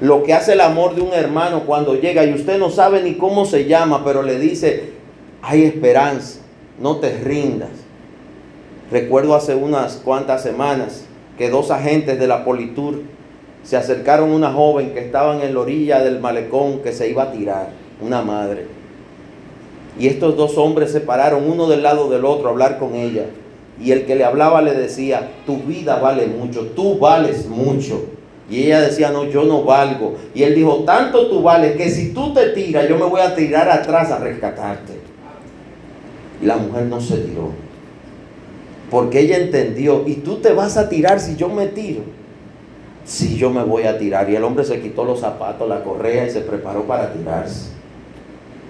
lo 0.00 0.22
que 0.22 0.32
hace 0.32 0.52
el 0.52 0.60
amor 0.60 0.94
de 0.94 1.00
un 1.00 1.12
hermano 1.12 1.64
cuando 1.64 1.94
llega 1.94 2.24
y 2.24 2.34
usted 2.34 2.58
no 2.58 2.70
sabe 2.70 3.02
ni 3.02 3.14
cómo 3.14 3.44
se 3.44 3.66
llama, 3.66 4.04
pero 4.04 4.22
le 4.22 4.38
dice, 4.38 4.91
hay 5.42 5.64
esperanza, 5.64 6.40
no 6.78 6.96
te 6.96 7.18
rindas. 7.18 7.70
Recuerdo 8.90 9.34
hace 9.34 9.56
unas 9.56 9.96
cuantas 9.96 10.42
semanas 10.42 11.04
que 11.36 11.50
dos 11.50 11.70
agentes 11.70 12.18
de 12.20 12.28
la 12.28 12.44
Politur 12.44 13.02
se 13.64 13.76
acercaron 13.76 14.30
a 14.30 14.36
una 14.36 14.52
joven 14.52 14.92
que 14.92 15.00
estaba 15.00 15.42
en 15.42 15.54
la 15.54 15.60
orilla 15.60 16.00
del 16.00 16.20
malecón 16.20 16.80
que 16.80 16.92
se 16.92 17.08
iba 17.10 17.24
a 17.24 17.32
tirar, 17.32 17.70
una 18.00 18.22
madre. 18.22 18.66
Y 19.98 20.06
estos 20.06 20.36
dos 20.36 20.56
hombres 20.58 20.92
se 20.92 21.00
pararon 21.00 21.50
uno 21.50 21.68
del 21.68 21.82
lado 21.82 22.08
del 22.08 22.24
otro 22.24 22.48
a 22.48 22.50
hablar 22.52 22.78
con 22.78 22.94
ella. 22.94 23.26
Y 23.80 23.90
el 23.90 24.06
que 24.06 24.14
le 24.14 24.24
hablaba 24.24 24.62
le 24.62 24.74
decía, 24.74 25.30
tu 25.44 25.58
vida 25.58 25.96
vale 25.96 26.26
mucho, 26.26 26.66
tú 26.76 26.98
vales 26.98 27.46
mucho. 27.46 28.04
Y 28.48 28.64
ella 28.64 28.80
decía, 28.80 29.10
no, 29.10 29.24
yo 29.24 29.44
no 29.44 29.64
valgo. 29.64 30.14
Y 30.34 30.44
él 30.44 30.54
dijo, 30.54 30.84
tanto 30.84 31.28
tú 31.28 31.42
vales 31.42 31.76
que 31.76 31.90
si 31.90 32.12
tú 32.12 32.32
te 32.32 32.50
tiras, 32.50 32.88
yo 32.88 32.96
me 32.96 33.06
voy 33.06 33.20
a 33.20 33.34
tirar 33.34 33.68
atrás 33.68 34.10
a 34.10 34.18
rescatarte. 34.18 35.01
La 36.42 36.56
mujer 36.56 36.86
no 36.86 37.00
se 37.00 37.18
tiró. 37.18 37.50
Porque 38.90 39.20
ella 39.20 39.38
entendió, 39.38 40.06
y 40.06 40.16
tú 40.16 40.36
te 40.36 40.52
vas 40.52 40.76
a 40.76 40.88
tirar 40.88 41.20
si 41.20 41.36
yo 41.36 41.48
me 41.48 41.66
tiro. 41.66 42.02
Si 43.04 43.36
yo 43.36 43.50
me 43.50 43.64
voy 43.64 43.84
a 43.84 43.98
tirar. 43.98 44.28
Y 44.28 44.36
el 44.36 44.44
hombre 44.44 44.64
se 44.64 44.80
quitó 44.80 45.04
los 45.04 45.20
zapatos, 45.20 45.68
la 45.68 45.82
correa 45.82 46.26
y 46.26 46.30
se 46.30 46.40
preparó 46.40 46.84
para 46.84 47.12
tirarse. 47.12 47.70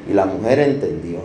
Y 0.08 0.12
la 0.12 0.26
mujer 0.26 0.60
entendió. 0.60 1.18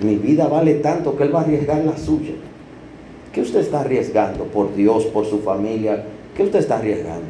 Mi 0.00 0.16
vida 0.16 0.46
vale 0.46 0.74
tanto 0.74 1.16
que 1.16 1.24
él 1.24 1.34
va 1.34 1.40
a 1.40 1.42
arriesgar 1.42 1.84
la 1.84 1.96
suya. 1.96 2.34
¿Qué 3.32 3.42
usted 3.42 3.60
está 3.60 3.80
arriesgando 3.80 4.44
por 4.44 4.74
Dios, 4.74 5.04
por 5.06 5.26
su 5.26 5.40
familia? 5.40 6.04
¿Qué 6.36 6.42
usted 6.44 6.60
está 6.60 6.78
arriesgando? 6.78 7.26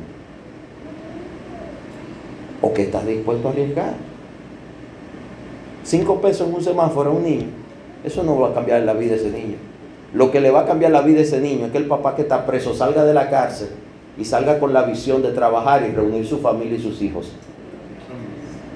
¿O 2.61 2.73
qué 2.73 2.83
está 2.83 3.03
dispuesto 3.05 3.49
a 3.49 3.51
arriesgar? 3.53 3.95
Cinco 5.89 6.21
pesos 6.21 6.47
en 6.47 6.55
un 6.55 6.63
semáforo 6.63 7.13
a 7.13 7.15
un 7.15 7.25
niño. 7.25 7.47
Eso 8.05 8.23
no 8.23 8.39
va 8.39 8.51
a 8.51 8.53
cambiar 8.53 8.83
la 8.83 8.93
vida 8.93 9.13
de 9.13 9.17
ese 9.17 9.31
niño. 9.31 9.57
Lo 10.13 10.31
que 10.31 10.39
le 10.39 10.51
va 10.51 10.61
a 10.61 10.67
cambiar 10.67 10.93
la 10.93 11.01
vida 11.01 11.17
de 11.17 11.23
ese 11.23 11.41
niño 11.41 11.65
es 11.65 11.73
que 11.73 11.79
el 11.79 11.87
papá 11.87 12.15
que 12.15 12.21
está 12.21 12.45
preso 12.45 12.75
salga 12.75 13.07
de 13.07 13.15
la 13.15 13.31
cárcel 13.31 13.69
y 14.19 14.27
salga 14.27 14.59
con 14.59 14.75
la 14.75 14.83
visión 14.83 15.23
de 15.23 15.31
trabajar 15.31 15.87
y 15.89 15.95
reunir 15.95 16.27
su 16.27 16.41
familia 16.41 16.77
y 16.77 16.83
sus 16.83 17.01
hijos 17.01 17.33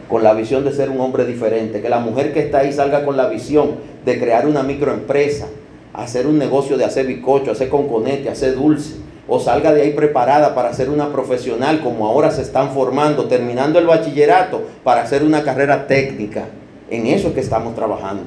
con 0.08 0.22
la 0.22 0.32
visión 0.32 0.64
de 0.64 0.72
ser 0.72 0.88
un 0.88 1.00
hombre 1.00 1.26
diferente, 1.26 1.82
que 1.82 1.90
la 1.90 1.98
mujer 1.98 2.32
que 2.32 2.40
está 2.40 2.60
ahí 2.60 2.72
salga 2.72 3.04
con 3.04 3.18
la 3.18 3.28
visión 3.28 3.72
de 4.06 4.18
crear 4.18 4.46
una 4.46 4.62
microempresa, 4.62 5.48
hacer 5.92 6.26
un 6.26 6.38
negocio 6.38 6.78
de 6.78 6.86
hacer 6.86 7.06
bicocho, 7.06 7.50
hacer 7.50 7.68
conconete, 7.68 8.30
hacer 8.30 8.54
dulce, 8.54 8.96
o 9.28 9.38
salga 9.38 9.74
de 9.74 9.82
ahí 9.82 9.92
preparada 9.92 10.54
para 10.54 10.72
ser 10.72 10.88
una 10.88 11.12
profesional 11.12 11.80
como 11.82 12.06
ahora 12.06 12.30
se 12.30 12.40
están 12.40 12.70
formando, 12.70 13.26
terminando 13.26 13.78
el 13.78 13.86
bachillerato 13.86 14.62
para 14.82 15.02
hacer 15.02 15.22
una 15.22 15.42
carrera 15.42 15.86
técnica. 15.86 16.44
En 16.92 17.06
eso 17.06 17.28
es 17.28 17.34
que 17.34 17.40
estamos 17.40 17.74
trabajando, 17.74 18.24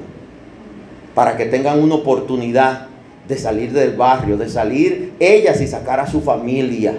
para 1.14 1.36
que 1.36 1.44
tengan 1.44 1.80
una 1.80 1.94
oportunidad 1.94 2.88
de 3.28 3.38
salir 3.38 3.72
del 3.72 3.94
barrio, 3.94 4.36
de 4.36 4.48
salir 4.48 5.12
ellas 5.20 5.60
y 5.60 5.68
sacar 5.68 6.00
a 6.00 6.08
su 6.08 6.20
familia. 6.20 6.98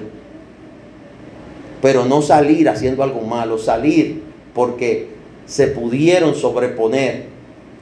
Pero 1.81 2.05
no 2.05 2.21
salir 2.21 2.69
haciendo 2.69 3.03
algo 3.03 3.19
malo, 3.19 3.57
salir 3.57 4.23
porque 4.55 5.09
se 5.45 5.67
pudieron 5.67 6.35
sobreponer 6.35 7.25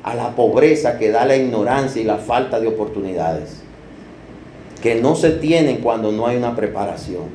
a 0.02 0.16
la 0.16 0.36
pobreza 0.36 0.98
que 0.98 1.12
da 1.12 1.24
la 1.28 1.38
ignorancia 1.38 2.02
y 2.02 2.06
la 2.06 2.18
falta 2.18 2.60
de 2.60 2.68
oportunidades, 2.68 3.62
que 4.82 4.96
no 4.96 5.16
se 5.16 5.30
tienen 5.30 5.78
cuando 5.78 6.12
no 6.12 6.26
hay 6.26 6.38
una 6.38 6.56
preparación. 6.56 7.26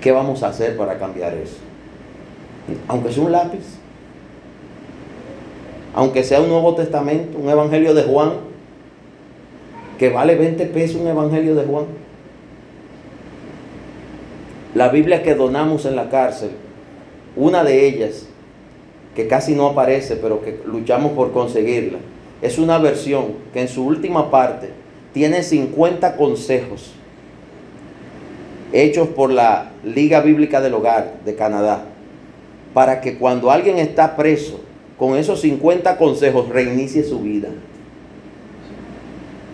¿Qué 0.00 0.12
vamos 0.12 0.44
a 0.44 0.50
hacer 0.50 0.76
para 0.76 0.96
cambiar 0.96 1.34
eso? 1.34 1.56
Aunque 2.86 3.12
sea 3.12 3.24
un 3.24 3.32
lápiz, 3.32 3.77
aunque 5.98 6.22
sea 6.22 6.40
un 6.40 6.48
Nuevo 6.48 6.76
Testamento, 6.76 7.36
un 7.36 7.48
Evangelio 7.48 7.92
de 7.92 8.04
Juan, 8.04 8.34
que 9.98 10.10
vale 10.10 10.36
20 10.36 10.66
pesos 10.66 11.00
un 11.00 11.08
Evangelio 11.08 11.56
de 11.56 11.64
Juan. 11.64 11.86
La 14.76 14.90
Biblia 14.90 15.24
que 15.24 15.34
donamos 15.34 15.86
en 15.86 15.96
la 15.96 16.08
cárcel 16.08 16.50
una 17.34 17.64
de 17.64 17.88
ellas, 17.88 18.28
que 19.16 19.26
casi 19.26 19.56
no 19.56 19.66
aparece, 19.66 20.14
pero 20.14 20.40
que 20.40 20.60
luchamos 20.66 21.14
por 21.14 21.32
conseguirla, 21.32 21.98
es 22.42 22.60
una 22.60 22.78
versión 22.78 23.32
que 23.52 23.62
en 23.62 23.68
su 23.68 23.84
última 23.84 24.30
parte 24.30 24.70
tiene 25.12 25.42
50 25.42 26.16
consejos 26.16 26.92
hechos 28.72 29.08
por 29.08 29.32
la 29.32 29.72
Liga 29.82 30.20
Bíblica 30.20 30.60
del 30.60 30.74
Hogar 30.74 31.14
de 31.24 31.34
Canadá, 31.34 31.86
para 32.72 33.00
que 33.00 33.18
cuando 33.18 33.50
alguien 33.50 33.78
está 33.78 34.14
preso, 34.14 34.60
con 34.98 35.16
esos 35.16 35.40
50 35.40 35.96
consejos 35.96 36.48
reinicie 36.48 37.04
su 37.04 37.20
vida. 37.20 37.48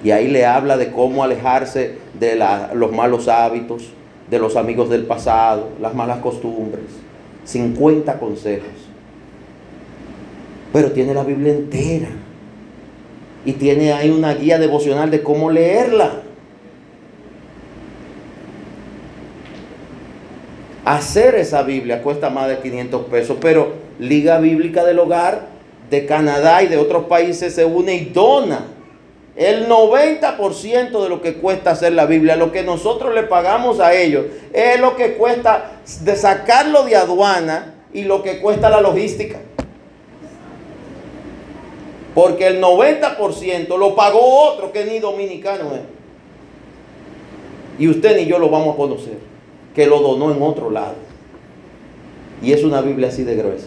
Y 0.02 0.10
ahí 0.10 0.28
le 0.28 0.44
habla 0.44 0.76
de 0.76 0.90
cómo 0.90 1.24
alejarse 1.24 1.98
de 2.18 2.36
los 2.74 2.92
malos 2.92 3.28
hábitos, 3.28 3.90
de 4.30 4.38
los 4.38 4.56
amigos 4.56 4.90
del 4.90 5.04
pasado, 5.04 5.70
las 5.80 5.94
malas 5.94 6.18
costumbres 6.18 6.84
50 7.44 8.18
consejos. 8.18 8.68
Pero 10.72 10.92
tiene 10.92 11.14
la 11.14 11.24
Biblia 11.24 11.52
entera. 11.52 12.08
Y 13.44 13.52
tiene 13.52 13.92
ahí 13.92 14.10
una 14.10 14.34
guía 14.34 14.58
devocional 14.58 15.10
de 15.10 15.22
cómo 15.22 15.50
leerla. 15.50 16.22
Hacer 20.84 21.34
esa 21.36 21.62
Biblia 21.62 22.02
cuesta 22.02 22.30
más 22.30 22.48
de 22.48 22.58
500 22.58 23.06
pesos, 23.06 23.38
pero 23.40 23.72
Liga 23.98 24.38
Bíblica 24.38 24.84
del 24.84 24.98
Hogar 24.98 25.46
de 25.88 26.06
Canadá 26.06 26.62
y 26.62 26.66
de 26.66 26.76
otros 26.76 27.04
países 27.06 27.54
se 27.54 27.64
une 27.64 27.94
y 27.94 28.04
dona 28.06 28.66
el 29.36 29.68
90% 29.68 31.02
de 31.02 31.08
lo 31.08 31.20
que 31.20 31.34
cuesta 31.34 31.72
hacer 31.72 31.92
la 31.92 32.06
Biblia, 32.06 32.36
lo 32.36 32.52
que 32.52 32.62
nosotros 32.62 33.14
le 33.14 33.24
pagamos 33.24 33.80
a 33.80 33.94
ellos, 33.94 34.26
es 34.52 34.78
lo 34.78 34.94
que 34.96 35.14
cuesta 35.14 35.80
de 36.02 36.14
sacarlo 36.14 36.84
de 36.84 36.96
aduana 36.96 37.74
y 37.92 38.04
lo 38.04 38.22
que 38.22 38.40
cuesta 38.40 38.70
la 38.70 38.80
logística. 38.80 39.38
Porque 42.14 42.46
el 42.46 42.62
90% 42.62 43.76
lo 43.76 43.96
pagó 43.96 44.50
otro 44.50 44.70
que 44.70 44.84
ni 44.84 45.00
dominicano 45.00 45.74
es. 45.74 45.80
Y 47.76 47.88
usted 47.88 48.16
ni 48.16 48.26
yo 48.26 48.38
lo 48.38 48.48
vamos 48.48 48.74
a 48.74 48.76
conocer, 48.76 49.18
que 49.74 49.86
lo 49.86 50.00
donó 50.00 50.32
en 50.32 50.42
otro 50.42 50.70
lado. 50.70 50.94
Y 52.42 52.52
es 52.52 52.62
una 52.64 52.80
Biblia 52.80 53.08
así 53.08 53.24
de 53.24 53.36
gruesa. 53.36 53.66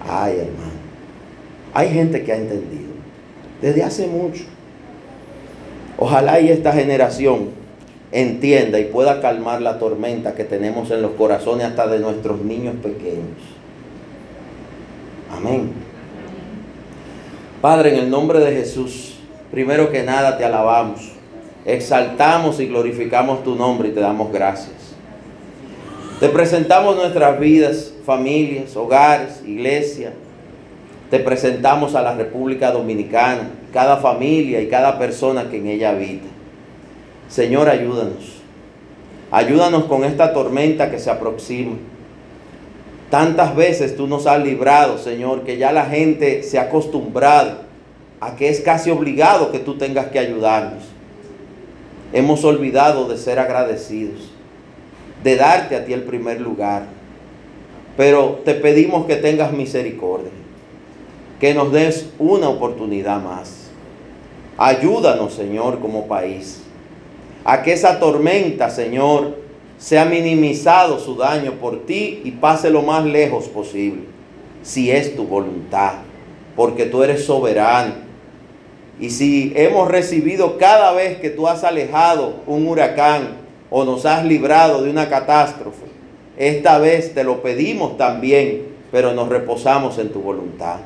Ay, 0.00 0.38
hermano. 0.38 0.78
Hay 1.74 1.90
gente 1.90 2.24
que 2.24 2.32
ha 2.32 2.36
entendido 2.36 2.88
desde 3.60 3.82
hace 3.82 4.06
mucho. 4.06 4.44
Ojalá 5.96 6.40
y 6.40 6.48
esta 6.50 6.72
generación 6.72 7.50
entienda 8.12 8.78
y 8.78 8.84
pueda 8.84 9.20
calmar 9.20 9.60
la 9.60 9.78
tormenta 9.78 10.34
que 10.34 10.44
tenemos 10.44 10.90
en 10.90 11.02
los 11.02 11.12
corazones 11.12 11.66
hasta 11.66 11.86
de 11.86 11.98
nuestros 11.98 12.40
niños 12.40 12.76
pequeños. 12.82 13.36
Amén. 15.30 15.72
Padre, 17.60 17.94
en 17.94 18.04
el 18.04 18.10
nombre 18.10 18.38
de 18.38 18.52
Jesús, 18.52 19.16
primero 19.50 19.90
que 19.90 20.04
nada 20.04 20.38
te 20.38 20.44
alabamos, 20.44 21.12
exaltamos 21.68 22.58
y 22.60 22.66
glorificamos 22.66 23.44
tu 23.44 23.54
nombre 23.54 23.90
y 23.90 23.92
te 23.92 24.00
damos 24.00 24.32
gracias. 24.32 24.94
Te 26.18 26.28
presentamos 26.30 26.96
nuestras 26.96 27.38
vidas, 27.38 27.92
familias, 28.04 28.74
hogares, 28.74 29.42
iglesia. 29.46 30.12
Te 31.10 31.20
presentamos 31.20 31.94
a 31.94 32.02
la 32.02 32.14
República 32.14 32.72
Dominicana, 32.72 33.50
cada 33.72 33.98
familia 33.98 34.60
y 34.60 34.68
cada 34.68 34.98
persona 34.98 35.48
que 35.50 35.58
en 35.58 35.68
ella 35.68 35.90
habita. 35.90 36.26
Señor, 37.28 37.68
ayúdanos. 37.68 38.38
Ayúdanos 39.30 39.84
con 39.84 40.04
esta 40.04 40.32
tormenta 40.32 40.90
que 40.90 40.98
se 40.98 41.10
aproxima. 41.10 41.76
Tantas 43.10 43.54
veces 43.54 43.94
tú 43.96 44.06
nos 44.06 44.26
has 44.26 44.42
librado, 44.42 44.98
Señor, 44.98 45.44
que 45.44 45.58
ya 45.58 45.70
la 45.70 45.84
gente 45.84 46.42
se 46.42 46.58
ha 46.58 46.62
acostumbrado 46.62 47.68
a 48.20 48.36
que 48.36 48.48
es 48.48 48.60
casi 48.60 48.90
obligado 48.90 49.52
que 49.52 49.58
tú 49.58 49.76
tengas 49.76 50.06
que 50.06 50.18
ayudarnos. 50.18 50.87
Hemos 52.12 52.44
olvidado 52.44 53.08
de 53.08 53.18
ser 53.18 53.38
agradecidos, 53.38 54.30
de 55.22 55.36
darte 55.36 55.76
a 55.76 55.84
ti 55.84 55.92
el 55.92 56.02
primer 56.02 56.40
lugar. 56.40 56.86
Pero 57.96 58.40
te 58.44 58.54
pedimos 58.54 59.06
que 59.06 59.16
tengas 59.16 59.52
misericordia, 59.52 60.30
que 61.40 61.54
nos 61.54 61.72
des 61.72 62.10
una 62.18 62.48
oportunidad 62.48 63.20
más. 63.20 63.70
Ayúdanos, 64.56 65.34
Señor, 65.34 65.80
como 65.80 66.06
país 66.06 66.62
a 67.50 67.62
que 67.62 67.72
esa 67.72 67.98
tormenta, 67.98 68.68
Señor, 68.68 69.38
sea 69.78 70.04
minimizado 70.04 70.98
su 70.98 71.16
daño 71.16 71.52
por 71.52 71.86
ti 71.86 72.20
y 72.22 72.32
pase 72.32 72.68
lo 72.68 72.82
más 72.82 73.06
lejos 73.06 73.48
posible, 73.48 74.02
si 74.62 74.90
es 74.90 75.16
tu 75.16 75.24
voluntad, 75.24 75.92
porque 76.54 76.84
tú 76.84 77.02
eres 77.02 77.24
soberano. 77.24 78.07
Y 79.00 79.10
si 79.10 79.52
hemos 79.54 79.88
recibido 79.88 80.58
cada 80.58 80.92
vez 80.92 81.18
que 81.18 81.30
tú 81.30 81.46
has 81.46 81.62
alejado 81.62 82.36
un 82.46 82.66
huracán 82.66 83.36
o 83.70 83.84
nos 83.84 84.06
has 84.06 84.24
librado 84.24 84.82
de 84.82 84.90
una 84.90 85.08
catástrofe, 85.08 85.86
esta 86.36 86.78
vez 86.78 87.14
te 87.14 87.24
lo 87.24 87.42
pedimos 87.42 87.96
también, 87.96 88.66
pero 88.90 89.12
nos 89.12 89.28
reposamos 89.28 89.98
en 89.98 90.10
tu 90.10 90.20
voluntad. 90.20 90.78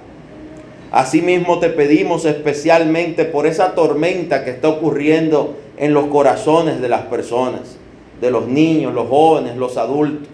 Asimismo 0.91 1.59
te 1.59 1.71
pedimos 1.71 2.27
especialmente 2.27 3.25
por 3.25 3.47
esa 3.47 3.75
tormenta 3.75 4.45
que 4.45 4.51
está 4.51 4.69
ocurriendo 4.69 5.57
en 5.79 5.95
los 5.95 6.07
corazones 6.07 6.83
de 6.83 6.89
las 6.91 7.03
personas, 7.03 7.77
de 8.21 8.31
los 8.31 8.47
niños, 8.47 8.93
los 8.93 9.09
jóvenes, 9.09 9.57
los 9.57 9.79
adultos. 9.79 10.29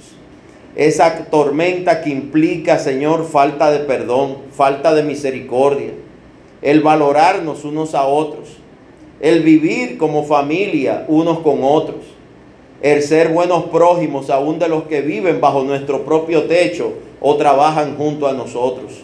Esa 0.74 1.26
tormenta 1.26 2.02
que 2.02 2.10
implica, 2.10 2.78
Señor, 2.78 3.24
falta 3.24 3.70
de 3.70 3.80
perdón, 3.80 4.38
falta 4.52 4.94
de 4.94 5.04
misericordia, 5.04 5.92
el 6.62 6.80
valorarnos 6.80 7.64
unos 7.64 7.94
a 7.94 8.06
otros, 8.06 8.48
el 9.20 9.42
vivir 9.42 9.98
como 9.98 10.24
familia 10.24 11.04
unos 11.08 11.40
con 11.40 11.58
otros, 11.62 12.04
el 12.82 13.02
ser 13.02 13.28
buenos 13.28 13.64
prójimos 13.64 14.30
aún 14.30 14.58
de 14.58 14.68
los 14.68 14.84
que 14.84 15.00
viven 15.00 15.40
bajo 15.40 15.64
nuestro 15.64 16.04
propio 16.04 16.44
techo 16.44 16.92
o 17.20 17.36
trabajan 17.36 17.96
junto 17.96 18.28
a 18.28 18.32
nosotros. 18.32 19.00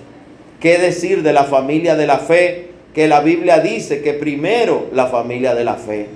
¿Qué 0.60 0.78
decir 0.78 1.22
de 1.22 1.32
la 1.32 1.44
familia 1.44 1.96
de 1.96 2.06
la 2.06 2.18
fe? 2.18 2.70
Que 2.94 3.08
la 3.08 3.20
Biblia 3.20 3.58
dice 3.58 4.02
que 4.02 4.14
primero 4.14 4.86
la 4.92 5.08
familia 5.08 5.54
de 5.54 5.64
la 5.64 5.74
fe. 5.74 6.06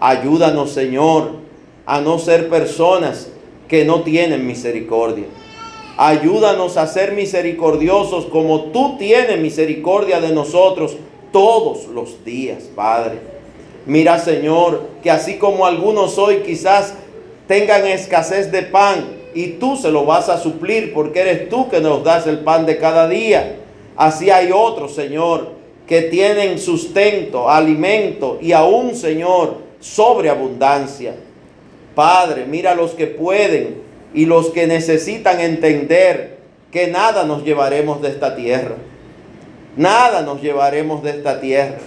Ayúdanos, 0.00 0.72
Señor, 0.72 1.32
a 1.84 2.00
no 2.00 2.18
ser 2.18 2.48
personas 2.48 3.30
que 3.68 3.84
no 3.84 4.00
tienen 4.00 4.46
misericordia. 4.46 5.26
Ayúdanos 5.96 6.76
a 6.76 6.86
ser 6.86 7.12
misericordiosos 7.12 8.26
como 8.26 8.64
tú 8.64 8.98
tienes 8.98 9.40
misericordia 9.40 10.20
de 10.20 10.28
nosotros 10.28 10.96
todos 11.32 11.86
los 11.88 12.22
días, 12.22 12.64
Padre. 12.74 13.18
Mira, 13.86 14.18
Señor, 14.18 14.82
que 15.02 15.10
así 15.10 15.38
como 15.38 15.64
algunos 15.64 16.18
hoy 16.18 16.42
quizás 16.44 16.94
tengan 17.46 17.86
escasez 17.86 18.52
de 18.52 18.62
pan 18.62 19.06
y 19.34 19.52
tú 19.52 19.76
se 19.76 19.90
lo 19.90 20.04
vas 20.04 20.28
a 20.28 20.38
suplir 20.38 20.92
porque 20.92 21.20
eres 21.20 21.48
tú 21.48 21.70
que 21.70 21.80
nos 21.80 22.04
das 22.04 22.26
el 22.26 22.40
pan 22.40 22.66
de 22.66 22.76
cada 22.76 23.08
día. 23.08 23.56
Así 23.96 24.30
hay 24.30 24.50
otros, 24.52 24.94
Señor, 24.94 25.52
que 25.86 26.02
tienen 26.02 26.58
sustento, 26.58 27.48
alimento 27.48 28.38
y 28.42 28.52
aún, 28.52 28.94
Señor, 28.94 29.58
sobreabundancia. 29.80 31.14
Padre, 31.94 32.44
mira 32.44 32.74
los 32.74 32.90
que 32.90 33.06
pueden 33.06 33.85
y 34.14 34.26
los 34.26 34.50
que 34.50 34.66
necesitan 34.66 35.40
entender 35.40 36.38
que 36.70 36.88
nada 36.88 37.24
nos 37.24 37.44
llevaremos 37.44 38.02
de 38.02 38.08
esta 38.08 38.36
tierra. 38.36 38.76
Nada 39.76 40.22
nos 40.22 40.40
llevaremos 40.40 41.02
de 41.02 41.10
esta 41.10 41.40
tierra. 41.40 41.78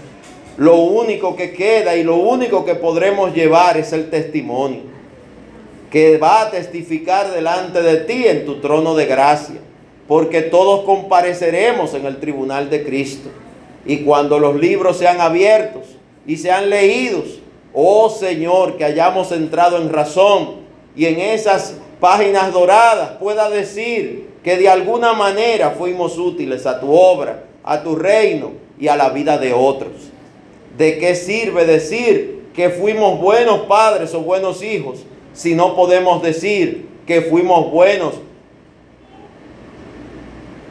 Lo 0.58 0.76
único 0.76 1.36
que 1.36 1.54
queda 1.54 1.96
y 1.96 2.04
lo 2.04 2.18
único 2.18 2.66
que 2.66 2.76
podremos 2.76 3.34
llevar 3.34 3.78
es 3.78 3.94
el 3.94 4.10
testimonio 4.10 4.90
que 5.90 6.18
va 6.18 6.41
a 6.41 6.52
testificar 6.52 7.32
delante 7.34 7.82
de 7.82 7.98
ti 7.98 8.28
en 8.28 8.46
tu 8.46 8.60
trono 8.60 8.96
de 8.96 9.06
gracia, 9.06 9.56
porque 10.08 10.41
todos 10.41 10.86
compareceremos 10.86 11.94
en 11.94 12.06
el 12.06 12.20
tribunal 12.20 12.70
de 12.70 12.84
Cristo. 12.84 13.30
Y 13.86 14.00
cuando 14.00 14.38
los 14.40 14.56
libros 14.56 14.98
sean 14.98 15.20
abiertos 15.20 15.84
y 16.28 16.38
sean 16.38 16.70
leídos, 16.70 17.40
Oh 17.74 18.10
Señor, 18.10 18.78
que 18.78 18.84
hayamos 18.84 19.32
entrado 19.32 19.78
en 19.78 19.91
razón 19.91 20.58
y 20.96 21.06
en 21.06 21.20
esas 21.20 21.76
páginas 21.99 22.51
doradas 22.53 23.11
pueda 23.19 23.49
decir 23.49 24.30
que 24.43 24.57
de 24.57 24.69
alguna 24.69 25.13
manera 25.13 25.71
fuimos 25.71 26.17
útiles 26.17 26.65
a 26.65 26.80
tu 26.80 26.91
obra, 26.91 27.43
a 27.63 27.84
tu 27.84 27.95
reino 27.95 28.53
y 28.80 28.88
a 28.88 28.95
la 28.95 29.09
vida 29.09 29.38
de 29.38 29.53
otros. 29.53 29.91
¿De 30.77 30.97
qué 30.97 31.15
sirve 31.15 31.65
decir 31.65 32.45
que 32.53 32.69
fuimos 32.69 33.19
buenos 33.19 33.61
padres 33.61 34.13
o 34.13 34.21
buenos 34.21 34.63
hijos 34.63 34.99
si 35.34 35.55
no 35.55 35.76
podemos 35.76 36.21
decir 36.21 36.88
que 37.05 37.21
fuimos 37.21 37.71
buenos 37.71 38.13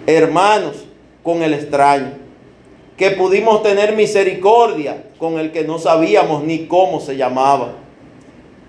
hermanos 0.06 0.76
con 1.22 1.42
el 1.42 1.52
extraño? 1.54 2.28
que 2.98 3.12
pudimos 3.12 3.62
tener 3.62 3.94
misericordia 3.94 5.04
con 5.18 5.38
el 5.38 5.52
que 5.52 5.62
no 5.62 5.78
sabíamos 5.78 6.42
ni 6.42 6.66
cómo 6.66 7.00
se 7.00 7.16
llamaba. 7.16 7.74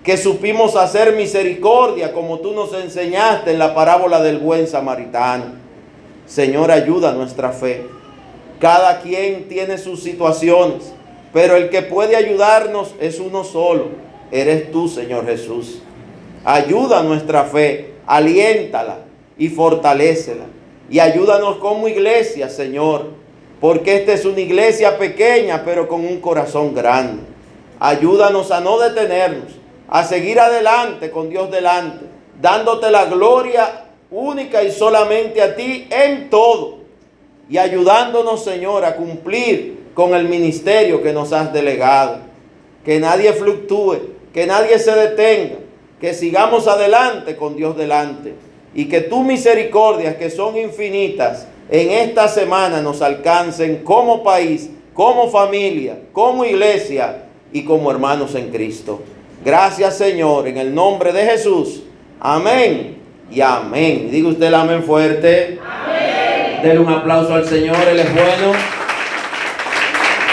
Que 0.04 0.16
supimos 0.16 0.76
hacer 0.76 1.14
misericordia 1.14 2.12
como 2.12 2.38
tú 2.38 2.52
nos 2.52 2.72
enseñaste 2.72 3.52
en 3.52 3.58
la 3.58 3.74
parábola 3.74 4.22
del 4.22 4.38
buen 4.38 4.66
samaritano. 4.66 5.44
Señor, 6.26 6.70
ayuda 6.70 7.12
nuestra 7.12 7.50
fe. 7.50 7.86
Cada 8.60 9.00
quien 9.00 9.48
tiene 9.48 9.78
sus 9.78 10.02
situaciones, 10.02 10.92
pero 11.32 11.56
el 11.56 11.70
que 11.70 11.82
puede 11.82 12.16
ayudarnos 12.16 12.94
es 13.00 13.18
uno 13.18 13.44
solo. 13.44 13.88
Eres 14.30 14.70
tú, 14.70 14.88
Señor 14.88 15.26
Jesús. 15.26 15.82
Ayuda 16.44 17.02
nuestra 17.02 17.44
fe, 17.44 17.94
aliéntala 18.06 18.98
y 19.36 19.48
fortalécela. 19.48 20.44
Y 20.88 20.98
ayúdanos 20.98 21.56
como 21.56 21.88
iglesia, 21.88 22.48
Señor, 22.48 23.10
porque 23.60 23.96
esta 23.96 24.12
es 24.12 24.24
una 24.24 24.40
iglesia 24.40 24.98
pequeña, 24.98 25.62
pero 25.64 25.86
con 25.86 26.04
un 26.04 26.20
corazón 26.20 26.74
grande. 26.74 27.22
Ayúdanos 27.78 28.50
a 28.50 28.60
no 28.60 28.78
detenernos, 28.78 29.52
a 29.90 30.04
seguir 30.04 30.38
adelante 30.38 31.10
con 31.10 31.28
Dios 31.28 31.50
delante, 31.50 32.06
dándote 32.40 32.90
la 32.92 33.06
gloria 33.06 33.86
única 34.10 34.62
y 34.62 34.70
solamente 34.70 35.42
a 35.42 35.56
ti 35.56 35.88
en 35.90 36.30
todo. 36.30 36.78
Y 37.48 37.58
ayudándonos, 37.58 38.44
Señor, 38.44 38.84
a 38.84 38.94
cumplir 38.94 39.90
con 39.94 40.14
el 40.14 40.28
ministerio 40.28 41.02
que 41.02 41.12
nos 41.12 41.32
has 41.32 41.52
delegado. 41.52 42.18
Que 42.84 43.00
nadie 43.00 43.32
fluctúe, 43.32 43.98
que 44.32 44.46
nadie 44.46 44.78
se 44.78 44.92
detenga, 44.92 45.56
que 46.00 46.14
sigamos 46.14 46.68
adelante 46.68 47.36
con 47.36 47.56
Dios 47.56 47.76
delante. 47.76 48.34
Y 48.72 48.84
que 48.84 49.00
tus 49.00 49.24
misericordias, 49.24 50.14
que 50.14 50.30
son 50.30 50.56
infinitas, 50.56 51.48
en 51.68 51.90
esta 51.90 52.28
semana 52.28 52.80
nos 52.80 53.02
alcancen 53.02 53.82
como 53.82 54.22
país, 54.22 54.70
como 54.94 55.28
familia, 55.30 55.98
como 56.12 56.44
iglesia 56.44 57.24
y 57.52 57.64
como 57.64 57.90
hermanos 57.90 58.36
en 58.36 58.50
Cristo. 58.50 59.00
Gracias 59.44 59.96
Señor, 59.96 60.48
en 60.48 60.56
el 60.58 60.74
nombre 60.74 61.12
de 61.12 61.24
Jesús. 61.24 61.82
Amén 62.20 62.98
y 63.30 63.40
amén. 63.40 64.10
Diga 64.10 64.28
usted 64.28 64.46
el 64.46 64.54
amén 64.54 64.82
fuerte. 64.82 65.58
Amén. 65.64 66.62
Denle 66.62 66.80
un 66.80 66.92
aplauso 66.92 67.34
al 67.34 67.46
Señor, 67.46 67.76
Él 67.88 68.00
es 68.00 68.12
bueno. 68.12 68.52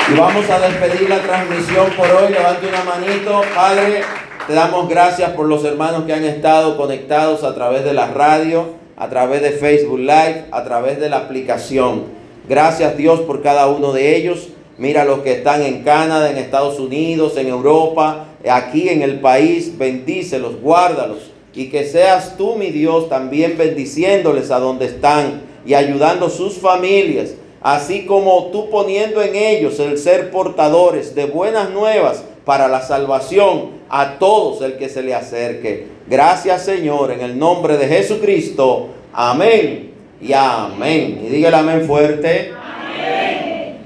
Y 0.09 0.17
vamos 0.17 0.49
a 0.49 0.59
despedir 0.59 1.09
la 1.09 1.19
transmisión 1.19 1.87
por 1.97 2.09
hoy. 2.09 2.31
Levante 2.31 2.67
una 2.67 2.83
manito. 2.83 3.41
Padre, 3.55 4.01
te 4.47 4.53
damos 4.53 4.89
gracias 4.89 5.31
por 5.31 5.47
los 5.47 5.63
hermanos 5.63 6.03
que 6.05 6.13
han 6.13 6.23
estado 6.23 6.77
conectados 6.77 7.43
a 7.43 7.53
través 7.53 7.83
de 7.83 7.93
la 7.93 8.07
radio 8.07 8.77
a 8.97 9.09
través 9.09 9.43
de 9.43 9.51
Facebook 9.51 9.99
Live, 9.99 10.45
a 10.51 10.63
través 10.63 10.99
de 10.99 11.09
la 11.09 11.17
aplicación. 11.17 12.05
Gracias 12.49 12.97
Dios 12.97 13.21
por 13.21 13.43
cada 13.43 13.67
uno 13.67 13.93
de 13.93 14.15
ellos. 14.15 14.49
Mira 14.77 15.05
los 15.05 15.19
que 15.19 15.33
están 15.33 15.63
en 15.63 15.83
Canadá, 15.83 16.29
en 16.29 16.37
Estados 16.37 16.79
Unidos, 16.79 17.35
en 17.37 17.47
Europa, 17.47 18.27
aquí 18.49 18.89
en 18.89 19.01
el 19.01 19.19
país. 19.19 19.77
Bendícelos, 19.77 20.61
guárdalos. 20.61 21.31
Y 21.53 21.69
que 21.69 21.85
seas 21.85 22.37
tú, 22.37 22.55
mi 22.55 22.69
Dios, 22.69 23.09
también 23.09 23.57
bendiciéndoles 23.57 24.51
a 24.51 24.59
donde 24.59 24.85
están 24.85 25.41
y 25.65 25.73
ayudando 25.73 26.29
sus 26.29 26.59
familias. 26.59 27.33
Así 27.61 28.05
como 28.05 28.49
tú 28.51 28.69
poniendo 28.69 29.21
en 29.21 29.35
ellos 29.35 29.79
el 29.79 29.97
ser 29.97 30.29
portadores 30.29 31.15
de 31.15 31.25
buenas 31.25 31.71
nuevas 31.71 32.23
para 32.45 32.67
la 32.67 32.81
salvación 32.81 33.71
a 33.89 34.19
todos 34.19 34.61
el 34.61 34.77
que 34.77 34.89
se 34.89 35.01
le 35.01 35.15
acerque. 35.15 35.87
Gracias 36.07 36.63
Señor, 36.63 37.11
en 37.11 37.21
el 37.21 37.37
nombre 37.37 37.77
de 37.77 37.87
Jesucristo. 37.87 38.89
Amén 39.11 39.91
y 40.21 40.33
amén. 40.33 41.23
Y 41.25 41.29
dígale 41.29 41.57
amén 41.57 41.85
fuerte. 41.87 42.53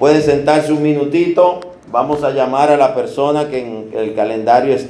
Puede 0.02 0.24
sentarse 0.24 0.74
un 0.74 0.82
minutito. 0.82 1.60
Vamos 1.92 2.24
a 2.24 2.32
llamar 2.32 2.72
a 2.72 2.76
la 2.76 2.96
persona 2.96 3.50
que 3.52 3.60
en 3.60 3.92
el 3.94 4.16
calendario 4.16 4.74
está. 4.74 4.90